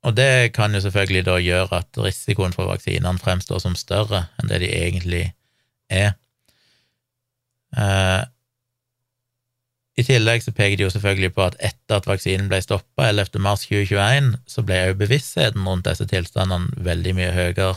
Og 0.06 0.14
det 0.14 0.54
kan 0.54 0.74
jo 0.76 0.84
selvfølgelig 0.84 1.26
da 1.26 1.40
gjøre 1.42 1.80
at 1.80 1.98
risikoen 1.98 2.54
for 2.54 2.70
vaksinene 2.70 3.22
fremstår 3.22 3.62
som 3.64 3.78
større 3.80 4.28
enn 4.38 4.52
det 4.52 4.62
de 4.62 4.70
egentlig 4.70 5.26
er. 5.90 6.14
Eh, 7.76 8.22
I 9.98 10.06
tillegg 10.06 10.44
så 10.44 10.54
peker 10.54 10.78
de 10.78 10.86
jo 10.86 10.92
selvfølgelig 10.94 11.32
på 11.34 11.46
at 11.48 11.58
etter 11.72 11.98
at 11.98 12.10
vaksinen 12.10 12.52
ble 12.52 12.60
stoppa 12.62 13.10
11. 13.10 13.40
mars 13.42 13.66
2021, 13.66 14.36
så 14.46 14.66
ble 14.68 14.82
òg 14.92 15.00
bevisstheten 15.02 15.66
rundt 15.66 15.88
disse 15.90 16.06
tilstandene 16.12 16.86
veldig 16.86 17.16
mye 17.18 17.34
høyere. 17.34 17.74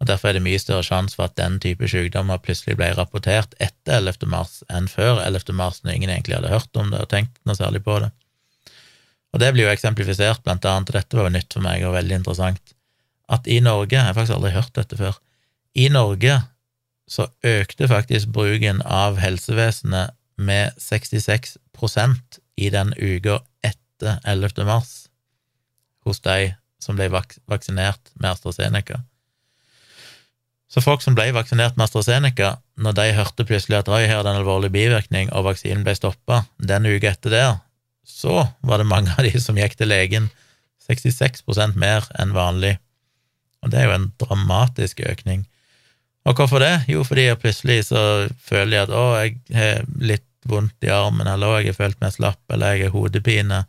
Og 0.00 0.08
Derfor 0.08 0.30
er 0.30 0.38
det 0.38 0.44
mye 0.44 0.58
større 0.60 0.84
sjanse 0.86 1.16
for 1.18 1.28
at 1.28 1.36
den 1.36 1.58
type 1.60 1.88
sykdommer 1.88 2.40
plutselig 2.40 2.78
ble 2.78 2.88
rapportert 2.96 3.52
etter 3.60 3.98
11. 3.98 4.24
mars 4.32 4.62
enn 4.72 4.88
før 4.88 5.20
11. 5.20 5.52
mars, 5.56 5.82
når 5.84 5.98
ingen 5.98 6.12
egentlig 6.14 6.38
hadde 6.38 6.52
hørt 6.54 6.80
om 6.80 6.88
det 6.92 7.02
og 7.04 7.10
tenkt 7.12 7.36
noe 7.44 7.58
særlig 7.58 7.82
på 7.84 7.98
det. 8.00 8.08
Og 9.30 9.42
det 9.42 9.50
blir 9.54 9.68
jo 9.68 9.74
eksemplifisert 9.74 10.40
blant 10.46 10.64
annet, 10.66 10.94
dette 10.96 11.18
var 11.18 11.28
jo 11.28 11.34
nytt 11.36 11.52
for 11.52 11.64
meg 11.64 11.84
og 11.84 11.94
veldig 11.98 12.22
interessant, 12.22 12.72
at 13.30 13.46
i 13.46 13.60
Norge 13.62 13.94
Jeg 13.94 14.06
har 14.08 14.16
faktisk 14.16 14.38
aldri 14.38 14.54
hørt 14.56 14.72
dette 14.74 14.96
før. 14.98 15.20
I 15.78 15.86
Norge 15.92 16.40
så 17.10 17.28
økte 17.46 17.88
faktisk 17.90 18.32
bruken 18.34 18.80
av 18.82 19.20
helsevesenet 19.22 20.16
med 20.40 20.72
66% 20.80 22.40
i 22.56 22.70
den 22.72 22.94
uka 22.96 23.38
etter 23.62 24.18
11. 24.24 24.64
mars 24.64 25.10
hos 26.06 26.22
de 26.24 26.54
som 26.80 26.96
ble 26.96 27.10
vaksinert 27.12 28.12
med 28.16 28.32
AstraZeneca. 28.32 29.02
Så 30.70 30.82
folk 30.84 31.02
som 31.02 31.16
ble 31.18 31.32
vaksinert 31.34 31.74
med 31.74 31.88
AstraZeneca, 31.88 32.52
når 32.78 32.94
de 32.94 33.06
hørte 33.16 33.46
plutselig 33.46 33.80
at 33.80 33.90
oi, 33.90 34.04
her 34.06 34.20
er 34.20 34.28
en 34.28 34.38
alvorlig 34.38 34.70
bivirkning, 34.70 35.32
og 35.34 35.48
vaksinen 35.48 35.82
ble 35.86 35.96
stoppa 35.98 36.44
den 36.62 36.86
uka 36.86 37.10
etter 37.10 37.34
der, 37.34 37.56
så 38.06 38.44
var 38.62 38.78
det 38.78 38.86
mange 38.90 39.10
av 39.16 39.26
de 39.26 39.34
som 39.42 39.58
gikk 39.58 39.74
til 39.80 39.90
legen, 39.90 40.30
66% 40.86 41.78
mer 41.78 42.06
enn 42.22 42.34
vanlig. 42.36 42.76
Og 43.64 43.72
det 43.72 43.80
er 43.80 43.88
jo 43.88 43.96
en 43.98 44.10
dramatisk 44.22 45.02
økning. 45.06 45.44
Og 46.28 46.38
hvorfor 46.38 46.62
det? 46.62 46.84
Jo, 46.90 47.02
fordi 47.06 47.26
jeg 47.26 47.40
plutselig 47.42 47.80
så 47.90 48.02
føler 48.44 48.76
jeg 48.76 48.88
at 48.88 48.94
å, 48.94 49.04
jeg 49.18 49.36
har 49.56 49.86
litt 49.98 50.26
vondt 50.48 50.86
i 50.86 50.92
armen, 50.94 51.28
eller 51.28 51.60
jeg 51.60 51.72
har 51.72 51.80
følt 51.82 52.00
meg 52.02 52.14
slapp, 52.14 52.42
eller 52.52 52.76
jeg 52.76 52.88
har 52.88 52.94
hodepine, 52.94 53.64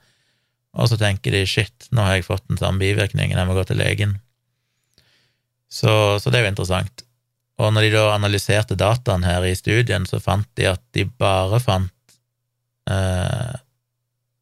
og 0.77 0.87
så 0.87 0.97
tenker 0.99 1.33
de 1.35 1.47
shit, 1.49 1.89
nå 1.91 2.05
har 2.05 2.19
jeg 2.19 2.29
fått 2.29 2.45
den 2.47 2.59
samme 2.61 2.79
bivirkningen, 2.79 3.39
jeg 3.39 3.49
må 3.49 3.57
gå 3.57 3.65
til 3.67 3.81
legen. 3.81 4.19
Så, 5.71 6.19
så 6.19 6.29
det 6.29 6.39
er 6.39 6.45
jo 6.45 6.51
interessant. 6.51 7.03
Og 7.61 7.71
når 7.73 7.85
de 7.85 7.91
da 7.93 8.05
analyserte 8.15 8.77
dataen 8.79 9.23
her 9.23 9.45
i 9.47 9.55
studien, 9.55 10.07
så 10.09 10.19
fant 10.23 10.49
de 10.59 10.67
at 10.73 10.83
de 10.95 11.05
bare 11.05 11.61
fant 11.63 12.17
eh, 12.89 13.53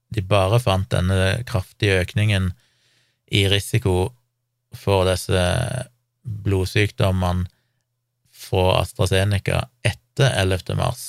De 0.09 0.23
bare 0.25 0.57
fant 0.57 0.89
denne 0.89 1.43
kraftige 1.45 1.99
økningen 2.01 2.49
i 3.29 3.43
risiko 3.45 4.09
for 4.73 5.05
disse 5.05 5.43
blodsykdommene 6.23 7.45
fra 8.33 8.79
AstraZeneca 8.79 9.67
etter 9.85 10.33
11. 10.33 10.73
mars. 10.79 11.03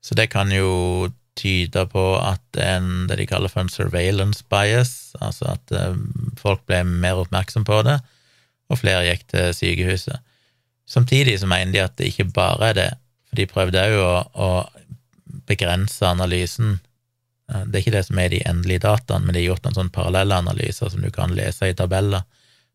Så 0.00 0.16
det 0.16 0.30
kan 0.32 0.48
jo 0.54 1.10
tyde 1.40 1.84
på 1.92 2.04
at 2.20 2.60
en, 2.60 3.06
det 3.08 3.18
de 3.20 3.26
kaller 3.28 3.52
for 3.52 3.64
en 3.64 3.72
surveillance 3.72 4.44
bias, 4.52 5.14
altså 5.20 5.54
at 5.54 5.74
um, 5.74 6.32
folk 6.40 6.62
ble 6.68 6.82
mer 6.86 7.22
oppmerksom 7.22 7.66
på 7.68 7.80
det, 7.88 7.98
og 8.70 8.78
flere 8.78 9.06
gikk 9.08 9.24
til 9.32 9.54
sykehuset. 9.56 10.20
Samtidig 10.90 11.38
så 11.40 11.48
mener 11.50 11.72
de 11.74 11.82
at 11.82 11.96
det 11.98 12.10
ikke 12.10 12.30
bare 12.34 12.70
er 12.70 12.78
det, 12.78 12.90
for 13.30 13.40
de 13.40 13.50
prøvde 13.50 13.86
òg 13.88 13.98
å, 14.02 14.12
å 14.34 14.50
begrense 15.50 16.06
analysen. 16.06 16.78
Eh, 17.50 17.64
det 17.66 17.78
er 17.78 17.84
ikke 17.84 17.94
det 17.94 18.04
som 18.08 18.18
er 18.22 18.30
de 18.32 18.42
endelige 18.46 18.84
dataene, 18.86 19.26
men 19.26 19.34
de 19.34 19.42
har 19.42 19.52
gjort 19.52 19.66
noen 19.66 19.78
sånne 19.78 19.94
parallelle 19.94 20.38
analyser 20.42 20.90
som 20.90 21.02
du 21.02 21.10
kan 21.14 21.34
lese 21.34 21.70
i 21.70 21.76
tabeller 21.78 22.26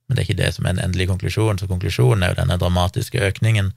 men 0.06 0.16
det 0.16 0.22
er 0.22 0.28
ikke 0.30 0.42
det 0.44 0.52
som 0.54 0.66
er 0.66 0.76
en 0.76 0.84
endelig 0.86 1.08
konklusjon, 1.10 1.60
så 1.60 1.70
konklusjonen 1.70 2.24
er 2.24 2.34
jo 2.34 2.40
denne 2.42 2.60
dramatiske 2.62 3.22
økningen. 3.26 3.72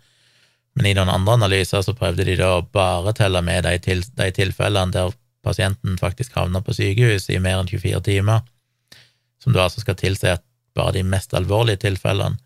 Men 0.79 0.87
i 0.87 0.95
noen 0.95 1.11
andre 1.11 1.35
analyser 1.35 1.83
så 1.83 1.91
prøvde 1.99 2.23
de 2.23 2.37
da 2.39 2.53
å 2.55 2.67
bare 2.71 3.11
telle 3.19 3.41
med 3.43 3.65
de, 3.67 3.73
til, 3.83 4.05
de 4.15 4.29
tilfellene 4.31 4.95
der 4.95 5.11
pasienten 5.43 5.99
faktisk 5.99 6.37
havner 6.39 6.63
på 6.63 6.77
sykehus 6.77 7.27
i 7.35 7.41
mer 7.43 7.59
enn 7.59 7.71
24 7.71 7.99
timer, 8.07 8.45
som 9.43 9.57
da 9.57 9.65
altså 9.67 9.83
skal 9.83 9.99
tilsi 9.99 10.31
at 10.31 10.45
bare 10.79 10.95
de 10.95 11.03
mest 11.03 11.35
alvorlige 11.35 11.83
tilfellene. 11.89 12.39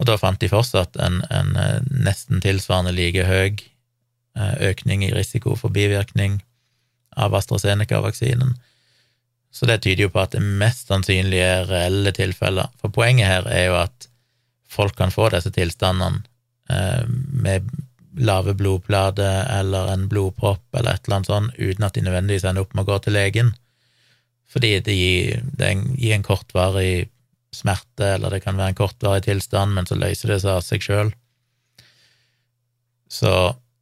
Og 0.00 0.08
da 0.08 0.16
fant 0.16 0.40
de 0.40 0.48
fortsatt 0.48 0.96
en, 0.96 1.20
en 1.28 1.52
eh, 1.60 1.84
nesten 1.92 2.40
tilsvarende 2.42 2.96
like 2.96 3.28
høy 3.28 3.52
eh, 3.52 4.54
økning 4.72 5.04
i 5.04 5.12
risiko 5.12 5.52
for 5.60 5.74
bivirkning 5.74 6.40
av 7.14 7.36
AstraZeneca-vaksinen. 7.36 8.56
Så 9.54 9.68
det 9.68 9.82
tyder 9.84 10.08
jo 10.08 10.14
på 10.16 10.24
at 10.24 10.32
det 10.32 10.42
mest 10.42 10.88
sannsynlig 10.88 11.44
er 11.44 11.68
reelle 11.68 12.10
tilfeller. 12.16 12.72
For 12.80 12.88
poenget 12.88 13.28
her 13.28 13.52
er 13.52 13.68
jo 13.68 13.82
at 13.84 14.08
folk 14.66 14.96
kan 14.98 15.12
få 15.14 15.28
disse 15.36 15.52
tilstandene 15.54 16.24
med 16.68 17.66
lave 18.14 18.54
blodplater 18.54 19.46
eller 19.50 19.90
en 19.92 20.06
blodpropp 20.08 20.76
eller 20.76 20.94
et 20.94 21.06
eller 21.06 21.16
annet 21.16 21.30
sånt, 21.30 21.56
uten 21.58 21.84
at 21.86 21.96
de 21.96 22.04
nødvendigvis 22.06 22.46
ender 22.46 22.64
opp 22.64 22.74
med 22.74 22.86
å 22.86 22.92
gå 22.92 22.98
til 23.04 23.16
legen. 23.18 23.50
Fordi 24.54 24.76
det 24.86 24.94
gir, 24.94 25.42
det 25.58 25.72
gir 25.98 26.14
en 26.14 26.26
kortvarig 26.26 27.08
smerte, 27.54 28.14
eller 28.16 28.34
det 28.34 28.44
kan 28.44 28.58
være 28.58 28.74
en 28.74 28.78
kortvarig 28.78 29.24
tilstand, 29.26 29.74
men 29.74 29.86
så 29.86 29.98
løser 29.98 30.34
det 30.34 30.40
seg 30.42 30.58
av 30.58 30.64
seg 30.66 30.84
sjøl. 30.84 31.12
Så 33.10 33.34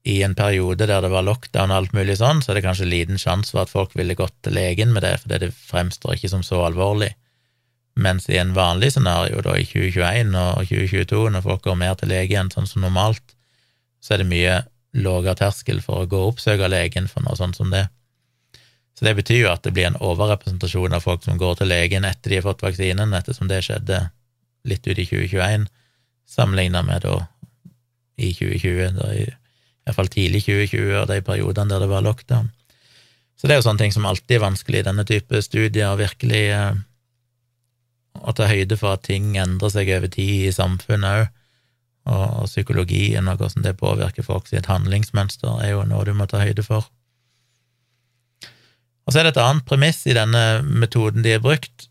i 0.09 0.18
en 0.26 0.35
periode 0.35 0.89
der 0.89 1.05
det 1.05 1.12
var 1.12 1.24
lockdown 1.26 1.70
og 1.70 1.76
alt 1.76 1.97
mulig 1.97 2.18
sånn, 2.18 2.43
så 2.43 2.53
er 2.53 2.59
det 2.59 2.64
kanskje 2.66 2.89
liten 2.91 3.20
sjanse 3.20 3.55
for 3.55 3.64
at 3.64 3.72
folk 3.72 3.95
ville 3.99 4.18
gått 4.18 4.35
til 4.43 4.57
legen 4.57 4.93
med 4.95 5.05
det, 5.07 5.14
fordi 5.22 5.45
det 5.45 5.53
fremstår 5.55 6.16
ikke 6.16 6.33
som 6.33 6.43
så 6.47 6.64
alvorlig. 6.66 7.12
Mens 7.95 8.28
i 8.30 8.38
en 8.40 8.55
vanlig 8.57 8.93
scenario, 8.95 9.43
da 9.45 9.57
i 9.59 9.66
2021 9.68 10.32
og 10.38 10.68
2022, 10.68 11.24
når 11.34 11.45
folk 11.45 11.64
går 11.66 11.76
mer 11.80 11.97
til 12.01 12.12
lege 12.12 12.38
enn 12.40 12.53
sånn 12.53 12.68
som 12.68 12.84
normalt, 12.84 13.34
så 14.01 14.14
er 14.14 14.22
det 14.22 14.30
mye 14.30 14.55
lavere 14.97 15.34
terskel 15.36 15.82
for 15.84 16.03
å 16.03 16.09
gå 16.09 16.20
og 16.20 16.34
oppsøke 16.34 16.70
legen 16.72 17.09
for 17.09 17.24
noe 17.24 17.36
sånt 17.36 17.59
som 17.59 17.72
det. 17.72 17.86
Så 18.99 19.07
det 19.07 19.14
betyr 19.18 19.45
jo 19.45 19.53
at 19.53 19.62
det 19.64 19.72
blir 19.76 19.88
en 19.88 20.01
overrepresentasjon 20.01 20.97
av 20.97 21.05
folk 21.05 21.24
som 21.24 21.38
går 21.40 21.61
til 21.61 21.70
legen 21.72 22.05
etter 22.09 22.32
de 22.32 22.40
har 22.40 22.49
fått 22.49 22.64
vaksinen, 22.64 23.14
ettersom 23.16 23.49
det 23.49 23.62
skjedde 23.66 24.03
litt 24.68 24.86
ut 24.86 24.99
i 24.99 25.07
2021, 25.09 25.68
sammenligna 26.28 26.84
med 26.86 27.05
da 27.05 27.16
i 28.20 28.32
2020, 28.36 28.99
da 29.01 29.12
i 29.16 29.95
fall 29.97 30.11
tidlig 30.12 30.45
2020 30.47 31.01
og 31.01 31.09
de 31.11 31.22
periodene 31.24 31.72
der 31.72 31.82
det 31.82 31.90
var 31.90 32.05
lockdown. 32.07 32.53
Så 33.36 33.49
det 33.49 33.57
er 33.57 33.59
jo 33.59 33.66
sånne 33.66 33.82
ting 33.82 33.95
som 33.95 34.07
alltid 34.07 34.36
er 34.36 34.45
vanskelig 34.45 34.82
i 34.82 34.86
denne 34.86 35.05
type 35.09 35.40
studier, 35.43 35.90
å 35.90 35.99
virkelig 35.99 36.45
å 38.20 38.34
ta 38.36 38.48
høyde 38.50 38.76
for 38.80 38.96
at 38.96 39.06
ting 39.08 39.36
endrer 39.40 39.72
seg 39.72 39.90
over 39.96 40.10
tid 40.12 40.48
i 40.48 40.54
samfunnet 40.54 41.22
òg, 41.22 41.38
og, 42.02 42.24
og 42.42 42.48
psykologien 42.50 43.28
og 43.30 43.38
hvordan 43.38 43.64
det 43.64 43.76
påvirker 43.78 44.26
folk 44.26 44.48
sitt 44.50 44.66
handlingsmønster, 44.70 45.60
er 45.62 45.76
jo 45.76 45.86
noe 45.86 46.04
du 46.06 46.12
må 46.18 46.26
ta 46.30 46.42
høyde 46.42 46.64
for. 46.66 46.88
Og 49.06 49.14
så 49.14 49.20
er 49.20 49.26
det 49.26 49.34
et 49.34 49.42
annet 49.42 49.66
premiss 49.66 50.04
i 50.06 50.16
denne 50.16 50.62
metoden 50.66 51.24
de 51.24 51.36
har 51.36 51.42
brukt, 51.42 51.88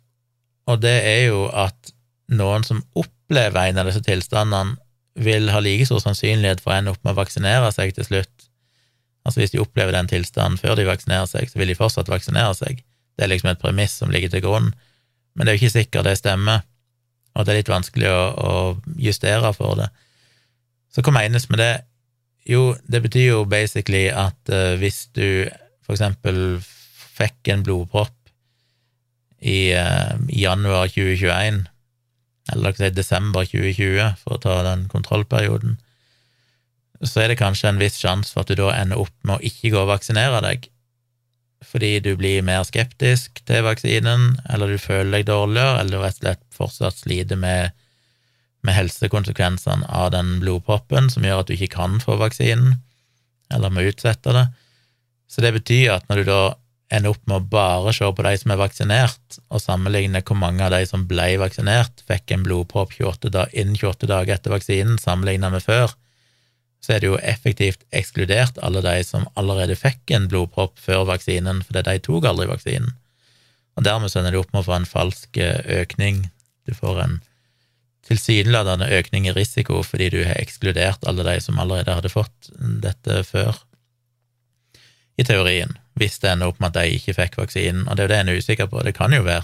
og 0.69 0.83
det 0.83 0.97
er 1.07 1.25
jo 1.31 1.47
at 1.49 1.93
noen 2.31 2.63
som 2.67 2.83
opplever 2.97 3.71
en 3.71 3.81
av 3.81 3.89
disse 3.89 4.03
tilstandene, 4.05 4.77
vil 5.19 5.49
ha 5.51 5.59
like 5.59 5.83
stor 5.83 5.99
sannsynlighet 5.99 6.61
for 6.63 6.71
å 6.71 6.77
ende 6.77 6.93
opp 6.93 7.01
med 7.03 7.11
å 7.11 7.17
vaksinere 7.17 7.67
seg 7.75 7.91
til 7.97 8.05
slutt. 8.07 8.45
Altså 9.27 9.41
Hvis 9.41 9.51
de 9.51 9.59
opplever 9.59 9.91
den 9.91 10.07
tilstanden 10.07 10.55
før 10.57 10.77
de 10.79 10.85
vaksinerer 10.87 11.27
seg, 11.27 11.49
så 11.51 11.59
vil 11.59 11.67
de 11.67 11.75
fortsatt 11.75 12.07
vaksinere 12.09 12.55
seg. 12.55 12.79
Det 13.19 13.25
er 13.25 13.29
liksom 13.33 13.51
et 13.51 13.59
premiss 13.59 13.97
som 13.99 14.13
ligger 14.13 14.31
til 14.31 14.45
grunn, 14.45 14.71
men 15.33 15.45
det 15.45 15.51
er 15.51 15.57
jo 15.57 15.63
ikke 15.63 15.77
sikkert 15.79 16.07
det 16.09 16.17
stemmer, 16.19 16.65
og 17.31 17.45
det 17.45 17.53
er 17.53 17.61
litt 17.61 17.71
vanskelig 17.71 18.09
å, 18.11 18.21
å 18.35 18.53
justere 18.99 19.53
for 19.55 19.79
det. 19.79 19.87
Så 20.91 21.03
hva 21.05 21.13
menes 21.15 21.47
med 21.51 21.61
det? 21.61 21.73
Jo, 22.49 22.73
det 22.91 23.03
betyr 23.05 23.27
jo 23.29 23.43
basically 23.47 24.09
at 24.09 24.51
uh, 24.51 24.73
hvis 24.81 25.05
du 25.15 25.47
for 25.85 25.95
eksempel 25.95 26.59
fikk 26.61 27.51
en 27.53 27.63
blodpropp 27.63 28.17
i, 29.39 29.71
uh, 29.77 30.17
januar 30.27 30.91
2021, 30.91 31.63
eller 32.51 32.75
si 32.75 32.89
desember 32.91 33.47
2020, 33.47 34.19
for 34.19 34.35
å 34.35 34.43
ta 34.43 34.57
den 34.67 34.87
kontrollperioden, 34.91 35.77
så 37.01 37.23
er 37.23 37.31
det 37.31 37.39
kanskje 37.39 37.71
en 37.71 37.81
viss 37.81 37.97
sjanse 38.01 38.33
for 38.33 38.43
at 38.43 38.51
du 38.51 38.59
da 38.59 38.73
ender 38.75 39.01
opp 39.01 39.13
med 39.25 39.37
å 39.37 39.45
ikke 39.45 39.71
gå 39.73 39.79
og 39.81 39.89
vaksinere 39.89 40.41
deg, 40.45 40.67
fordi 41.65 41.99
du 42.03 42.15
blir 42.17 42.43
mer 42.45 42.63
skeptisk 42.67 43.43
til 43.47 43.65
vaksinen, 43.65 44.35
eller 44.49 44.73
du 44.73 44.81
føler 44.81 45.19
deg 45.19 45.27
dårligere, 45.29 45.81
eller 45.81 45.97
du 45.97 46.01
rett 46.01 46.17
og 46.17 46.25
slett 46.25 46.43
fortsatt 46.55 47.03
sliter 47.03 47.39
med, 47.39 47.75
med 48.65 48.77
helsekonsekvensene 48.77 49.87
av 49.87 50.11
den 50.15 50.39
blodproppen 50.41 51.09
som 51.13 51.25
gjør 51.25 51.43
at 51.43 51.51
du 51.51 51.55
ikke 51.55 51.75
kan 51.77 52.01
få 52.03 52.17
vaksinen, 52.21 52.79
eller 53.53 53.73
må 53.73 53.85
utsette 53.87 54.33
det. 54.35 54.47
Så 55.31 55.43
det 55.43 55.53
betyr 55.55 55.95
at 55.95 56.09
når 56.09 56.21
du 56.21 56.31
da 56.31 56.41
ender 56.91 57.13
opp 57.13 57.21
med 57.29 57.37
å 57.37 57.49
bare 57.53 57.93
se 57.95 58.07
på 58.11 58.25
de 58.25 58.33
som 58.41 58.51
er 58.51 58.59
vaksinert, 58.59 59.39
og 59.47 59.63
sammenligne 59.63 60.23
hvor 60.27 60.39
mange 60.39 60.65
av 60.65 60.73
de 60.73 60.83
som 60.89 61.05
ble 61.07 61.29
vaksinert, 61.39 62.03
fikk 62.09 62.33
en 62.35 62.43
blodpropp 62.47 62.97
28 62.97 63.47
innen 63.53 63.77
28 63.77 64.09
dager 64.11 64.35
etter 64.35 64.51
vaksinen, 64.51 64.99
sammenlignet 64.99 65.53
med 65.55 65.63
før, 65.63 65.93
så 66.81 66.95
er 66.95 67.01
det 67.01 67.11
jo 67.11 67.19
effektivt 67.21 67.83
ekskludert 67.93 68.57
alle 68.65 68.81
de 68.81 68.95
som 69.05 69.27
allerede 69.37 69.77
fikk 69.77 70.13
en 70.15 70.27
blodpropp 70.31 70.79
før 70.81 71.05
vaksinen, 71.11 71.61
fordi 71.67 71.85
de 71.85 71.97
tok 72.07 72.25
aldri 72.25 72.47
vaksinen. 72.49 72.95
Og 73.77 73.85
dermed 73.85 74.11
så 74.11 74.19
ender 74.19 74.35
du 74.35 74.41
opp 74.41 74.51
med 74.53 74.63
å 74.63 74.67
få 74.67 74.79
en 74.79 74.89
falsk 74.89 75.37
eh, 75.39 75.61
økning. 75.81 76.25
Du 76.67 76.73
får 76.75 77.03
en 77.05 77.19
tilsynelatende 78.09 78.89
økning 78.97 79.27
i 79.29 79.35
risiko 79.35 79.83
fordi 79.85 80.09
du 80.11 80.23
har 80.25 80.39
ekskludert 80.41 81.05
alle 81.07 81.23
de 81.27 81.37
som 81.43 81.59
allerede 81.61 81.93
hadde 81.95 82.11
fått 82.11 82.49
dette 82.57 83.21
før, 83.29 83.61
i 85.19 85.25
teorien 85.27 85.77
hvis 85.99 86.17
det 86.23 86.31
ender 86.31 86.49
opp 86.49 86.61
med 86.61 86.71
at 86.71 86.81
de 86.81 86.97
ikke 86.97 87.13
fikk 87.13 87.35
vaksinen, 87.37 87.83
og 87.85 87.97
det 87.97 88.03
er 88.03 88.07
jo 88.07 88.11
det 88.11 88.19
en 88.21 88.31
er 88.31 88.39
usikker 88.41 88.69
på. 88.71 88.81
Det 88.87 88.95
kan 88.97 89.13
jo 89.13 89.21
være 89.25 89.43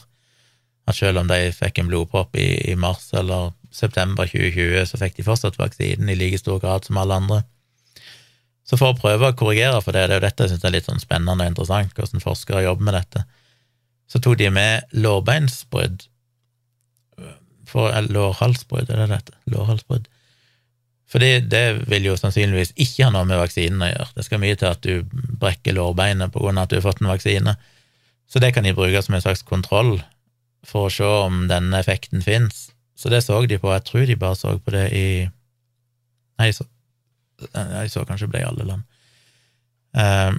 at 0.88 0.96
selv 0.96 1.22
om 1.22 1.30
de 1.30 1.52
fikk 1.56 1.82
en 1.82 1.90
blodpropp 1.92 2.38
i, 2.40 2.48
i 2.72 2.76
mars 2.80 3.10
eller 3.18 3.52
september 3.76 4.30
2020, 4.30 4.86
så 4.90 5.00
fikk 5.02 5.18
de 5.18 5.28
fortsatt 5.28 5.60
vaksinen 5.60 6.10
i 6.10 6.18
like 6.18 6.40
stor 6.40 6.62
grad 6.64 6.88
som 6.88 7.00
alle 7.02 7.20
andre. 7.20 7.42
Så 8.68 8.80
for 8.80 8.92
å 8.92 9.00
prøve 9.00 9.32
å 9.32 9.36
korrigere 9.38 9.80
for 9.84 9.96
det, 9.96 10.08
det 10.08 10.18
er 10.18 10.22
jo 10.22 10.28
dette 10.28 10.46
jeg 10.46 10.56
syns 10.56 10.68
er 10.68 10.76
litt 10.76 10.88
sånn 10.88 11.04
spennende 11.04 11.44
og 11.44 11.52
interessant, 11.52 11.96
hvordan 11.96 12.24
forskere 12.24 12.66
jobber 12.66 12.90
med 12.90 12.98
dette, 13.00 13.24
så 14.08 14.22
tok 14.24 14.38
de 14.40 14.52
med 14.56 14.96
lårbeinsbrudd, 14.96 16.08
for 17.68 17.92
lårhalsbrudd, 18.16 18.88
er 18.88 19.04
det 19.04 19.10
dette? 19.12 19.36
Lårhalsbrudd 19.52 20.08
fordi 21.08 21.40
det 21.48 21.88
vil 21.88 22.10
jo 22.10 22.18
sannsynligvis 22.20 22.74
ikke 22.76 23.08
ha 23.08 23.14
noe 23.16 23.28
med 23.28 23.40
vaksinen 23.40 23.84
å 23.86 23.88
gjøre. 23.88 24.10
Det 24.18 24.26
skal 24.28 24.42
mye 24.44 24.58
til 24.60 24.68
at 24.68 24.84
du 24.84 25.22
brekker 25.40 25.78
lårbeinet 25.78 26.34
på 26.34 26.42
grunn 26.44 26.60
at 26.60 26.72
du 26.72 26.78
har 26.78 26.84
fått 26.84 27.00
en 27.00 27.12
vaksine. 27.12 27.54
Så 28.28 28.42
det 28.44 28.52
kan 28.56 28.68
de 28.68 28.76
bruke 28.76 29.02
som 29.04 29.16
en 29.16 29.24
slags 29.24 29.46
kontroll 29.48 30.02
for 30.66 30.88
å 30.88 30.93
se 30.93 31.08
om 31.28 31.45
denne 31.49 31.80
effekten 31.80 32.24
fins. 32.24 32.68
Så 32.97 33.12
det 33.14 33.22
så 33.26 33.39
de 33.45 33.60
på, 33.62 33.72
jeg 33.74 33.86
tror 33.86 34.05
de 34.10 34.18
bare 34.20 34.38
så 34.39 34.55
på 34.58 34.74
det 34.74 34.88
i 34.95 35.08
Nei, 36.38 36.51
så, 36.53 36.68
jeg 37.49 37.89
så 37.89 38.03
kanskje 38.05 38.28
ble 38.30 38.43
i 38.43 38.45
alle 38.45 38.66
land. 38.68 38.84
Um, 39.97 40.36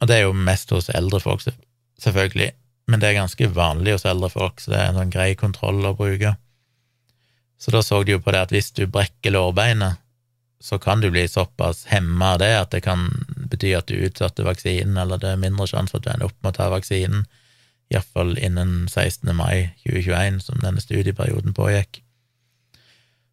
og 0.00 0.08
det 0.10 0.18
er 0.18 0.26
jo 0.26 0.34
mest 0.36 0.68
hos 0.74 0.90
eldre 0.92 1.16
folk, 1.22 1.46
selvfølgelig, 1.96 2.50
men 2.92 3.00
det 3.00 3.08
er 3.08 3.16
ganske 3.16 3.48
vanlig 3.56 3.94
hos 3.96 4.04
eldre 4.08 4.28
folk, 4.32 4.60
så 4.60 4.74
det 4.74 4.82
er 4.82 4.90
en 4.90 4.98
sånn 5.00 5.14
grei 5.14 5.30
kontroll 5.40 5.80
å 5.88 5.94
bruke. 5.96 6.34
Så 7.60 7.72
da 7.72 7.80
så 7.84 8.02
de 8.04 8.18
jo 8.18 8.20
på 8.20 8.32
det 8.36 8.44
at 8.46 8.52
hvis 8.52 8.68
du 8.76 8.84
brekker 8.84 9.32
lårbeinet, 9.32 10.00
så 10.60 10.76
kan 10.80 11.00
du 11.00 11.08
bli 11.08 11.24
såpass 11.28 11.86
hemma 11.88 12.34
av 12.34 12.42
det 12.42 12.52
at 12.58 12.72
det 12.74 12.82
kan 12.84 13.06
bety 13.48 13.72
at 13.76 13.88
du 13.88 13.96
utsatte 13.96 14.44
vaksinen, 14.44 14.98
eller 15.00 15.20
det 15.20 15.32
er 15.32 15.40
mindre 15.40 15.68
sjanse 15.68 15.94
for 15.94 16.00
at 16.00 16.08
du 16.08 16.12
ender 16.12 16.28
opp 16.28 16.36
med 16.40 16.52
å 16.52 16.58
ta 16.58 16.68
vaksinen, 16.72 17.24
iallfall 17.90 18.36
innen 18.38 18.86
16. 18.88 19.32
mai 19.36 19.70
2021, 19.84 20.40
som 20.46 20.60
denne 20.62 20.82
studieperioden 20.82 21.54
pågikk. 21.56 22.02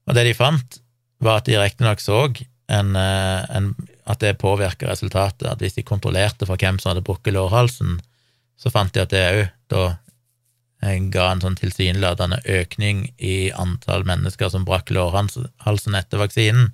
Og 0.08 0.16
det 0.18 0.26
de 0.28 0.36
fant, 0.38 0.80
var 1.24 1.42
at 1.42 1.50
de 1.50 1.58
riktignok 1.60 2.02
så 2.02 2.22
en, 2.68 2.96
eh, 2.96 3.56
en, 3.58 3.72
at 4.06 4.20
det 4.20 4.38
påvirka 4.42 4.90
resultatet, 4.90 5.48
at 5.48 5.62
hvis 5.62 5.78
de 5.78 5.86
kontrollerte 5.86 6.46
for 6.46 6.60
hvem 6.60 6.80
som 6.80 6.92
hadde 6.92 7.06
brukket 7.06 7.34
lårhalsen, 7.34 8.00
så 8.58 8.72
fant 8.74 8.94
de 8.94 9.04
at 9.04 9.14
det 9.14 9.24
òg 9.30 9.44
da 9.74 9.84
eh, 10.84 11.00
ga 11.14 11.32
en 11.32 11.44
sånn 11.44 11.58
tilsynelatende 11.60 12.42
økning 12.60 13.08
i 13.18 13.52
antall 13.52 14.06
mennesker 14.08 14.52
som 14.54 14.66
brakk 14.68 14.92
lårhalsen 14.94 15.98
etter 16.00 16.22
vaksinen. 16.22 16.72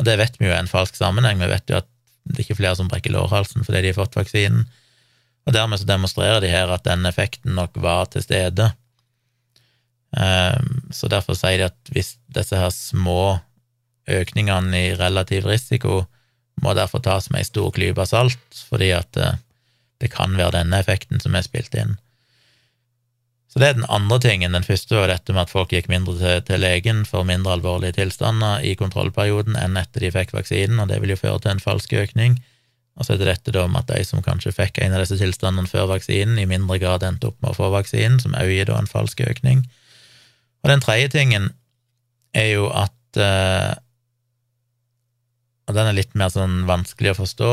Og 0.00 0.08
det 0.08 0.18
vet 0.18 0.38
vi 0.40 0.48
jo 0.48 0.54
er 0.54 0.62
en 0.62 0.70
falsk 0.70 0.96
sammenheng. 0.98 1.42
Vi 1.42 1.50
vet 1.50 1.70
jo 1.70 1.80
at 1.80 1.88
det 2.24 2.38
er 2.38 2.44
ikke 2.46 2.60
flere 2.60 2.78
som 2.78 2.88
brekker 2.90 3.12
lårhalsen 3.14 3.66
fordi 3.66 3.82
de 3.82 3.92
har 3.92 3.98
fått 3.98 4.16
vaksinen. 4.18 4.66
Og 5.46 5.54
dermed 5.56 5.80
så 5.80 5.88
demonstrerer 5.88 6.40
de 6.42 6.50
her 6.52 6.70
at 6.70 6.84
den 6.86 7.06
effekten 7.08 7.56
nok 7.58 7.76
var 7.82 8.10
til 8.12 8.22
stede. 8.22 8.70
Um, 10.12 10.82
så 10.92 11.08
derfor 11.08 11.34
sier 11.38 11.58
de 11.58 11.70
at 11.70 11.92
hvis 11.94 12.14
disse 12.36 12.58
her 12.58 12.70
små 12.74 13.38
økningene 14.10 14.76
i 14.76 14.94
relativ 14.98 15.46
risiko 15.48 16.02
må 16.62 16.74
derfor 16.76 17.00
tas 17.02 17.30
med 17.30 17.42
ei 17.42 17.48
stor 17.48 17.70
klype 17.74 18.04
salt, 18.06 18.62
fordi 18.68 18.90
at 18.94 19.16
eh, 19.16 19.38
det 20.02 20.10
kan 20.12 20.34
være 20.36 20.58
denne 20.58 20.82
effekten 20.82 21.22
som 21.22 21.34
er 21.38 21.46
spilt 21.46 21.74
inn. 21.78 21.96
Så 23.52 23.60
det 23.60 23.68
er 23.68 23.76
den 23.76 23.88
andre 23.92 24.18
tingen. 24.20 24.54
Den 24.56 24.64
første 24.64 24.96
var 24.96 25.10
dette 25.10 25.34
med 25.34 25.44
at 25.44 25.52
folk 25.52 25.72
gikk 25.74 25.90
mindre 25.92 26.38
til, 26.44 26.60
legen 26.60 27.04
for 27.08 27.26
mindre 27.28 27.58
alvorlige 27.58 27.98
tilstander 27.98 28.64
i 28.64 28.72
kontrollperioden 28.80 29.58
enn 29.60 29.76
etter 29.80 30.04
de 30.04 30.12
fikk 30.14 30.32
vaksinen, 30.32 30.80
og 30.80 30.88
det 30.88 31.02
vil 31.02 31.12
jo 31.12 31.20
føre 31.20 31.42
til 31.44 31.54
en 31.54 31.60
falsk 31.60 31.92
økning. 32.00 32.38
Og 32.98 33.06
så 33.06 33.14
er 33.14 33.22
det 33.22 33.28
dette 33.30 33.54
da 33.54 33.64
med 33.70 33.84
at 33.84 33.94
de 33.94 34.04
som 34.04 34.22
kanskje 34.24 34.52
fikk 34.52 34.82
en 34.82 34.92
av 34.92 35.02
disse 35.02 35.16
tilstandene 35.20 35.70
før 35.70 35.88
vaksinen, 35.94 36.36
i 36.38 36.48
mindre 36.48 36.76
grad 36.82 37.04
endte 37.06 37.30
opp 37.30 37.38
med 37.40 37.54
å 37.54 37.56
få 37.56 37.70
vaksinen, 37.72 38.20
som 38.20 38.36
også 38.36 38.52
gir 38.52 38.68
da 38.68 38.76
en 38.78 38.90
falsk 38.90 39.22
økning. 39.24 39.62
Og 40.62 40.70
den 40.70 40.84
tredje 40.84 41.12
tingen 41.16 41.50
er 42.36 42.52
jo 42.54 42.68
at 42.68 43.20
eh, 43.20 43.72
Og 45.68 45.76
den 45.76 45.88
er 45.88 45.94
litt 45.94 46.16
mer 46.18 46.28
sånn 46.32 46.64
vanskelig 46.66 47.12
å 47.12 47.20
forstå. 47.20 47.50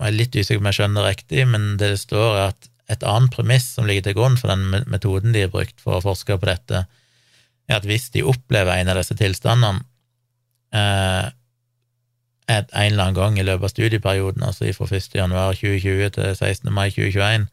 Jeg 0.00 0.06
er 0.08 0.16
litt 0.16 0.34
usikker 0.34 0.58
på 0.58 0.64
om 0.64 0.68
jeg 0.68 0.76
skjønner 0.80 1.04
riktig, 1.06 1.44
men 1.48 1.66
det 1.78 1.92
det 1.92 2.00
står, 2.02 2.30
er 2.36 2.48
at 2.50 2.68
et 2.90 3.04
annet 3.06 3.32
premiss 3.32 3.68
som 3.76 3.86
ligger 3.86 4.08
til 4.08 4.16
grunn 4.18 4.34
for 4.36 4.50
den 4.50 4.88
metoden 4.90 5.32
de 5.32 5.44
har 5.46 5.52
brukt 5.52 5.78
for 5.80 5.96
å 5.96 6.02
forske 6.04 6.36
på 6.36 6.48
dette, 6.50 6.82
er 7.70 7.78
at 7.78 7.86
hvis 7.88 8.10
de 8.12 8.24
opplever 8.26 8.74
en 8.74 8.90
av 8.92 8.98
disse 8.98 9.14
tilstandene 9.16 9.84
eh, 10.74 11.30
en 12.60 12.92
eller 12.92 13.04
annen 13.04 13.18
gang 13.18 13.38
i 13.38 13.46
løpet 13.46 13.68
av 13.68 13.72
studieperioden, 13.72 14.44
altså 14.46 14.70
fra 14.76 14.88
1. 14.96 15.14
januar 15.14 15.58
2020 15.58 16.14
til 16.16 16.36
16. 16.36 16.72
mai 16.72 16.90
2021, 16.90 17.48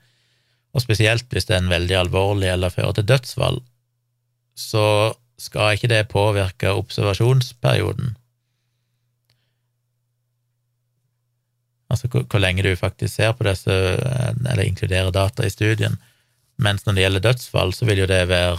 og 0.74 0.82
spesielt 0.82 1.34
hvis 1.34 1.50
det 1.50 1.56
er 1.56 1.64
en 1.64 1.74
veldig 1.74 1.98
alvorlig 1.98 2.52
eller 2.52 2.74
fører 2.74 2.98
til 2.98 3.08
dødsfall, 3.10 3.62
så 4.56 4.86
skal 5.40 5.78
ikke 5.78 5.92
det 5.92 6.08
påvirke 6.12 6.76
observasjonsperioden. 6.76 8.18
altså 11.90 12.08
hvor, 12.08 12.26
hvor, 12.30 12.40
lenge 12.40 12.64
du 12.64 12.76
faktisk 12.76 13.16
ser 13.16 13.32
på 13.32 13.44
disse, 13.44 13.72
eller 13.72 14.64
inkluderer 14.64 15.12
data 15.12 15.44
i 15.46 15.50
studien. 15.50 15.98
Mens 16.58 16.86
når 16.86 16.94
det 16.94 17.02
gjelder 17.02 17.20
dødsfall, 17.20 17.74
så 17.74 17.86
vil 17.86 18.04
jo 18.04 18.06
det 18.06 18.28
være 18.30 18.58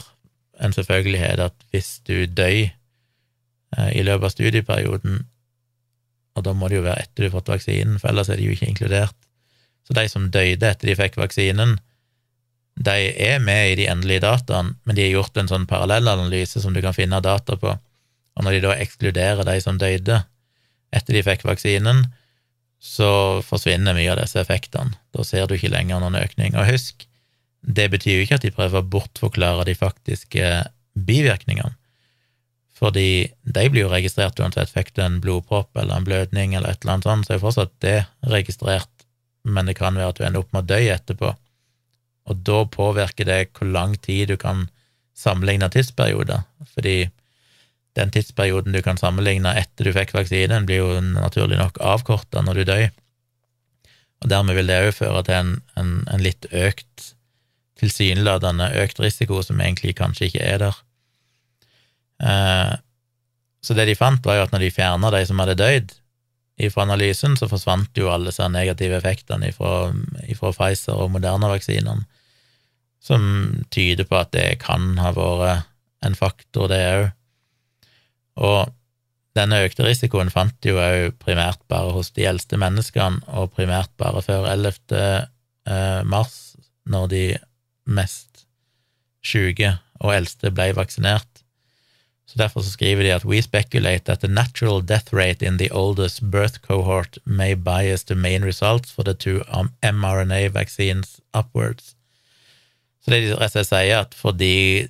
en 0.64 0.72
selvfølgelighet 0.72 1.40
at 1.40 1.52
hvis 1.70 2.00
du 2.08 2.26
dør 2.26 2.46
eh, 2.48 3.90
i 3.94 4.02
løpet 4.02 4.24
av 4.24 4.30
studieperioden, 4.34 5.26
og 6.38 6.46
da 6.46 6.54
må 6.56 6.70
det 6.70 6.78
jo 6.78 6.86
være 6.86 7.04
etter 7.04 7.24
du 7.24 7.28
har 7.28 7.36
fått 7.38 7.52
vaksinen, 7.52 7.98
for 8.00 8.12
ellers 8.12 8.30
er 8.30 8.40
de 8.40 8.46
jo 8.48 8.54
ikke 8.54 8.70
inkludert. 8.70 9.16
Så 9.86 9.96
de 9.96 10.06
som 10.10 10.28
døde 10.30 10.68
etter 10.68 10.90
de 10.90 10.96
fikk 10.98 11.18
vaksinen, 11.18 11.78
de 12.80 12.96
er 13.10 13.42
med 13.42 13.72
i 13.72 13.78
de 13.82 13.88
endelige 13.90 14.22
dataene, 14.24 14.76
men 14.86 14.96
de 14.96 15.04
har 15.04 15.16
gjort 15.18 15.36
en 15.40 15.50
sånn 15.50 15.66
parallellanalyse 15.68 16.62
som 16.62 16.76
du 16.76 16.80
kan 16.84 16.96
finne 16.96 17.20
data 17.24 17.58
på, 17.60 17.74
og 17.74 18.46
når 18.46 18.56
de 18.56 18.62
da 18.64 18.76
ekskluderer 18.78 19.44
de 19.44 19.58
som 19.60 19.78
døde 19.80 20.22
etter 20.94 21.16
de 21.16 21.24
fikk 21.26 21.44
vaksinen, 21.48 22.06
så 22.80 23.42
forsvinner 23.44 23.94
mye 23.96 24.08
av 24.14 24.22
disse 24.22 24.40
effektene. 24.40 24.94
Da 25.12 25.24
ser 25.26 25.46
du 25.46 25.56
ikke 25.56 25.72
lenger 25.72 26.00
noen 26.00 26.16
økning. 26.22 26.56
Og 26.56 26.70
husk, 26.70 27.04
det 27.60 27.90
betyr 27.92 28.16
jo 28.16 28.24
ikke 28.24 28.38
at 28.38 28.46
de 28.46 28.54
prøver 28.54 28.80
å 28.80 28.88
bortforklare 28.94 29.66
de 29.68 29.76
faktiske 29.76 30.46
bivirkningene, 30.96 31.74
fordi 32.80 33.28
de 33.44 33.66
blir 33.68 33.84
jo 33.84 33.92
registrert 33.92 34.40
uansett. 34.40 34.72
Fikk 34.72 34.94
du 34.96 35.02
en 35.04 35.20
blodpropp 35.20 35.76
eller 35.76 35.98
en 35.98 36.06
blødning 36.06 36.54
eller 36.56 36.72
et 36.72 36.80
eller 36.80 36.96
annet 36.96 37.08
sånt, 37.08 37.26
så 37.26 37.34
er 37.34 37.38
jo 37.38 37.44
fortsatt 37.44 37.74
det 37.84 37.98
registrert, 38.32 39.06
men 39.44 39.68
det 39.68 39.76
kan 39.76 39.98
være 39.98 40.14
at 40.14 40.20
du 40.20 40.24
ender 40.24 40.40
opp 40.40 40.52
med 40.56 40.64
å 40.64 40.70
dø 40.72 40.80
etterpå. 40.94 41.34
Og 42.30 42.42
da 42.46 42.62
påvirker 42.72 43.28
det 43.28 43.40
hvor 43.58 43.68
lang 43.68 43.96
tid 44.00 44.32
du 44.32 44.36
kan 44.40 44.68
sammenligne 45.16 45.68
tidsperioder, 45.72 46.46
fordi 46.72 47.10
den 47.98 48.12
tidsperioden 48.14 48.72
du 48.72 48.80
kan 48.86 49.00
sammenligne 49.00 49.52
etter 49.60 49.88
du 49.88 49.92
fikk 49.92 50.14
vaksinen, 50.16 50.64
blir 50.68 50.80
jo 50.80 51.00
naturlig 51.04 51.58
nok 51.60 51.80
avkorta 51.84 52.44
når 52.46 52.60
du 52.60 52.68
dør. 52.70 52.84
Og 54.20 54.30
dermed 54.32 54.56
vil 54.56 54.70
det 54.70 54.82
òg 54.86 54.92
føre 54.96 55.24
til 55.26 55.36
en, 55.36 55.56
en, 55.80 55.96
en 56.12 56.22
litt 56.24 56.48
økt, 56.48 57.10
tilsynelatende 57.80 58.68
økt 58.82 59.00
risiko, 59.00 59.40
som 59.44 59.60
egentlig 59.60 59.96
kanskje 60.00 60.30
ikke 60.30 60.46
er 60.46 60.62
der. 60.64 60.80
Eh, 62.20 62.74
så 63.60 63.76
det 63.76 63.88
de 63.90 63.96
fant, 63.98 64.22
var 64.24 64.38
jo 64.38 64.46
at 64.46 64.54
når 64.54 64.64
de 64.64 64.74
fjerna 64.74 65.10
de 65.12 65.24
som 65.28 65.40
hadde 65.42 65.58
dødd 65.60 65.96
fra 66.68 66.84
analysen, 66.84 67.36
så 67.40 67.48
forsvant 67.48 67.96
jo 67.96 68.10
alle 68.12 68.28
disse 68.28 68.44
negative 68.52 68.98
effektene 68.98 69.48
ifra 69.48 70.52
Pfizer 70.52 70.98
og 70.98 71.12
Moderna-vaksinene, 71.14 72.04
som 73.00 73.22
tyder 73.72 74.04
på 74.04 74.18
at 74.18 74.34
det 74.36 74.58
kan 74.60 74.92
ha 75.00 75.14
vært 75.16 75.68
en 76.04 76.16
faktor, 76.16 76.68
det 76.68 76.80
òg. 76.90 77.08
Og 78.40 78.74
denne 79.36 79.62
økte 79.64 79.84
risikoen 79.86 80.32
fant 80.32 80.56
de 80.64 80.72
jo 80.72 80.80
òg 80.80 81.16
primært 81.22 81.60
bare 81.70 81.92
hos 81.96 82.12
de 82.16 82.26
eldste 82.28 82.60
menneskene, 82.60 83.22
og 83.28 83.54
primært 83.56 83.92
bare 84.00 84.24
før 84.24 84.48
11. 84.52 85.28
Eh, 85.70 86.00
mars, 86.08 86.56
når 86.88 87.08
de 87.12 87.24
mest 87.88 88.46
syke 89.24 89.76
og 90.00 90.14
eldste 90.16 90.52
ble 90.52 90.70
vaksinert. 90.76 91.44
Så 92.30 92.38
Derfor 92.38 92.62
så 92.62 92.70
skriver 92.70 93.02
de 93.02 93.10
at 93.10 93.24
we 93.24 93.42
speculate 93.42 94.04
that 94.06 94.20
the 94.20 94.28
natural 94.28 94.80
death 94.86 95.12
rate 95.12 95.42
in 95.46 95.58
the 95.58 95.66
oldest 95.74 96.22
birth 96.30 96.60
cohort 96.62 97.18
may 97.24 97.54
bias 97.54 98.04
the 98.04 98.14
main 98.14 98.44
results 98.44 98.92
for 98.92 99.02
the 99.02 99.14
two 99.14 99.42
mRNA 99.82 100.48
vaccines 100.54 101.20
upwards. 101.34 101.96
Så 103.02 103.10
det 103.10 103.20
de 103.24 103.32
rett 103.34 103.42
og 103.42 103.50
slett 103.50 103.66
sier, 103.66 104.04
at 104.04 104.14
fordi 104.14 104.86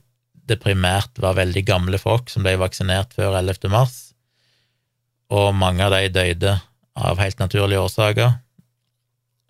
det 0.50 0.58
primært 0.60 1.16
var 1.16 1.38
veldig 1.38 1.62
gamle 1.64 1.98
folk 2.02 2.28
som 2.28 2.44
ble 2.44 2.58
vaksinert 2.60 3.14
før 3.16 3.38
11. 3.38 3.70
mars, 3.72 4.12
og 5.32 5.54
mange 5.56 5.86
av 5.86 5.94
de 5.94 6.10
døde 6.12 6.58
av 6.92 7.22
helt 7.22 7.40
naturlige 7.40 7.80
årsaker, 7.80 8.34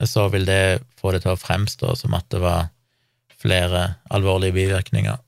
så 0.06 0.28
vil 0.30 0.46
det 0.46 0.84
få 1.00 1.10
det 1.10 1.24
til 1.24 1.34
å 1.34 1.40
fremstå 1.40 1.96
som 1.98 2.14
at 2.14 2.28
det 2.30 2.38
var 2.44 2.70
flere 3.40 3.96
alvorlige 4.14 4.54
bivirkninger 4.60 5.18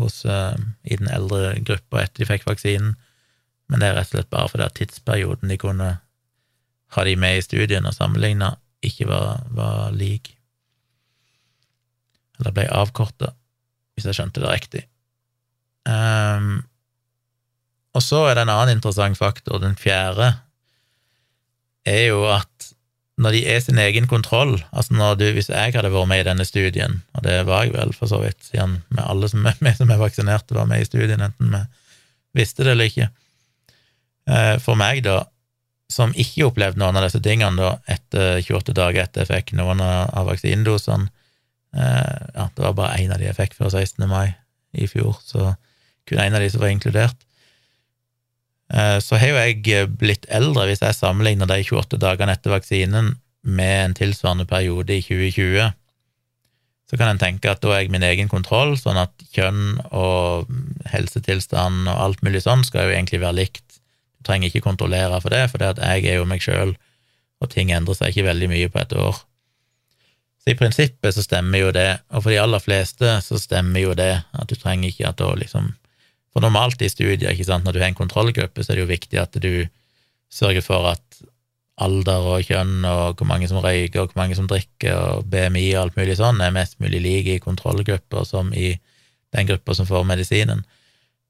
hos, 0.00 0.22
uh, 0.24 0.56
i 0.82 0.96
den 0.98 1.10
eldre 1.12 1.56
gruppa 1.60 2.02
etter 2.02 2.22
de 2.22 2.28
fikk 2.30 2.46
vaksinen, 2.48 2.94
men 3.70 3.82
det 3.82 3.88
er 3.88 3.98
rett 3.98 4.12
og 4.12 4.18
slett 4.18 4.32
bare 4.32 4.50
fordi 4.52 4.68
tidsperioden 4.78 5.52
de 5.52 5.58
kunne 5.60 5.90
ha 6.92 7.04
de 7.08 7.14
med 7.16 7.38
i 7.38 7.44
studien 7.44 7.86
og 7.88 7.96
sammenligna, 7.96 8.54
ikke 8.84 9.06
var, 9.08 9.44
var 9.54 9.94
lik, 9.96 10.34
eller 12.40 12.56
ble 12.56 12.66
avkorta, 12.74 13.32
hvis 13.94 14.08
jeg 14.08 14.18
skjønte 14.18 14.42
det 14.42 14.50
riktig. 14.50 14.82
Um, 15.88 16.62
og 17.92 18.04
så 18.04 18.24
er 18.26 18.36
det 18.36 18.46
en 18.46 18.54
annen 18.54 18.76
interessant 18.76 19.18
faktor, 19.18 19.60
den 19.62 19.76
fjerde, 19.78 20.32
er 21.88 22.04
jo 22.08 22.24
at 22.30 22.71
når 23.20 23.34
de 23.36 23.42
er 23.52 23.60
sin 23.60 23.78
egen 23.78 24.06
kontroll, 24.08 24.54
altså 24.72 25.12
du, 25.20 25.26
hvis 25.36 25.50
jeg 25.52 25.74
hadde 25.74 25.90
vært 25.92 26.08
med 26.08 26.22
i 26.22 26.28
denne 26.30 26.46
studien, 26.48 27.02
og 27.12 27.24
det 27.26 27.42
var 27.48 27.66
jeg 27.66 27.74
vel 27.74 27.92
for 27.96 28.08
så 28.08 28.22
vidt, 28.22 28.40
siden 28.48 28.78
med 28.88 29.04
alle 29.04 29.28
som 29.28 29.44
er 29.46 29.58
med 29.60 29.76
som 29.76 29.90
er 29.92 30.00
vaksinerte, 30.00 30.56
var 30.56 30.68
med 30.70 30.80
i 30.80 30.88
studien, 30.88 31.20
enten 31.20 31.52
vi 31.52 31.62
visste 32.40 32.64
det 32.64 32.72
eller 32.72 32.88
ikke 32.88 33.10
eh, 34.24 34.56
For 34.64 34.78
meg, 34.80 35.02
da, 35.04 35.26
som 35.92 36.14
ikke 36.16 36.46
opplevde 36.48 36.80
noen 36.80 36.96
av 36.96 37.04
disse 37.04 37.20
tingene 37.20 37.60
da, 37.60 37.74
etter 37.92 38.40
28 38.40 38.76
dager 38.78 39.04
etter 39.04 39.26
jeg 39.26 39.32
fikk 39.32 39.52
noen 39.60 39.82
av 39.84 40.30
vaksinedosene 40.30 41.10
eh, 41.76 42.22
Ja, 42.32 42.48
det 42.48 42.64
var 42.64 42.78
bare 42.78 43.02
én 43.02 43.12
av 43.12 43.20
de 43.20 43.28
jeg 43.28 43.36
fikk 43.36 43.58
før 43.60 43.74
16. 43.74 44.08
mai 44.08 44.32
i 44.72 44.88
fjor, 44.88 45.18
så 45.20 45.52
kun 46.08 46.22
en 46.22 46.38
av 46.38 46.40
de 46.40 46.48
som 46.48 46.62
var 46.62 46.72
inkludert. 46.72 47.18
Eh, 48.72 48.98
så 49.04 49.20
har 49.20 49.32
jo 49.32 49.40
jeg 49.40 49.92
blitt 50.00 50.26
eldre, 50.32 50.66
hvis 50.68 50.82
jeg 50.84 50.96
sammenligner 50.96 51.48
de 51.50 51.60
28 51.60 52.00
dagene 52.00 52.36
etter 52.36 52.54
vaksinen 52.54 53.16
med 53.42 53.78
en 53.84 53.96
tilsvarende 53.98 54.46
periode 54.48 54.96
i 54.96 55.02
2020. 55.04 55.72
Så 56.88 56.98
kan 57.00 57.12
en 57.12 57.20
tenke 57.20 57.50
at 57.50 57.62
da 57.64 57.72
er 57.72 57.84
jeg 57.84 57.92
min 57.92 58.04
egen 58.04 58.28
kontroll, 58.28 58.74
sånn 58.76 59.00
at 59.00 59.12
kjønn 59.32 59.80
og 59.96 60.48
helsetilstand 60.92 61.88
og 61.88 62.00
alt 62.06 62.24
mulig 62.24 62.42
sånn 62.44 62.64
skal 62.68 62.88
jo 62.88 62.96
egentlig 62.96 63.22
være 63.22 63.38
likt. 63.40 63.66
Du 64.20 64.28
trenger 64.28 64.48
ikke 64.48 64.66
kontrollere 64.68 65.20
for 65.24 65.32
det, 65.32 65.46
for 65.50 65.60
det 65.60 65.74
at 65.74 65.82
jeg 65.82 66.08
er 66.12 66.20
jo 66.20 66.28
meg 66.28 66.44
sjøl, 66.44 66.76
og 67.42 67.52
ting 67.52 67.72
endrer 67.74 67.98
seg 67.98 68.12
ikke 68.12 68.28
veldig 68.28 68.50
mye 68.52 68.72
på 68.72 68.82
et 68.82 68.96
år. 68.96 69.22
Så 70.42 70.52
i 70.52 70.58
prinsippet 70.58 71.14
så 71.14 71.24
stemmer 71.24 71.62
jo 71.62 71.72
det, 71.74 71.90
og 72.10 72.24
for 72.24 72.34
de 72.34 72.40
aller 72.42 72.62
fleste 72.62 73.18
så 73.24 73.40
stemmer 73.40 73.84
jo 73.84 73.96
det, 73.98 74.12
at 74.32 74.50
du 74.50 74.56
trenger 74.58 74.90
ikke 74.90 75.08
at 75.10 75.20
da 75.20 75.32
liksom 75.38 75.72
for 76.32 76.44
normalt 76.44 76.82
i 76.82 76.88
studier, 76.88 77.32
ikke 77.32 77.48
sant, 77.48 77.66
når 77.66 77.76
du 77.76 77.82
har 77.82 77.90
en 77.90 77.98
kontrollgruppe, 77.98 78.64
så 78.64 78.72
er 78.72 78.78
det 78.78 78.84
jo 78.86 78.92
viktig 78.92 79.20
at 79.20 79.36
du 79.42 79.66
sørger 80.32 80.64
for 80.64 80.88
at 80.94 81.22
alder 81.82 82.28
og 82.28 82.46
kjønn 82.46 82.84
og 82.86 83.18
hvor 83.18 83.28
mange 83.28 83.48
som 83.50 83.60
røyker 83.62 84.02
og 84.02 84.12
hvor 84.12 84.22
mange 84.22 84.36
som 84.36 84.48
drikker 84.48 84.92
og 84.92 85.26
BMI 85.32 85.64
og 85.74 85.80
alt 85.86 85.98
mulig 85.98 86.18
sånn 86.18 86.40
er 86.44 86.54
mest 86.54 86.78
mulig 86.82 87.00
like 87.02 87.36
i 87.36 87.42
kontrollgrupper 87.42 88.26
som 88.28 88.52
i 88.52 88.74
den 89.32 89.48
gruppa 89.48 89.76
som 89.76 89.88
får 89.88 90.04
medisinen. 90.08 90.62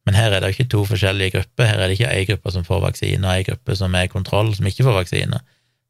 Men 0.07 0.19
her 0.19 0.35
er 0.35 0.43
det 0.43 0.51
jo 0.51 0.57
ikke 0.57 0.71
to 0.73 0.83
forskjellige 0.91 1.37
grupper. 1.37 1.69
Her 1.69 1.79
er 1.79 1.91
det 1.91 1.99
ikke 1.99 2.11
ei 2.11 2.27
gruppe 2.27 2.51
som 2.51 2.67
får 2.67 2.81
vaksine, 2.83 3.23
og 3.23 3.33
ei 3.37 3.47
gruppe 3.47 3.77
som 3.79 3.95
er 3.95 4.09
i 4.09 4.11
kontroll, 4.11 4.51
som 4.57 4.67
ikke 4.67 4.87
får 4.89 4.97
vaksine. 4.99 5.39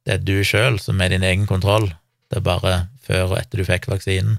Det 0.05 0.19
er 0.19 0.27
du 0.27 0.35
sjøl 0.45 0.77
som 0.83 1.01
er 1.01 1.15
din 1.15 1.25
egen 1.25 1.47
kontroll. 1.49 1.89
Det 2.29 2.41
er 2.41 2.45
bare 2.45 2.75
før 3.07 3.31
og 3.31 3.39
etter 3.41 3.63
du 3.63 3.65
fikk 3.65 3.89
vaksinen. 3.89 4.37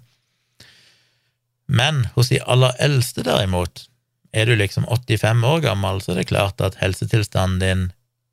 Men 1.66 2.04
hos 2.14 2.30
de 2.30 2.42
aller 2.46 2.78
eldste, 2.84 3.26
derimot, 3.26 3.88
er 4.34 4.50
du 4.50 4.56
liksom 4.58 4.86
85 4.90 5.44
år 5.46 5.62
gammel, 5.68 6.02
så 6.02 6.14
er 6.14 6.22
det 6.22 6.30
klart 6.32 6.62
at 6.62 6.80
helsetilstanden 6.82 7.62
din 7.62 7.84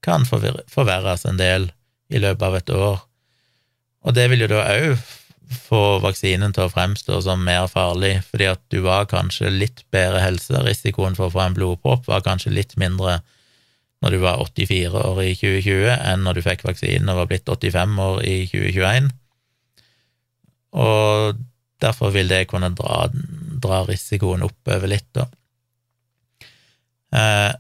kan 0.05 0.25
forverres 0.25 1.27
en 1.29 1.41
del 1.41 1.71
i 2.11 2.21
løpet 2.23 2.47
av 2.47 2.57
et 2.57 2.71
år. 2.73 3.03
Og 4.09 4.17
det 4.17 4.31
vil 4.33 4.47
jo 4.47 4.51
da 4.51 4.65
òg 4.65 4.95
få 5.51 5.99
vaksinen 6.03 6.55
til 6.55 6.69
å 6.69 6.73
fremstå 6.73 7.19
som 7.27 7.43
mer 7.45 7.67
farlig, 7.71 8.21
fordi 8.31 8.49
at 8.53 8.63
du 8.73 8.81
var 8.85 9.09
kanskje 9.11 9.51
litt 9.53 9.83
bedre 9.93 10.23
helse, 10.23 10.63
risikoen 10.65 11.19
for 11.19 11.29
å 11.29 11.35
få 11.35 11.43
en 11.45 11.57
blodpropp 11.59 12.07
var 12.09 12.25
kanskje 12.27 12.55
litt 12.55 12.77
mindre 12.81 13.19
når 14.01 14.15
du 14.15 14.19
var 14.23 14.41
84 14.41 15.03
år 15.05 15.19
i 15.27 15.33
2020 15.37 15.91
enn 15.93 16.23
når 16.25 16.39
du 16.39 16.45
fikk 16.47 16.65
vaksinen 16.65 17.11
og 17.13 17.21
var 17.21 17.29
blitt 17.33 17.51
85 17.51 17.99
år 18.07 18.23
i 18.25 18.37
2021. 18.49 19.11
Og 20.81 21.43
derfor 21.83 22.15
vil 22.15 22.31
det 22.31 22.47
kunne 22.49 22.71
dra, 22.79 23.03
dra 23.61 23.83
risikoen 23.89 24.47
oppover 24.47 24.89
litt, 24.89 25.11
da. 25.17 25.27
Eh, 27.17 27.53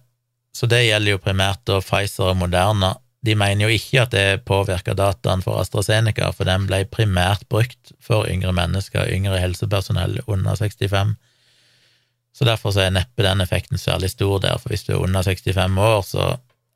så 0.57 0.67
det 0.67 0.83
gjelder 0.85 1.15
jo 1.15 1.23
primært 1.23 1.63
da 1.69 1.79
Pfizer 1.83 2.33
og 2.33 2.41
Moderna. 2.43 2.95
De 3.25 3.37
mener 3.37 3.67
jo 3.67 3.77
ikke 3.77 4.05
at 4.05 4.15
det 4.15 4.45
påvirker 4.49 4.97
dataen 4.97 5.43
for 5.45 5.61
AstraZeneca, 5.61 6.31
for 6.33 6.49
den 6.49 6.67
ble 6.69 6.85
primært 6.89 7.45
brukt 7.53 7.93
for 8.03 8.29
yngre 8.31 8.53
mennesker, 8.57 9.11
yngre 9.13 9.41
helsepersonell 9.43 10.23
under 10.27 10.57
65. 10.57 11.17
Så 12.33 12.47
derfor 12.49 12.73
så 12.73 12.87
er 12.87 12.95
neppe 12.95 13.27
den 13.27 13.43
effekten 13.45 13.79
særlig 13.79 14.13
stor 14.15 14.41
der, 14.41 14.57
for 14.59 14.73
hvis 14.73 14.87
du 14.87 14.95
er 14.95 15.03
under 15.03 15.23
65 15.27 15.79
år, 15.79 16.01
så 16.07 16.31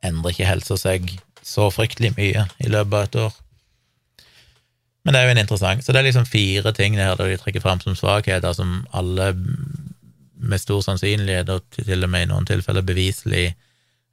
endrer 0.05 0.35
ikke 0.35 0.51
helsa 0.51 0.77
seg 0.77 1.09
så 1.45 1.69
fryktelig 1.73 2.13
mye 2.17 2.45
i 2.61 2.69
løpet 2.69 2.93
av 2.93 3.07
et 3.07 3.19
år. 3.23 3.41
Men 5.05 5.13
det 5.13 5.19
er 5.19 5.27
jo 5.27 5.33
en 5.35 5.41
interessant 5.43 5.85
Så 5.85 5.93
det 5.93 5.99
er 5.99 6.07
liksom 6.07 6.25
fire 6.25 6.71
ting 6.73 6.95
der 6.97 7.13
de 7.19 7.37
trekker 7.37 7.61
fram 7.61 7.81
som 7.81 7.97
svakheter, 7.97 8.53
som 8.57 8.83
alle 8.93 9.33
med 10.35 10.61
stor 10.61 10.81
sannsynlighet, 10.83 11.49
og 11.49 11.63
til 11.77 12.03
og 12.03 12.11
med 12.11 12.25
i 12.25 12.29
noen 12.31 12.47
tilfeller 12.47 12.85
beviselig, 12.85 13.53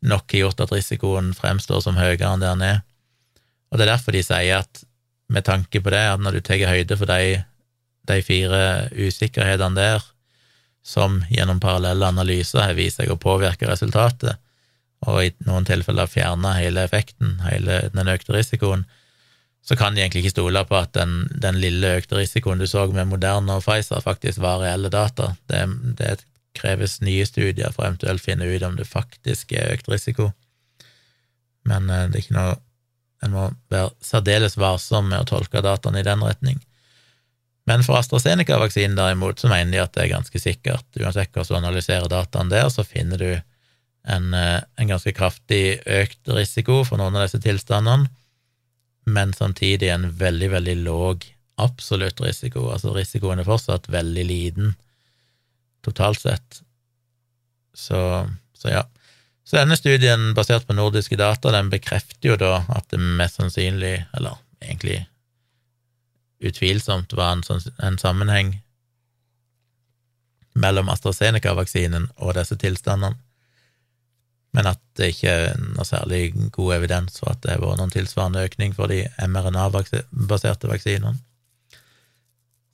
nok 0.03 0.27
har 0.33 0.45
gjort 0.45 0.63
at 0.65 0.73
risikoen 0.75 1.31
fremstår 1.37 1.83
som 1.85 1.99
høyere 1.99 2.33
enn 2.33 2.43
det 2.43 2.51
den 2.51 2.65
er. 2.67 2.81
Og 3.71 3.79
det 3.79 3.87
er 3.87 3.95
derfor 3.95 4.17
de 4.17 4.23
sier 4.27 4.63
at 4.63 4.83
med 5.33 5.47
tanke 5.47 5.81
på 5.81 5.93
det, 5.95 6.03
at 6.13 6.21
når 6.21 6.37
du 6.37 6.41
tar 6.45 6.65
høyde 6.69 6.99
for 6.99 7.09
de, 7.09 7.43
de 8.11 8.19
fire 8.27 8.63
usikkerhetene 8.93 9.79
der, 9.79 10.09
som 10.83 11.21
gjennom 11.31 11.61
parallelle 11.63 12.09
analyser 12.11 12.65
har 12.65 12.75
vist 12.75 12.99
seg 12.99 13.13
å 13.13 13.21
påvirke 13.21 13.69
resultatet, 13.71 14.41
og 15.07 15.23
i 15.25 15.31
noen 15.47 15.67
tilfeller 15.67 16.11
fjerne 16.11 16.57
hele 16.59 16.85
effekten, 16.87 17.39
hele 17.47 17.85
den 17.95 18.11
økte 18.11 18.35
risikoen, 18.35 18.85
så 19.63 19.77
kan 19.77 19.95
de 19.95 20.03
egentlig 20.03 20.25
ikke 20.25 20.35
stole 20.35 20.65
på 20.67 20.75
at 20.75 20.93
den, 20.97 21.29
den 21.39 21.61
lille 21.63 21.95
økte 22.01 22.19
risikoen 22.19 22.59
du 22.59 22.67
så 22.67 22.89
med 22.91 23.07
Moderna 23.13 23.61
og 23.61 23.65
Pfizer, 23.65 24.03
faktisk 24.03 24.43
var 24.43 24.59
reelle 24.65 24.91
data. 24.91 25.37
Det, 25.47 25.63
det 25.99 26.17
kreves 26.59 26.99
nye 27.01 27.25
studier 27.29 27.71
for 27.71 27.85
å 27.85 27.93
eventuelt 27.93 28.25
finne 28.25 28.49
ut 28.51 28.67
om 28.67 28.75
det 28.77 28.89
faktisk 28.91 29.55
er 29.55 29.71
økt 29.77 29.89
risiko. 29.93 30.33
Men 31.69 31.87
eh, 31.91 32.09
det 32.11 32.19
er 32.19 32.27
ikke 32.27 32.39
noe 32.41 32.61
En 33.23 33.31
må 33.31 33.43
være 33.71 33.93
særdeles 34.03 34.57
varsom 34.59 35.05
med 35.07 35.21
å 35.23 35.27
tolke 35.29 35.61
dataene 35.63 36.01
i 36.01 36.07
den 36.09 36.25
retning. 36.27 36.57
Men 37.71 37.85
for 37.87 37.95
AstraZeneca-vaksinen 38.01 38.97
derimot, 38.99 39.39
så 39.39 39.47
mener 39.47 39.71
de 39.71 39.79
at 39.79 39.93
det 39.95 40.01
er 40.03 40.09
ganske 40.11 40.41
sikkert. 40.43 40.83
Uansett 40.99 41.31
hvordan 41.31 41.63
du 41.63 41.69
analyserer 41.69 42.11
dataene 42.11 42.51
der, 42.51 42.67
så 42.75 42.83
finner 42.83 43.23
du 43.23 43.29
en, 43.31 44.35
eh, 44.35 44.59
en 44.75 44.91
ganske 44.91 45.15
kraftig 45.15 45.79
økt 45.87 46.33
risiko 46.35 46.81
for 46.83 46.99
noen 46.99 47.15
av 47.15 47.29
disse 47.29 47.39
tilstandene 47.47 48.11
men 49.05 49.33
samtidig 49.35 49.89
en 49.89 50.11
veldig, 50.19 50.51
veldig 50.51 50.77
låg 50.85 51.27
absolutt 51.61 52.21
risiko. 52.21 52.69
Altså 52.73 52.95
risikoen 52.95 53.43
er 53.43 53.49
fortsatt 53.49 53.89
veldig 53.93 54.25
liten 54.27 54.75
totalt 55.83 56.21
sett. 56.21 56.63
Så, 57.75 58.29
så, 58.55 58.69
ja. 58.69 58.83
Så 59.45 59.59
denne 59.59 59.77
studien, 59.77 60.31
basert 60.35 60.67
på 60.67 60.77
nordiske 60.77 61.17
data, 61.19 61.51
den 61.51 61.71
bekrefter 61.73 62.33
jo 62.33 62.37
da 62.39 62.63
at 62.71 62.87
det 62.93 63.01
mest 63.03 63.41
sannsynlig, 63.41 64.05
eller 64.15 64.39
egentlig 64.63 65.01
utvilsomt, 66.43 67.15
var 67.19 67.37
en, 67.37 67.43
sånn, 67.47 67.65
en 67.83 67.99
sammenheng 67.99 68.55
mellom 70.55 70.91
AstraZeneca-vaksinen 70.93 72.11
og 72.21 72.37
disse 72.37 72.59
tilstandene 72.61 73.19
men 74.53 74.69
at 74.69 74.81
det 75.01 75.15
ikke 75.15 75.33
er 75.33 75.61
noe 75.63 75.85
særlig 75.89 76.33
god 76.53 76.75
evidens 76.77 77.17
for 77.21 77.33
at 77.33 77.41
det 77.45 77.55
har 77.55 77.63
vært 77.63 77.81
noen 77.81 77.93
tilsvarende 77.93 78.45
økning 78.45 78.75
for 78.77 78.93
de 78.93 79.07
mRNA-baserte 79.25 80.69
vaksinene. 80.69 81.17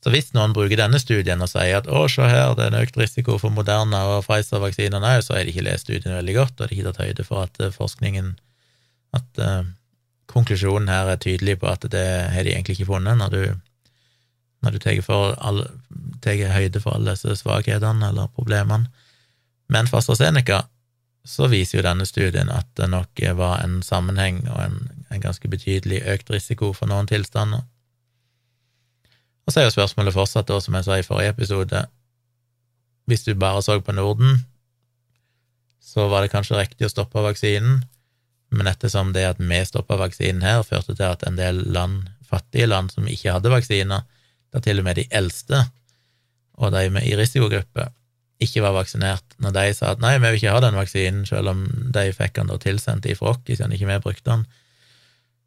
Så 0.02 0.12
hvis 0.14 0.30
noen 0.34 0.54
bruker 0.54 0.78
denne 0.78 0.98
studien 1.02 1.42
og 1.42 1.50
sier 1.50 1.80
at 1.80 1.88
å, 1.90 2.04
se 2.10 2.26
her, 2.26 2.52
det 2.58 2.66
er 2.66 2.72
en 2.72 2.82
økt 2.84 2.98
risiko 3.00 3.38
for 3.42 3.54
Moderna 3.54 4.04
og 4.12 4.26
Pfizer-vaksinene 4.26 5.14
òg, 5.16 5.24
så 5.26 5.34
har 5.34 5.46
de 5.46 5.54
ikke 5.54 5.66
lest 5.66 5.86
studien 5.86 6.14
veldig 6.14 6.36
godt, 6.36 6.60
og 6.60 6.70
de 6.70 6.76
ikke 6.76 6.90
tatt 6.90 7.02
høyde 7.02 7.26
for 7.26 7.46
at 7.46 7.62
eh, 7.62 7.74
forskningen 7.74 8.36
At 9.16 9.38
uh, 9.40 9.64
konklusjonen 10.28 10.90
her 10.92 11.08
er 11.08 11.16
tydelig 11.16 11.54
på 11.62 11.68
at 11.70 11.86
det 11.88 12.04
har 12.28 12.44
de 12.44 12.52
egentlig 12.52 12.74
ikke 12.76 12.92
funnet, 12.92 13.16
når 13.16 13.30
du 13.32 13.42
når 14.60 14.74
du 14.74 14.78
tar 14.82 14.92
høyde 16.52 16.80
for 16.82 16.94
alle 16.94 17.14
disse 17.14 17.36
svakhetene 17.38 18.08
eller 18.10 18.26
problemene. 18.34 18.90
Men 19.70 19.86
for 19.86 20.02
AstraZeneca 20.02 20.64
så 21.28 21.48
viser 21.52 21.78
jo 21.78 21.84
denne 21.84 22.06
studien 22.08 22.48
at 22.52 22.68
det 22.80 22.88
nok 22.88 23.20
var 23.36 23.60
en 23.60 23.82
sammenheng 23.84 24.40
og 24.48 24.60
en, 24.62 24.78
en 25.12 25.20
ganske 25.20 25.50
betydelig 25.50 26.00
økt 26.08 26.30
risiko 26.32 26.72
for 26.76 26.88
noen 26.88 27.08
tilstander. 27.10 27.66
Og 29.44 29.52
så 29.52 29.60
er 29.60 29.68
jo 29.68 29.76
spørsmålet 29.76 30.16
fortsatt, 30.16 30.48
da, 30.48 30.58
som 30.60 30.76
jeg 30.76 30.86
sa 30.86 30.96
i 30.98 31.04
forrige 31.04 31.34
episode, 31.36 31.84
hvis 33.08 33.24
du 33.24 33.34
bare 33.36 33.62
så 33.64 33.78
på 33.80 33.94
Norden, 33.96 34.42
så 35.80 36.08
var 36.12 36.24
det 36.24 36.32
kanskje 36.32 36.58
riktig 36.58 36.88
å 36.88 36.92
stoppe 36.92 37.22
vaksinen, 37.24 37.82
men 38.52 38.68
ettersom 38.68 39.12
det 39.12 39.24
at 39.28 39.40
vi 39.40 39.60
stoppa 39.64 39.96
vaksinen 40.00 40.44
her, 40.44 40.64
førte 40.64 40.94
til 40.94 41.08
at 41.08 41.24
en 41.28 41.36
del 41.36 41.62
land, 41.72 42.08
fattige 42.28 42.68
land 42.68 42.92
som 42.92 43.08
ikke 43.08 43.32
hadde 43.36 43.52
vaksiner, 43.52 44.04
da 44.52 44.60
til 44.64 44.80
og 44.80 44.88
med 44.88 45.00
de 45.00 45.04
eldste 45.12 45.66
og 46.58 46.72
de 46.72 46.88
med 46.92 47.06
i 47.06 47.16
risikogruppe, 47.16 47.88
ikke 48.42 48.62
var 48.62 48.76
vaksinert, 48.76 49.34
når 49.42 49.54
de 49.56 49.66
sa 49.74 49.92
at 49.94 50.02
nei, 50.02 50.14
vi 50.18 50.28
vil 50.28 50.38
ikke 50.38 50.54
ha 50.54 50.62
den 50.62 50.78
vaksinen, 50.78 51.26
selv 51.26 51.52
om 51.52 51.64
de 51.94 52.04
fikk 52.14 52.36
den 52.38 52.52
da 52.52 52.58
tilsendt 52.62 53.08
ifra 53.10 53.32
oss, 53.32 53.42
siden 53.48 53.74
ikke 53.74 53.88
vi 53.90 53.98
brukte 54.04 54.30
den, 54.30 54.44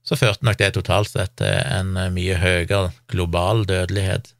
så 0.04 0.18
førte 0.18 0.46
nok 0.46 0.58
det 0.60 0.72
totalt 0.76 1.12
sett 1.12 1.36
til 1.40 1.54
en 1.62 1.94
mye 2.16 2.38
høyere 2.42 2.90
global 3.12 3.64
dødelighet 3.70 4.34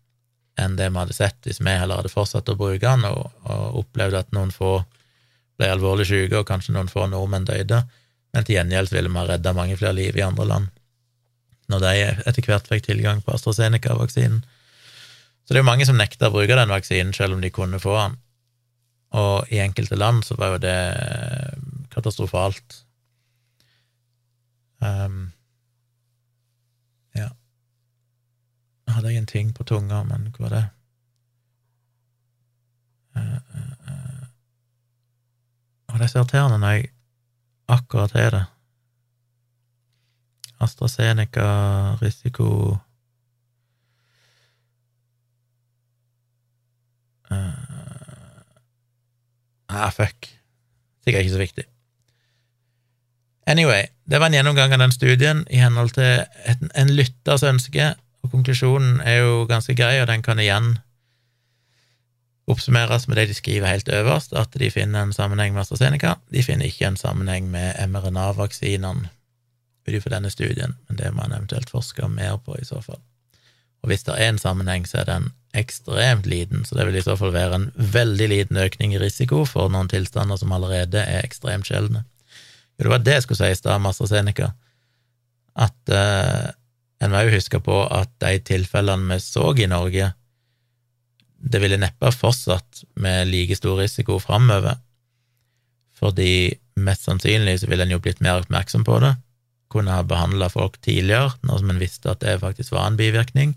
enn 0.60 0.76
det 0.78 0.90
vi 0.90 1.00
hadde 1.00 1.16
sett 1.16 1.38
hvis 1.46 1.62
vi 1.62 1.76
heller 1.78 2.02
hadde 2.02 2.12
fortsatt 2.12 2.50
å 2.50 2.58
bruke 2.58 2.82
den 2.82 3.06
og, 3.08 3.30
og 3.46 3.78
opplevd 3.84 4.18
at 4.20 4.34
noen 4.36 4.52
få 4.54 4.80
ble 5.62 5.70
alvorlig 5.70 6.08
syke, 6.10 6.42
og 6.42 6.48
kanskje 6.50 6.74
noen 6.76 6.90
få 6.92 7.06
nordmenn 7.08 7.46
døde, 7.48 7.84
men 8.34 8.48
til 8.48 8.58
gjengjeld 8.58 8.92
ville 8.92 9.12
vi 9.12 9.20
ha 9.22 9.28
redda 9.30 9.54
mange 9.56 9.78
flere 9.78 9.96
liv 10.00 10.18
i 10.18 10.26
andre 10.26 10.48
land 10.50 10.72
når 11.72 11.84
de 11.86 11.92
etter 12.28 12.44
hvert 12.44 12.68
fikk 12.68 12.90
tilgang 12.90 13.22
på 13.24 13.32
AstraZeneca-vaksinen. 13.32 14.42
Så 15.46 15.54
det 15.54 15.62
er 15.62 15.64
jo 15.64 15.70
mange 15.70 15.88
som 15.88 15.96
nekter 15.96 16.28
å 16.28 16.34
bruke 16.34 16.58
den 16.58 16.74
vaksinen, 16.74 17.14
selv 17.16 17.38
om 17.38 17.44
de 17.44 17.52
kunne 17.54 17.80
få 17.80 17.96
den. 17.96 18.18
Og 19.12 19.52
i 19.52 19.60
enkelte 19.60 19.98
land 20.00 20.24
så 20.24 20.38
var 20.40 20.54
jo 20.54 20.62
det 20.64 20.78
katastrofalt. 21.92 22.86
Um, 24.82 25.32
ja 27.16 27.28
hadde 28.92 29.12
jeg 29.12 29.22
en 29.22 29.30
ting 29.30 29.52
på 29.56 29.66
tunga, 29.68 30.04
men 30.08 30.30
hva 30.36 30.46
var 30.46 30.56
det? 30.56 30.64
Uh, 33.18 33.38
uh. 33.58 34.26
Og 35.92 36.00
det 36.00 36.06
er 36.06 36.12
så 36.12 36.22
irriterende 36.22 36.60
når 36.62 36.78
jeg 36.78 36.92
akkurat 37.72 38.16
har 38.16 38.36
det. 38.36 38.46
AstraZeneca 40.62 41.48
risiko 42.02 42.48
uh, 47.32 47.71
Ah, 49.72 49.90
fuck. 49.96 50.28
Sikkert 51.04 51.26
ikke 51.26 51.34
så 51.34 51.42
viktig. 51.42 51.66
Anyway, 53.48 53.88
det 54.06 54.20
var 54.20 54.30
en 54.30 54.38
gjennomgang 54.38 54.74
av 54.76 54.80
den 54.84 54.94
studien 54.94 55.46
i 55.50 55.60
henhold 55.64 55.96
til 55.96 56.26
et, 56.46 56.62
en 56.78 56.94
lytters 56.94 57.44
ønske, 57.48 57.94
og 58.22 58.34
konklusjonen 58.36 59.00
er 59.02 59.24
jo 59.24 59.46
ganske 59.50 59.76
grei, 59.76 59.96
og 60.02 60.08
den 60.12 60.22
kan 60.22 60.40
igjen 60.40 60.76
oppsummeres 62.52 63.08
med 63.08 63.18
det 63.18 63.30
de 63.32 63.38
skriver 63.38 63.68
helt 63.68 63.90
øverst, 63.90 64.34
at 64.38 64.54
de 64.60 64.72
finner 64.72 65.04
en 65.04 65.14
sammenheng 65.14 65.54
med 65.54 65.64
AstraZeneca. 65.64 66.16
De 66.34 66.44
finner 66.44 66.70
ikke 66.70 66.88
en 66.88 67.00
sammenheng 67.00 67.50
med 67.52 67.74
mRNA-vaksinene 67.88 69.10
ut 69.88 69.96
ifra 69.98 70.14
denne 70.16 70.30
studien, 70.30 70.76
men 70.88 70.98
det 70.98 71.14
må 71.16 71.26
en 71.26 71.34
eventuelt 71.34 71.70
forske 71.70 72.08
mer 72.08 72.38
på 72.46 72.56
i 72.60 72.66
så 72.68 72.82
fall. 72.86 73.02
Og 73.82 73.90
hvis 73.90 74.06
det 74.06 74.16
er 74.18 74.30
en 74.30 74.42
sammenheng, 74.42 74.86
så 74.88 75.02
er 75.02 75.10
den 75.10 75.32
ekstremt 75.58 76.28
liten, 76.30 76.64
så 76.66 76.78
det 76.78 76.86
vil 76.88 77.00
i 77.00 77.04
så 77.04 77.18
fall 77.20 77.34
være 77.36 77.58
en 77.58 77.68
veldig 77.76 78.28
liten 78.32 78.60
økning 78.62 78.94
i 78.96 79.02
risiko 79.02 79.44
for 79.50 79.72
noen 79.74 79.90
tilstander 79.92 80.40
som 80.40 80.54
allerede 80.56 81.02
er 81.02 81.26
ekstremt 81.26 81.68
sjeldne. 81.68 82.06
Jo, 82.78 82.86
det 82.86 82.94
var 82.94 83.04
det 83.04 83.18
jeg 83.18 83.26
skulle 83.26 83.42
si 83.42 83.52
i 83.52 83.60
stad 83.60 83.82
med 83.82 83.92
AstraZeneca, 83.92 84.52
at 85.60 85.92
eh, 85.92 86.54
en 87.04 87.12
må 87.12 87.26
jo 87.26 87.36
huske 87.36 87.60
på 87.64 87.82
at 87.92 88.14
de 88.24 88.38
tilfellene 88.48 89.10
vi 89.12 89.20
så 89.24 89.50
i 89.58 89.68
Norge, 89.70 90.12
det 91.42 91.60
ville 91.64 91.80
neppe 91.82 92.14
fortsatt 92.14 92.84
med 93.02 93.32
like 93.32 93.58
stor 93.58 93.82
risiko 93.82 94.20
framover, 94.22 94.78
fordi 95.98 96.54
mest 96.82 97.06
sannsynlig 97.10 97.60
så 97.62 97.70
ville 97.70 97.86
en 97.86 97.94
jo 97.96 98.02
blitt 98.02 98.22
mer 98.24 98.40
oppmerksom 98.42 98.86
på 98.88 99.02
det, 99.04 99.16
kunne 99.72 99.94
ha 99.96 100.06
behandla 100.06 100.50
folk 100.52 100.78
tidligere, 100.84 101.34
når 101.48 101.66
en 101.66 101.82
visste 101.82 102.12
at 102.12 102.24
det 102.24 102.40
faktisk 102.42 102.76
var 102.76 102.88
en 102.88 103.00
bivirkning, 103.00 103.56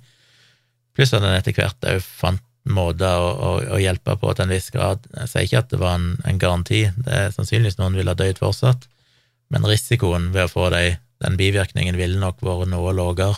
pluss 0.94 1.14
at 1.14 1.24
en 1.24 1.36
etter 1.36 1.56
hvert 1.56 1.88
òg 1.90 2.02
fant 2.04 2.42
måter 2.64 3.20
å, 3.20 3.30
å, 3.30 3.48
å, 3.76 3.78
hjelpe 3.82 4.14
på 4.16 4.30
til 4.32 4.46
en 4.46 4.52
viss 4.54 4.70
grad. 4.72 5.02
Jeg 5.18 5.30
sier 5.30 5.48
ikke 5.48 5.60
at 5.60 5.72
det 5.74 5.80
var 5.82 5.98
en, 5.98 6.14
en 6.24 6.38
garanti, 6.40 6.86
det 6.96 7.18
er 7.18 7.34
sannsynligvis 7.34 7.76
noen 7.76 7.98
ville 7.98 8.14
ha 8.14 8.16
dødd 8.16 8.40
fortsatt, 8.40 8.86
men 9.52 9.66
risikoen 9.68 10.30
ved 10.32 10.46
å 10.46 10.52
få 10.52 10.70
de, 10.72 10.94
den 11.20 11.36
bivirkningen 11.36 11.98
ville 12.00 12.16
nok 12.22 12.40
vært 12.46 12.70
noe 12.72 12.94
lavere 12.96 13.34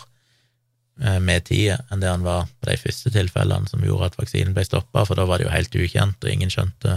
Eh, 0.97 1.19
med 1.21 1.43
tida 1.45 1.75
enn 1.93 2.01
det 2.01 2.09
han 2.09 2.23
var 2.25 2.47
på 2.57 2.71
de 2.71 2.75
første 2.81 3.11
tilfellene 3.13 3.69
som 3.69 3.83
gjorde 3.85 4.07
at 4.09 4.15
vaksinen 4.17 4.55
ble 4.55 4.63
stoppa, 4.65 5.03
for 5.05 5.19
da 5.19 5.27
var 5.29 5.37
det 5.37 5.45
jo 5.45 5.53
helt 5.53 5.75
ukjent, 5.77 6.17
og 6.23 6.31
ingen 6.31 6.49
skjønte 6.49 6.95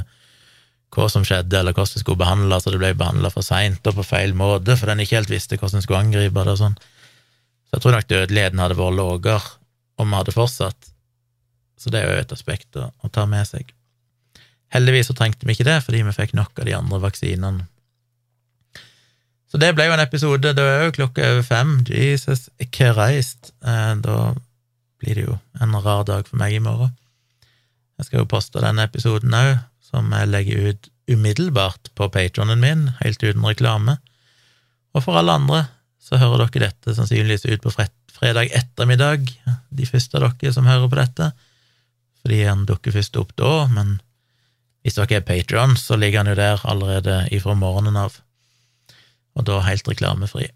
hva 0.90 1.08
som 1.12 1.26
skjedde, 1.26 1.58
eller 1.58 1.76
hvordan 1.76 1.98
det 1.98 2.00
skulle 2.02 2.22
behandles, 2.22 2.64
og 2.64 2.72
det 2.72 2.80
ble 2.80 2.94
behandla 2.96 3.30
for 3.34 3.44
seint 3.44 3.84
og 3.86 3.98
på 3.98 4.06
feil 4.08 4.32
måte, 4.34 4.78
for 4.80 4.88
den 4.88 5.04
ikke 5.04 5.18
helt 5.18 5.32
visste 5.32 5.58
hvordan 5.58 5.78
den 5.78 5.84
skulle 5.84 6.00
angripe 6.00 6.46
det 6.46 6.54
og 6.54 6.62
sånn. 6.62 6.78
Så 6.80 7.76
jeg 7.76 7.84
tror 7.84 7.96
nok 7.96 8.08
dødeligheten 8.10 8.64
hadde 8.64 8.78
vært 8.80 8.96
lavere 8.96 9.42
om 10.00 10.08
vi 10.08 10.18
hadde 10.18 10.34
fortsatt, 10.34 10.92
så 11.80 11.92
det 11.92 12.00
er 12.00 12.10
jo 12.10 12.22
et 12.24 12.32
aspekt 12.34 12.76
å, 12.76 12.90
å 12.90 13.12
ta 13.12 13.26
med 13.28 13.46
seg. 13.48 13.70
Heldigvis 14.74 15.10
så 15.10 15.16
trengte 15.18 15.48
vi 15.48 15.56
ikke 15.56 15.66
det, 15.66 15.80
fordi 15.84 16.02
vi 16.06 16.14
fikk 16.14 16.34
nok 16.38 16.60
av 16.60 16.68
de 16.68 16.76
andre 16.76 17.00
vaksinene 17.02 17.68
så 19.50 19.58
det 19.58 19.72
ble 19.74 19.88
jo 19.88 19.96
en 19.96 20.04
episode. 20.04 20.52
Da 20.54 20.66
er 20.76 20.84
jo 20.86 20.94
klokka 21.00 21.32
over 21.32 21.42
fem. 21.42 21.72
Jesus 21.88 22.46
Christ. 22.70 23.50
Eh, 23.66 23.94
da 23.98 24.18
blir 25.02 25.18
det 25.18 25.26
jo 25.26 25.38
en 25.60 25.74
rar 25.82 26.04
dag 26.06 26.28
for 26.28 26.38
meg 26.38 26.54
i 26.54 26.62
morgen. 26.62 26.94
Jeg 27.98 28.06
skal 28.06 28.22
jo 28.22 28.30
poste 28.30 28.62
denne 28.62 28.86
episoden 28.86 29.34
òg, 29.34 29.58
som 29.84 30.12
jeg 30.14 30.30
legger 30.30 30.70
ut 30.70 30.88
umiddelbart 31.10 31.90
på 31.98 32.06
patronen 32.14 32.62
min, 32.62 32.86
helt 33.00 33.22
uten 33.24 33.42
reklame. 33.42 33.98
Og 34.94 35.02
for 35.04 35.18
alle 35.18 35.34
andre 35.34 35.64
så 36.00 36.18
hører 36.20 36.46
dere 36.46 36.70
dette 36.70 36.96
sannsynligvis 36.96 37.46
ut 37.50 37.64
på 37.64 37.74
fredag 38.16 38.52
ettermiddag, 38.56 39.28
de 39.70 39.88
første 39.88 40.18
av 40.18 40.32
dere 40.40 40.54
som 40.56 40.68
hører 40.68 40.88
på 40.88 40.98
dette, 40.98 41.30
fordi 42.20 42.40
han 42.44 42.66
dukker 42.68 42.94
først 42.96 43.16
opp 43.20 43.34
da, 43.40 43.66
men 43.72 43.98
hvis 44.84 44.96
dere 44.96 45.20
er 45.20 45.26
Patron, 45.28 45.76
så 45.76 45.98
ligger 46.00 46.22
han 46.22 46.32
jo 46.32 46.38
der 46.38 46.64
allerede 46.68 47.22
ifra 47.36 47.54
morgenen 47.56 48.00
av 48.00 48.20
og 49.38 49.46
da 49.46 49.60
helt 49.64 49.88
reklamefri. 49.88 50.48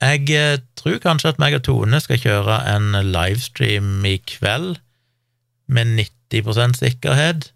Jeg 0.00 0.30
eh, 0.32 0.60
tror 0.80 1.00
kanskje 1.02 1.34
at 1.34 1.40
meg 1.42 1.58
og 1.58 1.64
Tone 1.66 2.00
skal 2.00 2.20
kjøre 2.22 2.60
en 2.72 2.94
livestream 3.12 4.00
i 4.08 4.16
kveld, 4.24 4.78
med 5.70 5.92
90% 6.32 6.80
sikkerhet. 6.80 7.50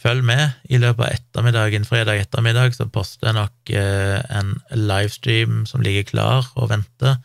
Følg 0.00 0.24
med. 0.24 0.54
I 0.64 0.78
løpet 0.80 1.04
av 1.04 1.12
ettermiddagen, 1.12 1.84
fredag 1.84 2.22
ettermiddag, 2.22 2.72
så 2.76 2.86
poster 2.88 3.28
jeg 3.28 3.36
nok 3.36 3.72
eh, 3.76 4.20
en 4.38 4.54
livestream 4.72 5.66
som 5.68 5.84
ligger 5.84 6.08
klar 6.08 6.48
og 6.56 6.70
venter 6.70 7.18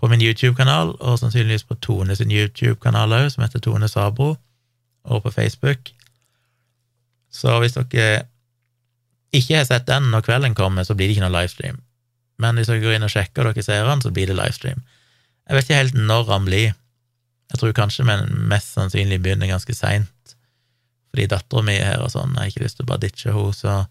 på 0.00 0.10
min 0.10 0.22
YouTube-kanal, 0.22 0.96
og 1.00 1.18
sannsynligvis 1.20 1.64
på 1.68 1.78
Tone 1.80 2.16
sin 2.18 2.32
YouTube-kanal 2.34 3.14
òg, 3.14 3.28
som 3.32 3.44
heter 3.44 3.62
Tone 3.62 3.88
Sabro, 3.88 4.34
og 5.04 5.22
på 5.22 5.30
Facebook. 5.30 5.92
Så 7.32 7.54
hvis 7.62 7.78
dere 7.78 8.24
ikke 9.34 9.60
har 9.60 9.68
sett 9.68 9.86
den 9.86 10.10
når 10.10 10.26
kvelden 10.26 10.54
kommer, 10.54 10.84
så 10.84 10.94
blir 10.98 11.08
det 11.08 11.16
ikke 11.16 11.28
noe 11.28 11.36
livestream. 11.38 11.78
Men 12.42 12.58
hvis 12.58 12.70
dere 12.70 12.82
går 12.82 12.98
inn 12.98 13.06
og 13.06 13.14
sjekker 13.14 13.46
dere 13.46 13.62
ser 13.62 13.86
den, 13.86 14.02
så 14.02 14.10
blir 14.14 14.30
det 14.30 14.38
livestream. 14.38 14.82
Jeg 15.48 15.56
vet 15.56 15.68
ikke 15.68 15.80
helt 15.82 15.98
når 16.10 16.30
han 16.32 16.48
blir. 16.48 16.74
Jeg 17.52 17.60
tror 17.60 17.74
kanskje 17.76 18.06
men 18.08 18.30
mest 18.50 18.74
sannsynlig 18.74 19.20
begynner 19.22 19.50
ganske 19.50 19.76
seint, 19.76 20.10
fordi 21.14 21.28
dattera 21.30 21.62
mi 21.62 21.76
er 21.78 21.92
her 21.92 22.00
og 22.02 22.10
sånn, 22.10 22.32
jeg 22.34 22.42
har 22.42 22.50
ikke 22.50 22.64
lyst 22.64 22.80
til 22.80 22.88
å 22.88 22.90
bare 22.90 23.04
ditche 23.04 23.30
henne, 23.30 23.54
så 23.54 23.84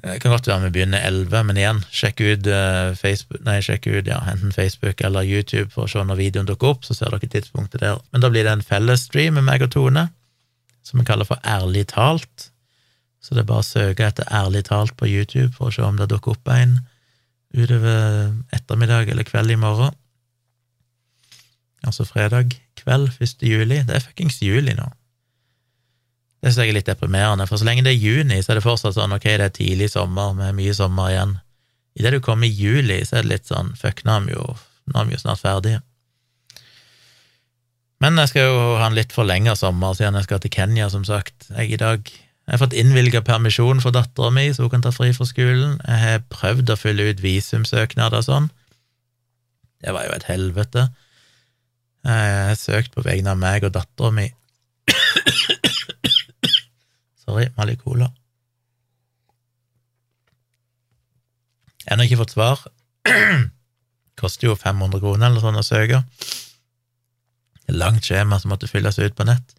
det 0.00 0.16
kan 0.18 0.32
godt 0.32 0.48
være 0.48 0.64
vi 0.64 0.72
begynner 0.74 1.04
elleve, 1.06 1.42
men 1.46 1.58
igjen, 1.60 1.82
sjekk 1.94 2.22
ut 2.24 2.48
uh, 2.50 2.96
Facebook, 2.98 3.42
nei, 3.46 3.58
sjekk 3.62 3.86
ut 3.86 4.08
ja, 4.08 4.18
enten 4.32 4.50
Facebook 4.56 5.04
eller 5.06 5.28
YouTube 5.28 5.68
for 5.70 5.84
å 5.84 5.92
se 5.92 6.02
når 6.02 6.18
videoen 6.18 6.48
dukker 6.48 6.72
opp, 6.72 6.86
så 6.88 6.96
ser 6.96 7.12
dere 7.14 7.30
tidspunktet 7.30 7.84
der. 7.84 8.00
Men 8.10 8.24
da 8.24 8.32
blir 8.32 8.48
det 8.48 8.56
en 8.56 8.64
fellesstream 8.66 9.38
med 9.38 9.46
meg 9.46 9.62
og 9.62 9.70
Tone, 9.76 10.08
som 10.82 10.98
vi 10.98 11.06
kaller 11.06 11.28
for 11.28 11.38
Ærlig 11.46 11.86
talt. 11.92 12.48
Så 13.22 13.36
det 13.36 13.44
er 13.44 13.50
bare 13.52 13.62
å 13.62 13.68
søke 13.68 14.08
etter 14.08 14.26
Ærlig 14.34 14.64
talt 14.72 14.96
på 14.98 15.06
YouTube 15.06 15.52
for 15.54 15.68
å 15.68 15.76
se 15.76 15.84
om 15.86 16.00
det 16.00 16.08
dukker 16.10 16.34
opp 16.34 16.50
en 16.50 16.78
utover 17.54 18.32
ettermiddag 18.56 19.12
eller 19.12 19.28
kveld 19.28 19.52
i 19.54 19.60
morgen. 19.60 19.94
Altså 21.86 22.08
fredag 22.08 22.56
kveld, 22.80 23.12
1. 23.20 23.44
juli. 23.44 23.84
Det 23.84 24.00
er 24.00 24.08
fuckings 24.08 24.40
juli 24.42 24.74
nå. 24.74 24.88
Det 26.40 26.48
synes 26.48 26.62
jeg 26.62 26.72
er 26.72 26.78
litt 26.78 26.88
deprimerende, 26.88 27.44
for 27.48 27.60
så 27.60 27.68
lenge 27.68 27.84
det 27.84 27.92
er 27.92 28.00
juni, 28.00 28.40
så 28.40 28.52
er 28.52 28.58
det 28.60 28.64
fortsatt 28.64 28.96
sånn 28.96 29.12
ok, 29.12 29.26
det 29.28 29.46
er 29.50 29.54
tidlig 29.56 29.90
sommer 29.92 30.32
med 30.36 30.56
mye 30.56 30.72
sommer 30.76 31.12
igjen. 31.12 31.36
Idet 32.00 32.14
du 32.16 32.20
kommer 32.24 32.48
i 32.48 32.54
juli, 32.54 33.02
så 33.04 33.18
er 33.18 33.26
det 33.26 33.34
litt 33.34 33.50
sånn 33.50 33.74
fuck, 33.76 34.00
nå 34.06 34.16
er 34.16 34.26
vi 34.26 34.34
jo, 34.38 34.46
er 34.94 35.08
vi 35.08 35.16
jo 35.18 35.20
snart 35.20 35.42
ferdige. 35.42 35.82
Men 38.00 38.16
jeg 38.22 38.32
skal 38.32 38.48
jo 38.48 38.60
ha 38.80 38.88
en 38.88 38.96
litt 38.96 39.12
forlenga 39.12 39.52
sommer, 39.60 39.92
siden 39.98 40.16
jeg 40.16 40.30
skal 40.30 40.40
til 40.40 40.54
Kenya, 40.54 40.88
som 40.88 41.04
sagt. 41.04 41.50
Jeg 41.52 41.76
i 41.76 41.80
dag 41.80 42.08
jeg 42.50 42.56
har 42.56 42.64
fått 42.64 42.74
innvilga 42.74 43.20
permisjon 43.22 43.78
for 43.78 43.94
dattera 43.94 44.32
mi, 44.34 44.48
så 44.50 44.64
hun 44.64 44.72
kan 44.72 44.82
ta 44.82 44.90
fri 44.90 45.12
fra 45.14 45.22
skolen. 45.28 45.76
Jeg 45.84 46.00
har 46.02 46.24
prøvd 46.34 46.72
å 46.72 46.78
fylle 46.80 47.04
ut 47.12 47.20
visumsøknader 47.22 48.18
og 48.18 48.26
sånn. 48.26 48.48
Det 49.78 49.94
var 49.94 50.08
jo 50.08 50.16
et 50.16 50.26
helvete. 50.26 50.88
Jeg 52.08 52.32
har 52.48 52.58
søkt 52.58 52.96
på 52.96 53.04
vegne 53.06 53.36
av 53.36 53.38
meg 53.38 53.68
og 53.68 53.76
dattera 53.76 54.10
mi. 54.16 54.26
Sorry, 57.30 57.46
har 57.54 57.68
litt 57.68 57.82
cola. 57.84 58.08
Ennå 61.86 62.02
ikke 62.02 62.18
fått 62.24 62.34
svar. 62.34 62.58
Koster 64.20 64.48
jo 64.48 64.56
500 64.58 64.98
kroner 64.98 65.30
eller 65.30 65.44
sånn 65.44 65.60
å 65.60 65.62
søke. 65.62 66.02
Langt 67.70 68.02
skjema 68.08 68.40
som 68.42 68.50
måtte 68.50 68.66
fylles 68.66 68.98
ut 68.98 69.14
på 69.14 69.26
nett. 69.28 69.54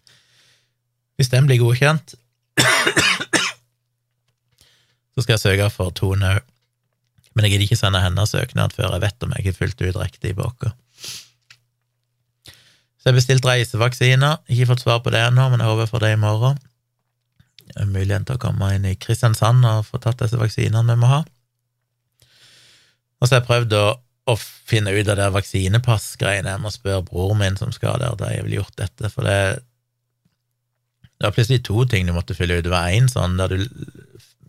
Hvis 1.16 1.32
den 1.32 1.48
blir 1.48 1.62
godkjent, 1.62 2.12
så 5.12 5.24
skal 5.24 5.32
jeg 5.38 5.44
søke 5.46 5.70
for 5.72 5.96
Tone 5.96 6.34
òg. 6.36 6.48
Men 7.32 7.46
jeg 7.46 7.54
gidder 7.54 7.64
ikke 7.70 7.80
sende 7.80 8.02
hennes 8.04 8.34
søknad 8.34 8.74
før 8.76 8.92
jeg 8.92 9.04
vet 9.06 9.24
om 9.24 9.30
jeg 9.32 9.46
har 9.46 9.56
fylt 9.56 9.80
ut 9.80 9.96
riktig 9.96 10.34
i 10.34 10.36
boka. 10.36 10.74
Så 12.44 13.08
jeg 13.08 13.14
har 13.14 13.16
bestilt 13.16 13.48
reisevaksiner. 13.48 14.42
Ikke 14.52 14.68
fått 14.74 14.84
svar 14.84 15.00
på 15.00 15.14
det 15.14 15.22
ennå, 15.30 15.46
men 15.48 15.64
jeg 15.64 15.70
håper 15.70 15.86
jeg 15.86 15.92
får 15.94 16.04
det 16.04 16.12
i 16.12 16.20
morgen. 16.20 16.60
Det 17.72 17.88
muligheten 17.88 18.28
til 18.28 18.38
å 18.38 18.42
komme 18.42 18.70
inn 18.76 18.86
i 18.88 18.96
Kristiansand 19.00 19.64
og 19.68 19.86
få 19.88 20.00
tatt 20.02 20.20
disse 20.22 20.40
vaksinene 20.40 20.94
vi 20.94 21.00
må 21.00 21.10
ha. 21.10 21.20
Og 23.20 23.28
så 23.28 23.36
har 23.36 23.40
jeg 23.40 23.48
prøvd 23.48 23.76
å, 23.78 23.84
å 24.32 24.34
finne 24.38 24.92
ut 24.92 25.08
av 25.08 25.18
det 25.20 25.28
vaksinepassgreiene. 25.36 26.56
Jeg 26.56 26.62
må 26.62 26.72
spørre 26.74 27.06
broren 27.06 27.40
min 27.40 27.58
som 27.60 27.72
skal 27.74 28.00
der, 28.02 28.16
da 28.18 28.32
jeg 28.32 28.46
ville 28.46 28.60
gjort 28.60 28.80
dette, 28.82 29.12
for 29.12 29.28
det 29.28 29.38
det 31.22 31.28
var 31.28 31.34
plutselig 31.36 31.62
to 31.62 31.84
ting 31.86 32.08
du 32.08 32.10
måtte 32.16 32.34
fylle 32.34 32.56
ut. 32.58 32.64
Det 32.66 32.72
var 32.72 32.90
én 32.90 33.06
sånn 33.06 33.36
der 33.38 33.52
du 33.54 33.60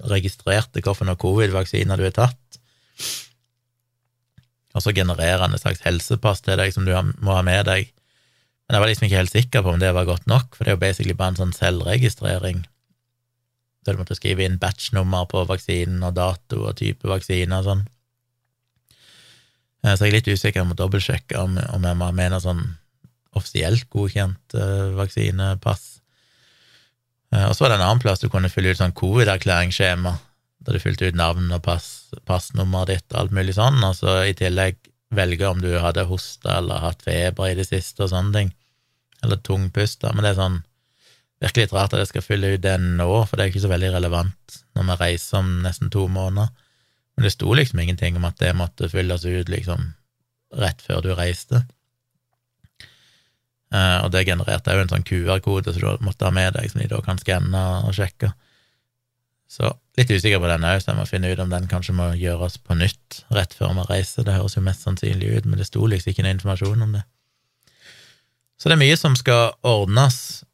registrerte 0.09 0.81
hvilke 0.81 1.13
covid-vaksiner 1.21 2.01
du 2.01 2.07
har 2.07 2.15
tatt, 2.17 2.57
og 4.73 4.81
så 4.81 4.93
genererer 4.97 5.43
han 5.43 5.53
et 5.53 5.61
slags 5.61 5.83
helsepass 5.85 6.41
til 6.41 6.57
deg 6.57 6.73
som 6.73 6.87
du 6.87 6.93
må 7.21 7.35
ha 7.37 7.43
med 7.45 7.67
deg. 7.69 7.91
Men 8.65 8.75
jeg 8.75 8.81
var 8.81 8.89
liksom 8.89 9.05
ikke 9.05 9.19
helt 9.19 9.35
sikker 9.35 9.61
på 9.61 9.73
om 9.75 9.81
det 9.81 9.91
var 9.93 10.09
godt 10.09 10.25
nok, 10.25 10.55
for 10.55 10.65
det 10.65 10.73
er 10.73 10.77
jo 10.79 10.81
basically 10.81 11.17
bare 11.19 11.35
en 11.35 11.41
sånn 11.43 11.53
selvregistrering. 11.53 12.63
Der 13.83 13.95
du 13.95 14.03
måtte 14.03 14.17
skrive 14.17 14.45
inn 14.45 14.59
batch-nummer 14.61 15.27
på 15.31 15.43
vaksinen 15.49 16.03
og 16.07 16.15
dato 16.17 16.63
og 16.67 16.77
type 16.79 17.09
vaksine 17.09 17.59
og 17.59 17.67
sånn. 17.67 17.83
Eh, 19.83 19.95
så 19.95 20.05
jeg 20.05 20.13
er 20.13 20.17
litt 20.19 20.31
usikker, 20.31 20.61
jeg 20.61 20.69
må 20.69 20.77
dobbeltsjekke 20.79 21.41
om, 21.41 21.57
om 21.75 21.89
jeg 21.89 22.31
noe 22.33 22.43
sånn 22.43 22.63
offisielt 23.33 23.87
godkjent 23.89 24.55
uh, 24.57 24.93
vaksinepass. 24.93 25.85
Uh, 27.33 27.47
og 27.47 27.55
så 27.55 27.65
var 27.65 27.73
det 27.73 27.79
en 27.79 27.85
annen 27.87 28.03
plass 28.03 28.21
du 28.21 28.27
kunne 28.29 28.51
fylle 28.53 28.73
ut 28.73 28.79
sånn 28.79 28.93
covid-erklæringsskjema, 28.97 30.13
der 30.63 30.77
du 30.77 30.81
fylte 30.83 31.09
ut 31.09 31.17
navn 31.17 31.49
og 31.51 31.63
pass, 31.65 31.87
passnummeret 32.29 32.91
ditt 32.93 33.15
og 33.15 33.23
alt 33.23 33.33
mulig 33.35 33.55
sånn, 33.57 33.81
og 33.83 33.97
så 33.97 34.19
i 34.29 34.35
tillegg 34.37 34.77
velge 35.13 35.49
om 35.49 35.61
du 35.61 35.71
hadde 35.81 36.05
hosta 36.09 36.59
eller 36.59 36.81
hatt 36.85 37.03
feber 37.05 37.51
i 37.51 37.57
det 37.57 37.65
siste 37.67 38.05
og 38.05 38.13
sånne 38.13 38.37
ting, 38.37 38.53
eller 39.25 39.41
tungpusta, 39.45 40.13
men 40.13 40.25
det 40.25 40.33
er 40.33 40.39
sånn 40.39 40.61
Virkelig 41.43 41.65
litt 41.65 41.75
rart 41.75 41.93
at 41.95 41.99
jeg 42.05 42.13
skal 42.13 42.23
fylle 42.23 42.53
ut 42.55 42.63
den 42.63 42.93
nå, 42.99 43.07
for 43.27 43.35
det 43.35 43.45
er 43.45 43.51
ikke 43.51 43.65
så 43.65 43.71
veldig 43.71 43.91
relevant 43.97 44.59
når 44.77 44.85
vi 44.87 44.99
reiser 45.01 45.41
om 45.41 45.49
nesten 45.65 45.91
to 45.91 46.05
måneder. 46.07 46.53
Men 47.13 47.27
det 47.27 47.33
sto 47.35 47.51
liksom 47.53 47.81
ingenting 47.83 48.15
om 48.17 48.25
at 48.29 48.39
det 48.39 48.53
måtte 48.57 48.89
fylles 48.89 49.25
ut 49.27 49.51
liksom 49.51 49.91
rett 50.57 50.81
før 50.85 51.03
du 51.03 51.11
reiste. 51.17 51.65
Uh, 53.73 54.05
og 54.05 54.13
det 54.13 54.27
genererte 54.29 54.71
òg 54.71 54.83
en 54.83 54.91
sånn 54.91 55.05
QR-kode 55.07 55.73
som 55.73 55.81
du 55.81 56.05
måtte 56.05 56.27
ha 56.27 56.33
med 56.33 56.53
deg, 56.55 56.69
som 56.69 56.81
de 56.81 56.89
da 56.91 56.99
kan 57.03 57.19
skanne 57.19 57.63
og 57.87 57.95
sjekke. 57.97 58.29
Så 59.49 59.69
litt 59.97 60.09
usikker 60.13 60.41
på 60.41 60.49
den 60.49 60.65
òg, 60.65 60.79
så 60.81 60.91
jeg 60.91 60.99
må 60.99 61.07
finne 61.09 61.33
ut 61.33 61.41
om 61.41 61.51
den 61.51 61.67
kanskje 61.69 61.95
må 61.97 62.11
gjøres 62.17 62.59
på 62.61 62.77
nytt 62.77 63.23
rett 63.33 63.53
før 63.57 63.75
vi 63.79 63.87
reiser. 63.89 64.25
Det 64.25 64.37
høres 64.37 64.55
jo 64.57 64.63
mest 64.65 64.85
sannsynlig 64.85 65.33
ut, 65.35 65.49
men 65.49 65.59
det 65.61 65.67
sto 65.69 65.85
liksom 65.89 66.13
ikke 66.13 66.25
noe 66.25 66.37
informasjon 66.37 66.85
om 66.85 66.95
det. 66.97 67.03
Så 68.61 68.69
det 68.69 68.77
er 68.77 68.83
mye 68.85 68.97
som 68.97 69.17
skal 69.19 69.57
ordnes 69.67 70.45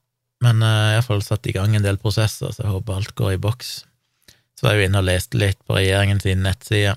men 0.44 0.64
uh, 0.64 0.70
jeg 0.70 0.88
har 0.88 0.98
iallfall 1.00 1.24
satt 1.26 1.48
i 1.50 1.54
gang 1.56 1.76
en 1.76 1.86
del 1.86 2.00
prosesser, 2.02 2.54
så 2.54 2.64
jeg 2.64 2.72
håper 2.72 3.00
alt 3.00 3.16
går 3.20 3.36
i 3.36 3.42
boks. 3.44 3.72
Så 4.56 4.66
var 4.66 4.76
jeg 4.76 4.84
jo 4.84 4.90
inne 4.90 5.04
og 5.04 5.08
leste 5.08 5.40
litt 5.40 5.60
på 5.68 5.78
regjeringens 5.78 6.28
nettside. 6.40 6.96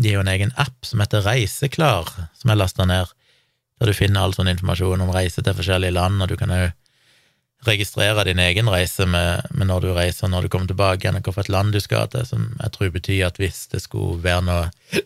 De 0.00 0.10
har 0.10 0.18
jo 0.18 0.24
en 0.24 0.32
egen 0.32 0.54
app 0.60 0.86
som 0.86 1.02
heter 1.02 1.24
Reiseklar, 1.24 2.08
som 2.36 2.50
jeg 2.50 2.60
lasta 2.60 2.86
ned, 2.88 3.12
der 3.80 3.90
du 3.90 3.96
finner 3.96 4.24
all 4.24 4.34
sånn 4.36 4.50
informasjon 4.52 5.04
om 5.04 5.12
reise 5.14 5.42
til 5.44 5.56
forskjellige 5.56 5.94
land, 5.96 6.22
og 6.22 6.30
du 6.30 6.36
kan 6.40 6.52
òg 6.54 6.72
registrere 7.64 8.24
din 8.28 8.38
egen 8.38 8.68
reise 8.68 9.06
med, 9.08 9.46
med, 9.50 9.68
når 9.70 9.84
du 9.84 9.90
reiser, 9.96 10.28
når 10.28 10.44
du 10.44 10.52
kommer 10.52 10.68
tilbake 10.68 11.06
igjen, 11.06 11.16
og 11.16 11.30
hvilket 11.30 11.52
land 11.52 11.72
du 11.72 11.80
skal 11.80 12.10
til, 12.12 12.26
som 12.28 12.50
jeg 12.60 12.74
tror 12.74 12.92
betyr 12.92 13.26
at 13.28 13.40
hvis 13.40 13.64
det 13.72 13.80
skulle 13.84 14.20
være 14.24 14.44
noe 14.48 15.04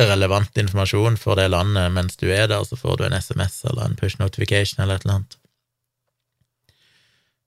relevant 0.00 0.58
informasjon 0.58 1.18
for 1.20 1.38
det 1.38 1.50
landet 1.52 1.92
mens 1.92 2.18
du 2.20 2.28
er 2.32 2.48
der, 2.50 2.64
så 2.66 2.78
får 2.78 2.98
du 2.98 3.06
en 3.06 3.18
SMS 3.18 3.60
eller 3.68 3.86
en 3.86 3.98
push 3.98 4.18
notification 4.20 4.82
eller 4.82 4.98
et 4.98 5.06
eller 5.06 5.20
annet. 5.20 5.39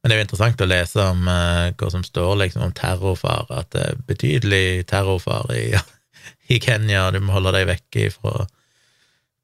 Men 0.04 0.12
det 0.12 0.16
er 0.16 0.20
jo 0.20 0.26
interessant 0.26 0.62
å 0.62 0.68
lese 0.68 1.04
om 1.14 1.28
uh, 1.32 1.72
hva 1.80 1.90
som 1.94 2.04
står 2.04 2.34
liksom 2.42 2.66
om 2.66 2.74
terrorfare, 2.76 3.62
at 3.62 3.70
det 3.72 3.86
er 3.88 4.02
betydelig 4.10 4.66
terrorfare 4.92 5.56
i, 5.56 5.70
i 6.54 6.60
Kenya, 6.64 7.08
du 7.16 7.22
må 7.24 7.38
holde 7.38 7.56
deg 7.56 7.70
vekk 7.72 8.02
ifra 8.10 8.44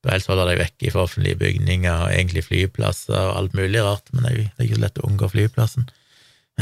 helst 0.07 0.29
holde 0.31 0.45
deg 0.47 0.61
vekk 0.61 0.85
fra 0.93 1.03
offentlige 1.03 1.39
bygninger 1.41 2.05
og 2.05 2.13
egentlig 2.13 2.45
flyplasser 2.47 3.17
og 3.17 3.33
alt 3.35 3.55
mulig 3.57 3.81
rart, 3.83 4.07
men 4.13 4.25
det 4.25 4.31
er 4.31 4.67
ikke 4.67 4.77
så 4.77 4.83
lett 4.85 5.01
å 5.01 5.07
unngå 5.09 5.29
flyplassen. 5.33 5.89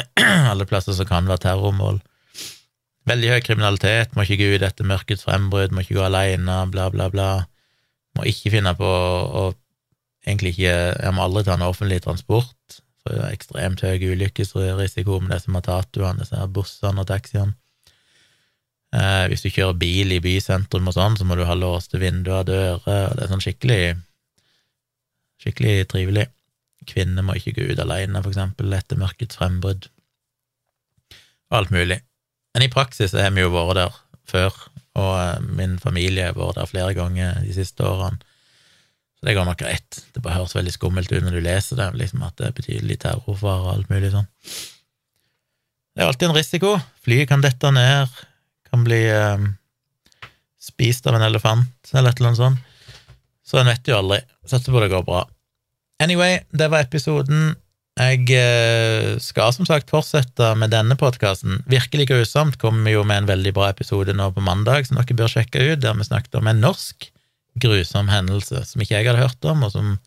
Alle 0.51 0.65
plasser 0.69 0.97
som 0.97 1.09
kan 1.09 1.29
være 1.29 1.45
terrormål. 1.45 1.99
Veldig 3.07 3.29
høy 3.31 3.43
kriminalitet, 3.45 4.15
må 4.15 4.25
ikke 4.25 4.39
gå 4.41 4.49
ut 4.57 4.65
etter 4.65 4.89
mørkets 4.89 5.23
frembrudd, 5.27 5.71
må 5.71 5.85
ikke 5.85 5.99
gå 5.99 6.07
alene, 6.07 6.57
bla, 6.73 6.89
bla, 6.93 7.07
bla. 7.13 7.29
Må 8.17 8.25
ikke 8.27 8.51
finne 8.57 8.73
på 8.77 8.87
å 8.87 9.45
egentlig 10.27 10.55
ikke 10.57 10.73
Jeg 10.73 11.13
må 11.15 11.23
aldri 11.23 11.45
ta 11.47 11.53
en 11.55 11.67
offentlig 11.69 12.01
transport 12.03 12.81
for 13.07 13.29
ekstremt 13.31 13.83
høy 13.85 14.11
ulykkesrisiko 14.11 15.21
med 15.23 15.37
disse 15.37 15.53
matatuene, 15.53 16.21
disse 16.21 16.49
bussene 16.53 17.03
og 17.03 17.09
taxiene. 17.09 17.55
Eh, 18.95 19.25
hvis 19.27 19.43
du 19.43 19.49
kjører 19.51 19.79
bil 19.79 20.13
i 20.15 20.21
bysentrum 20.23 20.87
og 20.87 20.95
sånn, 20.95 21.17
så 21.19 21.27
må 21.27 21.35
du 21.35 21.43
ha 21.47 21.55
låste 21.57 21.99
vinduer 21.99 22.41
og 22.41 22.47
dører, 22.51 23.09
og 23.09 23.17
det 23.17 23.25
er 23.25 23.31
sånn 23.33 23.43
skikkelig 23.43 23.81
skikkelig 25.43 25.87
trivelig. 25.91 26.27
Kvinner 26.87 27.25
må 27.25 27.35
ikke 27.37 27.57
gå 27.57 27.67
ut 27.73 27.81
alene, 27.83 28.21
for 28.21 28.31
eksempel, 28.31 28.71
etter 28.73 28.99
mørkets 28.99 29.39
frembrudd. 29.39 29.89
Og 31.51 31.59
Alt 31.59 31.73
mulig. 31.75 31.99
Men 32.55 32.65
i 32.65 32.71
praksis 32.71 33.15
har 33.15 33.33
vi 33.35 33.43
jo 33.43 33.51
vært 33.53 33.77
der 33.77 33.99
før, 34.27 34.55
og 34.97 35.13
eh, 35.19 35.51
min 35.59 35.77
familie 35.83 36.31
har 36.31 36.39
vært 36.39 36.61
der 36.61 36.71
flere 36.71 36.95
ganger 36.97 37.43
de 37.43 37.53
siste 37.55 37.85
årene. 37.85 38.23
Så 39.17 39.25
det 39.25 39.33
går 39.33 39.47
nok 39.47 39.59
greit. 39.59 40.01
Det 40.13 40.21
bare 40.21 40.37
høres 40.37 40.53
veldig 40.53 40.73
skummelt 40.75 41.11
ut 41.11 41.23
når 41.25 41.39
du 41.39 41.43
leser 41.45 41.79
det, 41.79 41.87
liksom 41.97 42.25
at 42.27 42.37
det 42.37 42.49
er 42.49 42.57
betydelig 42.57 42.99
terrorfare 43.01 43.63
og 43.63 43.71
alt 43.73 43.93
mulig 43.93 44.11
sånn. 44.13 44.27
Det 45.97 46.03
er 46.03 46.11
alltid 46.11 46.29
en 46.29 46.37
risiko. 46.37 46.75
Flyet 47.01 47.29
kan 47.31 47.41
dette 47.41 47.71
ned, 47.73 48.19
kan 48.69 48.83
bli 48.85 49.01
eh, 49.09 49.47
spist 50.61 51.09
av 51.09 51.17
en 51.17 51.25
elefant 51.25 51.93
eller 51.95 52.11
et 52.11 52.21
eller 52.21 52.33
annet 52.33 52.43
sånt. 52.43 52.75
Så 53.47 53.57
en 53.57 53.71
vet 53.71 53.89
jo 53.89 53.97
aldri. 53.97 54.19
Satser 54.45 54.75
på 54.75 54.83
det 54.83 54.91
går 54.91 55.07
bra. 55.07 55.23
Anyway, 56.03 56.43
det 56.53 56.67
var 56.69 56.85
episoden. 56.85 57.55
Jeg 57.97 58.29
eh, 58.37 59.15
skal 59.23 59.55
som 59.55 59.65
sagt 59.65 59.89
fortsette 59.89 60.51
med 60.61 60.69
denne 60.75 60.93
podkasten. 60.99 61.63
Virkelig 61.65 62.11
grusomt 62.11 62.59
kommer 62.61 62.85
vi 62.85 62.93
jo 62.93 63.01
med 63.07 63.23
en 63.23 63.31
veldig 63.31 63.55
bra 63.57 63.71
episode 63.73 64.13
nå 64.13 64.29
på 64.35 64.43
mandag, 64.45 64.85
som 64.85 64.99
dere 64.99 65.17
bør 65.17 65.33
sjekke 65.33 65.71
ut, 65.71 65.81
der 65.81 65.97
vi 65.97 66.05
snakket 66.05 66.37
om 66.37 66.51
en 66.51 66.61
norsk 66.61 67.09
grusom 67.61 68.11
hendelse 68.11 68.63
som 68.67 68.83
ikke 68.83 68.97
jeg 68.97 69.09
hadde 69.09 69.23
hørt 69.23 69.49
om, 69.49 69.65
og 69.67 69.73
som 69.73 69.97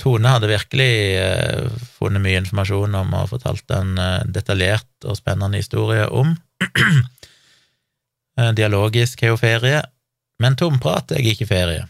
Tone 0.00 0.30
hadde 0.32 0.48
virkelig 0.50 0.92
eh, 1.20 1.66
funnet 1.98 2.22
mye 2.24 2.40
informasjon 2.40 2.94
om 2.98 3.12
og 3.14 3.28
fortalt 3.30 3.70
en 3.76 3.92
eh, 4.00 4.24
detaljert 4.34 5.06
og 5.06 5.18
spennende 5.18 5.60
historie 5.60 6.08
om. 6.08 6.32
dialogisk 8.58 9.22
er 9.22 9.34
jo 9.34 9.38
ferie, 9.38 9.82
men 10.42 10.56
tomprat 10.58 11.12
er 11.14 11.22
ikke 11.32 11.46
ferie. 11.46 11.84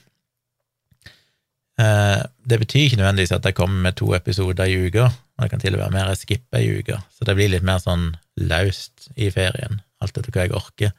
Eh, 1.80 2.20
det 2.44 2.58
betyr 2.60 2.88
ikke 2.88 3.00
nødvendigvis 3.00 3.32
at 3.38 3.48
jeg 3.48 3.56
kommer 3.56 3.80
med 3.86 3.96
to 3.96 4.12
episoder 4.16 4.68
i 4.68 4.76
uka, 4.86 5.06
og 5.08 5.44
det 5.44 5.50
kan 5.50 5.62
til 5.62 5.78
og 5.78 5.86
med 5.86 6.00
være 6.00 6.12
jeg 6.16 6.22
skipper 6.24 6.60
i 6.60 6.74
uka, 6.78 7.00
så 7.14 7.24
det 7.24 7.36
blir 7.38 7.50
litt 7.54 7.64
mer 7.66 7.80
sånn 7.80 8.10
laust 8.42 9.08
i 9.16 9.30
ferien, 9.32 9.80
alt 10.02 10.18
etter 10.18 10.34
hva 10.34 10.46
jeg 10.46 10.56
orker. 10.58 10.92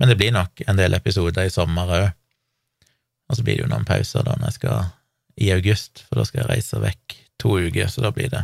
Men 0.00 0.08
det 0.08 0.16
blir 0.18 0.32
nok 0.34 0.64
en 0.66 0.80
del 0.80 0.96
episoder 0.96 1.46
i 1.46 1.52
sommer 1.52 1.96
òg. 1.98 2.08
Og 3.32 3.38
så 3.38 3.44
blir 3.44 3.56
det 3.56 3.64
jo 3.64 3.70
noen 3.72 3.88
pauser 3.88 4.26
da 4.26 4.36
når 4.36 4.50
jeg 4.50 4.58
skal 4.60 4.90
i 5.40 5.48
august, 5.54 6.04
for 6.04 6.20
da 6.20 6.26
skal 6.28 6.42
jeg 6.42 6.50
reise 6.50 6.80
vekk 6.82 7.14
to 7.40 7.56
uker, 7.56 7.88
så 7.88 8.04
da 8.04 8.10
blir 8.12 8.28
det 8.28 8.42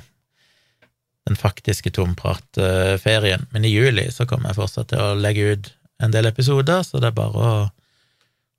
den 1.28 1.36
faktiske 1.36 1.93
tompratferien. 1.93 3.44
Men 3.52 3.66
i 3.69 3.73
juli 3.74 4.06
så 4.12 4.24
kommer 4.24 4.48
jeg 4.48 4.62
fortsatt 4.62 4.89
til 4.94 5.02
å 5.05 5.19
legge 5.19 5.52
ut 5.52 5.69
en 6.01 6.15
del 6.15 6.31
episoder, 6.31 6.81
så 6.86 7.02
det 7.02 7.10
er 7.10 7.19
bare 7.19 7.51
å, 7.51 7.52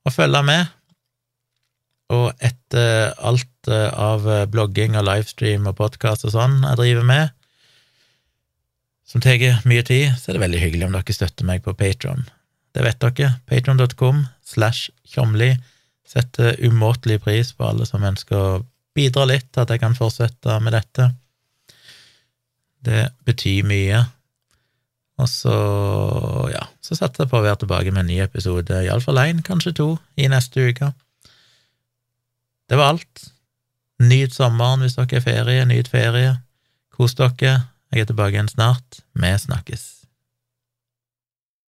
å 0.05 0.13
følge 0.13 0.43
med. 0.45 0.69
Og 2.13 2.29
etter 2.45 3.15
alt 3.25 3.69
eh, 3.73 3.89
av 3.89 4.25
blogging 4.53 4.97
og 4.99 5.07
livestream 5.07 5.65
og 5.69 5.77
podkast 5.81 6.27
og 6.29 6.35
sånn 6.35 6.61
jeg 6.61 6.81
driver 6.83 7.09
med, 7.09 7.35
som 9.09 9.21
tar 9.25 9.41
mye 9.65 9.81
tid, 9.81 10.13
så 10.21 10.29
er 10.29 10.37
det 10.37 10.45
veldig 10.45 10.61
hyggelig 10.61 10.85
om 10.85 10.93
dere 10.93 11.13
støtter 11.15 11.47
meg 11.49 11.63
på 11.65 11.73
Patron. 11.73 12.27
Det 12.77 12.83
vet 12.85 13.01
dere. 13.01 13.31
Patron.com 13.49 14.27
slash 14.45 14.91
tjomli 15.09 15.55
setter 16.09 16.57
umåtelig 16.65 17.19
pris 17.23 17.51
på 17.53 17.67
alle 17.69 17.85
som 17.85 18.05
ønsker 18.05 18.37
å 18.37 18.61
bidra 18.97 19.27
litt 19.29 19.51
til 19.53 19.63
at 19.63 19.73
jeg 19.73 19.81
kan 19.83 19.97
fortsette 19.97 20.55
med 20.63 20.73
dette. 20.73 21.11
Det 22.85 23.03
betyr 23.27 23.67
mye. 23.67 24.01
Og 25.19 25.27
så, 25.27 25.55
ja, 26.53 26.63
så 26.81 26.95
satser 26.95 27.25
jeg 27.25 27.31
på 27.31 27.41
å 27.41 27.43
være 27.43 27.61
tilbake 27.65 27.91
med 27.91 28.05
en 28.05 28.11
ny 28.13 28.21
episode, 28.23 28.81
iallfall 28.85 29.19
én, 29.25 29.43
kanskje 29.45 29.75
to, 29.81 29.89
i 30.15 30.29
neste 30.31 30.69
uke. 30.71 30.93
Det 32.69 32.79
var 32.79 32.95
alt. 32.95 33.27
Nyt 33.99 34.33
sommeren 34.33 34.85
hvis 34.85 34.95
dere 34.95 35.19
er 35.19 35.25
ferie, 35.25 35.67
nyt 35.67 35.91
ferie. 35.91 36.37
Kos 36.95 37.17
dere. 37.19 37.57
Jeg 37.89 38.05
er 38.05 38.11
tilbake 38.11 38.37
igjen 38.37 38.51
snart. 38.51 39.01
Vi 39.17 39.33
snakkes. 39.43 39.98